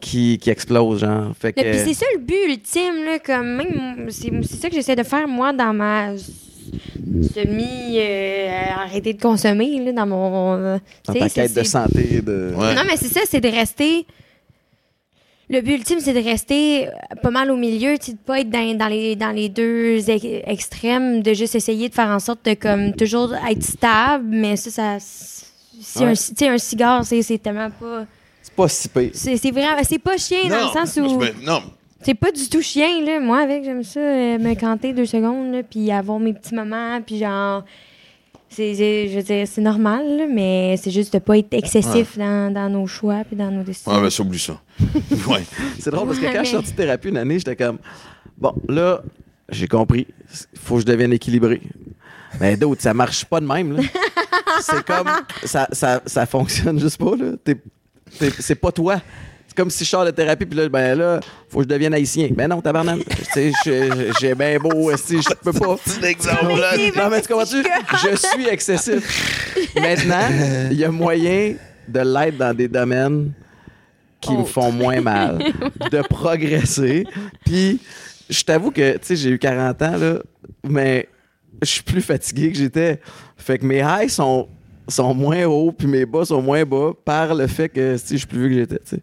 qu'il 0.00 0.38
qu'il 0.38 0.50
explose, 0.52 1.00
genre. 1.00 1.32
Fait 1.38 1.52
que... 1.52 1.60
Le- 1.60 1.70
Puis 1.70 1.78
c'est 1.86 1.94
ça 1.94 2.06
le 2.14 2.20
but 2.20 2.34
ultime, 2.48 3.04
là, 3.04 3.18
comme 3.20 3.56
même, 3.56 4.06
c'est 4.10 4.32
c'est 4.42 4.56
ça 4.56 4.68
que 4.68 4.74
j'essaie 4.74 4.96
de 4.96 5.04
faire, 5.04 5.28
moi, 5.28 5.52
dans 5.52 5.72
ma 5.72 6.14
semi 7.34 7.96
euh, 7.98 8.48
arrêter 8.78 9.12
de 9.14 9.20
consommer, 9.20 9.78
là, 9.84 9.92
dans 9.92 10.06
mon... 10.06 10.54
euh, 10.54 10.78
dans 11.06 11.14
ta 11.14 11.28
quête 11.28 11.54
de 11.54 11.62
santé, 11.62 12.20
de... 12.22 12.52
Ouais. 12.56 12.74
Non, 12.74 12.82
mais 12.86 12.96
c'est 12.96 13.08
ça, 13.08 13.20
c'est 13.28 13.40
de 13.40 13.48
rester... 13.48 14.06
Le 15.50 15.60
but 15.60 15.74
ultime, 15.74 15.98
c'est 16.00 16.14
de 16.14 16.22
rester 16.22 16.88
pas 17.22 17.30
mal 17.30 17.50
au 17.50 17.56
milieu, 17.56 17.98
tu 17.98 18.06
sais, 18.06 18.12
de 18.12 18.18
pas 18.18 18.40
être 18.40 18.48
dans, 18.48 18.74
dans 18.78 18.86
les, 18.88 19.16
dans 19.16 19.32
les 19.32 19.50
deux 19.50 20.08
ex- 20.08 20.24
extrêmes, 20.46 21.20
de 21.22 21.34
juste 21.34 21.54
essayer 21.54 21.90
de 21.90 21.94
faire 21.94 22.08
en 22.08 22.20
sorte 22.20 22.44
de 22.46 22.54
comme 22.54 22.94
toujours 22.94 23.34
être 23.34 23.62
stable, 23.62 24.24
mais 24.28 24.56
ça, 24.56 24.70
ça... 24.70 24.96
Si 24.98 25.98
Ouais. 25.98 26.14
un, 26.48 26.58
cigare, 26.58 27.04
c'est 27.04 27.20
c'est 27.22 27.38
tellement 27.38 27.68
pas... 27.70 28.06
C'est 28.40 28.54
pas 28.54 28.68
si 28.68 28.88
pire. 28.88 29.10
C'est 29.12 29.36
c'est 29.36 29.50
vraiment... 29.50 29.76
C'est 29.82 29.98
pas 29.98 30.16
chien 30.16 30.48
dans 30.48 30.68
le 30.68 30.72
sens 30.72 30.96
où... 30.96 31.08
je 31.08 31.14
me- 31.16 31.44
non, 31.44 31.60
C'est 32.04 32.14
pas 32.14 32.32
du 32.32 32.48
tout 32.48 32.62
chien, 32.62 33.04
là. 33.04 33.20
Moi, 33.20 33.38
avec, 33.40 33.64
j'aime 33.64 33.82
ça, 33.84 34.00
euh, 34.00 34.38
me 34.38 34.54
canter 34.54 34.92
deux 34.92 35.06
secondes, 35.06 35.52
là, 35.52 35.62
puis 35.62 35.90
avoir 35.90 36.18
mes 36.18 36.32
petits 36.32 36.54
moments, 36.54 37.00
puis 37.02 37.18
genre... 37.18 37.64
C'est, 38.48 38.74
c'est- 38.74 39.08
je 39.08 39.16
veux 39.16 39.22
dire, 39.22 39.46
c'est 39.48 39.62
normal, 39.62 40.04
là, 40.18 40.24
mais 40.28 40.76
c'est 40.76 40.90
juste 40.90 41.10
de 41.14 41.18
pas 41.18 41.38
être 41.38 41.54
excessif 41.54 42.18
dans, 42.18 42.52
dans 42.52 42.68
nos 42.68 42.86
choix 42.86 43.22
puis 43.26 43.34
dans 43.34 43.50
nos 43.50 43.62
décisions. 43.62 43.90
ouais, 43.92 44.02
ben, 44.02 44.10
ça, 44.10 44.22
oublie 44.22 44.38
ça. 44.38 44.60
ouais. 45.30 45.42
C'est 45.78 45.90
drôle 45.90 46.06
parce 46.08 46.18
que 46.18 46.26
Ouais, 46.26 46.32
quand 46.34 46.40
je 46.40 46.48
suis 46.48 46.56
sorti 46.56 46.72
de 46.72 46.76
thérapie 46.76 47.08
une 47.08 47.16
année, 47.16 47.38
j'étais 47.38 47.56
comme 47.56 47.78
bon, 48.36 48.52
là, 48.68 49.00
j'ai 49.48 49.66
compris, 49.68 50.06
il 50.52 50.58
faut 50.58 50.74
que 50.74 50.80
je 50.82 50.86
devienne 50.86 51.14
équilibré. 51.14 51.62
Mais 52.40 52.58
d'autres, 52.58 52.82
ça 52.82 52.92
marche 52.92 53.24
pas 53.24 53.40
de 53.40 53.46
même. 53.46 53.74
là. 53.74 53.82
C'est 54.60 54.84
comme 54.84 55.08
ça, 55.44 55.66
ça, 55.72 56.02
ça 56.04 56.26
fonctionne 56.26 56.78
juste 56.78 56.98
pas. 56.98 57.16
Là. 57.16 57.32
T'es- 57.42 57.56
t'es- 58.18 58.30
c'est 58.38 58.54
pas 58.54 58.70
toi. 58.70 59.00
C'est 59.52 59.56
comme 59.58 59.68
si 59.68 59.84
je 59.84 59.90
sors 59.90 60.06
de 60.06 60.10
thérapie, 60.12 60.46
puis 60.46 60.56
là, 60.58 60.66
ben 60.70 60.96
là, 60.98 61.20
faut 61.50 61.58
que 61.58 61.64
je 61.64 61.68
devienne 61.68 61.92
haïtien. 61.92 62.28
Ben 62.30 62.48
non, 62.48 62.62
tabarnak. 62.62 63.00
Tu 63.06 63.24
sais, 63.34 63.52
je- 63.66 64.10
j'ai 64.18 64.34
bien 64.34 64.58
beau, 64.58 64.90
esti, 64.90 65.18
je 65.20 65.28
peux 65.44 65.52
pas. 65.52 65.76
C'est 65.84 66.00
l'exemple, 66.00 66.58
là. 66.58 66.74
Non, 66.96 67.10
mais 67.10 67.20
tu 67.20 67.28
comprends-tu? 67.28 67.62
Je 68.02 68.16
suis 68.16 68.48
excessif. 68.48 69.68
Maintenant, 69.78 70.26
il 70.70 70.78
y 70.78 70.84
a 70.86 70.90
moyen 70.90 71.54
de 71.86 72.00
l'être 72.00 72.38
dans 72.38 72.54
des 72.56 72.66
domaines 72.66 73.32
qui 74.22 74.32
me 74.32 74.44
font 74.44 74.72
moins 74.72 75.02
mal, 75.02 75.38
de 75.90 76.00
progresser. 76.00 77.04
Puis, 77.44 77.78
je 78.30 78.42
t'avoue 78.44 78.70
que, 78.70 78.92
tu 78.92 78.98
sais, 79.02 79.16
j'ai 79.16 79.28
eu 79.30 79.38
40 79.38 79.82
ans, 79.82 79.96
là, 79.98 80.14
mais 80.66 81.08
je 81.60 81.68
suis 81.68 81.82
plus 81.82 82.00
fatigué 82.00 82.52
que 82.52 82.56
j'étais. 82.56 83.00
Fait 83.36 83.58
que 83.58 83.66
mes 83.66 83.82
highs 83.82 84.08
sont, 84.08 84.48
sont 84.92 85.14
moins 85.14 85.44
hauts, 85.46 85.72
puis 85.72 85.86
mes 85.88 86.06
bas 86.06 86.24
sont 86.24 86.40
moins 86.42 86.64
bas 86.64 86.92
par 87.04 87.34
le 87.34 87.46
fait 87.46 87.68
que, 87.68 87.96
si 87.96 88.14
je 88.14 88.18
suis 88.18 88.26
plus 88.26 88.48
vieux 88.48 88.64
que 88.64 88.70
j'étais, 88.72 88.78
tu 88.84 88.96
sais. 88.96 89.02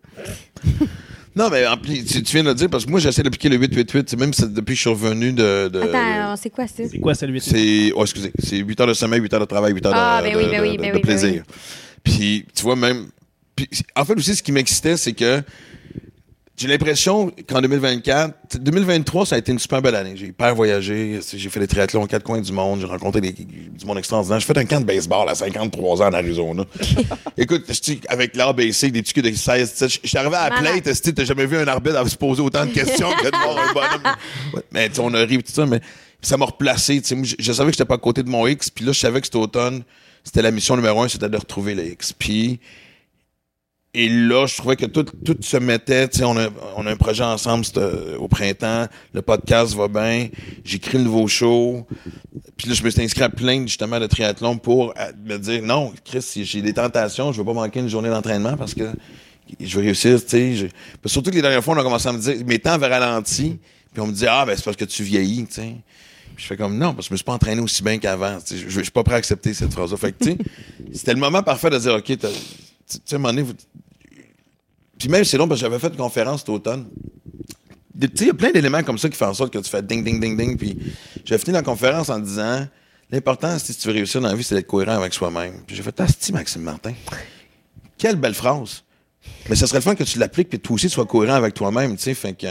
Non, 1.36 1.48
mais 1.50 1.66
en 1.68 1.78
plus, 1.78 2.04
tu, 2.04 2.22
tu 2.24 2.34
viens 2.34 2.44
de 2.44 2.50
le 2.50 2.56
dire, 2.56 2.70
parce 2.70 2.86
que 2.86 2.90
moi, 2.90 3.00
j'essaie 3.00 3.22
d'appliquer 3.24 3.48
le 3.50 3.56
888, 3.58 4.04
tu 4.06 4.10
sais, 4.10 4.18
même 4.18 4.32
depuis 4.54 4.74
que 4.74 4.76
je 4.76 4.80
suis 4.82 4.90
revenu 4.90 5.32
de... 5.32 5.70
de- 5.70 5.80
Attends, 5.80 6.36
c'est 6.36 6.50
quoi 6.50 6.68
ça? 6.68 6.84
C'est 6.90 6.98
quoi 7.00 7.14
ça, 7.14 7.26
le 7.28 7.34
8 7.34 7.42
C'est, 7.42 7.92
oh, 7.96 8.02
excusez, 8.02 8.34
c'est 8.40 8.58
8 8.58 8.82
heures 8.82 8.88
de 8.88 8.94
sommeil, 8.94 9.22
8 9.22 9.34
heures 9.36 9.40
de 9.42 9.46
travail, 9.46 9.72
8 9.74 9.86
heures 9.86 9.94
Ah, 9.96 10.22
de, 10.22 10.28
ben 10.28 10.36
oui, 10.38 10.46
de- 10.46 10.50
ben 10.50 10.62
oui, 10.62 10.72
de- 10.78 10.82
ben 10.82 10.90
de 10.90 10.96
oui, 10.96 11.02
ben 11.02 11.02
plaisir. 11.02 11.44
Puis, 12.04 12.46
tu 12.54 12.64
vois, 12.64 12.76
même. 12.76 13.08
puis, 13.56 13.70
en 13.96 14.04
fait, 14.04 14.14
aussi, 14.18 14.36
ce 14.36 14.44
qui 14.44 14.52
m'excitait, 14.52 14.98
c'est 14.98 15.14
que 15.14 15.42
j'ai 16.60 16.68
l'impression 16.68 17.32
qu'en 17.47 17.62
2024, 17.62 18.57
2023, 18.60 19.26
ça 19.28 19.36
a 19.36 19.38
été 19.38 19.53
une 19.53 19.60
super 19.60 19.82
belle 19.82 19.95
année. 19.95 20.12
J'ai 20.16 20.26
hyper 20.26 20.53
voyagé, 20.53 21.18
j'ai 21.34 21.49
fait 21.49 21.62
des 21.62 21.68
triathlons 21.68 22.03
aux 22.03 22.07
quatre 22.07 22.24
coins 22.24 22.41
du 22.41 22.51
monde, 22.51 22.82
j'ai 22.82 22.86
rencontré 22.86 23.22
des, 23.22 23.32
du 23.32 23.86
monde 23.86 23.97
extraordinaire. 23.97 24.41
J'ai 24.41 24.45
fait 24.45 24.57
un 24.57 24.66
camp 24.66 24.82
de 24.82 24.86
baseball 24.86 25.30
à 25.30 25.36
53 25.36 26.01
ans 26.01 26.07
en 26.07 26.14
Arizona. 26.14 26.66
Écoute, 27.38 27.64
avec 28.10 28.36
l'ABC, 28.36 28.91
des 28.91 29.01
petits 29.01 29.14
culs 29.14 29.22
de 29.22 29.34
16, 29.34 29.72
17, 29.72 29.89
je 29.89 29.99
je 30.03 30.07
suis 30.10 30.18
arrivé 30.18 30.36
à 30.36 30.49
la 30.49 30.57
plate, 30.57 31.01
tu 31.01 31.14
t'as 31.14 31.24
jamais 31.24 31.45
vu 31.45 31.55
un 31.57 31.68
arbitre 31.68 32.05
se 32.10 32.18
poser 32.18 32.41
autant 32.41 32.66
de 32.66 32.72
questions 32.72 33.10
que 33.12 33.26
de 33.26 33.38
voir 33.38 33.57
un 33.57 33.74
bonhomme? 33.74 34.16
Ouais, 34.53 34.64
Mais 34.72 34.99
on 34.99 35.14
a 35.14 35.20
ri 35.20 35.38
tout 35.38 35.53
ça, 35.53 35.66
mais 35.66 35.80
ça 36.22 36.36
m'a 36.36 36.45
replacé. 36.45 37.01
moi, 37.12 37.24
Je, 37.24 37.36
je 37.39 37.53
savais 37.53 37.72
que 37.72 37.78
j'étais 37.78 37.88
pas 37.88 37.95
à 37.95 37.99
côté 37.99 38.22
de 38.22 38.30
mon 38.30 38.45
X, 38.47 38.70
puis 38.70 38.84
là, 38.84 38.91
je 38.91 38.99
savais 38.99 39.22
que 39.22 39.28
cet 39.28 39.36
automne, 39.36 39.84
c'était 40.26 40.41
la 40.41 40.51
mission 40.51 40.76
numéro 40.76 41.01
un, 41.01 41.07
c'était 41.07 41.30
de 41.30 41.38
retrouver 41.38 41.74
le 41.74 41.86
X. 41.86 42.12
Puis, 42.12 42.60
et 44.02 44.08
là, 44.08 44.45
je 44.45 44.56
trouvais 44.56 44.78
que 44.78 44.86
tout, 44.86 45.06
se 45.41 45.58
mettait, 45.58 46.08
on 46.24 46.38
a, 46.38 46.47
on 46.78 46.88
a 46.88 46.91
un 46.91 46.95
projet 46.95 47.26
ensemble 47.26 47.66
euh, 47.76 48.16
au 48.16 48.30
printemps, 48.30 48.88
le 49.14 49.22
podcast 49.22 49.76
va 49.76 49.89
bien, 49.89 50.30
j'écris 50.64 51.00
le 51.00 51.04
nouveau 51.04 51.28
show, 51.28 51.86
puis 52.56 52.70
là, 52.70 52.76
je 52.76 52.82
me 52.82 52.89
suis 52.89 53.02
inscrit 53.02 53.24
à 53.24 53.30
plein, 53.30 53.64
justement, 53.64 54.00
de 54.00 54.08
triathlon 54.08 54.58
pour 54.58 54.93
euh, 54.97 55.12
me 55.26 55.36
dire, 55.36 55.62
non, 55.64 55.91
Chris, 56.06 56.26
j'ai 56.34 56.62
des 56.62 56.72
tentations, 56.72 57.34
je 57.34 57.39
veux 57.39 57.43
pas 57.43 57.52
manquer 57.52 57.82
une 57.82 57.89
journée 57.89 58.08
d'entraînement 58.08 58.56
parce 58.56 58.74
que 58.74 58.89
je 59.60 59.76
veux 59.76 59.84
réussir, 59.84 60.26
tu 60.26 60.70
Surtout 61.06 61.32
que 61.32 61.36
les 61.36 61.41
dernières 61.41 61.62
fois, 61.62 61.76
on 61.76 61.80
a 61.80 61.84
commencé 61.84 62.08
à 62.08 62.14
me 62.14 62.20
dire, 62.20 62.36
mes 62.45 62.60
temps 62.60 62.72
avaient 62.72 62.88
ralenti, 62.88 63.60
puis 63.91 64.02
on 64.02 64.08
me 64.08 64.14
dit, 64.14 64.28
ah, 64.28 64.45
ben, 64.45 64.56
c'est 64.56 64.64
parce 64.64 64.78
que 64.78 64.86
tu 64.86 65.04
vieillis, 65.04 65.45
tu. 65.45 65.60
Puis 65.60 65.74
je 66.38 66.45
fais 66.45 66.56
comme, 66.56 66.78
non, 66.78 66.93
parce 66.93 67.08
que 67.08 67.10
je 67.10 67.14
me 67.16 67.18
suis 67.18 67.26
pas 67.26 67.34
entraîné 67.34 67.60
aussi 67.60 67.84
bien 67.84 67.97
qu'avant. 67.97 68.38
Je, 68.50 68.70
je 68.70 68.82
suis 68.82 68.91
pas 68.91 69.04
prêt 69.04 69.16
à 69.16 69.18
accepter 69.18 69.54
cette 69.54 69.74
phrase-là. 69.74 69.97
Fait 69.97 70.14
que, 70.14 70.24
tu 70.24 70.32
sais, 70.32 70.38
c'était 70.93 71.14
le 71.14 71.20
moment 71.20 71.43
parfait 71.43 71.70
de 71.70 71.78
dire, 71.78 71.95
OK, 71.95 72.06
tu 72.06 72.18
sais, 72.86 73.00
à 73.12 73.16
un 73.16 73.18
moment 73.18 73.34
donné, 73.34 73.45
puis 75.00 75.10
même, 75.10 75.24
c'est 75.24 75.38
long 75.38 75.47
parce 75.47 75.60
que 75.62 75.66
j'avais 75.66 75.80
fait 75.80 75.88
une 75.88 75.95
conférence 75.95 76.41
cet 76.41 76.50
automne. 76.50 76.88
Tu 78.00 78.08
sais, 78.16 78.24
il 78.26 78.28
y 78.28 78.30
a 78.30 78.34
plein 78.34 78.52
d'éléments 78.52 78.84
comme 78.84 78.97
ça 78.97 79.10
qui 79.10 79.18
font 79.18 79.26
en 79.28 79.34
sorte 79.34 79.52
que 79.52 79.58
tu 79.60 79.70
fais 79.70 79.82
ding, 79.82 80.04
ding, 80.04 80.20
ding, 80.22 80.38
ding. 80.38 80.58
Puis 80.58 80.78
j'avais 81.26 81.39
fini 81.41 81.54
la 81.54 81.64
conférence 81.64 82.10
en 82.10 82.20
disant 82.20 82.66
l'important, 83.12 83.58
si 83.60 83.76
tu 83.76 83.88
veux 83.88 83.93
réussir 83.93 84.22
dans 84.22 84.30
la 84.30 84.36
vie, 84.36 84.43
c'est 84.43 84.56
d'être 84.56 84.68
cohérent 84.68 84.93
avec 84.95 85.14
soi-même. 85.14 85.62
Puis 85.66 85.76
j'ai 85.76 85.84
fait, 85.84 86.00
asti, 86.00 86.32
Maxime 86.32 86.62
Martin. 86.62 86.93
Quelle 87.97 88.16
belle 88.16 88.34
phrase. 88.36 88.84
Mais 89.50 89.56
ça 89.56 89.68
serait 89.68 89.80
le 89.80 89.84
fun 89.84 89.95
que 89.95 90.04
tu 90.04 90.18
l'appliques 90.20 90.50
puis 90.50 90.60
toi 90.60 90.76
aussi 90.76 90.88
tu 90.88 90.93
sois 90.93 91.06
cohérent 91.06 91.36
avec 91.36 91.54
toi-même, 91.54 91.95
tu 91.97 92.04
sais. 92.04 92.14
Fait 92.14 92.34
que, 92.34 92.47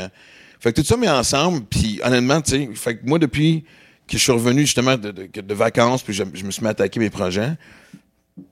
fait 0.60 0.72
que 0.72 0.80
tout 0.80 0.86
ça 0.86 0.96
mis 0.96 1.08
ensemble, 1.08 1.62
puis 1.64 2.00
honnêtement, 2.04 2.40
tu 2.42 2.50
sais, 2.50 2.68
fait 2.74 2.96
que 2.98 3.06
moi, 3.06 3.18
depuis 3.18 3.64
que 4.06 4.18
je 4.18 4.22
suis 4.22 4.32
revenu 4.32 4.62
justement 4.62 4.96
de, 4.96 5.10
de- 5.10 5.40
de 5.40 5.54
vacances, 5.54 6.02
puis 6.02 6.12
je, 6.12 6.24
je 6.34 6.44
me 6.44 6.50
suis 6.50 6.60
mis 6.62 6.68
à 6.68 6.70
attaquer 6.72 6.98
mes 7.00 7.10
projets, 7.10 7.52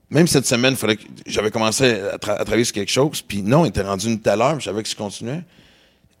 même 0.09 0.27
cette 0.27 0.45
semaine, 0.45 0.75
fallait 0.75 0.95
que 0.97 1.03
j'avais 1.25 1.51
commencé 1.51 1.85
à, 1.85 2.17
tra- 2.17 2.37
à 2.37 2.45
travailler 2.45 2.63
sur 2.63 2.73
quelque 2.73 2.91
chose, 2.91 3.21
puis 3.21 3.41
non, 3.41 3.65
il 3.65 3.69
était 3.69 3.81
rendu 3.81 4.07
une 4.07 4.19
telle 4.19 4.41
heure, 4.41 4.53
puis 4.53 4.61
je 4.61 4.65
savais 4.69 4.81
que 4.83 4.87
si 4.87 4.93
je 4.93 4.97
continuais, 4.99 5.41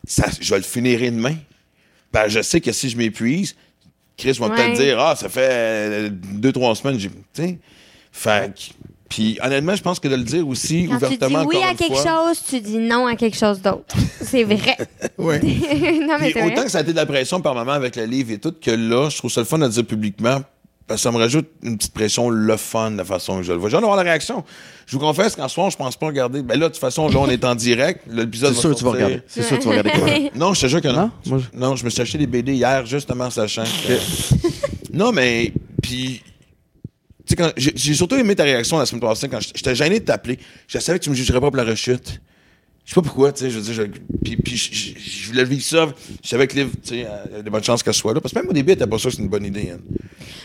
ça, 0.05 0.25
je 0.39 0.49
vais 0.49 0.57
le 0.57 0.63
finirai 0.63 1.11
demain. 1.11 1.35
Ben, 2.13 2.27
je 2.27 2.41
sais 2.41 2.61
que 2.61 2.71
si 2.71 2.89
je 2.89 2.97
m'épuise, 2.97 3.55
Chris 4.17 4.33
va 4.39 4.47
Ouais. 4.47 4.55
peut-être 4.55 4.79
dire 4.79 4.99
Ah, 4.99 5.15
ça 5.15 5.29
fait 5.29 5.47
euh, 5.51 6.09
deux, 6.11 6.51
trois 6.51 6.75
semaines, 6.75 6.97
j'ai. 6.99 7.09
Tu 7.33 7.59
sais. 8.13 8.51
Puis 9.09 9.37
honnêtement, 9.41 9.73
je 9.75 9.81
pense 9.81 9.99
que 10.01 10.07
de 10.09 10.15
le 10.15 10.23
dire 10.23 10.45
aussi 10.47 10.85
Quand 10.89 10.95
tu 10.99 10.99
dis 10.99 11.05
ouvertement. 11.05 11.43
oui 11.45 11.57
à 11.63 11.73
quelque 11.75 11.95
fois, 11.95 12.25
chose, 12.33 12.43
tu 12.49 12.59
dis 12.59 12.77
non 12.77 13.05
à 13.07 13.15
quelque 13.15 13.37
chose 13.37 13.61
d'autre. 13.61 13.95
C'est 14.21 14.43
vrai. 14.43 14.75
Ouais. 15.17 15.39
non, 15.43 16.17
mais 16.19 16.31
Puis 16.31 16.33
c'est 16.33 16.43
autant 16.43 16.55
vrai. 16.55 16.65
que 16.65 16.71
ça 16.71 16.77
a 16.79 16.81
été 16.81 16.91
de 16.91 16.95
la 16.97 17.05
pression 17.05 17.41
par 17.41 17.55
moment 17.55 17.71
avec 17.71 17.95
le 17.95 18.05
livre 18.05 18.31
et 18.31 18.37
tout, 18.37 18.53
que 18.61 18.69
là, 18.71 19.09
je 19.09 19.17
trouve 19.17 19.31
ça 19.31 19.41
le 19.41 19.45
fun 19.45 19.57
de 19.57 19.63
le 19.65 19.69
dire 19.71 19.85
publiquement. 19.85 20.41
Parce 20.87 21.01
que 21.01 21.03
ça 21.03 21.11
me 21.11 21.17
rajoute 21.17 21.47
une 21.63 21.77
petite 21.77 21.93
pression, 21.93 22.29
le 22.29 22.55
fun, 22.55 22.91
de 22.91 22.97
la 22.97 23.03
façon 23.03 23.37
que 23.37 23.43
je 23.43 23.51
le 23.51 23.57
vois. 23.57 23.69
J'ai 23.69 23.75
hâte 23.75 23.81
de 23.81 23.85
voir 23.87 23.97
la 23.97 24.03
réaction. 24.03 24.45
Je 24.85 24.93
vous 24.93 24.99
confesse 25.01 25.35
qu'en 25.35 25.49
soir, 25.49 25.69
je 25.69 25.75
pense 25.75 25.97
pas 25.97 26.05
regarder. 26.05 26.41
Ben 26.41 26.57
là, 26.57 26.69
de 26.69 26.73
toute 26.73 26.79
façon, 26.79 27.09
là, 27.09 27.17
on 27.19 27.27
est 27.29 27.43
en 27.43 27.55
direct. 27.55 28.03
L'épisode 28.09 28.53
C'est 28.53 28.61
sûr 28.61 28.69
que 28.69 28.75
tu 28.75 28.85
vas 28.85 28.91
regarder. 28.91 29.21
C'est 29.27 29.43
sûr 29.43 29.57
que 29.57 29.63
tu 29.63 29.67
vas 29.69 29.81
regarder. 29.81 29.89
quoi? 29.99 30.29
Non, 30.39 30.53
je 30.53 30.61
te 30.61 30.67
jure 30.67 30.81
que 30.81 30.87
non. 30.87 30.95
Non? 30.95 31.11
Moi, 31.25 31.39
Non, 31.53 31.75
je 31.75 31.83
me 31.83 31.89
suis 31.89 32.01
acheté 32.01 32.17
des 32.17 32.27
BD 32.27 32.53
hier, 32.53 32.85
justement, 32.85 33.29
sachant 33.29 33.63
que... 33.65 33.93
non, 34.93 35.11
mais... 35.11 35.51
Puis... 35.83 36.21
Tu 37.25 37.31
sais, 37.31 37.35
quand... 37.35 37.51
J'ai 37.57 37.73
j'ai 37.75 37.93
surtout 37.93 38.15
aimé 38.15 38.33
ta 38.33 38.43
réaction 38.43 38.77
la 38.77 38.85
semaine 38.85 39.01
passée 39.01 39.27
quand 39.27 39.41
j'étais 39.41 39.75
gêné 39.75 39.99
de 39.99 40.05
t'appeler. 40.05 40.39
Je 40.69 40.79
savais 40.79 40.99
que 40.99 41.03
tu 41.03 41.09
me 41.09 41.15
jugerais 41.15 41.41
pas 41.41 41.47
pour 41.47 41.57
la 41.57 41.65
rechute. 41.65 42.21
Je 42.87 42.93
sais 42.93 42.95
pas 42.95 43.01
pourquoi, 43.01 43.33
tu 43.33 43.41
sais, 43.41 43.49
je 43.49 43.59
veux 43.59 43.73
dire, 43.73 43.89
puis, 44.23 44.37
puis 44.37 44.55
je, 44.55 45.27
voulais 45.27 45.43
vivre 45.43 45.61
ça. 45.61 45.93
Je 46.23 46.29
savais 46.29 46.47
que 46.47 46.55
Liv, 46.55 46.69
tu 46.81 46.89
sais, 46.89 47.05
euh, 47.05 47.25
il 47.31 47.35
y 47.35 47.39
a 47.39 47.41
de 47.41 47.49
bonnes 47.49 47.61
chances 47.61 47.83
qu'elle 47.83 47.93
soit 47.93 48.13
là. 48.13 48.21
Parce 48.21 48.33
que 48.33 48.39
même 48.39 48.47
au 48.47 48.53
début, 48.53 48.71
elle 48.71 48.77
était 48.77 48.87
pas 48.87 48.97
sûre 48.97 49.09
que 49.09 49.17
c'est 49.17 49.21
une 49.21 49.27
bonne 49.27 49.43
idée. 49.43 49.71
hein. 49.71 49.79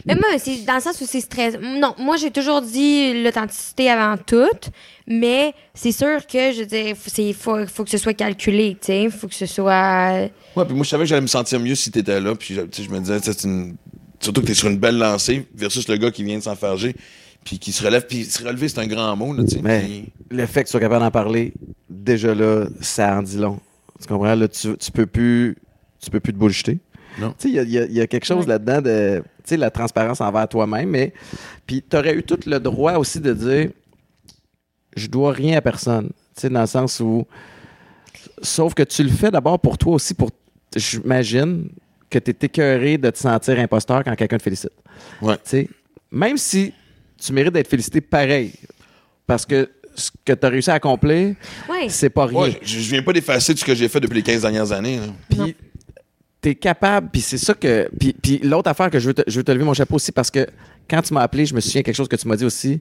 Mais 0.07 0.17
moi, 0.17 0.25
c'est 0.39 0.65
dans 0.65 0.75
le 0.75 0.81
sens 0.81 1.01
où 1.01 1.05
c'est 1.07 1.21
stress. 1.21 1.57
Non, 1.63 1.95
moi, 1.99 2.17
j'ai 2.17 2.33
toujours 2.33 2.61
dit 2.61 3.23
l'authenticité 3.23 3.89
avant 3.91 4.21
tout, 4.21 4.51
mais 5.07 5.55
c'est 5.73 5.93
sûr 5.93 6.27
que, 6.27 6.51
je 6.53 6.61
veux 6.61 6.67
dire, 6.67 6.97
il 7.19 7.33
faut, 7.35 7.65
faut 7.69 7.85
que 7.85 7.91
ce 7.91 7.99
soit 7.99 8.15
calculé, 8.15 8.77
tu 8.81 8.87
sais. 8.89 9.09
faut 9.09 9.29
que 9.29 9.37
ce 9.37 9.47
soit. 9.47 10.29
Ouais, 10.57 10.65
puis 10.65 10.75
moi, 10.75 10.83
je 10.83 10.89
savais 10.89 11.05
que 11.05 11.11
j'allais 11.11 11.21
me 11.23 11.29
sentir 11.29 11.61
mieux 11.61 11.77
si 11.77 11.93
t'étais 11.93 12.21
là. 12.21 12.35
Puis, 12.35 12.57
tu 12.57 12.83
sais, 12.83 12.83
je 12.83 12.91
me 12.91 12.99
disais, 12.99 13.21
c'est 13.23 13.45
une... 13.45 13.77
surtout 14.19 14.41
que 14.41 14.47
t'es 14.47 14.55
sur 14.55 14.67
une 14.67 14.79
belle 14.79 14.99
lancée 14.99 15.47
versus 15.55 15.87
le 15.87 15.97
gars 15.97 16.11
qui 16.11 16.25
vient 16.25 16.39
de 16.39 16.43
s'enfarger. 16.43 16.97
Puis 17.45 17.59
qui 17.59 17.73
se 17.73 17.85
relève. 17.85 18.07
Puis 18.07 18.25
se 18.25 18.43
relever, 18.45 18.69
c'est 18.69 18.79
un 18.81 18.87
grand 18.87 19.17
mot, 19.17 19.33
là, 19.35 19.43
tu 19.45 19.57
sais. 19.57 19.63
Mais 19.63 20.05
le 20.31 20.47
fait 20.47 20.63
que 20.63 20.69
tu 20.69 20.73
sois 20.73 20.81
capable 20.81 21.05
d'en 21.05 21.11
parler, 21.11 21.53
déjà 21.91 22.35
là, 22.35 22.67
ça 22.81 23.17
en 23.19 23.23
dit 23.23 23.37
long. 23.39 23.59
Tu 24.01 24.07
comprends? 24.09 24.35
Là, 24.35 24.49
tu, 24.49 24.77
tu 24.77 24.91
peux 24.93 25.07
plus. 25.07 25.57
Tu 26.01 26.11
peux 26.11 26.21
plus 26.21 26.33
te 26.33 26.39
bullshiter. 26.39 26.79
Non. 27.21 27.35
Tu 27.39 27.49
sais, 27.53 27.55
il 27.63 27.69
y 27.69 27.73
y, 27.75 27.79
a- 27.79 27.85
il 27.85 27.93
y 27.93 28.01
a 28.01 28.07
quelque 28.07 28.25
chose 28.25 28.41
Ouais. 28.45 28.53
là-dedans 28.53 28.81
de. 28.81 29.23
Tu 29.45 29.51
sais, 29.51 29.57
la 29.57 29.71
transparence 29.71 30.21
envers 30.21 30.49
toi-même, 30.49 30.89
mais. 30.91 31.13
Puis, 31.67 31.83
tu 31.89 31.97
aurais 31.97 32.15
eu 32.17 32.23
tout 32.23 32.39
le 32.47 32.59
droit 32.59 32.95
aussi 32.95 33.21
de 33.21 33.33
dire 33.33 33.71
je 34.97 35.07
dois 35.09 35.33
rien 35.33 35.59
à 35.59 35.61
personne. 35.61 36.09
Tu 36.35 36.43
sais, 36.43 36.49
dans 36.51 36.61
le 36.63 36.67
sens 36.67 37.01
où. 37.01 37.25
Sauf 38.43 38.75
que 38.75 38.83
tu 38.83 39.03
le 39.03 39.11
fais 39.11 39.31
d'abord 39.31 39.59
pour 39.61 39.79
toi 39.79 39.95
aussi, 39.95 40.15
pour. 40.15 40.31
J'imagine 40.75 41.69
que 42.09 42.19
tu 42.19 42.31
es 42.31 42.37
écœuré 42.43 42.99
de 42.99 43.11
te 43.11 43.19
sentir 43.19 43.59
imposteur 43.59 44.03
quand 44.05 44.15
quelqu'un 44.17 44.39
te 44.39 44.43
félicite. 44.43 44.73
Ouais. 45.21 45.35
Tu 45.37 45.43
sais, 45.45 45.69
même 46.11 46.37
si 46.39 46.73
tu 47.25 47.33
mérites 47.33 47.53
d'être 47.53 47.69
félicité 47.69 48.01
pareil, 48.01 48.53
parce 49.27 49.47
que 49.47 49.71
ce 49.95 50.11
que 50.25 50.33
tu 50.33 50.47
as 50.47 50.49
réussi 50.49 50.71
à 50.71 50.75
accomplir, 50.75 51.35
Ouais. 51.69 51.89
c'est 51.89 52.11
pas 52.11 52.27
rien. 52.27 52.41
Ouais, 52.41 52.61
je, 52.63 52.79
je 52.81 52.91
viens 52.91 53.03
pas 53.03 53.13
d'effacer 53.13 53.53
tout 53.55 53.61
ce 53.61 53.65
que 53.65 53.75
j'ai 53.75 53.89
fait 53.89 54.01
depuis 54.01 54.15
les 54.17 54.23
15 54.23 54.43
dernières 54.43 54.73
années. 54.73 54.99
Puis 55.29 55.55
t'es 56.41 56.55
capable, 56.55 57.09
puis 57.13 57.21
c'est 57.21 57.39
ça 57.39 57.55
que. 57.55 57.89
Puis, 58.01 58.15
puis 58.15 58.39
l'autre 58.43 58.71
affaire 58.71 58.91
que 58.91 58.99
je 58.99 59.09
veux, 59.09 59.15
te, 59.15 59.23
je 59.27 59.37
veux 59.39 59.45
te 59.45 59.53
lever 59.53 59.65
mon 59.65 59.75
chapeau 59.75 59.97
aussi, 59.97 60.11
parce 60.13 60.31
que 60.31 60.47
quand 60.89 61.03
tu 61.03 61.13
m'as 61.15 61.21
appelé, 61.23 61.47
je 61.47 61.55
me 61.55 61.61
souviens 61.61 61.83
quelque 61.83 61.95
chose 61.95 62.09
que 62.09 62.17
tu 62.17 62.27
m'as 62.27 62.37
dit 62.37 62.45
aussi. 62.45 62.81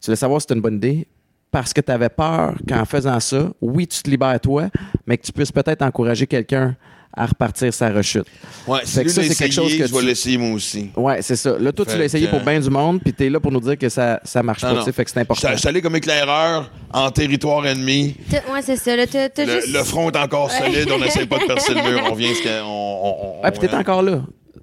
Tu 0.00 0.06
voulais 0.06 0.16
savoir 0.16 0.40
si 0.40 0.44
c'était 0.44 0.54
une 0.54 0.60
bonne 0.62 0.76
idée. 0.76 1.06
Parce 1.52 1.72
que 1.72 1.80
tu 1.80 1.90
avais 1.90 2.08
peur 2.08 2.54
qu'en 2.68 2.84
faisant 2.84 3.18
ça, 3.18 3.50
oui, 3.60 3.84
tu 3.88 4.00
te 4.04 4.08
libères 4.08 4.38
toi, 4.40 4.70
mais 5.04 5.18
que 5.18 5.24
tu 5.26 5.32
puisses 5.32 5.50
peut-être 5.50 5.82
encourager 5.82 6.26
quelqu'un 6.28 6.76
à 7.16 7.26
repartir 7.26 7.74
sa 7.74 7.90
rechute. 7.90 8.24
Ouais, 8.68 8.80
Fait 8.84 9.02
que 9.04 9.10
ça, 9.10 9.22
c'est 9.24 9.34
quelque 9.34 9.52
chose 9.52 9.76
que 9.76 9.86
je 9.86 9.92
vais 9.92 10.00
tu- 10.00 10.06
l'essayer 10.06 10.38
moi 10.38 10.52
aussi. 10.54 10.90
Ouais, 10.96 11.22
c'est 11.22 11.34
ça. 11.36 11.58
Là, 11.58 11.72
toi, 11.72 11.84
tu 11.84 11.98
l'as 11.98 12.04
essayé 12.04 12.26
que- 12.26 12.30
pour 12.30 12.40
bien 12.40 12.60
du 12.60 12.70
monde, 12.70 13.00
puis 13.02 13.12
t'es 13.12 13.28
là 13.28 13.40
pour 13.40 13.50
nous 13.50 13.60
dire 13.60 13.76
que 13.76 13.88
ça, 13.88 14.20
ça 14.24 14.42
marche 14.42 14.62
Non, 14.62 14.74
pas. 14.74 14.84
non. 14.86 14.92
Fait 14.92 15.04
que 15.04 15.10
c'est 15.10 15.18
important. 15.20 15.48
Je 15.52 15.56
suis 15.56 15.68
allé 15.68 15.82
comme 15.82 15.96
éclaireur 15.96 16.70
en 16.92 17.10
territoire 17.10 17.66
ennemi. 17.66 18.14
Ouais, 18.52 18.62
c'est 18.62 18.76
ça. 18.76 18.94
Là, 18.94 19.06
Le, 19.12 19.44
juste... 19.44 19.72
le 19.72 19.82
front 19.84 20.10
est 20.10 20.16
encore 20.16 20.50
solide, 20.52 20.88
on 20.94 20.98
n'essaie 21.00 21.26
pas 21.26 21.38
de 21.38 21.46
percer 21.46 21.74
le 21.74 21.82
mur, 21.82 22.00
on 22.10 22.14
vient 22.14 22.32
ce 22.32 22.42
qu'on. 22.42 22.64
On, 22.64 23.16
on, 23.40 23.40
Ah, 23.42 23.50
puis 23.50 23.60
t'es 23.60 23.74
encore 23.74 24.02
là, 24.02 24.22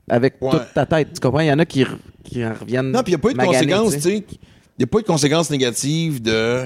avec 0.09 0.35
Ouais. 0.39 0.51
toute 0.51 0.73
ta 0.73 0.85
tête. 0.85 1.09
Tu 1.13 1.19
comprends? 1.19 1.41
Il 1.41 1.47
y 1.47 1.51
en 1.51 1.59
a 1.59 1.65
qui, 1.65 1.85
qui 2.23 2.45
en 2.45 2.53
reviennent. 2.53 2.91
Non, 2.91 3.03
puis 3.03 3.11
il 3.13 3.15
n'y 3.15 3.19
a 3.19 3.23
pas 3.23 3.29
eu 3.29 3.33
de 3.33 3.37
maganés, 3.37 3.71
conséquences, 3.73 3.93
tu 3.95 4.01
sais. 4.01 4.17
Il 4.29 4.79
n'y 4.79 4.83
a 4.85 4.87
pas 4.87 4.99
eu 4.99 5.01
de 5.01 5.07
conséquences 5.07 5.49
négatives 5.49 6.21
de. 6.21 6.63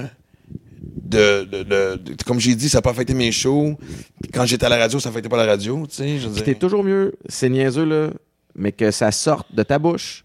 De, 0.84 1.44
de, 1.44 1.62
de- 1.62 1.96
de- 1.96 2.22
comme 2.24 2.40
j'ai 2.40 2.54
dit, 2.54 2.68
ça 2.68 2.78
n'a 2.78 2.82
pas 2.82 2.90
affecté 2.90 3.14
mes 3.14 3.30
shows. 3.30 3.78
Puis 4.20 4.30
quand 4.32 4.46
j'étais 4.46 4.66
à 4.66 4.68
la 4.68 4.78
radio, 4.78 4.98
ça 4.98 5.08
n'affectait 5.10 5.28
pas 5.28 5.36
la 5.36 5.46
radio, 5.46 5.86
tu 5.88 5.96
sais. 5.96 6.42
t'es 6.42 6.54
toujours 6.54 6.82
mieux, 6.82 7.12
c'est 7.28 7.48
niaiseux, 7.48 7.84
là, 7.84 8.10
mais 8.56 8.72
que 8.72 8.90
ça 8.90 9.12
sorte 9.12 9.54
de 9.54 9.62
ta 9.62 9.78
bouche, 9.78 10.24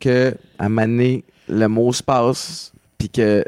que 0.00 0.34
à 0.58 0.68
donné, 0.68 1.24
le 1.48 1.66
mot 1.68 1.92
se 1.92 2.02
passe, 2.02 2.72
puis 2.98 3.08
que. 3.08 3.44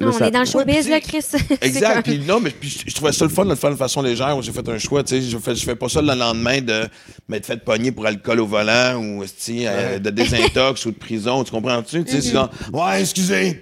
là, 0.00 0.06
on 0.08 0.12
ça- 0.12 0.26
est 0.28 0.30
dans 0.32 0.40
le 0.40 0.44
Ouais, 0.46 0.50
showbiz, 0.52 0.88
là, 0.88 1.00
sais, 1.00 1.20
Chris. 1.20 1.56
Exact. 1.62 2.02
Puis 2.02 2.18
non, 2.18 2.40
mais 2.40 2.50
puis 2.50 2.68
je, 2.68 2.90
je 2.90 2.94
trouvais 2.94 3.12
ça 3.12 3.24
le 3.24 3.30
fun 3.30 3.44
de 3.44 3.50
le 3.50 3.56
faire 3.56 3.70
de 3.70 3.76
façon 3.76 4.02
légère. 4.02 4.36
où 4.36 4.42
J'ai 4.42 4.52
fait 4.52 4.68
un 4.68 4.78
choix, 4.78 5.02
tu 5.02 5.14
sais. 5.14 5.22
Je 5.22 5.38
fais, 5.38 5.54
je 5.54 5.64
fais 5.64 5.76
pas 5.76 5.88
ça 5.88 6.02
le 6.02 6.08
lendemain 6.14 6.60
de 6.60 6.82
m'être 7.28 7.46
fait 7.46 7.62
pogner 7.64 7.92
pour 7.92 8.04
alcool 8.06 8.40
au 8.40 8.46
volant 8.46 8.96
ou 8.96 9.22
euh, 9.22 9.98
de 9.98 10.10
désintox 10.10 10.84
ou 10.86 10.90
de 10.90 10.96
prison. 10.98 11.42
Tu 11.44 11.52
comprends-tu? 11.52 12.04
Tu 12.04 12.10
sais, 12.12 12.20
c'est 12.20 12.32
genre, 12.32 12.50
ouais, 12.74 13.00
excusez. 13.00 13.60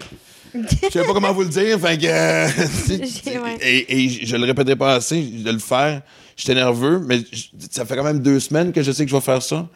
Je 0.55 0.89
sais 0.91 1.03
pas 1.05 1.13
comment 1.13 1.33
vous 1.33 1.43
le 1.43 1.49
dire. 1.49 1.79
Fait 1.81 1.99
que. 1.99 2.07
euh, 2.07 2.47
ouais. 3.43 3.59
et, 3.61 4.05
et 4.05 4.09
je 4.09 4.37
le 4.37 4.45
répéterai 4.45 4.77
pas 4.77 4.95
assez 4.95 5.21
de 5.21 5.51
le 5.51 5.59
faire. 5.59 6.03
J'étais 6.37 6.55
nerveux, 6.55 7.01
mais 7.01 7.21
ça 7.71 7.85
fait 7.85 7.97
quand 7.97 8.05
même 8.05 8.21
deux 8.21 8.41
semaines 8.41 8.73
que 8.73 8.83
je 8.83 8.93
sais 8.93 9.05
que 9.05 9.11
je 9.11 9.17
vais 9.17 9.21
faire 9.23 9.43
ça. 9.43 9.69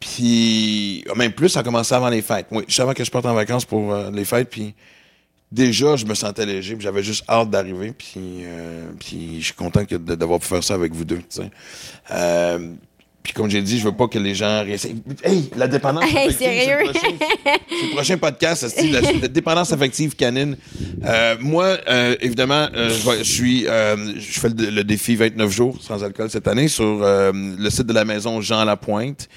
Puis, 0.00 1.04
même 1.14 1.32
plus, 1.32 1.50
ça 1.50 1.60
a 1.60 1.62
commencé 1.62 1.94
avant 1.94 2.08
les 2.08 2.22
fêtes. 2.22 2.46
Oui, 2.50 2.64
juste 2.66 2.80
avant 2.80 2.94
que 2.94 3.04
je 3.04 3.10
parte 3.10 3.26
en 3.26 3.34
vacances 3.34 3.64
pour 3.66 3.92
euh, 3.92 4.10
les 4.10 4.24
fêtes. 4.24 4.48
Puis, 4.48 4.74
déjà, 5.52 5.96
je 5.96 6.06
me 6.06 6.14
sentais 6.14 6.46
léger. 6.46 6.74
puis 6.74 6.82
J'avais 6.82 7.02
juste 7.02 7.22
hâte 7.28 7.50
d'arriver. 7.50 7.92
Puis, 7.92 8.18
euh, 8.44 8.90
puis 8.98 9.40
je 9.40 9.44
suis 9.46 9.54
content 9.54 9.84
que 9.84 9.96
d'avoir 9.96 10.40
pu 10.40 10.46
faire 10.46 10.64
ça 10.64 10.74
avec 10.74 10.92
vous 10.94 11.04
deux. 11.04 11.20
Euh, 12.10 12.70
puis, 13.22 13.32
comme 13.34 13.50
j'ai 13.50 13.60
dit, 13.60 13.78
je 13.78 13.84
veux 13.84 13.92
pas 13.92 14.08
que 14.08 14.18
les 14.18 14.34
gens 14.34 14.62
réessayent. 14.64 14.96
Hey, 15.22 15.50
la 15.56 15.68
dépendance 15.68 16.04
Hey, 16.04 16.16
affective, 16.16 16.36
c'est 16.38 16.64
sérieux? 16.64 16.78
le 16.86 16.90
prochain- 16.92 17.16
c'est 17.68 17.86
le 17.86 17.90
prochain 17.94 18.16
podcast, 18.18 18.66
c'est 18.74 18.86
la, 18.86 19.00
la 19.00 19.28
dépendance 19.28 19.72
affective 19.72 20.16
canine. 20.16 20.56
Euh, 21.04 21.36
moi, 21.40 21.76
euh, 21.88 22.16
évidemment, 22.20 22.68
euh, 22.74 22.88
je, 23.18 23.22
suis, 23.22 23.66
euh, 23.66 24.18
je 24.18 24.40
fais 24.40 24.48
le, 24.48 24.70
le 24.70 24.84
défi 24.84 25.16
29 25.16 25.50
jours 25.50 25.76
sans 25.82 26.02
alcool 26.02 26.30
cette 26.30 26.48
année 26.48 26.68
sur 26.68 26.84
euh, 27.02 27.30
le 27.34 27.70
site 27.70 27.86
de 27.86 27.92
la 27.92 28.04
maison 28.06 28.40
Jean 28.40 28.64
Lapointe. 28.64 29.28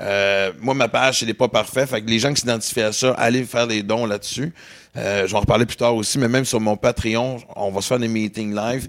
Euh, 0.00 0.52
moi, 0.60 0.74
ma 0.74 0.88
page, 0.88 1.20
c'est 1.20 1.34
pas 1.34 1.48
parfait. 1.48 1.86
Fait 1.86 2.00
que 2.02 2.08
les 2.08 2.18
gens 2.18 2.32
qui 2.32 2.40
s'identifient 2.40 2.82
à 2.82 2.92
ça, 2.92 3.12
allez 3.12 3.44
faire 3.44 3.66
des 3.66 3.82
dons 3.82 4.06
là-dessus. 4.06 4.52
Euh, 4.96 5.26
je 5.26 5.30
vais 5.32 5.36
en 5.36 5.40
reparler 5.40 5.66
plus 5.66 5.76
tard 5.76 5.94
aussi, 5.94 6.18
mais 6.18 6.28
même 6.28 6.44
sur 6.44 6.60
mon 6.60 6.76
Patreon, 6.76 7.38
on 7.56 7.70
va 7.70 7.80
se 7.80 7.86
faire 7.88 7.98
des 7.98 8.08
meetings 8.08 8.54
live. 8.54 8.88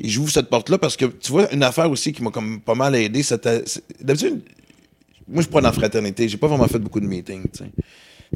Et 0.00 0.08
j'ouvre 0.08 0.30
cette 0.30 0.48
porte-là 0.48 0.78
parce 0.78 0.96
que, 0.96 1.06
tu 1.06 1.32
vois, 1.32 1.52
une 1.52 1.62
affaire 1.62 1.90
aussi 1.90 2.12
qui 2.12 2.22
m'a 2.22 2.30
comme 2.30 2.60
pas 2.60 2.74
mal 2.74 2.94
aidé, 2.94 3.22
c'était... 3.22 3.64
D'habitude, 4.00 4.42
moi, 5.26 5.38
je 5.38 5.42
suis 5.42 5.50
pas 5.50 5.60
dans 5.60 5.68
la 5.68 5.72
fraternité. 5.72 6.28
J'ai 6.28 6.36
pas 6.36 6.46
vraiment 6.46 6.68
fait 6.68 6.78
beaucoup 6.78 7.00
de 7.00 7.06
meetings, 7.06 7.44
tu 7.50 7.58
sais. 7.58 7.70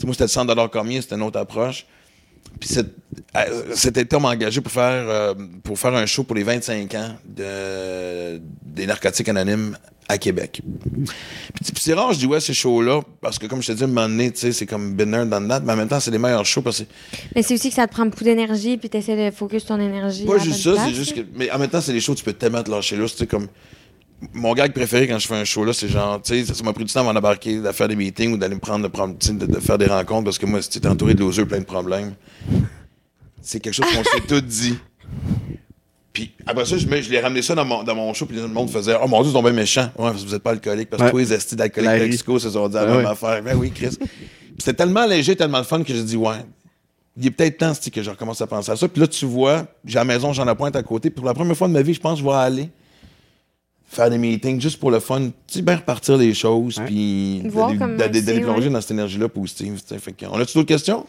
Moi, 0.04 0.14
c'était 0.14 0.24
le 0.24 0.28
100 0.28 0.68
Cormier, 0.68 1.00
c'était 1.00 1.14
une 1.14 1.22
autre 1.22 1.38
approche. 1.38 1.86
Puis 2.60 2.68
cet, 2.68 2.86
euh, 3.36 3.74
été, 3.74 4.16
on 4.16 4.20
m'a 4.20 4.30
engagé 4.30 4.60
pour 4.60 4.72
faire, 4.72 5.08
euh, 5.08 5.34
pour 5.62 5.78
faire 5.78 5.94
un 5.94 6.06
show 6.06 6.22
pour 6.22 6.36
les 6.36 6.42
25 6.42 6.94
ans 6.94 7.16
de, 7.24 8.40
des 8.64 8.86
narcotiques 8.86 9.28
anonymes 9.28 9.76
à 10.08 10.18
Québec. 10.18 10.60
Puis, 11.54 11.72
c'est 11.76 11.94
rare, 11.94 12.12
je 12.12 12.18
dis 12.18 12.26
ouais, 12.26 12.40
ces 12.40 12.54
shows-là, 12.54 13.00
parce 13.20 13.38
que 13.38 13.46
comme 13.46 13.62
je 13.62 13.68
te 13.68 13.72
dis, 13.72 13.82
à 13.82 13.86
un 13.86 13.88
moment 13.88 14.08
donné, 14.08 14.30
tu 14.30 14.40
sais, 14.40 14.52
c'est 14.52 14.66
comme 14.66 14.94
Binner 14.94 15.24
dans 15.26 15.40
le 15.40 15.46
net, 15.46 15.62
mais 15.64 15.72
en 15.72 15.76
même 15.76 15.88
temps, 15.88 16.00
c'est 16.00 16.10
les 16.10 16.18
meilleurs 16.18 16.44
shows 16.44 16.62
parce 16.62 16.80
que 16.80 16.84
Mais 17.34 17.42
c'est 17.42 17.54
aussi 17.54 17.68
que 17.68 17.74
ça 17.74 17.86
te 17.86 17.92
prend 17.92 18.06
beaucoup 18.06 18.24
d'énergie, 18.24 18.76
puis 18.76 18.88
t'essaies 18.88 19.30
de 19.30 19.34
focus 19.34 19.64
ton 19.64 19.80
énergie. 19.80 20.24
pas 20.24 20.38
juste 20.38 20.62
ça, 20.62 20.86
c'est 20.86 20.94
juste 20.94 21.14
que. 21.14 21.20
Mais 21.34 21.50
en 21.50 21.58
même 21.58 21.70
temps, 21.70 21.80
c'est 21.80 21.92
des 21.92 22.00
shows 22.00 22.14
tu 22.14 22.24
peux 22.24 22.32
tellement 22.32 22.62
te 22.62 22.70
lâcher 22.70 22.96
là. 22.96 23.06
Tu 23.08 23.16
sais, 23.16 23.26
comme. 23.26 23.48
Mon 24.32 24.54
gag 24.54 24.72
préféré 24.72 25.08
quand 25.08 25.18
je 25.18 25.26
fais 25.26 25.34
un 25.34 25.44
show 25.44 25.64
là, 25.64 25.72
c'est 25.72 25.88
genre, 25.88 26.20
tu 26.22 26.44
sais, 26.44 26.54
ça 26.54 26.62
m'a 26.62 26.72
pris 26.72 26.84
du 26.84 26.92
temps 26.92 27.00
avant 27.00 27.12
d'embarquer, 27.12 27.58
de 27.58 27.72
faire 27.72 27.88
des 27.88 27.96
meetings 27.96 28.34
ou 28.34 28.36
d'aller 28.36 28.54
me 28.54 28.60
prendre, 28.60 28.88
de, 28.88 29.32
de, 29.32 29.46
de 29.46 29.60
faire 29.60 29.78
des 29.78 29.86
rencontres 29.86 30.24
parce 30.24 30.38
que 30.38 30.46
moi, 30.46 30.62
si 30.62 30.68
t'es 30.80 30.86
entouré 30.86 31.14
de 31.14 31.20
losers 31.20 31.46
plein 31.46 31.58
de 31.58 31.64
problèmes, 31.64 32.14
c'est 33.40 33.58
quelque 33.60 33.74
chose 33.74 33.86
qu'on 33.86 34.04
s'est 34.04 34.26
tout 34.28 34.40
dit. 34.40 34.78
Puis 36.12 36.32
après 36.46 36.64
ça, 36.66 36.76
je, 36.76 36.86
je 36.86 37.10
l'ai 37.10 37.20
ramené 37.20 37.42
ça 37.42 37.54
dans 37.54 37.64
mon, 37.64 37.82
dans 37.82 37.94
mon 37.94 38.12
show, 38.14 38.26
puis 38.26 38.36
le 38.36 38.46
monde 38.46 38.70
faisait 38.70 38.94
Oh 39.02 39.08
mon 39.08 39.22
dieu, 39.22 39.30
ils 39.30 39.32
sont 39.32 39.42
bien 39.42 39.52
méchants. 39.52 39.90
Ouais, 39.98 40.10
parce 40.10 40.22
que 40.22 40.28
vous 40.28 40.34
êtes 40.34 40.42
pas 40.42 40.50
alcoolique, 40.50 40.90
parce 40.90 41.00
que 41.00 41.06
Ouais. 41.06 41.10
tous 41.10 41.18
les 41.18 41.32
estis 41.32 41.56
d'alcooliques 41.56 41.90
Larry. 41.90 42.02
Mexico 42.02 42.38
se 42.38 42.50
sont 42.50 42.68
dit 42.68 42.74
la 42.74 42.82
Ah 42.82 42.96
même 42.96 43.06
affaire. 43.06 43.42
Ben 43.42 43.56
oui, 43.56 43.70
Chris. 43.74 43.96
C'était 44.58 44.74
tellement 44.74 45.06
léger, 45.06 45.34
tellement 45.34 45.58
le 45.58 45.64
fun 45.64 45.82
que 45.82 45.92
j'ai 45.94 46.02
dit 46.02 46.16
Ouais. 46.16 46.36
Il 47.16 47.26
est 47.26 47.30
peut-être 47.30 47.58
temps 47.58 47.72
que 47.92 48.02
je 48.02 48.10
recommence 48.10 48.40
à 48.40 48.46
penser 48.46 48.70
à 48.70 48.76
ça. 48.76 48.88
Puis 48.88 49.00
là, 49.00 49.06
tu 49.06 49.24
vois, 49.26 49.66
j'ai 49.84 49.96
la 49.96 50.04
maison 50.04 50.32
Jean 50.32 50.44
Lapointe 50.44 50.76
à 50.76 50.82
côté. 50.82 51.10
Pour 51.10 51.26
la 51.26 51.34
première 51.34 51.56
fois 51.56 51.68
de 51.68 51.72
ma 51.72 51.82
vie, 51.82 51.92
je 51.94 52.00
pense 52.00 52.18
que 52.20 52.24
je 52.24 52.30
vais 52.30 52.34
aller 52.36 52.68
faire 53.94 54.08
des 54.08 54.16
meetings 54.18 54.60
juste 54.60 54.80
pour 54.80 54.90
le 54.90 55.00
fun, 55.00 55.20
tu 55.20 55.32
sais, 55.48 55.62
bien 55.62 55.76
repartir 55.76 56.16
les 56.16 56.32
choses, 56.32 56.80
puis 56.86 57.42
d'aller- 57.98 58.40
plonger 58.40 58.70
dans 58.70 58.80
cette 58.80 58.92
énergie-là 58.92 59.28
positive. 59.28 59.80
Fait 59.98 60.12
que, 60.12 60.24
on 60.30 60.38
a-tu 60.40 60.54
d'autres 60.56 60.68
questions? 60.68 61.06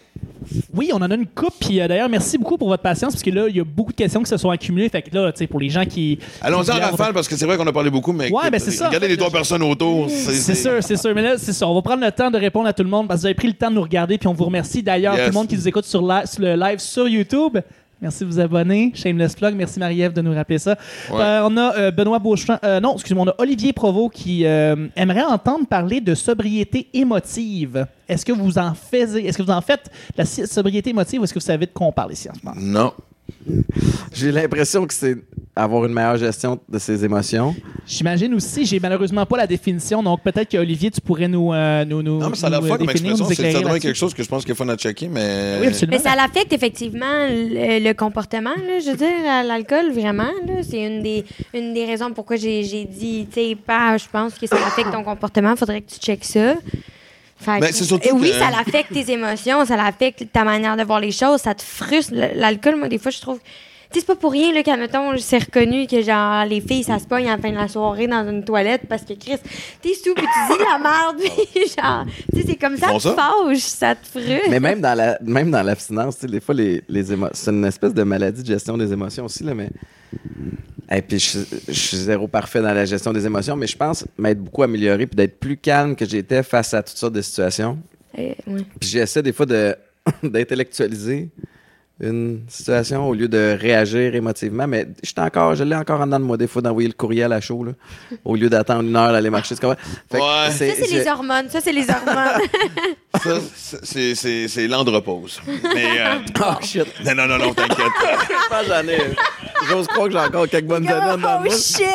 Oui, 0.74 0.90
on 0.94 0.98
en 0.98 1.10
a 1.10 1.16
une 1.16 1.26
coupe. 1.28 1.54
Puis 1.62 1.80
euh, 1.80 1.88
d'ailleurs, 1.88 2.10
merci 2.10 2.38
beaucoup 2.38 2.58
pour 2.58 2.68
votre 2.68 2.84
patience 2.84 3.14
parce 3.14 3.24
que 3.24 3.30
là, 3.30 3.48
il 3.48 3.56
y 3.56 3.60
a 3.62 3.64
beaucoup 3.64 3.92
de 3.94 3.98
questions 3.98 4.22
qui 4.22 4.30
se 4.30 4.36
sont 4.36 4.50
accumulées. 4.50 4.90
Fait 4.90 5.02
que 5.02 5.16
là, 5.16 5.32
tu 5.32 5.40
sais, 5.40 5.48
pour 5.48 5.60
les 5.62 5.70
gens 5.70 5.86
qui. 5.86 6.20
Allons-y 6.42 6.72
en 6.72 6.80
rafale 6.80 7.14
parce 7.14 7.28
que 7.30 7.38
c'est 7.38 7.46
vrai 7.46 7.56
qu'on 7.58 7.68
a 7.68 7.72
parlé 7.72 7.90
beaucoup, 7.90 8.12
mais 8.12 8.30
Ouais, 8.32 8.52
ben, 8.52 8.60
c'est 8.60 8.72
ça. 8.72 8.88
regardez 8.90 9.08
les 9.08 9.18
trois 9.18 9.32
personnes 9.32 9.64
autour. 9.64 10.10
C'est 10.10 10.54
sûr, 10.56 10.74
c'est 10.82 10.98
sûr. 10.98 11.16
Mais 11.16 11.22
là, 11.22 11.38
c'est 11.38 11.54
ça. 11.54 11.68
On 11.68 11.74
va 11.74 11.82
prendre 11.82 12.04
le 12.04 12.12
temps 12.12 12.30
de 12.30 12.38
répondre 12.38 12.68
à 12.68 12.74
tout 12.74 12.84
le 12.84 12.90
monde 12.90 13.08
parce 13.08 13.20
que 13.20 13.22
vous 13.22 13.26
avez 13.28 13.36
pris 13.36 13.48
le 13.48 13.54
temps 13.54 13.70
de 13.70 13.76
nous 13.76 13.82
regarder. 13.82 14.18
Puis 14.18 14.28
on 14.28 14.34
vous 14.34 14.46
remercie 14.46 14.84
d'ailleurs, 14.84 15.14
Yes. 15.16 15.24
tout 15.24 15.30
le 15.30 15.34
monde 15.36 15.48
qui 15.48 15.56
nous 15.56 15.68
écoute 15.68 15.86
sur, 15.86 16.02
la- 16.06 16.26
sur 16.26 16.42
le 16.42 16.56
live 16.56 16.80
sur 16.80 17.08
YouTube. 17.08 17.58
Merci 18.04 18.26
de 18.26 18.30
vous 18.30 18.40
abonner. 18.42 18.92
Shameless 18.94 19.34
plug. 19.34 19.56
Merci 19.56 19.80
Marie-Ève 19.80 20.12
de 20.12 20.22
nous 20.22 20.34
rappeler 20.34 20.60
ça. 20.60 20.78
Ouais. 21.10 21.22
Euh, 21.22 21.48
on 21.48 21.56
a 21.56 21.78
euh, 21.78 21.92
Benoît 21.92 22.20
Beauchamp. 22.20 22.60
euh, 22.62 22.82
non, 22.82 22.96
excusez-moi, 22.96 23.26
on 23.26 23.30
a 23.30 23.36
Olivier 23.42 23.72
Provost 23.72 24.14
qui 24.14 24.44
aimerait 24.44 25.24
entendre 25.24 25.66
parler 25.66 26.02
de 26.02 26.14
sobriété 26.14 26.90
émotive. 26.94 27.88
Est-ce 28.10 28.26
que 28.26 28.34
vous 28.34 28.58
en 28.58 28.74
faites, 28.74 29.16
est-ce 29.16 29.38
que 29.38 29.44
vous 29.44 29.52
en 29.52 29.62
faites 29.62 29.90
la 30.18 30.26
sobriété 30.26 30.90
émotive 30.90 31.22
ou 31.22 31.24
est-ce 31.24 31.34
que 31.34 31.40
vous 31.40 31.46
savez 31.46 31.66
de 31.66 31.72
quoi 31.72 31.88
on 31.88 31.94
parle 31.94 32.12
ici 32.12 32.30
en 32.30 32.34
ce 32.34 32.40
moment? 32.44 32.60
Non. 32.60 32.94
J'ai 34.14 34.32
l'impression 34.32 34.86
que 34.86 34.94
c'est 34.94 35.18
avoir 35.56 35.86
une 35.86 35.94
meilleure 35.94 36.18
gestion 36.18 36.60
de 36.68 36.80
ses 36.80 37.04
émotions. 37.06 37.56
J'imagine 37.86 38.34
aussi, 38.34 38.66
j'ai 38.66 38.80
malheureusement 38.80 39.26
pas 39.26 39.38
la 39.38 39.48
définition, 39.48 40.02
donc 40.02 40.22
peut-être 40.24 40.50
que 40.50 40.58
Olivier, 40.58 40.90
tu 40.90 41.00
pourrais 41.02 41.28
nous, 41.28 41.54
euh, 41.54 41.86
nous, 41.86 42.02
nous, 42.02 42.18
Non, 42.20 42.30
mais 42.30 42.36
ça 42.36 42.50
nous, 42.50 42.56
fun 42.68 42.76
euh, 42.76 42.78
comme 42.78 42.88
définir, 42.88 43.12
expression. 43.12 43.62
nous 43.62 43.74
C'est 43.74 43.80
quelque 43.80 43.96
chose 43.96 44.14
que 44.14 44.24
je 44.24 44.28
pense 44.30 44.44
qu'il 44.44 44.52
est 44.52 44.56
fun 44.56 44.68
à 44.70 44.76
checker, 44.76 45.08
mais. 45.10 45.58
Oui, 45.62 45.68
absolument. 45.68 45.98
Mais 45.98 46.04
ça 46.10 46.16
l'affecte 46.16 46.54
effectivement 46.54 47.28
le, 47.30 47.84
le 47.84 47.94
comportement, 47.94 48.50
là, 48.56 48.80
je 48.84 48.92
veux 48.92 48.98
dire, 48.98 49.30
à 49.30 49.44
l'alcool, 49.44 49.92
vraiment. 49.92 50.24
là. 50.48 50.64
C'est 50.68 50.84
une 50.86 51.04
des, 51.04 51.24
une 51.54 51.74
des 51.74 51.86
raisons 51.86 52.12
pourquoi 52.14 52.36
j'ai 52.36 52.64
j'ai 52.64 52.86
dit, 52.86 53.28
tu 53.32 53.40
sais, 53.42 53.56
pas, 53.56 53.98
je 53.98 54.06
pense 54.12 54.36
que 54.36 54.48
ça 54.48 54.56
affecte 54.56 54.92
ton 54.92 55.04
comportement, 55.04 55.56
faudrait 55.56 55.82
que 55.82 55.92
tu 55.92 56.00
checkes 56.00 56.26
ça. 56.26 56.56
Ben, 57.60 57.68
que- 58.00 58.14
oui, 58.14 58.32
que- 58.32 58.38
ça 58.40 58.50
l'affecte 58.52 58.94
tes 58.94 59.12
émotions, 59.12 59.66
ça 59.66 59.76
l'affecte 59.78 60.26
ta 60.32 60.44
manière 60.44 60.76
de 60.78 60.84
voir 60.84 61.00
les 61.00 61.12
choses, 61.12 61.42
ça 61.42 61.54
te 61.56 61.62
frustre. 61.64 62.14
L'alcool, 62.36 62.76
moi, 62.78 62.88
des 62.88 62.98
fois, 62.98 63.12
je 63.12 63.20
trouve. 63.22 63.40
Tu 63.94 64.00
c'est 64.00 64.06
pas 64.08 64.16
pour 64.16 64.32
rien, 64.32 64.52
là, 64.54 64.64
qu'admettons, 64.64 65.16
c'est 65.20 65.38
reconnu 65.38 65.86
que, 65.88 66.02
genre, 66.02 66.46
les 66.46 66.60
filles, 66.62 66.84
ça 66.84 66.98
se 67.00 67.06
pogne 67.06 67.28
à 67.30 67.36
la 67.36 67.42
fin 67.42 67.52
de 67.52 67.56
la 67.56 67.68
soirée 67.68 68.08
dans 68.08 68.28
une 68.28 68.44
toilette 68.44 68.82
parce 68.90 69.04
que, 69.04 69.14
Chris, 69.14 69.38
t'es 69.82 69.94
sous, 69.94 70.14
puis 70.16 70.26
tu 70.26 70.54
dis 70.54 70.60
la 70.60 70.80
merde, 70.80 71.18
puis 71.54 71.62
genre, 71.78 72.06
tu 72.34 72.42
sais, 72.42 72.48
c'est 72.48 72.56
comme 72.56 72.76
ça, 72.76 72.88
font 72.88 72.98
te 72.98 73.04
ça? 73.04 73.16
fâche, 73.16 73.60
ça 73.60 73.96
te 73.96 74.08
frustre. 74.08 74.50
Mais 74.50 74.60
même 74.60 74.82
dans 74.82 74.96
la 74.98 75.18
même 75.22 75.52
dans 75.52 75.62
l'abstinence, 75.64 76.18
tu 76.20 76.26
des 76.26 76.42
fois, 76.42 76.56
les, 76.56 76.84
les 76.90 77.14
émo- 77.14 77.30
c'est 77.34 77.52
une 77.52 77.66
espèce 77.66 77.94
de 77.94 78.04
maladie 78.04 78.42
de 78.42 78.48
gestion 78.48 78.78
des 78.78 78.92
émotions 78.92 79.26
aussi, 79.26 79.44
là, 79.44 79.54
mais. 79.54 79.70
Et 80.92 81.02
puis, 81.02 81.18
je, 81.18 81.40
je 81.68 81.72
suis 81.74 81.98
zéro 81.98 82.28
parfait 82.28 82.62
dans 82.62 82.74
la 82.74 82.86
gestion 82.86 83.14
des 83.14 83.26
émotions, 83.26 83.56
mais 83.56 83.68
je 83.68 83.78
pense 83.78 84.06
m'être 84.18 84.40
beaucoup 84.44 84.64
amélioré 84.64 85.08
puis 85.08 85.16
d'être 85.16 85.40
plus 85.40 85.58
calme 85.58 85.96
que 85.96 86.06
j'étais 86.06 86.44
face 86.44 86.74
à 86.74 86.84
toutes 86.84 86.98
sortes 86.98 87.14
de 87.14 87.22
situations. 87.22 87.78
Euh, 88.20 88.34
ouais. 88.48 88.62
Puis 88.80 88.90
j'essaie 88.90 89.24
des 89.24 89.34
fois 89.34 89.46
de 89.46 89.76
d'intellectualiser 90.24 91.30
une 92.02 92.42
situation 92.50 93.08
au 93.08 93.14
lieu 93.14 93.28
de 93.28 93.56
réagir 93.60 94.16
émotivement. 94.16 94.68
Mais 94.68 94.88
je 95.04 95.10
suis 95.10 95.20
encore, 95.20 95.56
je 95.56 95.64
l'ai 95.64 95.76
encore 95.76 96.02
en 96.02 96.06
dedans 96.08 96.20
de 96.20 96.26
moi 96.26 96.38
des 96.38 96.48
fois 96.48 96.62
d'envoyer 96.62 96.88
le 96.88 96.94
courriel 96.96 97.32
à 97.32 97.40
chaud, 97.40 97.64
là, 97.64 97.72
au 98.26 98.36
lieu 98.36 98.50
d'attendre 98.50 98.82
une 98.88 98.96
heure 98.96 99.12
d'aller 99.12 99.30
marcher. 99.30 99.56
Fait 99.56 99.62
que 99.62 99.68
Ouais. 99.68 100.52
Ça, 100.52 100.58
c'est 100.58 100.88
les 100.92 101.08
hormones. 101.08 101.50
Ça, 101.50 101.60
c'est 101.62 101.72
les 101.72 101.88
hormones. 101.90 102.42
Ça, 103.24 103.38
c'est- 103.84 104.16
c'est 104.16 104.48
c'est 104.48 104.68
l'andropause. 104.68 105.40
Mais. 105.48 106.00
euh, 106.00 106.16
Oh 106.42 106.56
shit! 106.62 106.88
non, 107.06 107.14
non, 107.16 107.28
non, 107.28 107.38
non, 107.38 107.54
t'inquiète. 107.54 107.88
J'ose 109.70 109.88
croire 109.88 110.08
que 110.08 110.14
j'ai 110.14 110.20
encore 110.20 110.48
quelques 110.50 110.66
bonnes 110.66 110.88
années 110.88 111.12
en 111.12 111.18
dedans 111.18 111.42
de 111.42 111.48
oh 111.50 111.52
shit, 111.52 111.86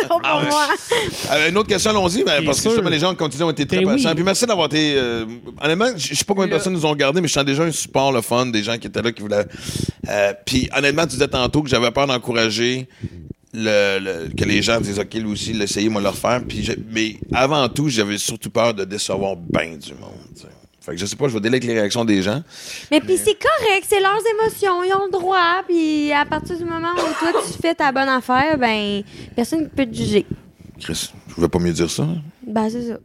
c'est 0.00 0.06
trop 0.08 0.18
pour 0.18 0.28
Ah, 0.28 0.42
moi. 0.48 0.66
Euh, 1.32 1.48
une 1.50 1.56
autre 1.58 1.68
question, 1.68 1.90
allons-y, 1.90 2.24
ben, 2.24 2.38
Bien 2.40 2.46
parce 2.46 2.60
que 2.60 2.68
justement, 2.70 2.88
les 2.90 2.98
gens, 2.98 3.12
dis, 3.12 3.42
ont 3.42 3.50
été 3.50 3.66
très 3.66 3.78
Ben 3.80 3.86
oui. 3.88 3.92
patients. 3.94 4.14
Puis 4.14 4.24
merci 4.24 4.46
d'avoir 4.46 4.66
été. 4.66 4.94
euh, 4.96 5.24
honnêtement, 5.62 5.86
je 5.96 6.14
sais 6.14 6.24
pas 6.24 6.34
combien 6.34 6.46
de 6.46 6.50
personnes 6.52 6.72
nous 6.72 6.84
ont 6.86 6.90
regardé, 6.90 7.20
mais 7.20 7.28
je 7.28 7.32
sens 7.32 7.44
déjà 7.44 7.62
un 7.62 7.70
support, 7.72 8.12
le 8.12 8.20
fun, 8.20 8.46
des 8.46 8.62
gens 8.62 8.76
qui 8.78 8.86
étaient 8.88 9.02
là, 9.02 9.12
qui 9.12 9.22
voulaient. 9.22 9.46
Euh, 10.08 10.32
puis 10.44 10.68
honnêtement, 10.76 11.02
tu 11.02 11.10
disais 11.10 11.28
tantôt 11.28 11.62
que 11.62 11.68
j'avais 11.68 11.90
peur 11.90 12.06
d'encourager. 12.06 12.88
Le, 13.52 13.98
le- 13.98 14.28
que 14.32 14.44
les 14.44 14.62
gens 14.62 14.80
disent 14.80 15.00
OK, 15.00 15.12
lui 15.14 15.24
aussi, 15.32 15.52
l'essayer, 15.52 15.88
moi, 15.88 16.00
le 16.00 16.08
refaire. 16.08 16.40
Puis 16.46 16.62
je- 16.62 16.72
mais 16.88 17.16
avant 17.32 17.68
tout, 17.68 17.88
j'avais 17.88 18.16
surtout 18.16 18.48
peur 18.50 18.74
de 18.74 18.84
décevoir 18.84 19.34
bien 19.36 19.76
du 19.76 19.92
monde. 19.94 20.19
Fait 20.90 20.96
que 20.96 21.00
je 21.00 21.06
sais 21.06 21.14
pas, 21.16 21.28
je 21.28 21.34
vais 21.34 21.40
délayer 21.40 21.62
avec 21.62 21.64
les 21.72 21.78
réactions 21.80 22.04
des 22.04 22.20
gens. 22.20 22.42
Mais 22.90 23.00
puis 23.00 23.16
c'est 23.16 23.34
correct, 23.38 23.86
c'est 23.88 24.00
leurs 24.00 24.18
émotions, 24.40 24.82
ils 24.82 24.92
ont 24.92 25.04
le 25.06 25.12
droit. 25.12 25.62
Puis 25.68 26.12
à 26.12 26.24
partir 26.24 26.58
du 26.58 26.64
moment 26.64 26.92
où 26.94 27.18
toi, 27.24 27.40
tu 27.46 27.62
fais 27.62 27.74
ta 27.74 27.92
bonne 27.92 28.08
affaire, 28.08 28.58
ben, 28.58 29.02
personne 29.36 29.62
ne 29.62 29.66
peut 29.68 29.86
te 29.86 29.94
juger. 29.94 30.26
Chris, 30.80 31.10
je 31.28 31.34
pouvais 31.34 31.48
pas 31.48 31.58
mieux 31.60 31.72
dire 31.72 31.90
ça. 31.90 32.02
hein. 32.02 32.16
Ben, 32.46 32.68
c'est 32.68 32.88
ça. 32.88 32.98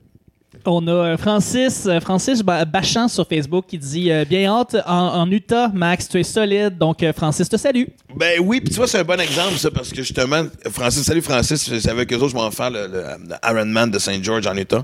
On 0.67 0.88
a 0.88 0.91
euh, 0.91 1.17
Francis, 1.17 1.86
euh, 1.86 1.99
Francis 1.99 2.41
Ba- 2.41 2.65
Bachand 2.65 3.07
sur 3.07 3.27
Facebook 3.27 3.65
qui 3.67 3.77
dit 3.77 4.09
euh, 4.11 4.25
Bien 4.25 4.49
hâte 4.49 4.75
en, 4.88 4.93
en 5.21 5.29
Utah, 5.29 5.67
Max, 5.71 6.09
tu 6.09 6.19
es 6.19 6.23
solide. 6.23 6.75
Donc, 6.79 7.03
euh, 7.03 7.13
Francis 7.13 7.47
te 7.47 7.55
salue. 7.57 7.83
Ben 8.15 8.39
oui, 8.41 8.61
puis 8.61 8.69
tu 8.69 8.77
vois, 8.77 8.88
c'est 8.88 8.97
un 8.97 9.03
bon 9.03 9.19
exemple, 9.19 9.57
ça, 9.59 9.69
parce 9.69 9.89
que 9.91 9.97
justement, 9.97 10.43
Francis, 10.71 11.03
salut 11.03 11.21
Francis, 11.21 11.61
c'est 11.79 11.89
avec 11.89 12.11
eux 12.11 12.15
autres, 12.15 12.29
je 12.29 12.36
m'en 12.36 12.49
faire 12.49 12.71
le, 12.71 12.88
le, 12.88 13.03
le 13.29 13.36
Ironman 13.47 13.91
de 13.91 13.99
Saint 13.99 14.17
George 14.23 14.47
en 14.47 14.55
Utah. 14.57 14.83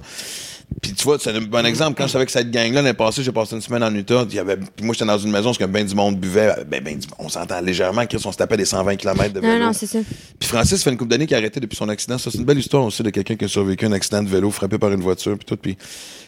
Puis 0.82 0.94
tu 0.94 1.04
vois, 1.04 1.18
c'est 1.20 1.32
un 1.36 1.42
bon 1.42 1.66
exemple. 1.66 1.98
Quand 1.98 2.08
je 2.08 2.12
savais 2.14 2.26
que 2.26 2.32
cette 2.32 2.50
gang-là, 2.50 2.82
l'année 2.82 2.94
passée, 2.94 3.24
j'ai 3.24 3.32
passé 3.32 3.56
une 3.56 3.62
semaine 3.62 3.84
en 3.84 3.94
Utah. 3.94 4.26
Il 4.30 4.36
y 4.36 4.40
avait, 4.40 4.58
puis 4.58 4.86
moi, 4.86 4.94
j'étais 4.94 5.06
dans 5.06 5.18
une 5.18 5.32
maison 5.32 5.46
parce 5.50 5.58
que 5.58 5.66
ben 5.66 5.86
du 5.86 5.94
monde 5.96 6.18
buvait. 6.20 6.54
Ben, 6.68 6.82
ben, 6.84 6.98
du- 6.98 7.08
on 7.20 7.30
s'entend 7.30 7.60
légèrement. 7.62 8.06
Chris, 8.06 8.22
on 8.26 8.32
se 8.32 8.38
tapait 8.38 8.58
des 8.58 8.66
120 8.66 8.96
km 8.96 9.34
de 9.34 9.40
vélo. 9.42 9.60
Non, 9.60 9.66
non, 9.68 9.74
c'est 9.74 9.86
ça. 9.88 10.00
Puis 10.40 10.48
Francis 10.50 10.84
fait 10.84 10.90
une 10.92 10.98
couple 10.98 11.12
d'années 11.12 11.28
qu'il 11.28 11.36
a 11.36 11.40
arrêté 11.40 11.60
depuis 11.60 11.76
son 11.76 11.90
accident. 11.90 12.18
Ça, 12.18 12.32
c'est 12.32 12.38
une 12.38 12.46
belle 12.46 12.60
histoire 12.60 12.84
aussi 12.86 13.04
de 13.04 13.10
quelqu'un 13.10 13.36
qui 13.36 13.46
a 13.46 13.48
survécu 13.48 13.86
à 13.86 13.90
un 13.90 13.92
accident 13.92 14.24
de 14.24 14.30
vélo 14.30 14.50
frappé 14.50 14.78
par 14.78 14.92
une 14.92 15.02
voiture. 15.02 15.38
Puis 15.38 15.46
tout. 15.46 15.58
Puis 15.58 15.78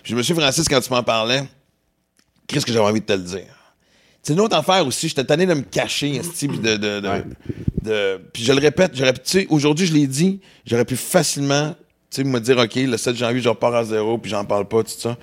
je 0.03 0.15
me 0.15 0.21
suis 0.21 0.33
Francis, 0.33 0.67
quand 0.67 0.81
tu 0.81 0.91
m'en 0.91 1.03
parlais, 1.03 1.43
qu'est-ce 2.47 2.65
que 2.65 2.73
j'avais 2.73 2.85
envie 2.85 3.01
de 3.01 3.05
te 3.05 3.13
le 3.13 3.19
dire? 3.23 3.47
C'est 4.21 4.33
une 4.33 4.39
autre 4.39 4.55
affaire 4.55 4.85
aussi. 4.85 5.07
J'étais 5.09 5.23
tanné 5.25 5.45
de 5.45 5.53
me 5.53 5.61
cacher, 5.61 6.15
esti, 6.15 6.47
puis 6.47 6.59
de, 6.59 6.77
de, 6.77 6.99
de, 7.01 7.23
de- 7.83 8.21
Puis 8.33 8.43
je 8.43 8.53
le 8.53 8.59
répète, 8.59 8.91
j'aurais 8.95 9.13
pu- 9.13 9.19
tu 9.21 9.29
sais, 9.39 9.47
aujourd'hui, 9.49 9.85
je 9.85 9.93
l'ai 9.93 10.07
dit, 10.07 10.39
j'aurais 10.65 10.85
pu 10.85 10.95
facilement, 10.95 11.75
sais, 12.15 12.23
me 12.23 12.39
dire, 12.39 12.57
OK, 12.57 12.75
le 12.75 12.97
7 12.97 13.15
janvier, 13.15 13.41
je 13.41 13.49
repars 13.49 13.73
à 13.75 13.83
zéro, 13.83 14.17
puis 14.17 14.31
j'en 14.31 14.45
parle 14.45 14.65
pas, 14.67 14.83
tout 14.83 14.91
ça. 14.97 15.17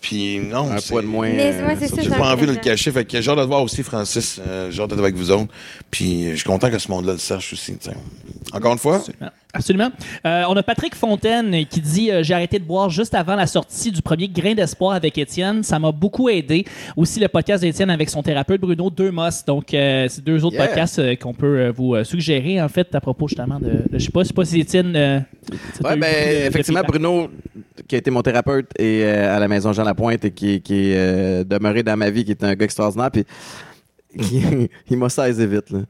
Puis 0.00 0.38
non, 0.38 0.70
Un 0.70 0.78
c'est- 0.78 0.90
poids 0.90 1.00
de 1.02 1.06
moins. 1.06 1.28
Mais, 1.30 1.54
euh, 1.54 1.66
ouais, 1.66 1.76
c'est 1.80 1.88
ça, 1.88 1.96
j'ai 2.02 2.10
j'ai 2.10 2.16
pas 2.16 2.30
envie 2.32 2.46
de 2.46 2.52
le 2.52 2.58
cacher. 2.58 2.92
Fait 2.92 3.06
que 3.06 3.20
j'ai 3.22 3.30
hâte 3.30 3.38
de 3.38 3.42
te 3.42 3.46
voir 3.46 3.62
aussi, 3.62 3.82
Francis. 3.82 4.38
Euh, 4.46 4.70
j'ai 4.70 4.82
hâte 4.82 4.90
d'être 4.90 4.98
avec 4.98 5.14
vous 5.14 5.30
autres. 5.30 5.46
Puis 5.90 6.30
je 6.32 6.36
suis 6.36 6.44
content 6.44 6.70
que 6.70 6.78
ce 6.78 6.90
monde-là 6.90 7.12
le 7.14 7.18
sache 7.18 7.52
aussi. 7.54 7.74
Encore 8.52 8.72
une 8.72 8.78
fois, 8.78 8.96
Absolument. 8.96 9.30
Euh, 10.26 10.42
on 10.48 10.56
a 10.56 10.62
Patrick 10.62 10.94
Fontaine 10.94 11.64
qui 11.66 11.80
dit 11.80 12.10
euh, 12.10 12.22
J'ai 12.22 12.34
arrêté 12.34 12.58
de 12.58 12.64
boire 12.64 12.90
juste 12.90 13.14
avant 13.14 13.36
la 13.36 13.46
sortie 13.46 13.90
du 13.92 14.02
premier 14.02 14.28
Grain 14.28 14.54
d'espoir 14.54 14.92
avec 14.94 15.16
Étienne. 15.18 15.62
Ça 15.62 15.78
m'a 15.78 15.92
beaucoup 15.92 16.28
aidé. 16.28 16.64
Aussi, 16.96 17.20
le 17.20 17.28
podcast 17.28 17.62
d'Étienne 17.62 17.90
avec 17.90 18.10
son 18.10 18.22
thérapeute 18.22 18.60
Bruno 18.60 18.90
Deux 18.90 19.10
Mosses. 19.10 19.44
Donc, 19.44 19.72
euh, 19.74 20.06
c'est 20.08 20.24
deux 20.24 20.44
autres 20.44 20.54
Yeah. 20.56 20.66
podcasts 20.66 21.18
qu'on 21.18 21.34
peut 21.34 21.68
vous 21.68 22.02
suggérer, 22.04 22.60
en 22.62 22.68
fait, 22.68 22.94
à 22.94 23.00
propos 23.00 23.28
justement 23.28 23.58
de. 23.60 23.66
de- 23.90 23.98
je 23.98 24.04
sais 24.04 24.10
pas, 24.12 24.22
pas 24.34 24.44
si 24.44 24.60
Étienne. 24.60 24.88
eu 24.90 25.82
ben, 25.82 25.98
de- 26.00 26.46
effectivement. 26.48 26.82
Bruno, 26.86 27.28
qui 27.88 27.94
a 27.96 27.98
été 27.98 28.10
mon 28.10 28.22
thérapeute 28.22 28.70
et 28.78 29.04
à 29.04 29.38
la 29.38 29.48
maison 29.48 29.72
Jean 29.72 29.84
Lapointe 29.84 30.24
et 30.24 30.30
qui, 30.30 30.60
qui 30.60 30.90
est 30.92 31.44
demeuré 31.44 31.82
dans 31.82 31.96
ma 31.96 32.10
vie, 32.10 32.24
qui 32.24 32.30
est 32.32 32.44
un 32.44 32.54
gars 32.54 32.64
extraordinaire, 32.64 33.10
puis 33.10 33.24
qui- 34.18 34.68
il 34.90 34.96
m'a 34.98 35.08
saisi 35.08 35.46
vite. 35.46 35.70
là. 35.70 35.80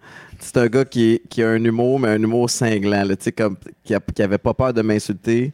C'est 0.40 0.56
un 0.58 0.66
gars 0.66 0.84
qui, 0.84 1.20
qui 1.30 1.42
a 1.42 1.48
un 1.50 1.64
humour, 1.64 1.98
mais 2.00 2.08
un 2.08 2.22
humour 2.22 2.50
cinglant, 2.50 3.04
là, 3.04 3.16
tu 3.16 3.24
sais, 3.24 3.32
comme 3.32 3.56
qui, 3.84 3.94
a- 3.94 4.00
qui 4.14 4.22
avait 4.22 4.38
pas 4.38 4.52
peur 4.54 4.72
de 4.74 4.82
m'insulter, 4.82 5.52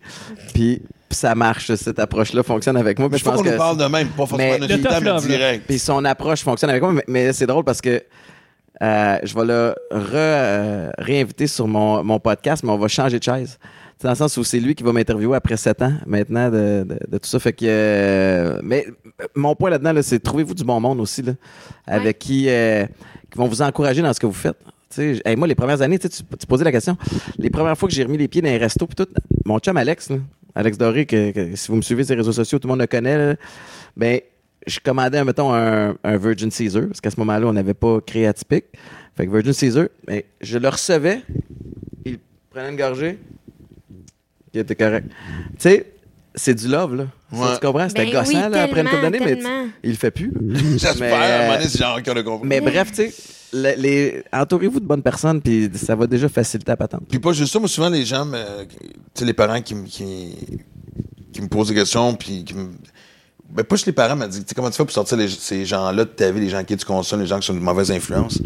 puis 0.55 0.83
ça 1.11 1.35
marche, 1.35 1.73
cette 1.75 1.99
approche-là 1.99 2.43
fonctionne 2.43 2.77
avec 2.77 2.99
moi. 2.99 3.09
mais 3.11 3.19
je 3.19 3.25
pense 3.25 3.43
qu'on 3.43 3.57
parle 3.57 3.77
de 3.77 3.85
même, 3.85 4.09
pas 4.09 4.27
forcément 4.27 4.39
Mais- 4.39 4.59
notre 4.59 4.73
Le 4.73 4.79
militant, 4.79 4.95
tough 4.95 5.03
mais 5.05 5.11
love, 5.11 5.29
là. 5.29 5.37
direct. 5.37 5.65
puis 5.67 5.79
son 5.79 6.05
approche 6.05 6.43
fonctionne 6.43 6.71
avec 6.71 6.83
moi, 6.83 6.93
mais, 6.93 7.05
mais 7.09 7.33
c'est 7.33 7.47
drôle 7.47 7.65
parce 7.65 7.81
que 7.81 8.03
euh, 8.83 9.19
je 9.23 9.35
vais 9.35 9.45
le 9.45 9.75
re- 9.93 10.11
euh, 10.15 10.91
réinviter 10.99 11.47
sur 11.47 11.69
mon, 11.69 12.03
mon 12.03 12.19
podcast, 12.19 12.63
mais 12.65 12.71
on 12.71 12.79
va 12.79 12.89
changer 12.89 13.19
de 13.19 13.25
chaise. 13.25 13.59
C'est 14.01 14.05
dans 14.07 14.13
le 14.13 14.17
sens 14.17 14.35
où 14.39 14.45
c'est 14.45 14.61
lui 14.61 14.75
qui 14.75 14.83
va 14.83 14.95
m'interviewer 14.95 15.37
après 15.37 15.59
sept 15.59 15.83
ans 15.83 15.93
maintenant 16.07 16.49
de, 16.49 16.87
de- 16.89 16.99
de 17.07 17.19
tout 17.19 17.29
ça. 17.29 17.39
Fait 17.39 17.53
que, 17.53 17.67
euh, 17.69 18.59
mais 18.63 18.87
mon 19.35 19.55
point 19.55 19.69
là-dedans, 19.69 19.93
là, 19.93 20.03
c'est 20.03 20.19
trouvez-vous 20.19 20.55
du 20.55 20.65
bon 20.65 20.81
monde 20.81 21.01
aussi, 21.01 21.21
là, 21.21 21.33
avec 21.87 22.19
qui, 22.19 22.49
euh, 22.49 22.87
qui 23.31 23.37
vont 23.37 23.47
vous 23.47 23.61
encourager 23.61 24.01
dans 24.01 24.11
ce 24.15 24.19
que 24.19 24.25
vous 24.25 24.33
faites. 24.33 24.57
Hey, 24.97 25.37
moi, 25.37 25.47
les 25.47 25.55
premières 25.55 25.83
années, 25.83 25.99
tu, 25.99 26.09
tu 26.09 26.47
posais 26.49 26.65
la 26.65 26.73
question. 26.73 26.97
Les 27.37 27.51
premières 27.51 27.77
fois 27.77 27.91
que 27.91 27.95
j'ai 27.95 28.03
remis 28.03 28.17
les 28.17 28.27
pieds 28.27 28.41
dans 28.41 28.49
les 28.49 28.57
restos, 28.57 28.87
puis 28.87 28.97
tout, 28.97 29.07
mon 29.45 29.59
chum 29.59 29.77
Alex, 29.77 30.09
là, 30.09 30.17
Alex 30.55 30.79
Doré, 30.79 31.05
que, 31.05 31.31
que 31.33 31.55
si 31.55 31.69
vous 31.69 31.77
me 31.77 31.83
suivez 31.83 32.03
sur 32.03 32.15
les 32.15 32.21
réseaux 32.23 32.33
sociaux, 32.33 32.59
tout 32.59 32.69
le 32.69 32.73
monde 32.73 32.81
le 32.81 32.87
connaît, 32.87 33.37
ben, 33.99 34.19
je 34.67 34.81
commandais, 34.81 35.23
mettons, 35.25 35.53
un, 35.53 35.95
un 36.03 36.17
Virgin 36.17 36.51
Caesar, 36.51 36.87
parce 36.89 37.03
qu'à 37.03 37.11
ce 37.11 37.21
moment-là, 37.21 37.47
on 37.49 37.53
n'avait 37.53 37.75
pas 37.75 38.01
créé 38.01 38.27
atypique. 38.27 38.65
Fait 39.15 39.27
que 39.27 39.31
Virgin 39.31 39.53
Caesar, 39.53 39.89
mais 40.09 40.25
je 40.41 40.57
le 40.57 40.69
recevais, 40.71 41.21
il 42.07 42.19
prenait 42.51 42.71
une 42.71 42.77
gorgée, 42.77 43.19
il 44.55 44.61
était 44.61 44.75
correct. 44.75 45.09
Tu 45.09 45.55
sais, 45.59 45.93
c'est 46.35 46.55
du 46.55 46.69
love, 46.69 46.95
là. 46.95 47.07
Ouais. 47.33 47.55
tu 47.55 47.67
comprends? 47.67 47.89
C'était 47.89 48.07
Ben 48.07 48.13
gossant, 48.13 48.47
oui, 48.47 48.51
là, 48.53 48.63
après 48.63 48.81
une 48.81 48.89
couple 48.89 49.03
d'années, 49.03 49.21
mais 49.21 49.39
il 49.85 49.91
le 49.91 49.97
fait 49.97 50.11
plus. 50.11 50.33
J'espère, 50.79 50.97
Mais, 51.01 51.13
à 51.13 51.37
un 51.37 51.43
moment 51.47 51.57
donné, 51.59 51.69
c'est 51.69 51.79
genre 51.79 52.03
qu'on 52.03 52.13
a 52.17 52.23
compris. 52.23 52.49
Mais 52.49 52.61
bref, 52.61 52.91
tu 52.93 53.11
sais, 53.11 53.77
les, 53.77 54.23
entourez-vous 54.33 54.81
de 54.81 54.85
bonnes 54.87 55.03
personnes, 55.03 55.41
puis 55.41 55.69
ça 55.75 55.95
va 55.95 56.07
déjà 56.07 56.29
faciliter 56.29 56.71
la 56.71 56.77
patente. 56.77 57.03
Puis 57.09 57.19
pas 57.19 57.33
juste 57.33 57.53
ça, 57.53 57.59
moi, 57.59 57.69
souvent, 57.69 57.89
les 57.89 58.05
gens, 58.05 58.27
tu 58.27 58.37
sais, 59.15 59.25
les 59.25 59.33
parents 59.35 59.61
qui, 59.61 59.75
me- 59.75 59.87
qui, 59.87 60.37
qui 61.33 61.43
me 61.43 61.49
posent 61.49 61.69
des 61.69 61.75
questions, 61.75 62.15
puis 62.15 62.45
qui 62.45 62.55
me. 62.55 62.69
Ben, 63.53 63.65
pas 63.65 63.77
les 63.85 63.93
parents, 63.93 64.15
mais 64.17 64.29
dit, 64.29 64.41
tu 64.43 64.49
sais, 64.49 64.55
comment 64.55 64.71
tu 64.71 64.77
fais 64.77 64.85
pour 64.85 64.93
sortir 64.93 65.17
les- 65.17 65.29
ces 65.29 65.65
gens-là 65.67 66.05
de 66.05 66.11
ta 66.11 66.31
vie, 66.31 66.41
les 66.41 66.49
gens 66.49 66.63
qui 66.63 66.77
tu 66.77 66.85
consommes, 66.85 67.21
les 67.21 67.27
gens 67.27 67.41
qui 67.41 67.47
sont 67.47 67.55
de 67.55 67.59
mauvaise 67.59 67.91
influence? 67.91 68.41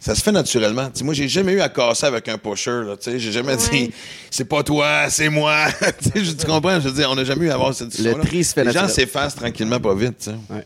Ça 0.00 0.16
se 0.16 0.22
fait 0.22 0.32
naturellement. 0.32 0.86
Tu 0.86 0.98
sais, 0.98 1.04
moi, 1.04 1.14
j'ai 1.14 1.28
jamais 1.28 1.52
eu 1.52 1.60
à 1.60 1.68
casser 1.68 2.06
avec 2.06 2.28
un 2.28 2.38
pusher, 2.38 2.82
là, 2.84 2.96
tu 2.96 3.04
sais. 3.10 3.18
J'ai 3.20 3.30
jamais 3.30 3.54
Ouais. 3.54 3.70
dit, 3.70 3.92
c'est 4.30 4.44
pas 4.44 4.64
toi, 4.64 5.08
c'est 5.10 5.28
moi. 5.28 5.66
tu 6.02 6.10
sais, 6.10 6.24
je- 6.24 6.32
tu 6.32 6.44
comprends? 6.46 6.80
Je 6.80 6.88
veux 6.88 6.94
dire, 6.94 7.08
on 7.10 7.14
n'a 7.14 7.22
jamais 7.24 7.46
eu 7.46 7.50
à 7.50 7.54
avoir 7.54 7.72
cette 7.72 7.88
discussion 7.88 8.18
tri 8.20 8.42
se 8.42 8.52
fait 8.52 8.64
Les 8.64 8.72
gens 8.72 8.88
s'effacent 8.88 9.36
tranquillement, 9.36 9.78
pas 9.78 9.94
vite, 9.94 10.18
tu 10.18 10.24
sais. 10.30 10.36
Ouais. 10.50 10.64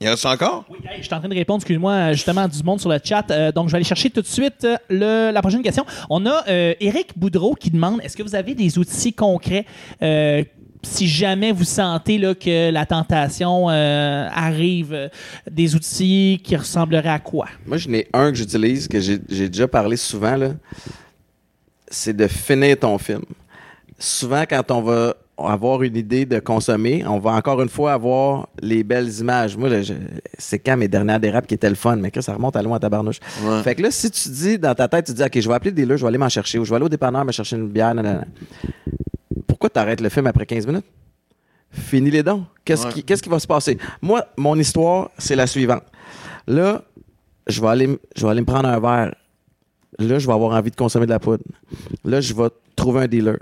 Il 0.00 0.06
y 0.06 0.10
en 0.10 0.14
a 0.14 0.32
encore? 0.32 0.64
Oui, 0.70 0.78
hey, 0.88 0.98
je 0.98 1.06
suis 1.06 1.14
en 1.14 1.18
train 1.18 1.28
de 1.28 1.34
répondre, 1.34 1.58
excuse-moi, 1.60 2.12
justement, 2.12 2.42
à 2.42 2.48
du 2.48 2.62
monde 2.62 2.78
sur 2.80 2.88
le 2.88 3.00
chat. 3.02 3.28
Euh, 3.32 3.50
donc, 3.50 3.66
je 3.66 3.72
vais 3.72 3.78
aller 3.78 3.84
chercher 3.84 4.10
tout 4.10 4.22
de 4.22 4.26
suite 4.28 4.62
euh, 4.64 4.76
le- 4.88 5.32
la 5.32 5.42
prochaine 5.42 5.60
question. 5.60 5.84
On 6.08 6.24
a 6.24 6.44
euh, 6.48 6.72
Éric 6.78 7.18
Boudreau 7.18 7.56
qui 7.56 7.68
demande 7.72 8.00
est-ce 8.04 8.16
que 8.16 8.22
vous 8.22 8.36
avez 8.36 8.54
des 8.54 8.78
outils 8.78 9.12
concrets 9.12 9.66
euh, 10.00 10.44
si 10.82 11.08
jamais 11.08 11.52
vous 11.52 11.64
sentez 11.64 12.18
là, 12.18 12.34
que 12.34 12.70
la 12.70 12.86
tentation 12.86 13.68
euh, 13.68 14.28
arrive, 14.32 14.92
euh, 14.92 15.08
des 15.50 15.74
outils 15.74 16.40
qui 16.42 16.56
ressembleraient 16.56 17.08
à 17.08 17.18
quoi? 17.18 17.48
Moi, 17.66 17.76
je 17.76 17.88
n'ai 17.88 18.08
un 18.12 18.30
que 18.30 18.36
j'utilise, 18.36 18.88
que 18.88 19.00
j'ai 19.00 19.18
déjà 19.18 19.68
parlé 19.68 19.96
souvent. 19.96 20.36
C'est 21.88 22.16
de 22.16 22.26
finir 22.26 22.78
ton 22.78 22.98
film. 22.98 23.24
Souvent, 23.98 24.44
quand 24.48 24.70
on 24.70 24.82
va 24.82 25.14
avoir 25.38 25.82
une 25.82 25.96
idée 25.96 26.26
de 26.26 26.38
consommer, 26.40 27.04
on 27.06 27.18
va 27.18 27.32
encore 27.32 27.60
une 27.62 27.68
fois 27.68 27.92
avoir 27.92 28.48
les 28.60 28.82
belles 28.82 29.10
images. 29.20 29.56
Moi, 29.56 29.68
c'est 30.38 30.58
quand 30.58 30.76
mes 30.76 30.88
dernières 30.88 31.20
dérapes 31.20 31.46
qui 31.46 31.54
étaient 31.54 31.68
le 31.68 31.76
fun, 31.76 31.96
mais 31.96 32.10
que 32.10 32.20
ça 32.20 32.34
remonte 32.34 32.56
à 32.56 32.62
loin 32.62 32.76
à 32.76 32.80
tabarnouche. 32.80 33.20
Ouais. 33.44 33.62
Fait 33.62 33.74
que 33.74 33.82
là, 33.82 33.90
si 33.90 34.10
tu 34.10 34.28
dis 34.30 34.58
dans 34.58 34.74
ta 34.74 34.88
tête, 34.88 35.06
tu 35.06 35.12
dis, 35.12 35.22
OK, 35.22 35.38
je 35.40 35.48
vais 35.48 35.54
appeler 35.54 35.70
le 35.70 35.76
dealer, 35.76 35.96
je 35.96 36.02
vais 36.02 36.08
aller 36.08 36.18
m'en 36.18 36.28
chercher, 36.28 36.58
ou 36.58 36.64
je 36.64 36.70
vais 36.70 36.76
aller 36.76 36.86
au 36.86 36.88
dépanneur 36.88 37.24
me 37.24 37.32
chercher 37.32 37.56
une 37.56 37.68
bière, 37.68 37.94
nanana. 37.94 38.24
Pourquoi 39.46 39.70
t'arrêtes 39.70 40.00
le 40.00 40.08
film 40.08 40.26
après 40.26 40.46
15 40.46 40.66
minutes? 40.66 40.84
Finis 41.70 42.10
les 42.10 42.22
dons. 42.22 42.44
Qu'est-ce 42.64 42.86
Ouais. 42.86 42.92
qui, 42.92 43.02
qui 43.04 43.28
va 43.28 43.38
se 43.38 43.46
passer? 43.46 43.78
Moi, 44.00 44.24
mon 44.36 44.56
histoire, 44.58 45.10
c'est 45.18 45.36
la 45.36 45.46
suivante. 45.46 45.82
Là, 46.46 46.82
je 47.46 47.60
vais 47.60 47.68
aller, 47.68 47.98
je 48.16 48.24
vais 48.24 48.30
aller 48.30 48.40
me 48.40 48.46
prendre 48.46 48.68
un 48.68 48.80
verre. 48.80 49.14
Là, 49.98 50.18
je 50.18 50.26
vais 50.26 50.32
avoir 50.32 50.52
envie 50.56 50.70
de 50.70 50.76
consommer 50.76 51.06
de 51.06 51.10
la 51.10 51.18
poudre. 51.18 51.42
Là, 52.04 52.20
je 52.20 52.32
vais 52.34 52.48
trouver 52.76 53.02
un 53.02 53.06
dealer. 53.08 53.36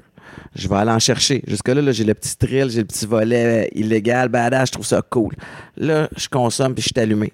Je 0.55 0.69
vais 0.69 0.77
aller 0.77 0.91
en 0.91 0.99
chercher. 0.99 1.43
Jusque-là, 1.47 1.83
là, 1.83 1.93
j'ai 1.93 2.05
le 2.05 2.15
petit 2.15 2.37
thrill, 2.37 2.71
j'ai 2.71 2.81
le 2.81 2.87
petit 2.87 3.07
volet 3.07 3.71
illégal, 3.75 4.29
badass, 4.29 4.69
je 4.69 4.73
trouve 4.73 4.87
ça 4.87 5.03
cool. 5.03 5.35
Là, 5.77 6.09
je 6.17 6.29
consomme 6.29 6.75
puis 6.75 6.83
je 6.83 6.89
suis 6.89 7.01
allumé. 7.01 7.33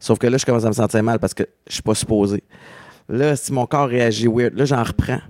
Sauf 0.00 0.18
que 0.18 0.26
là, 0.26 0.38
je 0.38 0.46
commence 0.46 0.64
à 0.64 0.68
me 0.68 0.74
sentir 0.74 1.02
mal 1.02 1.18
parce 1.18 1.34
que 1.34 1.44
je 1.66 1.74
suis 1.74 1.82
pas 1.82 1.94
supposé. 1.94 2.42
Là, 3.08 3.36
si 3.36 3.52
mon 3.52 3.66
corps 3.66 3.88
réagit 3.88 4.26
weird, 4.26 4.56
là, 4.56 4.64
j'en 4.64 4.82
reprends. 4.82 5.20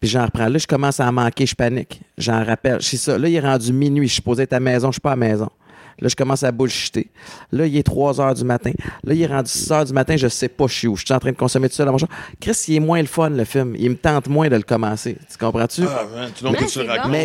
Puis 0.00 0.10
j'en 0.10 0.24
reprends. 0.24 0.48
Là, 0.48 0.58
je 0.58 0.66
commence 0.66 0.98
à 0.98 1.08
en 1.08 1.12
manquer, 1.12 1.46
je 1.46 1.54
panique. 1.54 2.02
J'en 2.18 2.44
rappelle. 2.44 2.82
C'est 2.82 2.96
ça. 2.96 3.16
Là, 3.16 3.28
il 3.28 3.34
est 3.36 3.40
rendu 3.40 3.72
minuit. 3.72 4.08
Je 4.08 4.12
suis 4.12 4.16
supposé 4.16 4.42
être 4.42 4.52
à 4.52 4.56
la 4.56 4.60
maison, 4.60 4.88
je 4.88 4.94
suis 4.94 5.00
pas 5.00 5.12
à 5.12 5.16
la 5.16 5.28
maison. 5.28 5.48
Là, 5.98 6.08
je 6.08 6.14
commence 6.16 6.42
à 6.42 6.52
bullshiter. 6.52 7.08
Là, 7.52 7.66
il 7.66 7.76
est 7.76 7.82
3 7.82 8.20
heures 8.20 8.34
du 8.34 8.44
matin. 8.44 8.72
Là, 9.04 9.14
il 9.14 9.22
est 9.22 9.26
rendu 9.26 9.50
6 9.50 9.70
heures 9.72 9.84
du 9.84 9.92
matin, 9.92 10.16
je 10.16 10.28
sais 10.28 10.48
pas 10.48 10.66
je 10.66 10.74
suis 10.74 10.88
où. 10.88 10.96
Je 10.96 11.04
suis 11.04 11.14
en 11.14 11.18
train 11.18 11.30
de 11.32 11.36
consommer 11.36 11.68
tout 11.68 11.74
ça 11.74 11.84
dans 11.84 11.92
mon. 11.92 11.98
Chris, 12.40 12.64
il 12.68 12.76
est 12.76 12.80
moins 12.80 13.00
le 13.00 13.06
fun, 13.06 13.30
le 13.30 13.44
film. 13.44 13.74
Il 13.78 13.90
me 13.90 13.96
tente 13.96 14.28
moins 14.28 14.48
de 14.48 14.56
le 14.56 14.62
commencer. 14.62 15.16
Tu 15.30 15.36
comprends-tu? 15.38 15.82
Ah, 15.86 16.04
man, 16.14 16.30
tu, 16.34 16.44
donc, 16.44 16.56
Mais 16.60 16.66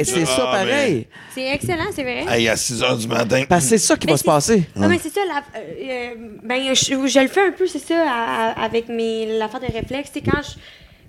c'est 0.03 0.19
bon, 0.21 0.25
ça. 0.25 0.43
Ah, 0.51 0.63
mais- 0.63 0.69
pareil. 0.69 1.07
C'est 1.33 1.47
excellent, 1.53 1.85
c'est 1.93 2.03
vrai. 2.03 2.25
Hey, 2.29 2.47
à 2.47 2.55
6 2.55 2.81
h 2.81 2.97
du 2.99 3.07
matin. 3.07 3.43
Parce 3.47 3.63
que 3.63 3.69
c'est 3.69 3.77
ça 3.77 3.95
qui 3.95 4.07
Mais 4.07 4.13
va 4.13 4.17
se 4.17 4.23
passer. 4.23 4.63
Non, 4.75 4.87
mais 4.87 4.99
c'est 5.01 5.13
ça, 5.13 5.21
la, 5.27 5.59
euh, 5.59 5.63
euh, 5.81 6.15
ben, 6.43 6.73
je, 6.73 7.07
je 7.07 7.19
le 7.19 7.27
fais 7.27 7.47
un 7.47 7.51
peu, 7.51 7.67
c'est 7.67 7.79
ça, 7.79 7.95
à- 8.07 8.49
à- 8.51 8.63
avec 8.65 8.89
mes, 8.89 9.37
l'affaire 9.37 9.59
de 9.59 9.71
réflexe. 9.71 10.09
C'est 10.13 10.21
quand 10.21 10.41
je, 10.41 10.51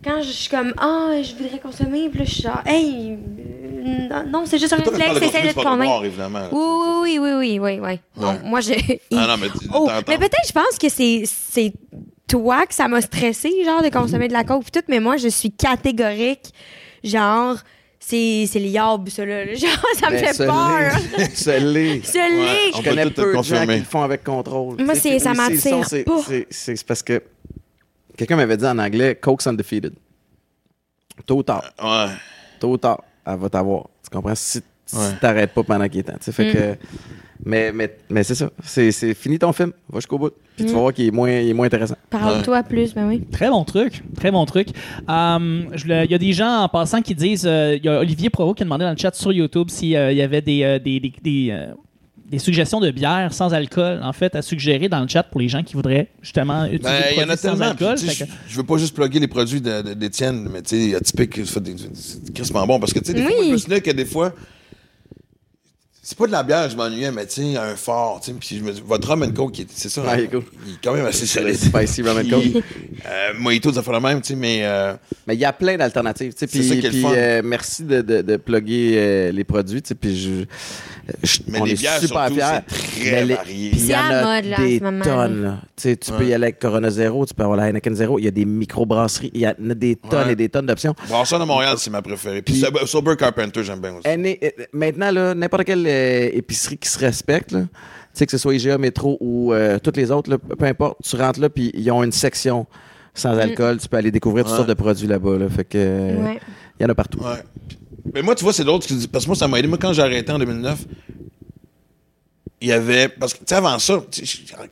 quand 0.04 0.22
je 0.22 0.30
suis 0.30 0.48
comme, 0.50 0.72
ah, 0.78 1.12
je 1.22 1.34
voudrais 1.42 1.59
consommer, 1.59 2.09
puis 2.11 2.20
là, 2.20 2.24
je 2.24 2.30
suis 2.32 2.42
genre, 2.42 2.62
hey, 2.66 3.18
non, 4.28 4.45
c'est 4.47 4.59
juste 4.59 4.72
un 4.72 4.76
réflexe, 4.76 5.55
boire, 5.55 6.05
évidemment. 6.05 6.39
là. 6.41 6.49
Oui, 6.53 7.18
oui, 7.18 7.18
oui, 7.18 7.59
oui, 7.59 7.59
oui, 7.61 7.80
oui. 7.82 8.01
Non, 8.16 8.39
moi, 8.45 8.61
je. 8.61 8.72
Ah 9.14 9.26
non, 9.28 9.37
mais 9.41 9.49
Oh, 9.74 9.89
mais 10.09 10.18
peut-être, 10.18 10.47
je 10.47 10.53
pense 10.53 10.78
que 10.80 10.89
c'est, 10.89 11.22
c'est 11.26 11.72
toi 12.28 12.66
que 12.66 12.74
ça 12.74 12.89
m'a 12.89 13.01
stressé, 13.01 13.51
genre, 13.64 13.82
de 13.82 13.89
consommer 13.89 14.28
de 14.28 14.32
la 14.32 14.45
coke, 14.45 14.62
puis 14.62 14.70
tout, 14.72 14.84
mais 14.89 15.01
moi, 15.01 15.16
je 15.16 15.28
suis 15.28 15.51
catégorique, 15.53 16.53
genre, 17.05 17.57
c'est, 17.99 18.47
c'est 18.49 18.59
liable, 18.61 19.11
ça, 19.11 19.24
là. 19.24 19.47
Genre, 19.55 19.70
ça 19.99 20.07
me 20.11 20.12
Mais 20.12 20.32
fait 20.32 20.47
peur. 20.47 20.93
l'est. 21.18 21.34
Ce 21.34 21.51
l'est. 21.61 22.76
Je 22.76 22.82
connais 22.89 23.11
peu 23.11 23.37
de 23.37 23.43
gens 23.43 23.66
qui 23.66 23.78
le 23.78 23.84
font 23.84 24.03
avec 24.03 24.22
contrôle. 24.22 24.80
Moi, 24.80 24.95
ça 24.95 25.34
m'attire 25.34 25.84
c'est- 25.87 26.05
pas. 26.05 26.20
c'est 26.51 26.87
parce 26.87 27.03
que 27.03 27.20
quelqu'un 28.16 28.37
m'avait 28.37 28.57
dit 28.57 28.64
en 28.66 28.78
anglais 28.78 29.16
Coke's 29.16 29.47
undefeated. 29.49 29.95
Tôt 31.26 31.39
ou 31.39 31.43
tard. 31.43 31.64
Ouais. 31.82 32.12
Tôt 32.61 32.72
ou 32.72 32.76
tard, 32.76 33.03
elle 33.27 33.37
va 33.39 33.49
t'avoir. 33.49 33.85
Tu 34.05 34.11
comprends? 34.11 34.35
Si, 34.35 34.61
si 34.87 34.97
Ouais. 34.97 35.03
t'arrêtes 35.20 35.53
pas 35.53 35.62
pendant 35.64 35.89
qu'il 35.89 36.01
est 36.01 36.05
temps. 36.05 36.14
Fait 36.20 36.49
Mm. 36.49 36.53
que, 36.53 36.59
mais 37.45 37.72
mais, 37.72 37.97
mais 38.09 38.22
c'est 38.22 38.35
ça. 38.37 38.51
C'est 38.62 38.93
c'est 38.93 39.14
fini 39.14 39.39
ton 39.39 39.53
film. 39.53 39.72
Va 39.91 39.99
jusqu'au 39.99 40.18
bout. 40.18 40.31
Puis 40.57 40.64
tu 40.64 40.70
Mm. 40.70 40.74
vas 40.74 40.81
voir 40.81 40.93
qu'il 40.95 41.07
est 41.07 41.11
moins, 41.11 41.31
il 41.31 41.49
est 41.51 41.53
moins 41.55 41.66
intéressant. 41.66 41.97
Parle-toi 42.09 42.62
plus, 42.62 42.95
ben 42.95 43.07
oui. 43.09 43.22
Très 43.31 43.49
bon 43.51 43.64
truc, 43.64 44.03
très 44.16 44.31
bon 44.31 44.47
truc. 44.47 44.68
Euh, 45.09 45.62
le- 45.87 46.05
Il 46.05 46.11
y 46.11 46.14
a 46.14 46.18
des 46.18 46.33
gens 46.33 46.61
en 46.62 46.68
passant 46.68 47.03
qui 47.03 47.14
disent, 47.14 47.47
euh, 47.47 47.77
il 47.77 47.85
y 47.85 47.89
a 47.89 47.99
Olivier 48.01 48.31
Provo 48.31 48.55
qui 48.55 48.62
a 48.62 48.64
demandé 48.64 48.85
dans 48.85 48.93
le 48.93 48.97
chat 48.97 49.14
sur 49.14 49.33
YouTube 49.33 49.68
s'il 49.70 49.89
y 49.91 49.97
avait 50.22 50.41
des, 50.41 50.62
euh, 50.62 50.79
des, 50.79 51.01
des, 51.01 51.12
des, 51.22 51.49
euh, 51.51 51.74
des 52.31 52.39
suggestions 52.41 52.81
de 52.81 52.91
bière 52.91 53.33
sans 53.33 53.55
alcool, 53.55 54.01
en 54.03 54.12
fait, 54.12 54.35
à 54.35 54.43
suggérer 54.43 54.89
dans 54.89 55.01
le 55.01 55.07
chat 55.09 55.22
pour 55.22 55.41
les 55.41 55.49
gens 55.49 55.62
qui 55.62 55.74
voudraient 55.74 56.09
justement 56.22 56.64
utiliser 56.64 56.83
Ben, 56.83 57.03
des 57.03 57.14
il 57.14 57.16
y 57.16 57.20
en 57.20 57.22
a 57.22 57.27
produits 57.27 57.37
sans 57.39 57.49
tellement. 57.51 57.64
alcool. 57.70 57.95
que- 57.95 58.01
je, 58.12 58.24
je 58.49 58.57
veux 58.57 58.62
pas 58.64 58.77
juste 58.79 58.95
plugger 58.95 59.20
les 59.20 59.29
produits 59.29 59.61
de- 59.61 59.83
de- 59.83 59.95
d'Étienne, 59.95 60.49
mais 60.53 60.62
tu 60.62 60.70
sais, 60.70 60.77
il 60.77 60.91
y 60.91 60.95
a 60.97 61.01
typique, 61.01 61.41
c'est 61.47 62.33
crissement 62.35 62.66
bon. 62.66 62.81
Parce 62.81 62.93
que, 62.93 62.99
tu 62.99 63.07
sais, 63.07 63.14
des 63.14 63.22
fois, 63.22 63.31
Oui. 63.31 63.37
moi, 63.37 63.47
je 63.47 63.53
me 63.53 63.59
souviens 63.59 63.81
que 63.81 63.91
des 63.93 64.05
fois, 64.05 64.33
c'est 66.09 66.16
pas 66.16 66.28
de 66.28 66.32
la 66.32 66.44
bière, 66.44 66.70
je 66.70 66.76
m'ennuyais, 66.76 67.11
mais 67.11 67.26
tu 67.26 67.42
sais, 67.52 67.57
un 67.57 67.74
fort, 67.74 68.20
tu 68.22 68.30
sais, 68.30 68.36
puis 68.38 68.59
je 68.59 68.62
me 68.62 68.70
dis, 68.70 68.80
votre 68.86 69.09
rum 69.09 69.24
and 69.24 69.32
coke, 69.32 69.59
est- 69.59 69.66
c'est 69.74 69.88
ça. 69.88 70.02
Ouais, 70.02 70.09
hein, 70.11 70.14
il 70.18 70.24
est 70.24 70.28
cool. 70.28 70.44
Il 70.64 70.74
est 70.74 70.76
quand 70.82 70.92
même 70.94 71.04
assez 71.07 71.26
solide. 71.26 71.57
Spicy 71.57 72.02
rum 72.02 72.18
and 72.18 72.30
coke. 72.30 72.62
euh, 73.07 73.32
Mojito, 73.40 73.72
ça 73.72 73.82
fait 73.82 73.90
le 73.90 73.98
même, 73.98 74.20
tu 74.20 74.28
sais, 74.28 74.36
mais 74.36 74.61
euh, 74.62 74.94
Mais 75.26 75.34
il 75.34 75.40
y 75.40 75.44
a 75.44 75.52
plein 75.52 75.76
d'alternatives. 75.76 76.32
tu 76.32 76.38
sais, 76.38 76.46
C'est 76.46 76.59
Puis, 76.61 76.68
ça 76.68 76.74
qui 76.76 76.80
est 76.86 76.90
le 76.90 76.90
puis, 76.90 77.02
fun. 77.02 77.12
euh, 77.12 77.42
merci 77.44 77.82
de, 77.82 78.02
de, 78.02 78.22
de 78.22 78.36
plugger 78.36 78.92
euh, 78.96 79.32
les 79.32 79.42
produits. 79.42 79.82
tu 79.82 79.88
sais, 79.88 79.94
Puis 79.96 80.16
je, 80.16 80.44
je- 81.24 81.40
Mais 81.48 81.61
on 81.61 81.64
les 81.64 81.72
est 81.72 81.74
bières, 81.74 81.98
super 82.00 82.28
surtout, 82.28 82.34
fiers. 82.34 82.59
c'est 82.68 83.00
très 83.00 83.11
Mais 83.11 83.24
les- 83.24 83.34
varié. 83.34 83.70
puis 83.70 83.80
Il 83.80 83.86
y 83.90 83.94
en 83.96 83.98
a 83.98 84.22
mode, 84.40 84.44
là, 84.50 84.57
en 84.61 84.62
des 84.64 84.80
tonnes. 85.02 85.42
là. 85.42 85.61
Tu 85.76 85.82
sais, 85.82 85.96
tu 85.96 86.12
peux 86.12 86.24
y 86.24 86.32
aller 86.34 86.44
avec 86.44 86.61
Corona 86.61 86.88
Zero, 86.90 87.26
tu 87.26 87.34
peux 87.34 87.42
avoir 87.42 87.59
la 87.59 87.64
Heineken 87.68 87.96
Zero. 87.96 88.18
Il 88.20 88.24
y 88.24 88.28
a 88.28 88.30
des 88.30 88.44
microbrasseries. 88.44 89.32
Il 89.34 89.40
y 89.40 89.46
en 89.48 89.50
a 89.70 89.74
des 89.74 89.96
tonnes 89.96 90.26
Ouais. 90.28 90.32
et 90.32 90.36
des 90.36 90.48
tonnes 90.48 90.66
d'options. 90.66 90.94
Brasson 91.09 91.38
de 91.40 91.44
Montréal, 91.44 91.74
c'est 91.78 91.90
ma 91.90 92.00
préférée. 92.00 92.42
Puis 92.42 92.54
Puis- 92.62 92.86
Sober- 92.86 93.16
Carpenter, 93.16 93.62
j'aime 93.64 93.80
bien 93.80 93.94
aussi. 93.94 94.07
Euh, 94.07 94.50
maintenant, 94.72 95.11
là, 95.11 95.34
n'importe 95.34 95.64
quelle 95.64 95.86
euh, 95.97 96.30
épicerie 96.32 96.78
qui 96.78 96.88
se 96.88 96.99
respecte, 96.99 97.53
là, 97.53 97.61
tu 97.62 97.68
sais, 98.14 98.26
que 98.26 98.32
ce 98.32 98.38
soit 98.38 98.55
IGA, 98.55 98.78
Métro 98.78 99.16
ou 99.20 99.53
euh, 99.53 99.78
toutes 99.78 99.97
les 99.97 100.11
autres, 100.11 100.30
là, 100.30 100.38
peu 100.38 100.64
importe, 100.64 100.99
tu 101.05 101.16
rentres 101.16 101.40
là, 101.40 101.49
puis 101.51 101.70
ils 101.74 101.90
ont 101.90 102.03
une 102.03 102.12
section 102.12 102.66
sans 103.14 103.36
alcool. 103.38 103.78
Tu 103.78 103.88
peux 103.88 103.97
aller 103.97 104.11
découvrir 104.11 104.44
toutes 104.44 104.53
Ouais. 104.53 104.57
sortes 104.59 104.68
de 104.68 104.74
produits 104.74 105.07
là-bas. 105.07 105.38
Là, 105.38 105.49
fait 105.49 105.64
que, 105.64 105.78
euh, 105.78 106.22
Ouais. 106.22 106.40
il 106.78 106.82
y 106.82 106.86
en 106.86 106.88
a 106.90 106.94
partout. 106.94 107.18
Ouais. 107.20 107.42
Mais 108.14 108.22
moi, 108.22 108.34
tu 108.34 108.44
vois, 108.44 108.53
c'est 108.53 108.64
d'autres 108.64 108.86
qui 108.86 108.94
disent. 108.94 109.07
Parce 109.07 109.24
que 109.24 109.30
moi, 109.30 109.36
ça 109.36 109.49
m'a 109.49 109.59
aidé. 109.59 109.68
Moi, 109.68 109.78
quand 109.80 109.92
j'ai 109.92 110.03
arrêté 110.03 110.30
en 110.32 110.38
2009, 110.38 110.84
il 112.61 112.68
y 112.68 112.72
avait. 112.72 113.09
Parce 113.09 113.34
que, 113.34 113.38
tu 113.40 113.44
sais, 113.48 113.54
avant 113.54 113.78
ça, 113.78 114.02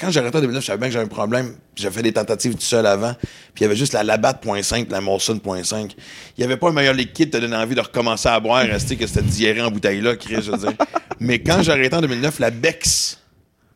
quand 0.00 0.10
j'ai 0.10 0.20
arrêté 0.20 0.38
en 0.38 0.40
2009, 0.40 0.62
je 0.62 0.66
savais 0.66 0.78
bien 0.78 0.88
que 0.88 0.92
j'avais 0.94 1.04
un 1.04 1.08
problème. 1.08 1.54
J'avais 1.76 1.94
fait 1.96 2.02
des 2.02 2.12
tentatives 2.12 2.54
tout 2.54 2.60
seul 2.62 2.86
avant. 2.86 3.12
Puis 3.14 3.60
il 3.60 3.62
y 3.62 3.64
avait 3.66 3.76
juste 3.76 3.92
la 3.92 4.02
Labatt.5 4.04 4.90
la 4.90 5.00
Molson.5. 5.00 5.90
Il 5.90 5.94
n'y 6.38 6.44
avait 6.44 6.56
pas 6.56 6.68
un 6.68 6.72
meilleur 6.72 6.94
liquide 6.94 7.26
qui 7.26 7.30
te 7.30 7.36
donnait 7.38 7.56
envie 7.56 7.74
de 7.74 7.80
recommencer 7.80 8.28
à 8.28 8.38
boire, 8.40 8.64
rester 8.64 8.96
que 8.96 9.06
c'était 9.06 9.22
diarrhée 9.22 9.60
en 9.62 9.70
bouteille-là, 9.70 10.16
Chris, 10.16 10.36
je 10.42 10.50
veux 10.52 10.58
dire. 10.58 10.72
Mais 11.20 11.40
quand 11.40 11.62
j'ai 11.62 11.72
arrêté 11.72 11.94
en 11.96 12.00
2009, 12.00 12.38
la 12.38 12.50
Bex 12.50 13.18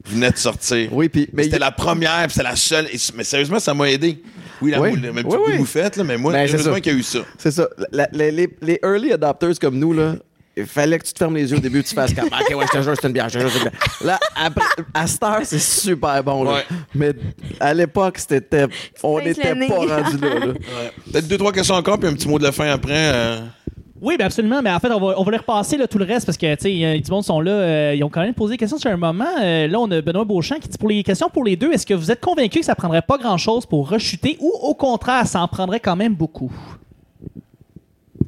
venait 0.06 0.30
de 0.30 0.36
sortir. 0.38 0.88
Oui, 0.92 1.09
puis. 1.09 1.28
mais 1.32 1.42
C'était 1.44 1.56
il- 1.56 1.61
la 1.61 1.70
première, 1.72 2.22
puis 2.22 2.32
c'était 2.32 2.44
la 2.44 2.56
seule. 2.56 2.86
Et- 2.86 2.98
mais 3.14 3.24
sérieusement, 3.24 3.59
ça 3.59 3.74
m'a 3.74 3.90
aidé. 3.90 4.22
Oui, 4.62 4.70
la 4.70 4.80
Oui. 4.80 4.90
moule, 4.90 5.00
même 5.00 5.26
Oui, 5.26 5.36
oui. 5.48 5.59
moufette, 5.59 5.96
là, 5.96 6.04
mais 6.04 6.16
moi, 6.16 6.32
Ben, 6.32 6.48
heureusement 6.48 6.74
qu'il 6.76 6.92
y 6.92 6.96
a 6.96 6.98
eu 6.98 7.02
ça. 7.02 7.18
C'est 7.36 7.50
ça. 7.50 7.68
La- 7.92 8.09
la- 8.12 8.30
les, 8.30 8.48
les 8.62 8.80
early 8.82 9.12
adopters 9.12 9.59
comme 9.61 9.78
nous, 9.78 9.92
là, 9.92 10.14
il 10.59 10.66
fallait 10.66 10.98
que 10.98 11.04
tu 11.04 11.12
te 11.12 11.18
fermes 11.18 11.36
les 11.36 11.50
yeux 11.50 11.56
au 11.56 11.61
début, 11.61 11.82
tu 11.82 11.94
fasses 11.94 12.12
comme 12.14 12.26
OK, 12.26 12.54
ouais, 12.56 12.64
je 12.72 12.78
te 12.78 12.82
jure, 12.82 12.94
c'est 13.00 13.06
une 13.06 13.12
bière, 13.14 13.28
je 13.28 13.34
te 13.38 13.40
jure, 13.40 13.50
c'est 13.50 13.59
une 13.59 13.64
bière. 13.70 13.80
Là, 14.04 14.18
après, 14.36 14.64
à 14.94 15.06
cette 15.06 15.22
heure, 15.22 15.40
c'est 15.44 15.59
super 15.59 16.22
bon. 16.24 16.44
Là. 16.44 16.52
Ouais. 16.52 16.64
Mais 16.94 17.12
à 17.61 17.72
l'époque, 17.74 18.18
c'était. 18.18 18.66
On 19.02 19.20
n'était 19.20 19.54
pas 19.54 19.76
rendu 19.76 20.18
là. 20.18 20.38
là. 20.46 20.52
Peut-être 21.12 21.28
deux, 21.28 21.38
trois 21.38 21.52
questions 21.52 21.74
encore, 21.74 21.98
puis 21.98 22.09
un 22.09 22.14
petit 22.14 22.28
mot 22.28 22.38
de 22.38 22.44
la 22.44 22.52
fin 22.52 22.68
après. 22.70 23.12
euh. 23.14 23.40
Oui, 24.00 24.16
ben 24.16 24.26
absolument. 24.26 24.62
Mais 24.62 24.70
en 24.70 24.78
fait, 24.78 24.92
on 24.92 25.00
va, 25.00 25.14
on 25.18 25.24
va 25.24 25.30
les 25.32 25.38
repasser 25.38 25.76
là, 25.76 25.88
tout 25.88 25.98
le 25.98 26.04
reste 26.04 26.24
parce 26.24 26.38
que 26.38 26.54
tu 26.54 26.62
sais, 26.62 27.00
du 27.00 27.11
monde 27.11 27.24
sont 27.24 27.40
là. 27.40 27.50
euh, 27.50 27.94
ils 27.96 28.04
ont 28.04 28.09
quand 28.09 28.20
même 28.20 28.32
posé 28.32 28.54
des 28.54 28.59
questions 28.59 28.78
sur 28.78 28.88
un 28.92 28.96
moment. 28.96 29.24
Euh, 29.42 29.66
là, 29.66 29.80
on 29.80 29.90
a 29.90 30.00
Benoît 30.00 30.24
Beauchamp 30.24 30.61
qui 30.61 30.68
dit 30.68 30.78
pour 30.78 30.88
les 30.88 31.02
questions 31.02 31.28
pour 31.28 31.42
les 31.42 31.56
deux, 31.56 31.72
est-ce 31.72 31.84
que 31.84 31.94
vous 31.94 32.12
êtes 32.12 32.20
convaincu 32.20 32.61
que 32.61 32.64
ça 32.64 32.76
prendrait 32.76 33.02
pas 33.02 33.18
grand-chose 33.18 33.66
pour 33.66 33.88
rechuter 33.90 34.36
ou 34.38 34.52
au 34.62 34.74
contraire, 34.74 35.26
ça 35.26 35.40
en 35.40 35.48
prendrait 35.48 35.80
quand 35.80 35.97
même 35.97 36.14
beaucoup? 36.14 36.52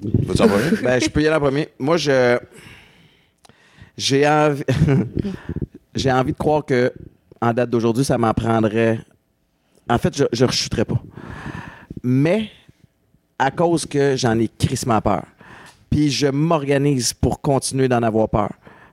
Ben, 0.83 1.01
je 1.01 1.09
peux 1.09 1.23
y 1.23 1.27
aller 1.27 1.37
en 1.37 1.41
premier. 1.41 1.69
Moi, 1.79 1.97
je. 1.97 2.39
J'ai 3.97 4.27
envie. 4.27 4.65
j'ai 5.95 6.11
envie 6.13 6.33
de 6.33 6.39
croire 6.39 6.65
que, 6.65 6.93
en 7.41 7.53
date 7.53 7.71
d'aujourd'hui, 7.71 8.05
ça 8.05 8.17
m'en 8.17 8.33
prendrait 8.33 8.99
en 9.91 9.99
fait, 9.99 10.17
je, 10.17 10.25
je 10.33 10.45
rechuterais 10.45 10.85
pas. 10.85 11.03
Mais 12.03 12.49
à 13.39 13.51
cause 13.51 13.87
que 13.87 14.17
j'en 14.17 14.39
ai 14.39 14.49
crissement 14.49 15.01
peur. 15.01 15.25
Puis 15.91 16.11
je 16.11 16.29
m'organise 16.29 17.13
pour 17.13 17.41
continuer 17.41 17.89
d'en 17.89 18.03
avoir 18.03 18.29
peur. 18.29 18.51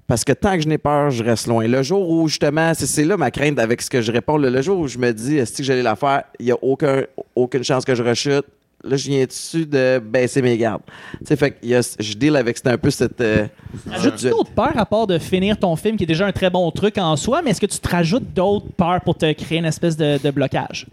Parce 0.08 0.24
que 0.24 0.32
tant 0.32 0.56
que 0.56 0.62
je 0.62 0.68
n'ai 0.68 0.78
peur, 0.78 1.12
je 1.12 1.24
reste 1.24 1.48
loin. 1.48 1.68
Le 1.68 1.84
jour 1.84 2.10
où, 2.10 2.28
justement, 2.28 2.72
c'est, 2.74 3.04
là 3.04 3.18
ma 3.18 3.30
crainte 3.30 3.60
avec 3.60 3.82
ce 3.82 3.90
que 3.90 4.02
je 4.02 4.12
réponds. 4.12 4.38
Le, 4.38 4.62
jour 4.62 4.80
où 4.80 4.88
je 4.88 4.98
me 4.98 5.12
dis, 5.12 5.38
est-ce 5.38 5.58
que 5.58 5.64
j'allais 5.64 5.84
la 5.84 5.96
faire, 5.96 6.24
il 6.40 6.46
n'y 6.46 6.52
a 6.52 6.58
aucun, 6.62 7.04
aucune 7.36 7.64
chance 7.64 7.86
que 7.86 7.94
je 7.94 8.02
rechute. 8.02 8.46
Là, 8.84 8.96
je 8.96 9.08
viens 9.10 9.26
dessus 9.26 9.66
de 9.66 10.00
baisser 10.00 10.42
mes 10.42 10.56
gardes? 10.58 10.84
Tu 11.20 11.26
sais, 11.26 11.36
fait 11.36 11.52
que 11.52 11.56
il 11.64 11.70
y 11.70 11.76
a- 11.76 11.96
je 12.00 12.14
deal 12.14 12.36
avec, 12.36 12.58
c'est 12.58 12.68
un 12.68 12.78
peu 12.78 12.92
cette... 12.92 13.20
euh, 13.22 13.48
Ajoutes-tu 13.92 14.20
cette- 14.20 14.32
d'autres 14.32 14.52
peurs 14.52 14.78
à 14.78 14.86
part 14.86 15.08
de 15.08 15.18
finir 15.18 15.58
ton 15.58 15.76
film, 15.76 15.98
qui 15.98 16.04
est 16.04 16.08
déjà 16.08 16.28
un 16.28 16.32
très 16.32 16.50
bon 16.52 16.70
truc 16.72 16.98
en 17.00 17.16
soi, 17.16 17.42
mais 17.42 17.50
est-ce 17.52 17.60
que 17.62 17.66
tu 17.66 17.80
te 17.80 17.90
rajoutes 17.90 18.34
d'autres 18.34 18.68
peurs 18.78 19.02
pour 19.02 19.16
te 19.18 19.34
créer 19.34 19.58
une 19.58 19.66
espèce 19.66 19.98
de, 19.98 20.20
de 20.24 20.30
blocage? 20.32 20.86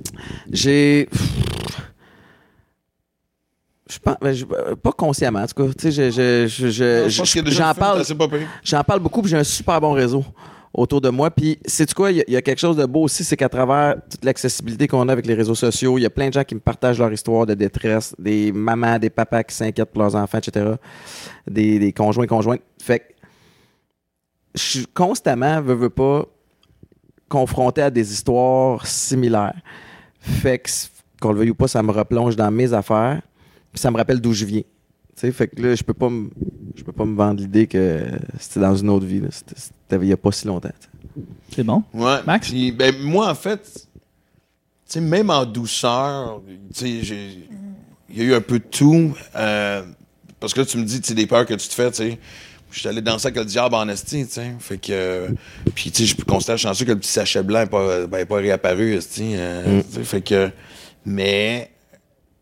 J'ai. 0.50 1.08
Je 3.90 3.98
pense, 3.98 4.16
ben, 4.20 4.32
je- 4.32 4.46
euh, 4.50 4.74
pas 4.76 4.92
consciemment, 4.92 5.40
en 5.40 5.46
tout 5.46 5.62
cas. 5.66 5.72
Tu 5.78 5.92
sais, 5.92 6.10
je- 6.10 6.10
je- 6.10 6.46
je- 6.48 6.68
je- 6.70 7.08
Je 7.10 7.18
pense 7.18 7.28
je- 7.28 7.32
qu'il 7.34 7.44
y 7.44 7.46
a 7.46 7.50
déjà 7.50 7.66
j'en 7.68 7.74
parle, 7.74 8.02
j'en 8.64 8.82
parle 8.82 9.00
beaucoup, 9.00 9.20
puis 9.20 9.30
j'ai 9.30 9.36
un 9.36 9.44
super 9.44 9.78
bon 9.80 9.92
réseau 9.92 10.24
autour 10.74 11.00
de 11.00 11.08
moi. 11.08 11.30
Puis, 11.30 11.58
c'est 11.64 11.92
quoi, 11.94 12.10
il 12.10 12.24
y, 12.26 12.36
a- 12.36 12.42
quelque 12.42 12.58
chose 12.58 12.76
de 12.76 12.84
beau 12.84 13.02
aussi, 13.04 13.22
c'est 13.24 13.36
qu'à 13.36 13.48
travers 13.48 13.94
toute 14.10 14.24
l'accessibilité 14.24 14.88
qu'on 14.88 15.08
a 15.08 15.12
avec 15.12 15.24
les 15.26 15.34
réseaux 15.34 15.54
sociaux, 15.54 15.96
il 15.98 16.02
y 16.02 16.06
a 16.06 16.10
plein 16.10 16.28
de 16.28 16.32
gens 16.34 16.44
qui 16.44 16.54
me 16.56 16.60
partagent 16.60 16.98
leur 16.98 17.12
histoire 17.12 17.46
de 17.46 17.54
détresse, 17.54 18.14
des 18.18 18.50
mamans, 18.52 18.98
des 18.98 19.10
papas 19.10 19.44
qui 19.44 19.54
s'inquiètent 19.54 19.90
pour 19.90 20.02
leurs 20.02 20.16
enfants, 20.16 20.38
etc. 20.38 20.72
Des, 21.48 21.78
des 21.78 21.92
conjoints, 21.92 22.26
conjointes. 22.26 22.60
Fait 22.82 22.98
que 22.98 23.04
je 24.54 24.62
suis 24.62 24.86
constamment, 24.86 25.60
veux, 25.62 25.74
veux 25.74 25.90
pas, 25.90 26.26
confronté 27.28 27.82
à 27.82 27.90
des 27.90 28.12
histoires 28.12 28.86
similaires. 28.86 29.60
Fait 30.20 30.58
que, 30.58 30.70
qu'on 31.20 31.32
le 31.32 31.38
veuille 31.38 31.50
ou 31.50 31.54
pas, 31.54 31.68
ça 31.68 31.82
me 31.82 31.90
replonge 31.90 32.36
dans 32.36 32.50
mes 32.50 32.72
affaires, 32.72 33.22
puis 33.72 33.80
ça 33.80 33.90
me 33.90 33.96
rappelle 33.96 34.20
d'où 34.20 34.32
je 34.32 34.44
viens. 34.44 34.62
Tu 35.16 35.20
sais, 35.20 35.32
fait 35.32 35.48
que 35.48 35.62
là, 35.62 35.74
je 35.74 35.82
peux 35.82 35.94
pas 35.94 36.10
me, 36.10 36.28
je 36.74 36.82
peux 36.82 36.92
pas 36.92 37.04
me 37.04 37.14
vendre 37.16 37.40
l'idée 37.40 37.66
que 37.66 38.02
c'était 38.40 38.60
dans 38.60 38.74
une 38.76 38.90
autre 38.90 39.06
vie. 39.06 39.20
là. 39.20 39.28
C'était, 39.30 39.96
il 40.02 40.08
y 40.08 40.12
a 40.12 40.16
pas 40.16 40.32
si 40.32 40.46
longtemps. 40.46 40.70
C'est 41.54 41.62
bon. 41.62 41.84
Ouais. 41.92 42.18
Max? 42.26 42.48
Puis, 42.50 42.72
ben, 42.72 42.94
moi, 43.00 43.28
en 43.30 43.34
fait, 43.34 43.62
tu 43.62 43.80
sais, 44.86 45.00
même 45.00 45.30
en 45.30 45.44
douceur, 45.46 46.42
tu 46.74 46.80
sais, 46.80 47.02
j'ai- 47.04 47.48
il 48.10 48.18
y 48.18 48.20
a 48.22 48.24
eu 48.24 48.34
un 48.34 48.40
peu 48.40 48.58
de 48.58 48.64
tout. 48.64 49.16
euh, 49.36 49.82
parce 50.40 50.52
que 50.52 50.60
là, 50.60 50.66
tu 50.66 50.76
me 50.78 50.84
dis, 50.84 51.00
tu 51.00 51.08
sais, 51.08 51.14
des 51.14 51.26
peurs 51.26 51.46
que 51.46 51.54
tu 51.54 51.68
te 51.68 51.74
fais, 51.74 51.90
tu 51.90 51.96
sais. 51.98 52.18
Je 52.72 52.80
suis 52.80 52.88
allé 52.88 53.00
danser 53.00 53.28
avec 53.28 53.38
le 53.38 53.44
diable 53.44 53.76
en 53.76 53.88
esti, 53.88 54.26
tu 54.26 54.32
sais. 54.32 54.52
Fait 54.58 54.78
que. 54.78 54.88
euh, 54.92 55.28
puis, 55.76 55.92
tu 55.92 56.06
sais, 56.08 56.16
je 56.18 56.24
constate 56.24 56.58
chanceux 56.58 56.84
que 56.84 56.90
le 56.90 56.98
petit 56.98 57.12
sachet 57.12 57.44
blanc 57.44 57.60
n'est 57.60 57.66
pas, 57.66 58.08
ben, 58.08 58.26
pas 58.26 58.36
réapparu, 58.36 58.94
esti. 58.94 59.34
euh, 59.36 59.80
tu 59.82 59.94
sais, 59.94 60.04
Fait 60.04 60.22
que. 60.22 60.50
Mais, 61.06 61.70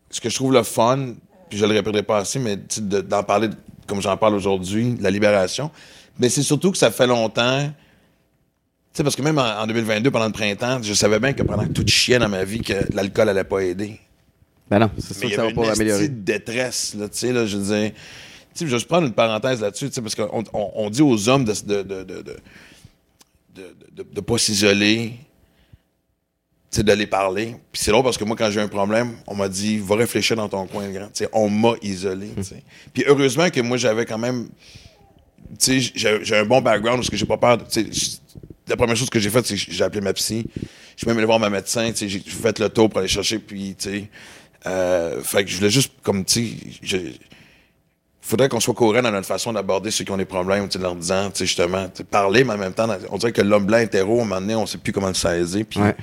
ce 0.09 0.19
que 0.19 0.29
je 0.29 0.35
trouve 0.35 0.53
le 0.53 0.63
fun, 0.63 1.13
puis 1.53 1.59
je 1.59 1.65
le 1.67 1.73
répéterai 1.73 2.01
pas 2.01 2.17
assez, 2.17 2.39
mais 2.39 2.57
de- 2.57 3.01
d'en 3.01 3.21
parler 3.21 3.47
comme 3.85 4.01
j'en 4.01 4.17
parle 4.17 4.33
aujourd'hui, 4.33 4.97
la 4.99 5.11
libération, 5.11 5.69
mais 6.17 6.29
c'est 6.29 6.41
surtout 6.41 6.71
que 6.71 6.77
ça 6.79 6.89
fait 6.89 7.05
longtemps. 7.05 7.61
Tu 7.67 8.97
sais, 8.97 9.03
parce 9.03 9.15
que 9.15 9.21
même 9.21 9.37
en, 9.37 9.43
en 9.61 9.67
2022, 9.67 10.09
pendant 10.09 10.25
le 10.25 10.31
printemps, 10.31 10.81
je 10.81 10.93
savais 10.95 11.19
bien 11.19 11.33
que 11.33 11.43
pendant 11.43 11.63
que 11.67 11.71
tout 11.73 11.85
chiait 11.85 12.17
dans 12.17 12.29
ma 12.29 12.43
vie, 12.43 12.61
que 12.61 12.73
l'alcool 12.95 13.29
allait 13.29 13.43
pas 13.43 13.59
aider. 13.59 13.99
Ben 14.69 14.79
non, 14.79 14.89
c'est 14.97 15.13
sûr 15.13 15.29
que 15.29 15.35
ça 15.35 15.43
va 15.43 15.49
une 15.49 15.55
pas 15.55 15.71
améliorer. 15.73 16.07
de 16.09 16.15
détresse, 16.23 16.95
là, 16.97 17.07
tu 17.09 17.17
sais, 17.19 17.31
là, 17.33 17.45
je 17.45 17.57
veux 17.57 17.75
dire. 17.75 17.91
Tu 17.91 17.99
sais, 18.55 18.67
je 18.67 18.75
vais 18.75 18.85
prendre 18.85 19.05
une 19.05 19.13
parenthèse 19.13 19.61
là-dessus, 19.61 19.89
tu 19.89 19.93
sais, 19.95 20.01
parce 20.01 20.15
qu'on 20.15 20.43
on, 20.53 20.71
on 20.75 20.89
dit 20.89 21.01
aux 21.03 21.29
hommes 21.29 21.45
de 21.45 21.53
de, 21.53 21.83
de, 21.83 22.03
de, 22.03 22.23
de, 23.55 24.03
de- 24.13 24.21
pas 24.21 24.37
s'isoler, 24.39 25.13
sais, 26.77 26.83
d'aller 26.83 27.07
parler. 27.07 27.55
Puis 27.71 27.81
c'est 27.83 27.91
drôle 27.91 28.03
parce 28.03 28.17
que 28.17 28.23
moi, 28.23 28.35
quand 28.37 28.49
j'ai 28.51 28.61
un 28.61 28.67
problème, 28.67 29.13
on 29.27 29.35
m'a 29.35 29.47
dit, 29.49 29.77
va 29.79 29.95
réfléchir 29.95 30.35
dans 30.35 30.49
ton 30.49 30.65
coin, 30.67 30.87
grand. 30.89 31.09
On 31.33 31.49
m'a 31.49 31.73
isolé. 31.81 32.27
Puis 32.93 33.03
heureusement 33.07 33.49
que 33.49 33.61
moi, 33.61 33.77
j'avais 33.77 34.05
quand 34.05 34.17
même, 34.17 34.49
sais, 35.59 35.79
j'ai 35.79 36.35
un 36.35 36.45
bon 36.45 36.61
background 36.61 36.99
parce 36.99 37.09
que 37.09 37.17
j'ai 37.17 37.25
pas 37.25 37.37
peur, 37.37 37.57
de- 37.57 37.65
la 38.67 38.77
première 38.77 38.95
chose 38.95 39.09
que 39.09 39.19
j'ai 39.19 39.29
faite, 39.29 39.45
c'est 39.45 39.55
que 39.55 39.61
j'ai 39.71 39.83
appelé 39.83 40.01
ma 40.01 40.13
psy. 40.13 40.45
Je 40.55 40.99
suis 40.99 41.07
même 41.07 41.17
allé 41.17 41.25
voir 41.25 41.39
ma 41.39 41.49
médecin, 41.49 41.91
j'ai 41.95 42.19
fait 42.19 42.59
le 42.59 42.69
tour 42.69 42.89
pour 42.89 42.99
aller 42.99 43.07
chercher, 43.07 43.39
puis, 43.39 43.75
tu 43.77 43.89
sais, 43.89 44.09
euh, 44.65 45.21
fait 45.21 45.43
que 45.43 45.49
je 45.49 45.57
voulais 45.57 45.69
juste, 45.69 45.91
comme, 46.01 46.23
tu 46.23 46.57
sais, 46.85 47.13
faudrait 48.25 48.47
qu'on 48.49 48.59
soit 48.61 48.73
courant 48.73 49.01
dans 49.01 49.11
notre 49.11 49.27
façon 49.27 49.51
d'aborder 49.51 49.91
ceux 49.91 50.05
qui 50.05 50.11
ont 50.11 50.17
des 50.17 50.23
problèmes, 50.25 50.69
tu 50.69 50.77
leur 50.79 50.95
disant, 50.95 51.25
tu 51.29 51.39
sais, 51.39 51.45
justement, 51.45 51.87
parler, 52.09 52.43
mais 52.45 52.53
en 52.53 52.57
même 52.57 52.73
temps, 52.73 52.87
on 53.11 53.17
dirait 53.17 53.33
que 53.33 53.41
l'homme 53.41 53.65
blanc 53.65 53.79
hétéro, 53.79 54.19
à 54.19 54.21
un 54.21 54.25
moment 54.25 54.39
donné, 54.41 54.55
on 54.55 54.65
sait 54.65 54.77
plus 54.77 54.93
comment 54.93 55.09
le 55.09 55.13
saisir, 55.13 55.65
puis 55.69 55.79
Ouais. 55.81 55.93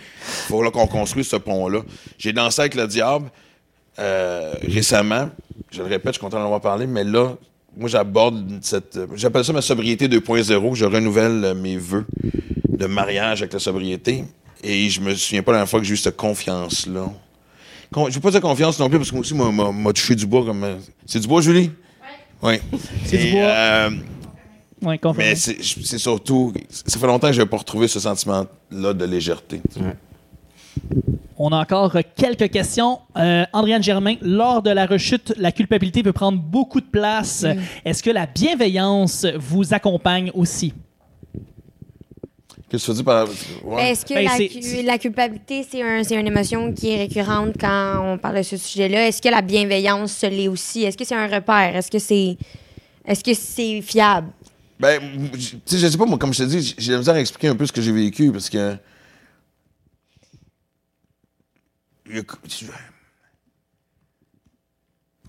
faut 0.49 0.63
là 0.63 0.71
qu'on 0.71 0.87
construise 0.87 1.27
ce 1.29 1.37
pont-là. 1.37 1.81
J'ai 2.19 2.33
dansé 2.35 2.61
avec 2.61 2.75
le 2.75 2.87
diable 2.87 3.31
euh, 3.99 4.53
récemment, 4.63 5.31
je 5.71 5.79
le 5.83 5.89
répète, 5.89 6.15
je 6.15 6.19
suis 6.19 6.21
content 6.21 6.39
d'en 6.39 6.45
avoir 6.45 6.61
parlé, 6.61 6.87
mais 6.87 7.05
là, 7.05 7.37
moi, 7.77 7.89
j'aborde 7.89 8.59
cette, 8.63 8.99
j'appelle 9.15 9.45
ça 9.45 9.53
ma 9.53 9.63
sobriété 9.63 10.07
2.0, 10.09 10.75
je 10.75 10.85
renouvelle 10.85 11.45
euh, 11.45 11.55
mes 11.55 11.77
vœux 11.77 12.05
de 12.69 12.87
mariage 12.87 13.41
avec 13.43 13.53
la 13.53 13.59
sobriété, 13.59 14.25
et 14.63 14.89
je 14.91 15.01
me 15.01 15.15
souviens 15.15 15.43
pas 15.43 15.53
la 15.53 15.59
dernière 15.59 15.71
fois 15.71 15.81
que 15.81 15.87
j'ai 15.87 15.95
eu 15.95 15.97
cette 15.97 16.17
confiance-là. 16.17 17.07
Con- 17.93 18.09
je 18.09 18.15
veux 18.15 18.21
pas 18.21 18.31
dire 18.31 18.41
confiance 18.41 18.79
non 18.79 18.89
plus, 18.89 18.99
parce 18.99 19.11
que 19.11 19.15
moi 19.17 19.23
aussi, 19.23 19.35
m'a 19.35 19.93
touché 19.93 20.15
du 20.15 20.27
bois 20.27 20.45
comme... 20.45 20.65
euh, 20.65 20.77
C'est 21.07 21.19
du 21.21 21.27
bois, 21.29 21.41
Julie? 21.41 21.71
Oui. 22.43 22.55
C'est 23.05 23.19
du 23.19 23.33
bois. 23.33 23.41
euh, 23.43 23.91
Ouais, 24.83 24.97
confirmé. 24.97 25.31
mais 25.31 25.35
c'est 25.37 25.99
surtout... 25.99 26.55
Ça 26.71 26.99
fait 26.99 27.07
longtemps 27.07 27.27
que 27.29 27.35
je 27.35 27.43
n'ai 27.43 27.47
pas 27.47 27.59
retrouvé 27.59 27.87
ce 27.87 28.01
sentiment-là 28.01 28.93
de 28.95 29.05
légèreté. 29.05 29.61
On 31.37 31.53
a 31.53 31.57
encore 31.59 31.95
quelques 32.17 32.51
questions. 32.51 33.01
Euh, 33.17 33.45
Andréane 33.53 33.83
Germain, 33.83 34.15
lors 34.23 34.63
de 34.63 34.71
la 34.71 34.87
rechute, 34.87 35.35
la 35.37 35.53
culpabilité 35.53 36.03
peut 36.03 36.13
prendre 36.15 36.39
beaucoup 36.39 36.81
de 36.81 36.87
place. 36.87 37.45
Est-ce 37.85 38.03
que 38.03 38.11
la 38.11 38.27
bienveillance 38.27 39.27
vous 39.39 39.75
accompagne 39.75 40.31
aussi? 40.35 40.73
Qu'est-ce 42.71 42.87
que 42.87 42.93
tu 42.93 42.97
veux 42.99 43.03
dire 43.03 43.05
par... 43.05 43.29
Ouais. 43.65 43.91
Est-ce 43.91 44.07
que 44.07 44.15
Ben, 44.15 44.25
la, 44.25 44.37
c'est- 44.37 44.49
cu- 44.49 44.63
c'est- 44.63 44.83
la 44.83 44.97
culpabilité, 44.99 45.67
c'est 45.69 45.83
un, 45.83 46.05
c'est 46.05 46.15
une 46.15 46.27
émotion 46.29 46.73
qui 46.73 46.91
est 46.91 46.99
récurrente 46.99 47.57
quand 47.59 48.01
on 48.15 48.17
parle 48.19 48.37
de 48.39 48.43
ce 48.43 48.57
sujet-là? 48.57 49.09
Est-ce 49.09 49.21
que 49.21 49.29
la 49.29 49.43
bienveillance 49.43 50.13
se 50.13 50.27
l'est 50.27 50.47
aussi? 50.49 50.85
Est-ce 50.85 50.97
que 50.97 51.05
c'est 51.05 51.17
un 51.17 51.27
repère? 51.27 51.75
Est-ce 51.77 51.91
que 51.91 51.99
c'est 51.99 52.37
est-ce 53.05 53.25
que 53.25 53.35
c'est 53.35 53.83
fiable? 53.83 54.29
Ben, 54.79 55.01
tu 55.33 55.41
sais, 55.67 55.79
je 55.79 55.87
sais 55.89 55.99
pas, 55.99 56.07
moi, 56.07 56.17
comme 56.17 56.33
je 56.33 56.39
te 56.45 56.49
dis, 56.49 56.75
j'ai 56.79 56.93
la 56.93 56.99
misère 56.99 57.15
à 57.15 57.21
expliquer 57.21 57.49
un 57.49 57.57
peu 57.57 57.67
ce 57.67 57.73
que 57.73 57.83
j'ai 57.83 57.93
vécu 57.93 58.31
parce 58.31 58.49
que. 58.49 58.77
Le 62.07 62.25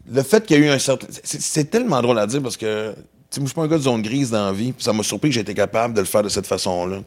le 0.10 0.24
fait 0.24 0.46
qu'il 0.46 0.58
y 0.58 0.64
a 0.64 0.66
eu 0.66 0.70
un 0.70 0.80
certain. 0.80 1.08
c'est- 1.24 1.40
C'est 1.42 1.66
tellement 1.66 2.02
drôle 2.02 2.20
à 2.20 2.28
dire 2.28 2.42
parce 2.42 2.58
que. 2.58 2.94
Je 3.34 3.40
suis 3.46 3.54
pas 3.56 3.64
un 3.64 3.68
gars 3.68 3.78
de 3.78 3.84
zone 3.84 4.02
grise 4.02 4.30
dans 4.32 4.46
la 4.46 4.52
vie, 4.54 4.72
puis 4.74 4.84
ça 4.84 4.92
m'a 4.94 5.04
surpris 5.04 5.30
que 5.30 5.36
été 5.42 5.54
capable 5.54 5.94
de 5.94 6.00
le 6.02 6.06
faire 6.06 6.24
de 6.24 6.30
cette 6.30 6.48
façon-là. 6.48 7.02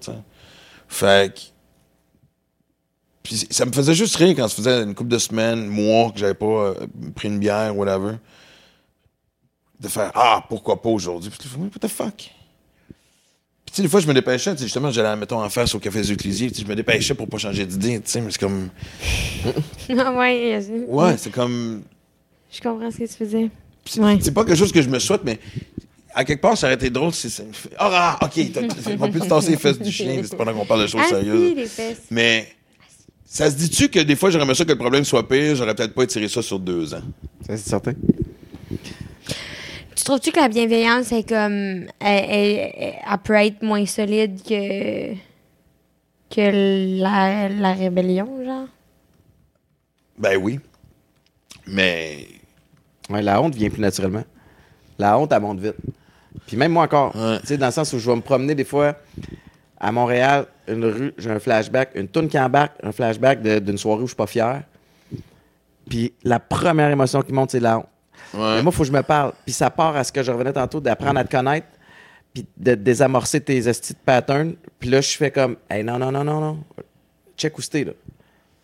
Fait 0.89 1.35
que. 1.35 1.41
Puis 3.23 3.47
ça 3.51 3.65
me 3.65 3.73
faisait 3.73 3.95
juste 3.95 4.17
rire 4.17 4.35
quand 4.37 4.49
ça 4.49 4.57
faisait 4.57 4.83
une 4.83 4.95
couple 4.95 5.11
de 5.11 5.19
semaines, 5.19 5.67
mois, 5.67 6.11
que 6.13 6.19
j'avais 6.19 6.35
pas 6.35 6.45
euh, 6.47 6.75
pris 7.15 7.29
une 7.29 7.39
bière, 7.39 7.77
whatever 7.77 8.17
de 9.81 9.89
faire 9.89 10.11
Ah, 10.15 10.45
pourquoi 10.49 10.81
pas 10.81 10.89
aujourd'hui? 10.89 11.31
Puis, 11.31 11.49
what 11.59 11.69
the 11.81 11.89
fuck? 11.89 12.15
Puis, 12.17 12.31
tu 13.67 13.75
sais, 13.75 13.83
des 13.83 13.89
fois, 13.89 14.01
je 14.01 14.07
me 14.07 14.15
dépêchais, 14.15 14.53
tu 14.53 14.59
sais, 14.59 14.65
justement, 14.65 14.91
j'allais, 14.91 15.17
mettons, 15.17 15.43
en 15.43 15.49
face 15.51 15.75
au 15.75 15.79
Café 15.81 16.01
des 16.01 16.13
sais, 16.55 16.63
je 16.63 16.67
me 16.67 16.75
dépêchais 16.77 17.15
pour 17.15 17.29
pas 17.29 17.39
changer 17.39 17.67
d'idée, 17.67 18.01
tu 18.01 18.11
sais, 18.11 18.21
mais 18.21 18.31
c'est 18.31 18.39
comme. 18.41 18.69
Ah 19.99 20.13
ouais, 20.13 20.55
euh, 20.57 20.85
Ouais, 20.89 21.17
c'est 21.19 21.31
comme. 21.31 21.83
je 22.51 22.61
comprends 22.61 22.91
ce 22.91 22.99
que 22.99 23.05
tu 23.05 23.15
faisais. 23.15 23.51
c'est- 23.85 24.01
Ouais. 24.01 24.19
C'est 24.23 24.33
pas 24.33 24.45
quelque 24.45 24.57
chose 24.57 24.73
que 24.73 24.81
je 24.81 24.89
me 24.89 24.99
souhaite, 24.99 25.23
mais 25.25 25.39
à 26.15 26.25
quelque 26.25 26.41
part, 26.41 26.57
ça 26.57 26.67
aurait 26.67 26.75
été 26.77 26.91
drôle 26.91 27.13
si 27.13 27.29
ça 27.31 27.43
me 27.43 27.53
fait. 27.53 27.71
Ah, 27.79 28.17
ah, 28.21 28.25
ok, 28.27 28.41
on 28.87 28.97
va 28.97 29.09
plus 29.09 29.21
te 29.21 29.27
tasser 29.29 29.51
les 29.51 29.57
fesses 29.57 29.79
du 29.79 29.91
chien 29.91 30.21
c'est 30.23 30.37
pendant 30.37 30.53
qu'on 30.55 30.65
parle 30.65 30.83
de 30.83 30.87
choses 30.87 31.05
sérieuses. 31.09 31.49
si, 31.51 31.55
les 31.55 31.67
fesses. 31.67 32.03
Mais. 32.11 32.49
Ça 33.27 33.51
se 33.51 33.57
dit-tu 33.57 33.89
que 33.89 33.99
des 33.99 34.15
fois, 34.15 34.31
j'aurais 34.31 34.45
aimé 34.45 34.55
ça 34.55 34.65
que 34.65 34.71
le 34.71 34.79
problème 34.79 35.05
soit 35.05 35.27
pire, 35.29 35.57
j'aurais 35.57 35.75
peut-être 35.75 35.93
pas 35.93 36.05
étiré 36.05 36.29
ça 36.29 36.41
sur 36.41 36.61
deux 36.61 36.95
ans? 36.95 37.03
Ça, 37.45 37.57
c'est 37.57 37.69
certain. 37.69 37.95
Tu 39.97 40.05
trouves-tu 40.05 40.31
que 40.31 40.39
la 40.39 40.49
bienveillance 40.49 41.11
est 41.11 41.29
comme. 41.29 41.51
Elle, 41.53 41.89
elle- 42.01 42.73
elle- 42.77 42.95
elle 43.11 43.19
peut 43.25 43.33
être 43.35 43.63
moins 43.63 43.85
solide 43.87 44.41
que. 44.43 45.15
que 46.31 47.01
la, 47.01 47.49
la 47.49 47.73
rébellion, 47.75 48.29
genre? 48.45 48.69
Ben 50.19 50.37
oui. 50.37 50.61
Mais. 51.67 52.27
Ouais, 53.11 53.23
la 53.23 53.41
honte 53.43 53.55
vient 53.57 53.71
plus 53.71 53.81
naturellement. 53.83 54.25
La 54.99 55.19
honte, 55.19 55.33
elle 55.33 55.41
monte 55.41 55.59
vite. 55.61 55.75
Puis 56.47 56.57
même 56.57 56.73
moi 56.73 56.85
encore, 56.85 57.15
Ouais. 57.17 57.41
tu 57.41 57.49
sais, 57.49 57.57
dans 57.57 57.67
le 57.67 57.73
sens 57.73 57.93
où 57.93 57.99
je 57.99 58.09
vais 58.11 58.17
me 58.17 58.21
promener 58.23 58.55
des 58.55 58.65
fois 58.65 58.97
à 59.79 59.93
Montréal, 59.93 60.47
une 60.69 60.85
rue, 60.85 61.13
j'ai 61.19 61.31
un 61.31 61.39
flashback, 61.39 61.91
une 61.95 62.09
toune 62.09 62.29
qui 62.29 62.39
embarque, 62.39 62.73
un 62.83 62.93
flashback 62.93 63.43
d'une 63.43 63.79
soirée 63.79 64.01
où 64.03 64.07
je 64.07 64.11
suis 64.11 64.17
pas 64.17 64.27
fier. 64.27 64.63
Puis 65.89 66.13
la 66.23 66.41
première 66.41 66.91
émotion 66.91 67.23
qui 67.23 67.33
monte, 67.33 67.51
c'est 67.51 67.61
la 67.61 67.79
honte. 67.79 67.87
Ouais. 68.33 68.57
Mais 68.57 68.63
moi, 68.63 68.73
il 68.73 68.77
faut 68.77 68.83
que 68.83 68.89
je 68.89 68.93
me 68.93 69.03
parle. 69.03 69.33
Puis 69.45 69.53
ça 69.53 69.71
part 69.71 69.97
à 69.97 70.05
ce 70.05 70.11
que 70.13 70.23
je 70.23 70.33
revenais 70.33 70.53
tantôt, 70.53 70.81
d'apprendre 70.81 71.19
à 71.21 71.25
te 71.25 71.31
connaître, 71.31 71.67
puis 72.33 72.47
de 72.57 72.75
désamorcer 72.75 73.41
tes 73.41 73.57
estis 73.69 73.93
de 73.93 73.99
patterns. 74.05 74.55
Puis 74.81 74.89
là, 74.89 75.01
je 75.01 75.11
fais 75.17 75.31
comme, 75.31 75.57
hey, 75.71 75.85
non, 75.85 75.99
non, 75.99 76.11
non, 76.11 76.25
non, 76.25 76.41
non. 76.41 76.59
Check 77.37 77.57
où 77.59 77.63
c'était, 77.63 77.85
là. 77.85 77.93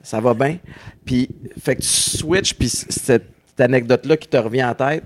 Ça 0.03 0.19
va 0.21 0.33
bien. 0.33 0.59
Puis, 1.05 1.29
fait 1.63 1.77
que 1.77 1.83
tu 1.83 1.89
switches, 1.89 2.55
puis 2.55 2.69
cette 2.71 3.27
anecdote-là 3.59 4.17
qui 4.17 4.29
te 4.29 4.37
revient 4.39 4.65
en 4.65 4.75
tête, 4.75 5.05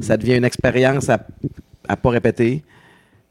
ça 0.00 0.16
devient 0.16 0.36
une 0.36 0.44
expérience 0.44 1.08
à, 1.08 1.18
à 1.88 1.96
pas 1.96 2.10
répéter, 2.10 2.62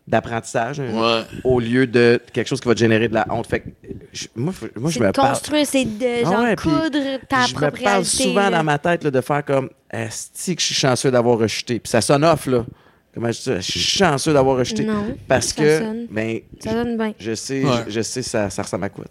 d'apprentissage, 0.07 0.80
hein, 0.80 0.90
Ouais. 0.94 1.23
au 1.44 1.60
lieu 1.60 1.88
de 1.88 2.22
quelque 2.32 2.48
chose 2.48 2.61
qui 2.61 2.68
va 2.68 2.76
te 2.76 2.80
générer 2.80 3.07
de 3.07 3.15
la 3.15 3.26
honte. 3.32 3.48
Fait 3.48 3.61
que, 3.61 3.69
je- 4.14 4.27
moi, 4.36 4.53
je 4.91 4.99
me 4.99 5.11
parle. 5.11 5.30
construire, 5.30 5.65
c'est 5.65 5.86
de 5.86 6.23
Ah 6.26 6.30
genre 6.32 6.40
ouais, 6.44 6.56
puis 6.56 6.69
coudre 6.69 6.99
ta 7.27 7.45
je 7.48 7.53
me 7.56 7.60
propre 7.60 7.82
parle 7.84 8.06
souvent 8.06 8.49
là. 8.49 8.57
dans 8.60 8.64
ma 8.64 8.77
tête 8.77 9.03
là, 9.03 9.10
de 9.11 9.22
faire 9.22 9.44
comme 9.44 9.69
Est-ce 9.90 10.53
que 10.53 10.60
je 10.61 10.65
suis 10.65 10.76
chanceux 10.76 11.10
d'avoir 11.10 11.40
rejeté? 11.40 11.80
Puis 11.80 11.90
ça 11.90 12.02
sonne 12.02 12.23
off, 12.23 12.45
là. 12.48 12.65
Comment 13.14 13.27
je 13.32 13.38
dis 13.38 13.44
ça? 13.44 13.60
Je 13.61 13.72
suis 13.72 13.80
chanceux 13.80 14.34
d'avoir 14.34 14.57
rejeté. 14.57 14.84
Non, 14.84 15.15
Parce 15.27 15.48
ça 15.48 15.56
que, 15.56 15.77
sonne. 15.80 16.07
ben, 16.11 16.40
Ça 16.60 16.73
donne 16.73 16.98
bien. 16.98 17.14
je 17.18 17.34
sais, 17.34 17.64
Ouais. 17.64 17.72
je, 17.88 17.91
je 17.94 18.02
sais, 18.02 18.22
ça, 18.22 18.49
ça 18.49 18.61
ressemble 18.61 18.84
à 18.84 18.90
quoi. 18.90 19.06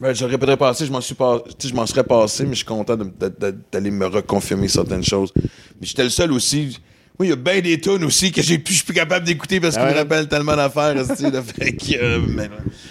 Ben, 0.00 0.14
j'aurais 0.14 0.38
peut-être 0.38 0.58
passé, 0.58 0.86
je 0.86 0.92
m'en 0.92 1.00
suis 1.00 1.14
pas, 1.14 1.42
je 1.62 1.74
m'en 1.74 1.86
serais 1.86 2.04
passé, 2.04 2.44
mais 2.44 2.50
je 2.52 2.56
suis 2.58 2.64
content 2.64 2.96
d'aller 2.96 3.90
me 3.90 4.06
reconfirmer 4.06 4.68
certaines 4.68 5.04
choses. 5.04 5.32
Mais 5.36 5.86
j'étais 5.86 6.04
le 6.04 6.10
seul 6.10 6.32
aussi. 6.32 6.78
Moi, 7.16 7.26
il 7.26 7.30
y 7.30 7.32
a 7.32 7.36
bien 7.36 7.60
des 7.60 7.78
tunes 7.80 8.02
aussi 8.02 8.32
que 8.32 8.42
j'ai 8.42 8.58
plus, 8.58 8.72
je 8.72 8.78
suis 8.78 8.86
plus 8.86 8.94
capable 8.94 9.24
d'écouter 9.24 9.60
parce 9.60 9.74
qu'ils 9.76 9.84
Ah 9.84 9.88
ouais? 9.88 9.92
me 9.94 9.98
rappellent 9.98 10.26
tellement 10.26 10.56
d'affaires, 10.56 10.94
euh, 10.96 12.20
mais, 12.26 12.42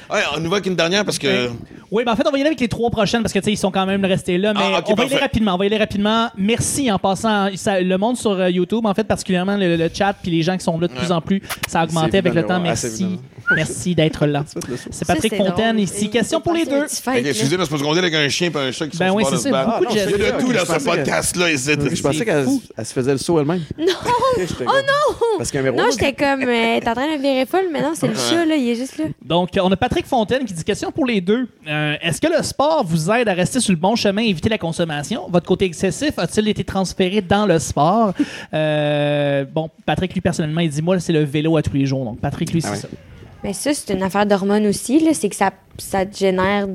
ouais, 0.10 0.22
on 0.38 0.42
y 0.42 0.48
va 0.48 0.62
qu'une 0.62 0.78
dernière 0.78 1.04
parce 1.04 1.20
que. 1.20 1.50
Oui, 1.92 2.04
ben 2.06 2.14
en 2.14 2.16
fait, 2.16 2.24
on 2.26 2.32
va 2.32 2.38
y 2.38 2.42
aller 2.42 2.48
avec 2.48 2.60
les 2.62 2.70
trois 2.70 2.90
prochaines 2.90 3.22
parce 3.22 3.34
que 3.34 3.40
tu 3.40 3.46
sais, 3.46 3.52
ils 3.52 3.58
sont 3.58 3.70
quand 3.70 3.86
même 3.86 4.04
restés 4.06 4.38
là. 4.38 4.54
Mais 4.54 4.62
Ah, 4.64 4.82
on 4.88 4.94
va 4.96 5.04
y 5.04 5.08
aller 5.08 5.18
rapidement. 5.18 5.56
On 5.56 5.58
va 5.58 5.66
y 5.66 5.68
aller 5.68 5.78
rapidement. 5.78 6.30
Merci 6.38 6.90
en 6.90 6.98
passant. 6.98 7.50
Ça- 7.56 7.82
le 7.82 7.98
monde 7.98 8.16
sur 8.18 8.32
euh, 8.32 8.50
YouTube, 8.50 8.86
en 8.86 8.94
fait, 8.94 9.04
particulièrement 9.04 9.58
le, 9.58 9.76
le 9.76 9.90
chat 9.94 10.14
puis 10.14 10.32
les 10.32 10.42
gens 10.42 10.58
qui 10.58 10.64
sont 10.64 10.80
là 10.80 10.88
de 10.88 10.94
plus 10.94 11.12
en 11.12 11.20
plus, 11.22 11.42
ça 11.68 11.82
a 11.82 11.84
augmenté 11.84 12.18
avec 12.18 12.34
le 12.34 12.46
temps. 12.46 12.60
Merci. 12.62 12.88
évident. 13.04 13.22
Merci 13.56 13.94
d'être 13.94 14.26
là. 14.26 14.46
C'est 14.90 15.06
Patrick 15.06 15.36
Fontaine 15.36 15.78
ici. 15.78 16.10
Question 16.10 16.40
pour 16.40 16.54
les 16.54 16.66
deux. 16.66 16.84
excusez, 16.86 17.58
mais 17.58 17.64
c'est 17.66 17.70
parce 17.70 17.82
qu'on 17.82 17.94
est 17.96 18.00
avec 18.00 18.14
un 18.14 18.30
chien 18.30 18.50
et 18.50 18.58
un 18.58 18.72
chat 18.72 18.88
qui 18.88 18.98
Ben 18.98 19.10
sont 19.10 19.16
oui, 19.16 19.24
sur 19.26 19.34
le 19.34 19.38
c'est 19.38 19.52
ça. 19.52 19.80
Il 19.92 19.96
y 19.98 20.00
a 20.00 20.32
de 20.32 20.42
tout 20.42 20.52
Je 20.52 20.58
dans 20.58 20.80
ce 20.80 20.84
podcast-là. 20.86 21.48
Je 21.56 22.02
pensais 22.02 22.26
qu'elle 22.26 22.48
se 22.86 22.94
faisait 22.94 23.12
le 23.12 23.18
saut 23.18 23.40
elle-même. 23.40 23.62
Non! 23.78 23.86
Oh 24.62 24.66
non! 24.66 25.16
Parce 25.38 25.52
qu'un 25.52 25.62
Non, 25.64 25.86
j'étais 25.92 26.14
comme, 26.14 26.44
euh, 26.44 26.80
t'es 26.80 26.90
en 26.90 26.94
train 26.94 27.16
de 27.16 27.22
virer 27.22 27.46
folle, 27.46 27.66
mais 27.72 27.82
non, 27.82 27.92
c'est 27.96 28.08
le 28.08 28.16
chat, 28.16 28.46
là, 28.46 28.56
il 28.56 28.70
est 28.70 28.76
juste 28.76 28.98
là. 28.98 29.06
Donc, 29.24 29.50
on 29.62 29.72
a 29.72 29.76
Patrick 29.76 30.06
Fontaine 30.06 30.46
qui 30.46 30.54
dit 30.54 30.64
question 30.64 30.92
pour 30.92 31.06
les 31.06 31.22
deux. 31.22 31.48
Euh, 31.68 31.96
Est-ce 32.02 32.22
que 32.22 32.28
le 32.28 32.42
sport 32.44 32.84
vous 32.86 33.10
aide 33.12 33.28
à 33.30 33.34
rester 33.34 33.60
sur 33.60 33.72
le 33.74 33.80
bon 33.80 33.96
chemin 33.96 34.22
et 34.24 34.28
éviter 34.28 34.50
la 34.50 34.58
consommation? 34.58 35.28
Votre 35.30 35.46
côté 35.48 35.66
excessif 35.66 36.18
a-t-il 36.18 36.48
été 36.48 36.64
transféré 36.64 37.22
dans 37.22 37.46
le 37.46 37.60
sport? 37.60 38.14
Euh, 38.54 39.46
bon, 39.46 39.70
Patrick, 39.86 40.14
lui, 40.14 40.22
personnellement, 40.22 40.62
il 40.62 40.70
dit 40.70 40.82
Moi, 40.82 41.00
c'est 41.00 41.14
le 41.14 41.24
vélo 41.24 41.58
à 41.58 41.62
tous 41.62 41.74
les 41.76 41.86
jours. 41.86 42.04
Donc, 42.06 42.20
Patrick, 42.20 42.52
lui, 42.54 42.62
c'est 42.62 42.68
Ah 42.68 42.72
ouais. 42.72 42.78
ça. 42.78 42.88
Mais 43.44 43.54
ça, 43.54 43.74
c'est 43.74 43.94
une 43.94 44.04
affaire 44.04 44.26
d'hormones 44.26 44.68
aussi, 44.68 45.00
là. 45.00 45.12
C'est 45.14 45.30
que 45.30 45.36
ça, 45.36 45.52
ça 45.78 46.06
te 46.06 46.16
génère, 46.18 46.68
tu 46.68 46.74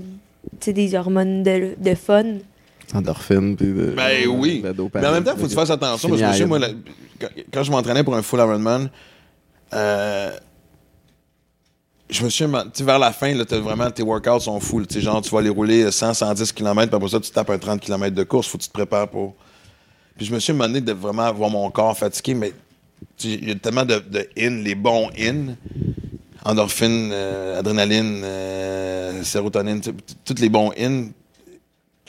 sais, 0.61 0.73
des 0.73 0.95
hormones 0.95 1.43
de, 1.43 1.75
de 1.79 1.95
fun. 1.95 2.25
Endorphine, 2.95 3.57
puis 3.57 3.67
de. 3.69 3.93
Ben 3.97 4.27
oui. 4.29 4.63
de. 4.63 4.75
Mais 4.95 5.07
en 5.07 5.13
même 5.13 5.25
temps, 5.25 5.33
il 5.35 5.39
faut 5.41 5.45
que 5.45 5.51
tu 5.51 5.55
fasses 5.55 5.71
attention 5.71 6.09
parce 6.09 6.21
que 6.21 6.27
monsieur, 6.27 6.47
moi, 6.47 6.59
la- 6.59 6.69
quand, 7.21 7.29
quand 7.53 7.63
je 7.63 7.71
m'entraînais 7.71 8.05
pour 8.05 8.15
un 8.17 8.23
full 8.23 8.39
Ironman, 8.41 8.89
euh, 9.75 10.31
je 12.11 12.25
me 12.25 12.31
suis, 12.31 12.45
vers 12.81 12.99
la 12.99 13.13
fin, 13.13 13.35
là, 13.35 13.45
t'as 13.45 13.59
vraiment, 13.59 13.91
tes 13.91 14.03
workouts 14.03 14.41
sont 14.41 14.59
full. 14.61 14.87
Tu 14.87 15.01
genre, 15.01 15.21
tu 15.21 15.31
vas 15.31 15.41
aller 15.41 15.51
rouler 15.51 15.91
100, 15.91 16.15
110 16.15 16.53
km, 16.53 16.87
puis 16.89 16.97
après 16.97 17.09
ça, 17.09 17.21
tu 17.21 17.31
tapes 17.31 17.51
un 17.51 17.59
30 17.59 17.81
km 17.81 18.15
de 18.15 18.23
course. 18.25 18.49
Faut 18.49 18.57
que 18.57 18.63
tu 18.63 18.69
te 18.69 18.73
prépares 18.75 19.09
pour. 19.09 19.35
Puis 20.17 20.27
je 20.27 20.35
me 20.35 20.39
suis 20.41 20.53
demandé 20.53 20.81
de 20.81 20.93
vraiment 20.93 21.23
avoir 21.25 21.51
mon 21.51 21.71
corps 21.71 21.97
fatigué, 21.97 22.35
mais 22.35 22.53
il 23.23 23.49
y 23.49 23.53
a 23.53 23.55
tellement 23.57 23.85
de, 23.85 24.03
in, 24.39 24.63
les 24.63 24.75
bons 24.75 25.11
in, 25.19 25.55
endorphine, 26.45 27.11
euh, 27.13 27.59
adrénaline, 27.59 28.23
euh, 28.25 29.23
sérotonine, 29.23 29.81
tous 30.25 30.41
les 30.41 30.49
bons 30.49 30.73
in, 30.79 31.09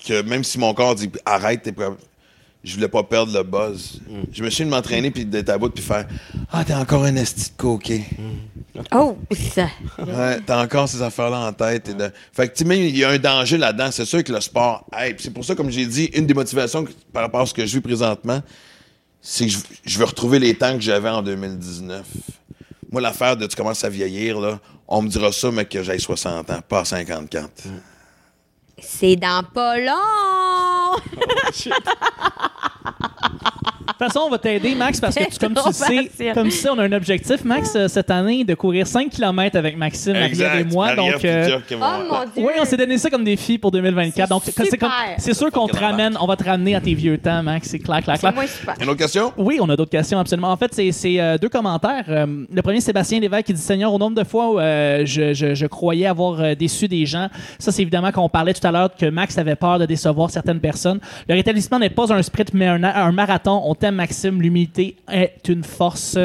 que 0.09 0.21
même 0.23 0.43
si 0.43 0.57
mon 0.59 0.73
corps 0.73 0.95
dit 0.95 1.09
arrête, 1.25 1.63
t'es 1.63 1.73
je 2.61 2.75
voulais 2.75 2.89
pas 2.89 3.03
perdre 3.03 3.31
le 3.33 3.41
buzz. 3.43 4.01
Je 4.33 4.43
me 4.43 4.49
suis 4.49 4.65
dit 4.65 4.69
de 4.69 4.75
m'entraîner 4.75 5.11
puis 5.11 5.23
d'être 5.25 5.47
à 5.49 5.57
bout 5.57 5.69
puis 5.69 5.81
faire 5.81 6.05
Ah, 6.51 6.65
t'es 6.65 6.73
encore 6.73 7.05
un 7.05 7.15
esti 7.15 7.51
de 7.51 7.55
coquet. 7.55 8.03
Oh, 8.93 9.17
ça. 9.53 9.69
Ouais, 9.97 10.39
t'as 10.45 10.61
encore 10.61 10.89
ces 10.89 11.01
affaires-là 11.01 11.39
en 11.39 11.53
tête. 11.53 11.87
et 11.87 11.93
de- 11.93 12.11
Fait 12.33 12.49
que, 12.49 12.53
tu 12.53 12.59
sais, 12.59 12.65
même, 12.65 12.79
il 12.81 12.97
y 12.97 13.05
a 13.05 13.09
un 13.11 13.17
danger 13.17 13.57
là-dedans. 13.57 13.91
C'est 13.91 14.03
sûr 14.03 14.23
que 14.25 14.33
le 14.33 14.41
sport 14.41 14.85
aide. 14.99 15.15
Puis 15.15 15.23
C'est 15.25 15.33
pour 15.33 15.45
ça, 15.45 15.55
comme 15.55 15.69
j'ai 15.69 15.85
dit, 15.85 16.05
une 16.13 16.25
des 16.27 16.33
motivations 16.33 16.83
que- 16.83 16.91
par 17.13 17.23
rapport 17.23 17.41
à 17.41 17.45
ce 17.45 17.53
que 17.53 17.65
je 17.65 17.75
vis 17.75 17.81
présentement, 17.81 18.41
c'est 19.21 19.45
que 19.45 19.51
je, 19.53 19.57
je 19.85 19.97
veux 19.97 20.05
retrouver 20.05 20.39
les 20.39 20.53
temps 20.53 20.73
que 20.75 20.81
j'avais 20.81 21.09
en 21.09 21.21
2019. 21.21 22.03
Moi, 22.91 22.99
l'affaire 23.01 23.37
de 23.37 23.47
tu 23.47 23.55
commences 23.55 23.83
à 23.85 23.89
vieillir, 23.89 24.37
là, 24.39 24.59
on 24.87 25.01
me 25.01 25.07
dira 25.07 25.31
ça, 25.31 25.49
mais 25.49 25.63
que 25.63 25.81
j'ai 25.81 25.97
60 25.97 26.49
ans, 26.49 26.59
pas 26.67 26.83
54. 26.83 27.49
C'est 28.81 29.15
dans 29.15 29.43
pas 29.43 29.77
long! 29.77 30.95
De 31.11 31.69
toute 34.05 34.13
façon, 34.13 34.25
on 34.27 34.29
va 34.29 34.37
t'aider, 34.37 34.75
Max, 34.75 34.99
parce 34.99 35.15
que 35.15 35.23
tu- 35.25 35.37
comme 35.39 35.53
tu 35.53 35.61
le 35.67 35.73
sais, 35.73 36.31
comme 36.33 36.45
tu 36.49 36.51
sais, 36.55 36.69
on 36.69 36.77
a 36.79 36.83
un 36.83 36.91
objectif, 36.91 37.43
Max, 37.43 37.73
euh, 37.75 37.87
cette 37.87 38.09
année, 38.11 38.43
de 38.43 38.53
courir 38.55 38.87
5 38.87 39.09
km 39.09 39.57
avec 39.57 39.77
Maxime, 39.77 40.13
Marie-Ève 40.13 40.61
et 40.61 40.63
moi. 40.73 40.95
Donc, 40.95 41.23
euh, 41.25 41.49
Oh 41.71 41.75
mon 41.77 42.19
dieu! 42.23 42.29
oui, 42.37 42.53
on 42.59 42.65
s'est 42.65 42.77
donné 42.77 42.97
ça 42.97 43.09
comme 43.09 43.23
défi 43.23 43.57
pour 43.57 43.71
2024. 43.71 44.29
Donc, 44.29 44.43
C'est 44.45 44.77
comme- 44.77 44.89
sûr 45.33 45.51
qu'on 45.51 45.67
te 45.67 45.77
ramène, 45.77 46.17
on 46.19 46.25
va 46.27 46.35
te 46.35 46.43
ramener 46.43 46.75
à 46.75 46.81
tes 46.81 46.93
vieux 46.93 47.17
temps, 47.17 47.41
Max. 47.43 47.67
C'est 47.69 47.79
clair, 47.79 48.01
clair, 48.03 48.15
C'est 48.15 48.21
clair. 48.21 48.33
moins 48.33 48.47
super. 48.47 48.75
Une 48.81 48.89
autre 48.89 48.97
question? 48.99 49.31
Oui, 49.37 49.57
on 49.61 49.69
a 49.69 49.75
d'autres 49.75 49.91
questions, 49.91 50.19
absolument. 50.19 50.51
En 50.51 50.57
fait, 50.57 50.73
c'est- 50.73 50.91
c'est 50.91 51.19
euh, 51.19 51.37
deux 51.37 51.49
commentaires. 51.49 52.05
Euh, 52.09 52.25
le 52.51 52.61
premier, 52.61 52.81
Sébastien 52.81 53.19
Lévesque 53.19 53.45
qui 53.47 53.53
dit 53.53 53.61
Seigneur, 53.61 53.93
au 53.93 53.97
nombre 53.97 54.15
de 54.15 54.23
fois 54.27 54.51
où 54.51 54.59
euh, 54.59 55.03
je, 55.05 55.33
je- 55.33 55.53
je 55.55 55.65
croyais 55.65 56.05
avoir 56.07 56.39
euh, 56.41 56.55
déçu 56.55 56.87
des 56.87 57.05
gens. 57.05 57.27
Ça, 57.59 57.71
c'est 57.71 57.81
évidemment 57.81 58.11
qu'on 58.11 58.29
parlait 58.29 58.53
tout 58.53 58.65
à 58.65 58.71
l'heure 58.71 58.89
que 58.95 59.05
Max 59.07 59.37
avait 59.37 59.55
peur 59.55 59.79
de 59.79 59.85
décevoir 59.85 60.29
certaines 60.29 60.59
personnes. 60.59 60.99
Le 61.27 61.35
rétablissement 61.35 61.79
n'est 61.79 61.89
pas 61.89 62.11
un 62.13 62.21
sprint, 62.21 62.53
mais 62.53 62.67
un, 62.67 62.83
un 62.83 63.11
marathon. 63.11 63.61
On 63.65 63.75
t'aime, 63.75 63.88
Maxime. 63.95 64.41
L'humilité 64.41 64.95
est 65.11 65.47
une 65.47 65.63
force. 65.63 66.17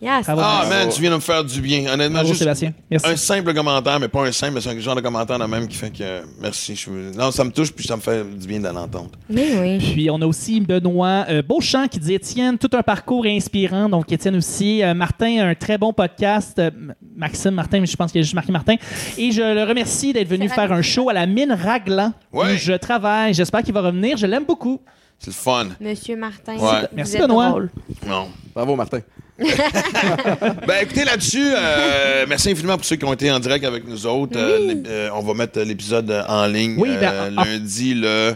Yes. 0.00 0.26
Bravo. 0.26 0.40
Ah, 0.42 0.66
man, 0.68 0.88
tu 0.88 1.00
viens 1.00 1.10
de 1.10 1.14
me 1.14 1.20
faire 1.20 1.44
du 1.44 1.60
bien. 1.60 1.86
Honnêtement, 1.92 2.14
Bravo, 2.14 2.26
juste 2.30 2.40
Sébastien. 2.40 2.72
Merci. 2.90 3.08
un 3.08 3.14
simple 3.14 3.54
commentaire, 3.54 4.00
mais 4.00 4.08
pas 4.08 4.26
un 4.26 4.32
simple, 4.32 4.54
mais 4.54 4.60
c'est 4.60 4.70
un 4.70 4.78
genre 4.80 4.96
de 4.96 5.00
commentaire 5.00 5.38
de 5.38 5.44
même 5.44 5.68
qui 5.68 5.76
fait 5.76 5.90
que 5.96 6.22
merci. 6.40 6.74
Je, 6.74 6.90
non, 7.16 7.30
ça 7.30 7.44
me 7.44 7.52
touche, 7.52 7.70
puis 7.72 7.86
ça 7.86 7.94
me 7.94 8.00
fait 8.00 8.24
du 8.36 8.48
bien 8.48 8.58
de 8.58 8.66
l'entendre. 8.66 9.10
Mais 9.30 9.46
oui. 9.60 9.78
Puis 9.78 10.10
on 10.10 10.20
a 10.20 10.26
aussi 10.26 10.60
Benoît 10.60 11.26
euh, 11.28 11.40
Beauchamp 11.40 11.86
qui 11.86 12.00
dit 12.00 12.14
Étienne, 12.14 12.58
tout 12.58 12.70
un 12.72 12.82
parcours 12.82 13.24
inspirant. 13.26 13.88
Donc 13.88 14.10
Étienne 14.10 14.34
aussi. 14.34 14.82
Euh, 14.82 14.92
Martin, 14.92 15.48
un 15.48 15.54
très 15.54 15.78
bon 15.78 15.92
podcast. 15.92 16.58
Euh, 16.58 16.72
Maxime 17.14 17.52
Martin, 17.52 17.78
mais 17.78 17.86
je 17.86 17.94
pense 17.94 18.10
qu'il 18.10 18.20
y 18.20 18.22
a 18.22 18.24
juste 18.24 18.34
marqué 18.34 18.50
Martin. 18.50 18.74
Et 19.18 19.30
je 19.30 19.40
le 19.54 19.62
remercie 19.62 20.12
d'être 20.12 20.26
venu 20.26 20.48
faire 20.48 20.72
un 20.72 20.82
show 20.82 21.10
à 21.10 21.12
la 21.12 21.26
mine 21.26 21.52
Raglan 21.52 22.12
Ouais. 22.32 22.54
où 22.54 22.56
je 22.56 22.72
travaille. 22.72 23.34
J'espère 23.34 23.62
qu'il 23.62 23.72
va 23.74 23.82
revenir. 23.82 24.16
Je 24.16 24.26
l'aime 24.26 24.46
beaucoup. 24.46 24.80
C'est 25.22 25.28
le 25.28 25.32
fun. 25.34 25.68
Monsieur 25.80 26.16
Martin. 26.16 26.54
Ouais. 26.56 26.80
vous 26.80 26.86
Merci, 26.96 27.16
êtes 27.16 27.22
Benoît. 27.22 27.48
drôle. 27.50 27.70
Non. 28.06 28.28
Bravo, 28.54 28.74
Martin. 28.76 28.98
Ben 30.66 30.82
écoutez 30.82 31.04
là-dessus, 31.04 31.46
euh, 31.56 32.26
merci 32.28 32.50
infiniment 32.50 32.76
pour 32.76 32.84
ceux 32.84 32.96
qui 32.96 33.04
ont 33.04 33.12
été 33.12 33.30
en 33.30 33.40
direct 33.40 33.64
avec 33.64 33.86
nous 33.86 34.06
autres. 34.06 34.36
Euh, 34.36 34.74
euh, 34.86 35.08
on 35.14 35.20
va 35.20 35.34
mettre 35.34 35.60
l'épisode 35.60 36.24
en 36.28 36.46
ligne 36.46 36.74
Oui, 36.78 36.90
ben, 37.00 37.12
euh, 37.12 37.30
en- 37.36 37.44
lundi 37.44 37.94
le. 37.94 38.34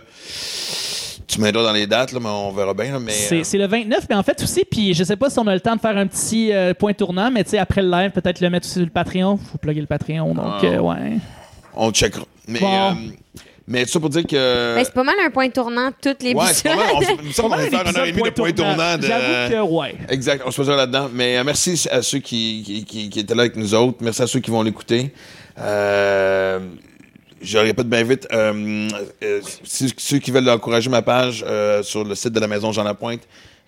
Tu 1.26 1.40
m'aideras 1.40 1.64
dans 1.64 1.72
les 1.72 1.86
dates, 1.86 2.12
là, 2.12 2.20
mais 2.20 2.28
on 2.28 2.50
verra 2.52 2.72
bien. 2.72 2.92
là, 2.92 2.98
mais, 3.00 3.12
C'est 3.12 3.40
euh, 3.40 3.44
c'est 3.44 3.58
le 3.58 3.66
29, 3.66 4.06
mais 4.08 4.16
en 4.16 4.22
fait 4.22 4.40
aussi, 4.42 4.64
puis 4.64 4.94
je 4.94 5.04
sais 5.04 5.16
pas 5.16 5.28
si 5.28 5.38
on 5.38 5.46
a 5.46 5.54
le 5.54 5.60
temps 5.60 5.74
de 5.76 5.80
faire 5.80 5.96
un 5.96 6.06
petit 6.06 6.52
euh, 6.52 6.72
point 6.72 6.92
tournant, 6.94 7.30
mais 7.30 7.44
tu 7.44 7.50
sais, 7.50 7.58
après 7.58 7.82
le 7.82 7.90
live, 7.90 8.10
peut-être 8.12 8.40
le 8.40 8.48
mettre 8.48 8.66
aussi 8.66 8.74
sur 8.74 8.82
le 8.84 8.90
Patreon. 8.90 9.36
Faut 9.36 9.58
plugger 9.58 9.80
le 9.80 9.86
Patreon, 9.86 10.34
donc 10.34 10.44
Ah. 10.62 10.64
euh, 10.64 10.78
ouais. 10.78 11.18
on 11.74 11.90
checkera. 11.92 12.24
Mais, 12.48 12.60
Bon. 12.60 12.96
Mais 13.68 13.84
tout 13.84 13.90
ça 13.92 14.00
pour 14.00 14.10
dire 14.10 14.24
que. 14.26 14.74
Ben, 14.76 14.84
c'est 14.84 14.94
pas 14.94 15.02
mal 15.04 15.14
un 15.24 15.30
point 15.30 15.48
tournant, 15.50 15.90
toutes 16.00 16.22
les 16.22 16.34
ouais, 16.34 16.44
c'est 16.52 16.68
pas 16.68 16.76
mal. 16.76 16.86
On, 16.94 17.00
se- 17.00 17.06
il 17.22 17.28
me 17.28 17.32
semble 17.32 17.50
qu'on 17.50 17.56
va 17.56 17.62
Un 17.62 17.68
faire 17.70 17.80
un 17.86 17.94
heure 17.96 18.06
et 18.06 18.12
demie 18.12 18.22
de 18.22 18.28
épisode 18.28 18.34
point 18.34 18.52
tournant. 18.52 18.96
de- 18.98 19.02
J'avoue 19.06 19.52
que 19.52 19.72
ouais. 19.72 19.94
Exact, 20.08 20.42
on 20.46 20.50
se 20.50 20.56
posera 20.56 20.76
là-dedans. 20.76 21.08
Mais 21.12 21.36
euh, 21.38 21.44
merci 21.44 21.86
à 21.90 22.02
ceux 22.02 22.18
qui, 22.18 22.62
qui, 22.64 22.84
qui- 22.84 23.08
qui 23.10 23.20
étaient 23.20 23.34
là 23.34 23.42
avec 23.42 23.56
nous 23.56 23.74
autres. 23.74 23.98
Merci 24.00 24.22
à 24.22 24.26
ceux 24.26 24.40
qui 24.40 24.50
vont 24.50 24.62
l'écouter. 24.62 25.12
Euh, 25.58 26.60
je 27.42 27.58
répète 27.58 27.88
bien 27.88 28.02
vite. 28.02 28.26
euh, 28.32 28.88
euh, 29.22 29.40
ceux 29.64 30.18
qui 30.18 30.30
veulent 30.30 30.48
encourager 30.48 30.88
ma 30.90 31.02
page 31.02 31.44
euh, 31.46 31.82
sur 31.82 32.04
le 32.04 32.14
site 32.14 32.32
de 32.32 32.40
la 32.40 32.48
Maison 32.48 32.72
Jean 32.72 32.84
Lapointe, 32.84 33.20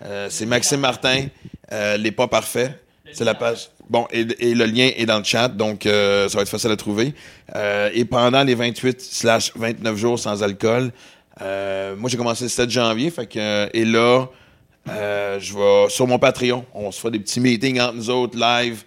euh, 0.05 0.29
c'est 0.31 0.47
Maxime 0.47 0.81
Martin, 0.81 1.27
euh, 1.73 1.97
Les 1.97 2.13
Pas 2.13 2.29
Parfaits. 2.29 2.83
C'est 3.13 3.25
la 3.25 3.35
page. 3.35 3.69
Bon, 3.91 4.07
et, 4.11 4.25
le 4.25 4.65
lien 4.67 4.91
est 4.97 5.07
dans 5.07 5.19
le 5.19 5.25
chat, 5.25 5.49
donc 5.49 5.87
euh, 5.87 6.29
ça 6.29 6.37
va 6.37 6.43
être 6.43 6.49
facile 6.51 6.71
à 6.71 6.77
trouver. 6.77 7.15
Euh, 7.57 7.91
et 7.95 8.05
pendant 8.05 8.43
les 8.43 8.55
28 8.55 9.01
slash 9.01 9.53
29 9.57 9.97
jours 9.97 10.19
sans 10.19 10.43
alcool, 10.43 10.93
euh, 11.41 11.97
moi 11.97 12.11
j'ai 12.11 12.17
commencé 12.19 12.45
le 12.45 12.51
7 12.51 12.69
janvier, 12.71 13.11
fait 13.11 13.27
que, 13.27 13.69
et 13.75 13.85
là, 13.87 14.27
euh, 14.91 15.39
je 15.41 15.55
vais 15.55 15.89
sur 15.89 16.07
mon 16.07 16.19
Patreon. 16.19 16.65
On 16.75 16.91
se 16.93 17.01
fait 17.01 17.11
des 17.11 17.19
petits 17.19 17.41
meetings 17.41 17.81
entre 17.81 17.95
nous 17.95 18.11
autres 18.11 18.39
live 18.39 18.85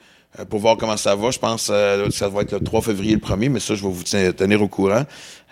pour 0.50 0.60
voir 0.60 0.78
comment 0.78 0.98
ça 0.98 1.16
va. 1.16 1.32
Je 1.32 1.40
pense 1.40 1.68
que 1.68 2.10
ça 2.12 2.30
va 2.30 2.42
être 2.42 2.54
le 2.54 2.60
3 2.60 2.82
février 2.82 3.14
le 3.14 3.20
premier, 3.20 3.50
mais 3.50 3.60
ça, 3.60 3.76
je 3.76 3.84
vais 3.84 3.92
vous 3.92 4.04
ten- 4.04 4.34
tenir 4.34 4.62
au 4.62 4.68
courant. 4.68 5.04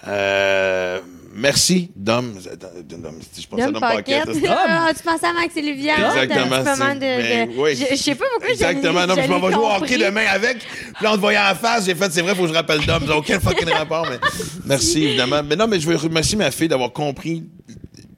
Euh, 0.07 0.99
merci, 1.33 1.91
Dom. 1.95 2.33
Dom, 2.89 3.13
Je 3.39 3.47
pense 3.47 3.59
à 3.61 3.71
Dom. 3.71 3.79
Ah, 3.83 4.91
tu 4.95 5.03
pensais 5.03 5.25
à 5.27 5.33
Max 5.33 5.55
et 5.57 5.61
Livia. 5.61 5.93
Exactement, 5.97 6.57
de, 6.95 6.99
ben, 6.99 7.49
de- 7.49 7.57
oui. 7.57 7.75
Je, 7.75 7.85
je 7.95 8.01
sais 8.01 8.15
pas 8.15 8.25
pourquoi 8.31 8.49
Exactement. 8.51 9.01
je 9.01 9.07
Non, 9.07 9.13
puis 9.15 9.23
je 9.23 9.29
m'en 9.29 9.39
je 9.39 9.45
vais 9.47 9.53
jouer 9.53 9.63
au 9.63 9.75
hockey 9.83 9.97
demain 9.97 10.25
avec. 10.29 10.57
Puis 10.59 11.03
là, 11.03 11.11
en 11.11 11.15
te 11.15 11.19
voyant 11.21 11.43
en 11.51 11.55
face, 11.55 11.85
j'ai 11.85 11.95
fait, 11.95 12.11
c'est 12.11 12.21
vrai, 12.21 12.35
faut 12.35 12.43
que 12.43 12.49
je 12.49 12.53
rappelle 12.53 12.85
Dom. 12.85 13.05
N'a 13.05 13.15
aucun 13.17 13.39
fucking 13.39 13.69
rapport, 13.69 14.05
mais 14.09 14.19
merci, 14.65 15.03
évidemment. 15.03 15.41
Mais 15.43 15.55
non, 15.55 15.67
mais 15.67 15.79
je 15.79 15.87
veux 15.87 15.95
remercier 15.95 16.37
ma 16.37 16.51
fille 16.51 16.67
d'avoir 16.67 16.91
compris 16.91 17.43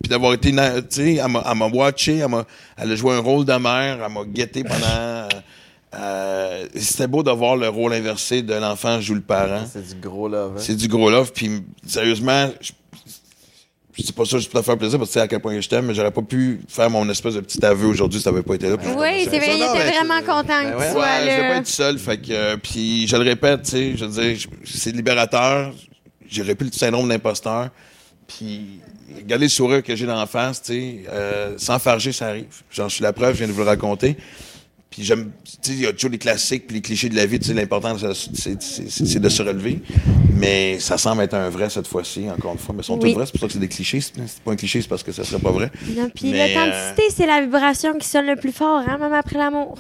puis 0.04 0.10
d'avoir 0.10 0.34
été, 0.34 0.52
tu 0.52 0.58
sais, 0.90 1.16
elle 1.24 1.28
m'a 1.28 1.44
elle 1.50 1.58
m'a 1.58 1.68
watché, 1.68 2.18
elle, 2.18 2.28
m'a- 2.28 2.46
elle 2.76 2.92
a 2.92 2.96
joué 2.96 3.14
un 3.14 3.20
rôle 3.20 3.46
de 3.46 3.54
mère, 3.54 4.00
elle 4.04 4.12
m'a 4.12 4.24
guetté 4.26 4.64
pendant... 4.64 5.28
euh, 5.94 6.66
C'était 6.76 7.06
beau 7.08 7.22
de 7.22 7.32
voir 7.32 7.56
le 7.56 7.70
rôle 7.70 7.94
inversé 7.94 8.42
de 8.42 8.54
l'enfant 8.56 9.00
joue 9.00 9.14
le 9.16 9.22
parent. 9.22 9.64
C'est 9.72 9.88
du 9.88 9.96
gros 10.02 10.28
love. 10.28 10.54
hein. 10.58 10.60
C'est 10.62 10.76
du 10.76 10.88
gros 10.88 11.10
love. 11.10 11.32
Puis 11.34 11.52
sérieusement, 11.86 12.50
je, 12.62 12.72
je 13.98 14.12
pas 14.12 14.26
ça, 14.26 14.38
je 14.38 14.48
peux 14.48 14.60
te 14.60 14.64
faire 14.64 14.78
plaisir 14.78 14.98
parce 14.98 15.10
que 15.10 15.14
tu 15.14 15.20
sais 15.20 15.24
à 15.24 15.28
quel 15.28 15.40
point 15.40 15.60
je 15.60 15.68
t'aime, 15.68 15.86
mais 15.86 15.94
j'aurais 15.94 16.12
pas 16.12 16.22
pu 16.22 16.62
faire 16.68 16.90
mon 16.90 17.08
espèce 17.10 17.34
de 17.36 17.42
petit 17.42 17.64
aveu 17.66 17.88
aujourd'hui 17.88 18.20
si 18.20 18.26
t'avais 18.26 18.42
pas 18.44 18.56
été 18.56 18.70
là. 18.70 18.76
Oui, 18.76 19.28
c'est 19.30 19.38
vrai, 19.40 19.58
il 19.58 19.64
était 19.64 19.92
vraiment 19.98 20.20
content 20.22 20.64
Ben 20.64 20.72
que 20.72 20.78
ouais. 20.78 20.86
tu 20.88 20.92
sois 20.94 21.02
Ouais, 21.02 21.20
je 21.22 21.26
vais 21.26 21.38
pas 21.42 21.50
là. 21.50 21.58
être 21.58 21.68
seul. 21.68 22.00
Fait 22.00 22.18
que, 22.18 22.32
euh, 22.32 22.58
puis 22.58 23.08
je 23.08 23.16
le 23.18 23.24
répète, 23.24 23.64
tu 23.64 23.72
sais, 23.72 23.94
je 23.98 24.06
veux 24.06 24.22
dire, 24.22 24.38
c'est 24.66 24.92
libérateur. 24.96 25.74
J'aurais 26.30 26.56
plus 26.56 26.68
le 26.68 26.72
syndrome 26.74 27.10
d'imposteur. 27.10 27.70
Puis 28.28 28.80
regardez 29.18 29.46
le 29.46 29.50
sourire 29.50 29.84
que 29.84 29.96
j'ai 29.96 30.06
dans 30.06 30.18
la 30.18 30.26
face, 30.26 30.62
tu 30.62 30.74
sais, 30.74 31.04
euh, 31.10 31.56
sans 31.58 31.78
farger, 31.80 32.14
ça 32.14 32.28
arrive. 32.28 32.46
J'en 32.72 32.88
suis 32.88 33.04
la 33.04 33.12
preuve, 33.12 33.34
je 33.34 33.40
viens 33.40 33.48
de 33.48 33.52
vous 33.52 33.60
le 33.62 33.68
raconter. 33.68 34.16
Puis 34.92 35.04
j'aime, 35.06 35.32
tu 35.46 35.52
sais, 35.62 35.72
il 35.78 35.82
y 35.84 35.86
a 35.88 35.94
toujours 35.94 36.10
les 36.12 36.18
classiques 36.18 36.68
puis 36.68 36.76
les 36.76 36.82
clichés 36.82 37.08
de 37.08 37.16
la 37.16 37.26
vie, 37.26 37.40
tu 37.40 37.48
sais, 37.48 37.54
l'important, 37.54 37.96
c'est- 37.98 39.20
de 39.20 39.30
se 39.30 39.42
relever. 39.42 39.80
Mais 40.36 40.80
ça 40.82 40.98
semble 40.98 41.22
être 41.24 41.34
un 41.34 41.50
vrai 41.50 41.70
cette 41.70 41.88
fois-ci, 41.88 42.30
encore 42.30 42.52
une 42.52 42.58
fois. 42.60 42.76
Mais 42.76 42.84
sont 42.84 43.00
Oui. 43.00 43.12
tous 43.12 43.16
vrais, 43.16 43.26
c'est 43.26 43.32
pour 43.32 43.40
ça 43.40 43.48
que 43.48 43.54
c'est 43.54 43.60
des 43.60 43.70
clichés. 43.70 44.02
C'est 44.02 44.14
pas 44.44 44.52
un 44.52 44.56
cliché, 44.58 44.82
c'est 44.82 44.90
parce 44.90 45.02
que 45.04 45.14
ça 45.14 45.24
serait 45.24 45.40
pas 45.42 45.52
vrai. 45.52 45.72
Non, 45.96 46.10
puis 46.14 46.32
l'authenticité, 46.34 47.04
c'est 47.16 47.26
la 47.26 47.42
vibration 47.42 47.98
qui 47.98 48.06
sonne 48.08 48.26
le 48.26 48.36
plus 48.36 48.52
fort, 48.52 48.84
hein, 48.86 48.98
même 48.98 49.14
après 49.14 49.38
l'amour. 49.38 49.80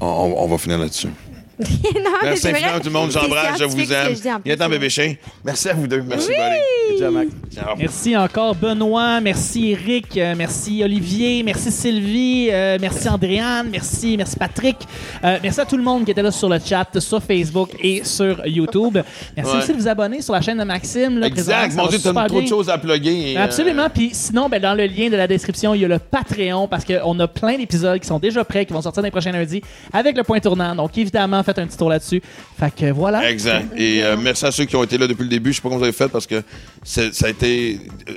On 0.00 0.46
va 0.46 0.58
finir 0.58 0.78
là-dessus. 0.78 1.08
non, 1.60 2.10
Merci 2.22 2.42
c'est 2.42 2.50
vrai. 2.50 2.58
infiniment 2.62 2.78
tout 2.80 2.86
le 2.86 2.90
monde, 2.92 3.10
j'embrasse, 3.12 3.58
je 3.58 3.64
vous 3.64 3.92
aime. 3.92 4.06
en 4.06 4.06
plus. 4.06 4.22
Viens-t'en, 4.44 4.68
bébé 4.68 4.88
chien. 4.90 5.14
Merci 5.44 5.68
à 5.68 5.74
vous 5.74 5.86
deux. 5.86 6.02
Merci, 6.02 6.28
buddy. 6.28 6.90
Good 6.90 6.98
job, 7.00 7.12
Max. 7.14 7.30
Ciao. 7.54 7.76
Merci 7.78 8.16
encore 8.16 8.54
Benoît, 8.54 9.20
merci 9.20 9.70
Eric, 9.70 10.16
euh, 10.16 10.34
merci 10.36 10.82
Olivier, 10.84 11.42
merci 11.42 11.70
Sylvie, 11.70 12.48
euh, 12.50 12.76
merci 12.80 13.08
Andréane, 13.08 13.68
merci, 13.70 14.16
merci 14.16 14.36
Patrick, 14.36 14.76
euh, 15.24 15.38
merci 15.42 15.60
à 15.60 15.64
tout 15.64 15.76
le 15.76 15.82
monde 15.82 16.04
qui 16.04 16.10
était 16.10 16.22
là 16.22 16.30
sur 16.32 16.48
le 16.48 16.58
chat, 16.64 16.86
sur 17.00 17.22
Facebook 17.22 17.70
et 17.82 18.02
sur 18.04 18.44
YouTube. 18.46 18.98
Merci 19.36 19.52
Ouais. 19.52 19.58
aussi 19.62 19.72
de 19.72 19.76
vous 19.78 19.88
abonner 19.88 20.20
sur 20.20 20.34
la 20.34 20.40
chaîne 20.40 20.58
de 20.58 20.64
Maxime. 20.64 21.18
Là, 21.18 21.30
présentement, 21.30 21.64
Exact. 21.64 21.70
ça 21.70 21.76
Mon 21.76 21.84
va 21.84 21.88
Dieu, 21.90 21.98
t'as 22.02 22.26
trop 22.26 22.36
de 22.36 22.40
bien. 22.40 22.48
choses 22.50 22.68
à 22.68 22.78
plugger. 22.78 23.32
et, 23.32 23.38
euh, 23.38 23.44
Absolument. 23.44 23.88
Puis 23.92 24.10
sinon, 24.12 24.48
ben, 24.48 24.60
dans 24.60 24.74
le 24.74 24.86
lien 24.86 25.08
de 25.08 25.16
la 25.16 25.26
description, 25.28 25.74
il 25.74 25.82
y 25.82 25.84
a 25.84 25.88
le 25.88 25.98
Patreon 25.98 26.66
parce 26.68 26.84
qu'on 26.84 27.18
a 27.20 27.28
plein 27.28 27.56
d'épisodes 27.56 28.00
qui 28.00 28.06
sont 28.08 28.18
déjà 28.18 28.44
prêts, 28.44 28.66
qui 28.66 28.72
vont 28.72 28.82
sortir 28.82 29.02
dans 29.02 29.06
les 29.06 29.10
prochains 29.12 29.32
lundis 29.32 29.62
avec 29.92 30.16
le 30.16 30.24
point 30.24 30.40
tournant. 30.40 30.74
Donc 30.74 30.96
évidemment, 30.98 31.42
faites 31.44 31.58
un 31.58 31.66
petit 31.66 31.76
tour 31.76 31.88
là-dessus. 31.88 32.22
Fait 32.58 32.74
que 32.74 32.90
voilà. 32.92 33.30
Exact. 33.30 33.72
Et 33.76 34.02
euh, 34.02 34.16
merci 34.20 34.44
à 34.46 34.50
ceux 34.52 34.64
qui 34.64 34.76
ont 34.76 34.82
été 34.84 34.98
là 34.98 35.06
depuis 35.06 35.22
le 35.24 35.28
début. 35.28 35.50
Je 35.52 35.56
sais 35.56 35.62
pas 35.62 35.68
comment 35.68 35.78
vous 35.78 35.84
avez 35.84 35.92
fait 35.92 36.08
parce 36.08 36.26
que 36.26 36.42
ça 36.82 37.02
a 37.24 37.28
été 37.28 37.78
euh, 38.08 38.12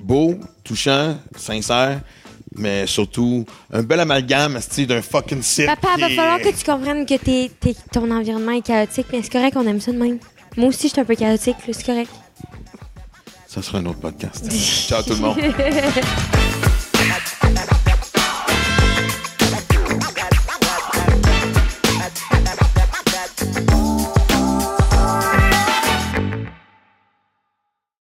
beau, 0.00 0.34
touchant, 0.62 1.16
sincère, 1.36 2.00
mais 2.56 2.86
surtout 2.86 3.44
un 3.72 3.82
bel 3.82 4.00
amalgame 4.00 4.56
esti, 4.56 4.86
d'un 4.86 5.02
fucking 5.02 5.42
site. 5.42 5.66
Papa, 5.66 5.96
va 5.98 6.10
est- 6.10 6.14
falloir 6.14 6.38
que 6.40 6.48
tu 6.56 6.64
comprennes 6.64 7.06
que 7.06 7.16
ton 7.92 8.10
environnement 8.10 8.52
est 8.52 8.62
chaotique, 8.62 9.06
mais 9.12 9.20
c'est 9.22 9.32
correct, 9.32 9.56
on 9.56 9.66
aime 9.66 9.80
ça 9.80 9.92
de 9.92 9.98
même. 9.98 10.18
Moi 10.56 10.68
aussi, 10.68 10.88
je 10.88 10.92
suis 10.92 11.00
un 11.00 11.04
peu 11.04 11.14
chaotique, 11.16 11.56
c'est 11.70 11.84
correct. 11.86 12.10
Ça 13.48 13.62
sera 13.62 13.78
un 13.78 13.86
autre 13.86 14.00
podcast. 14.00 14.50
Ciao 14.52 15.02
tout 15.02 15.10
le 15.14 15.20
monde. 15.20 15.36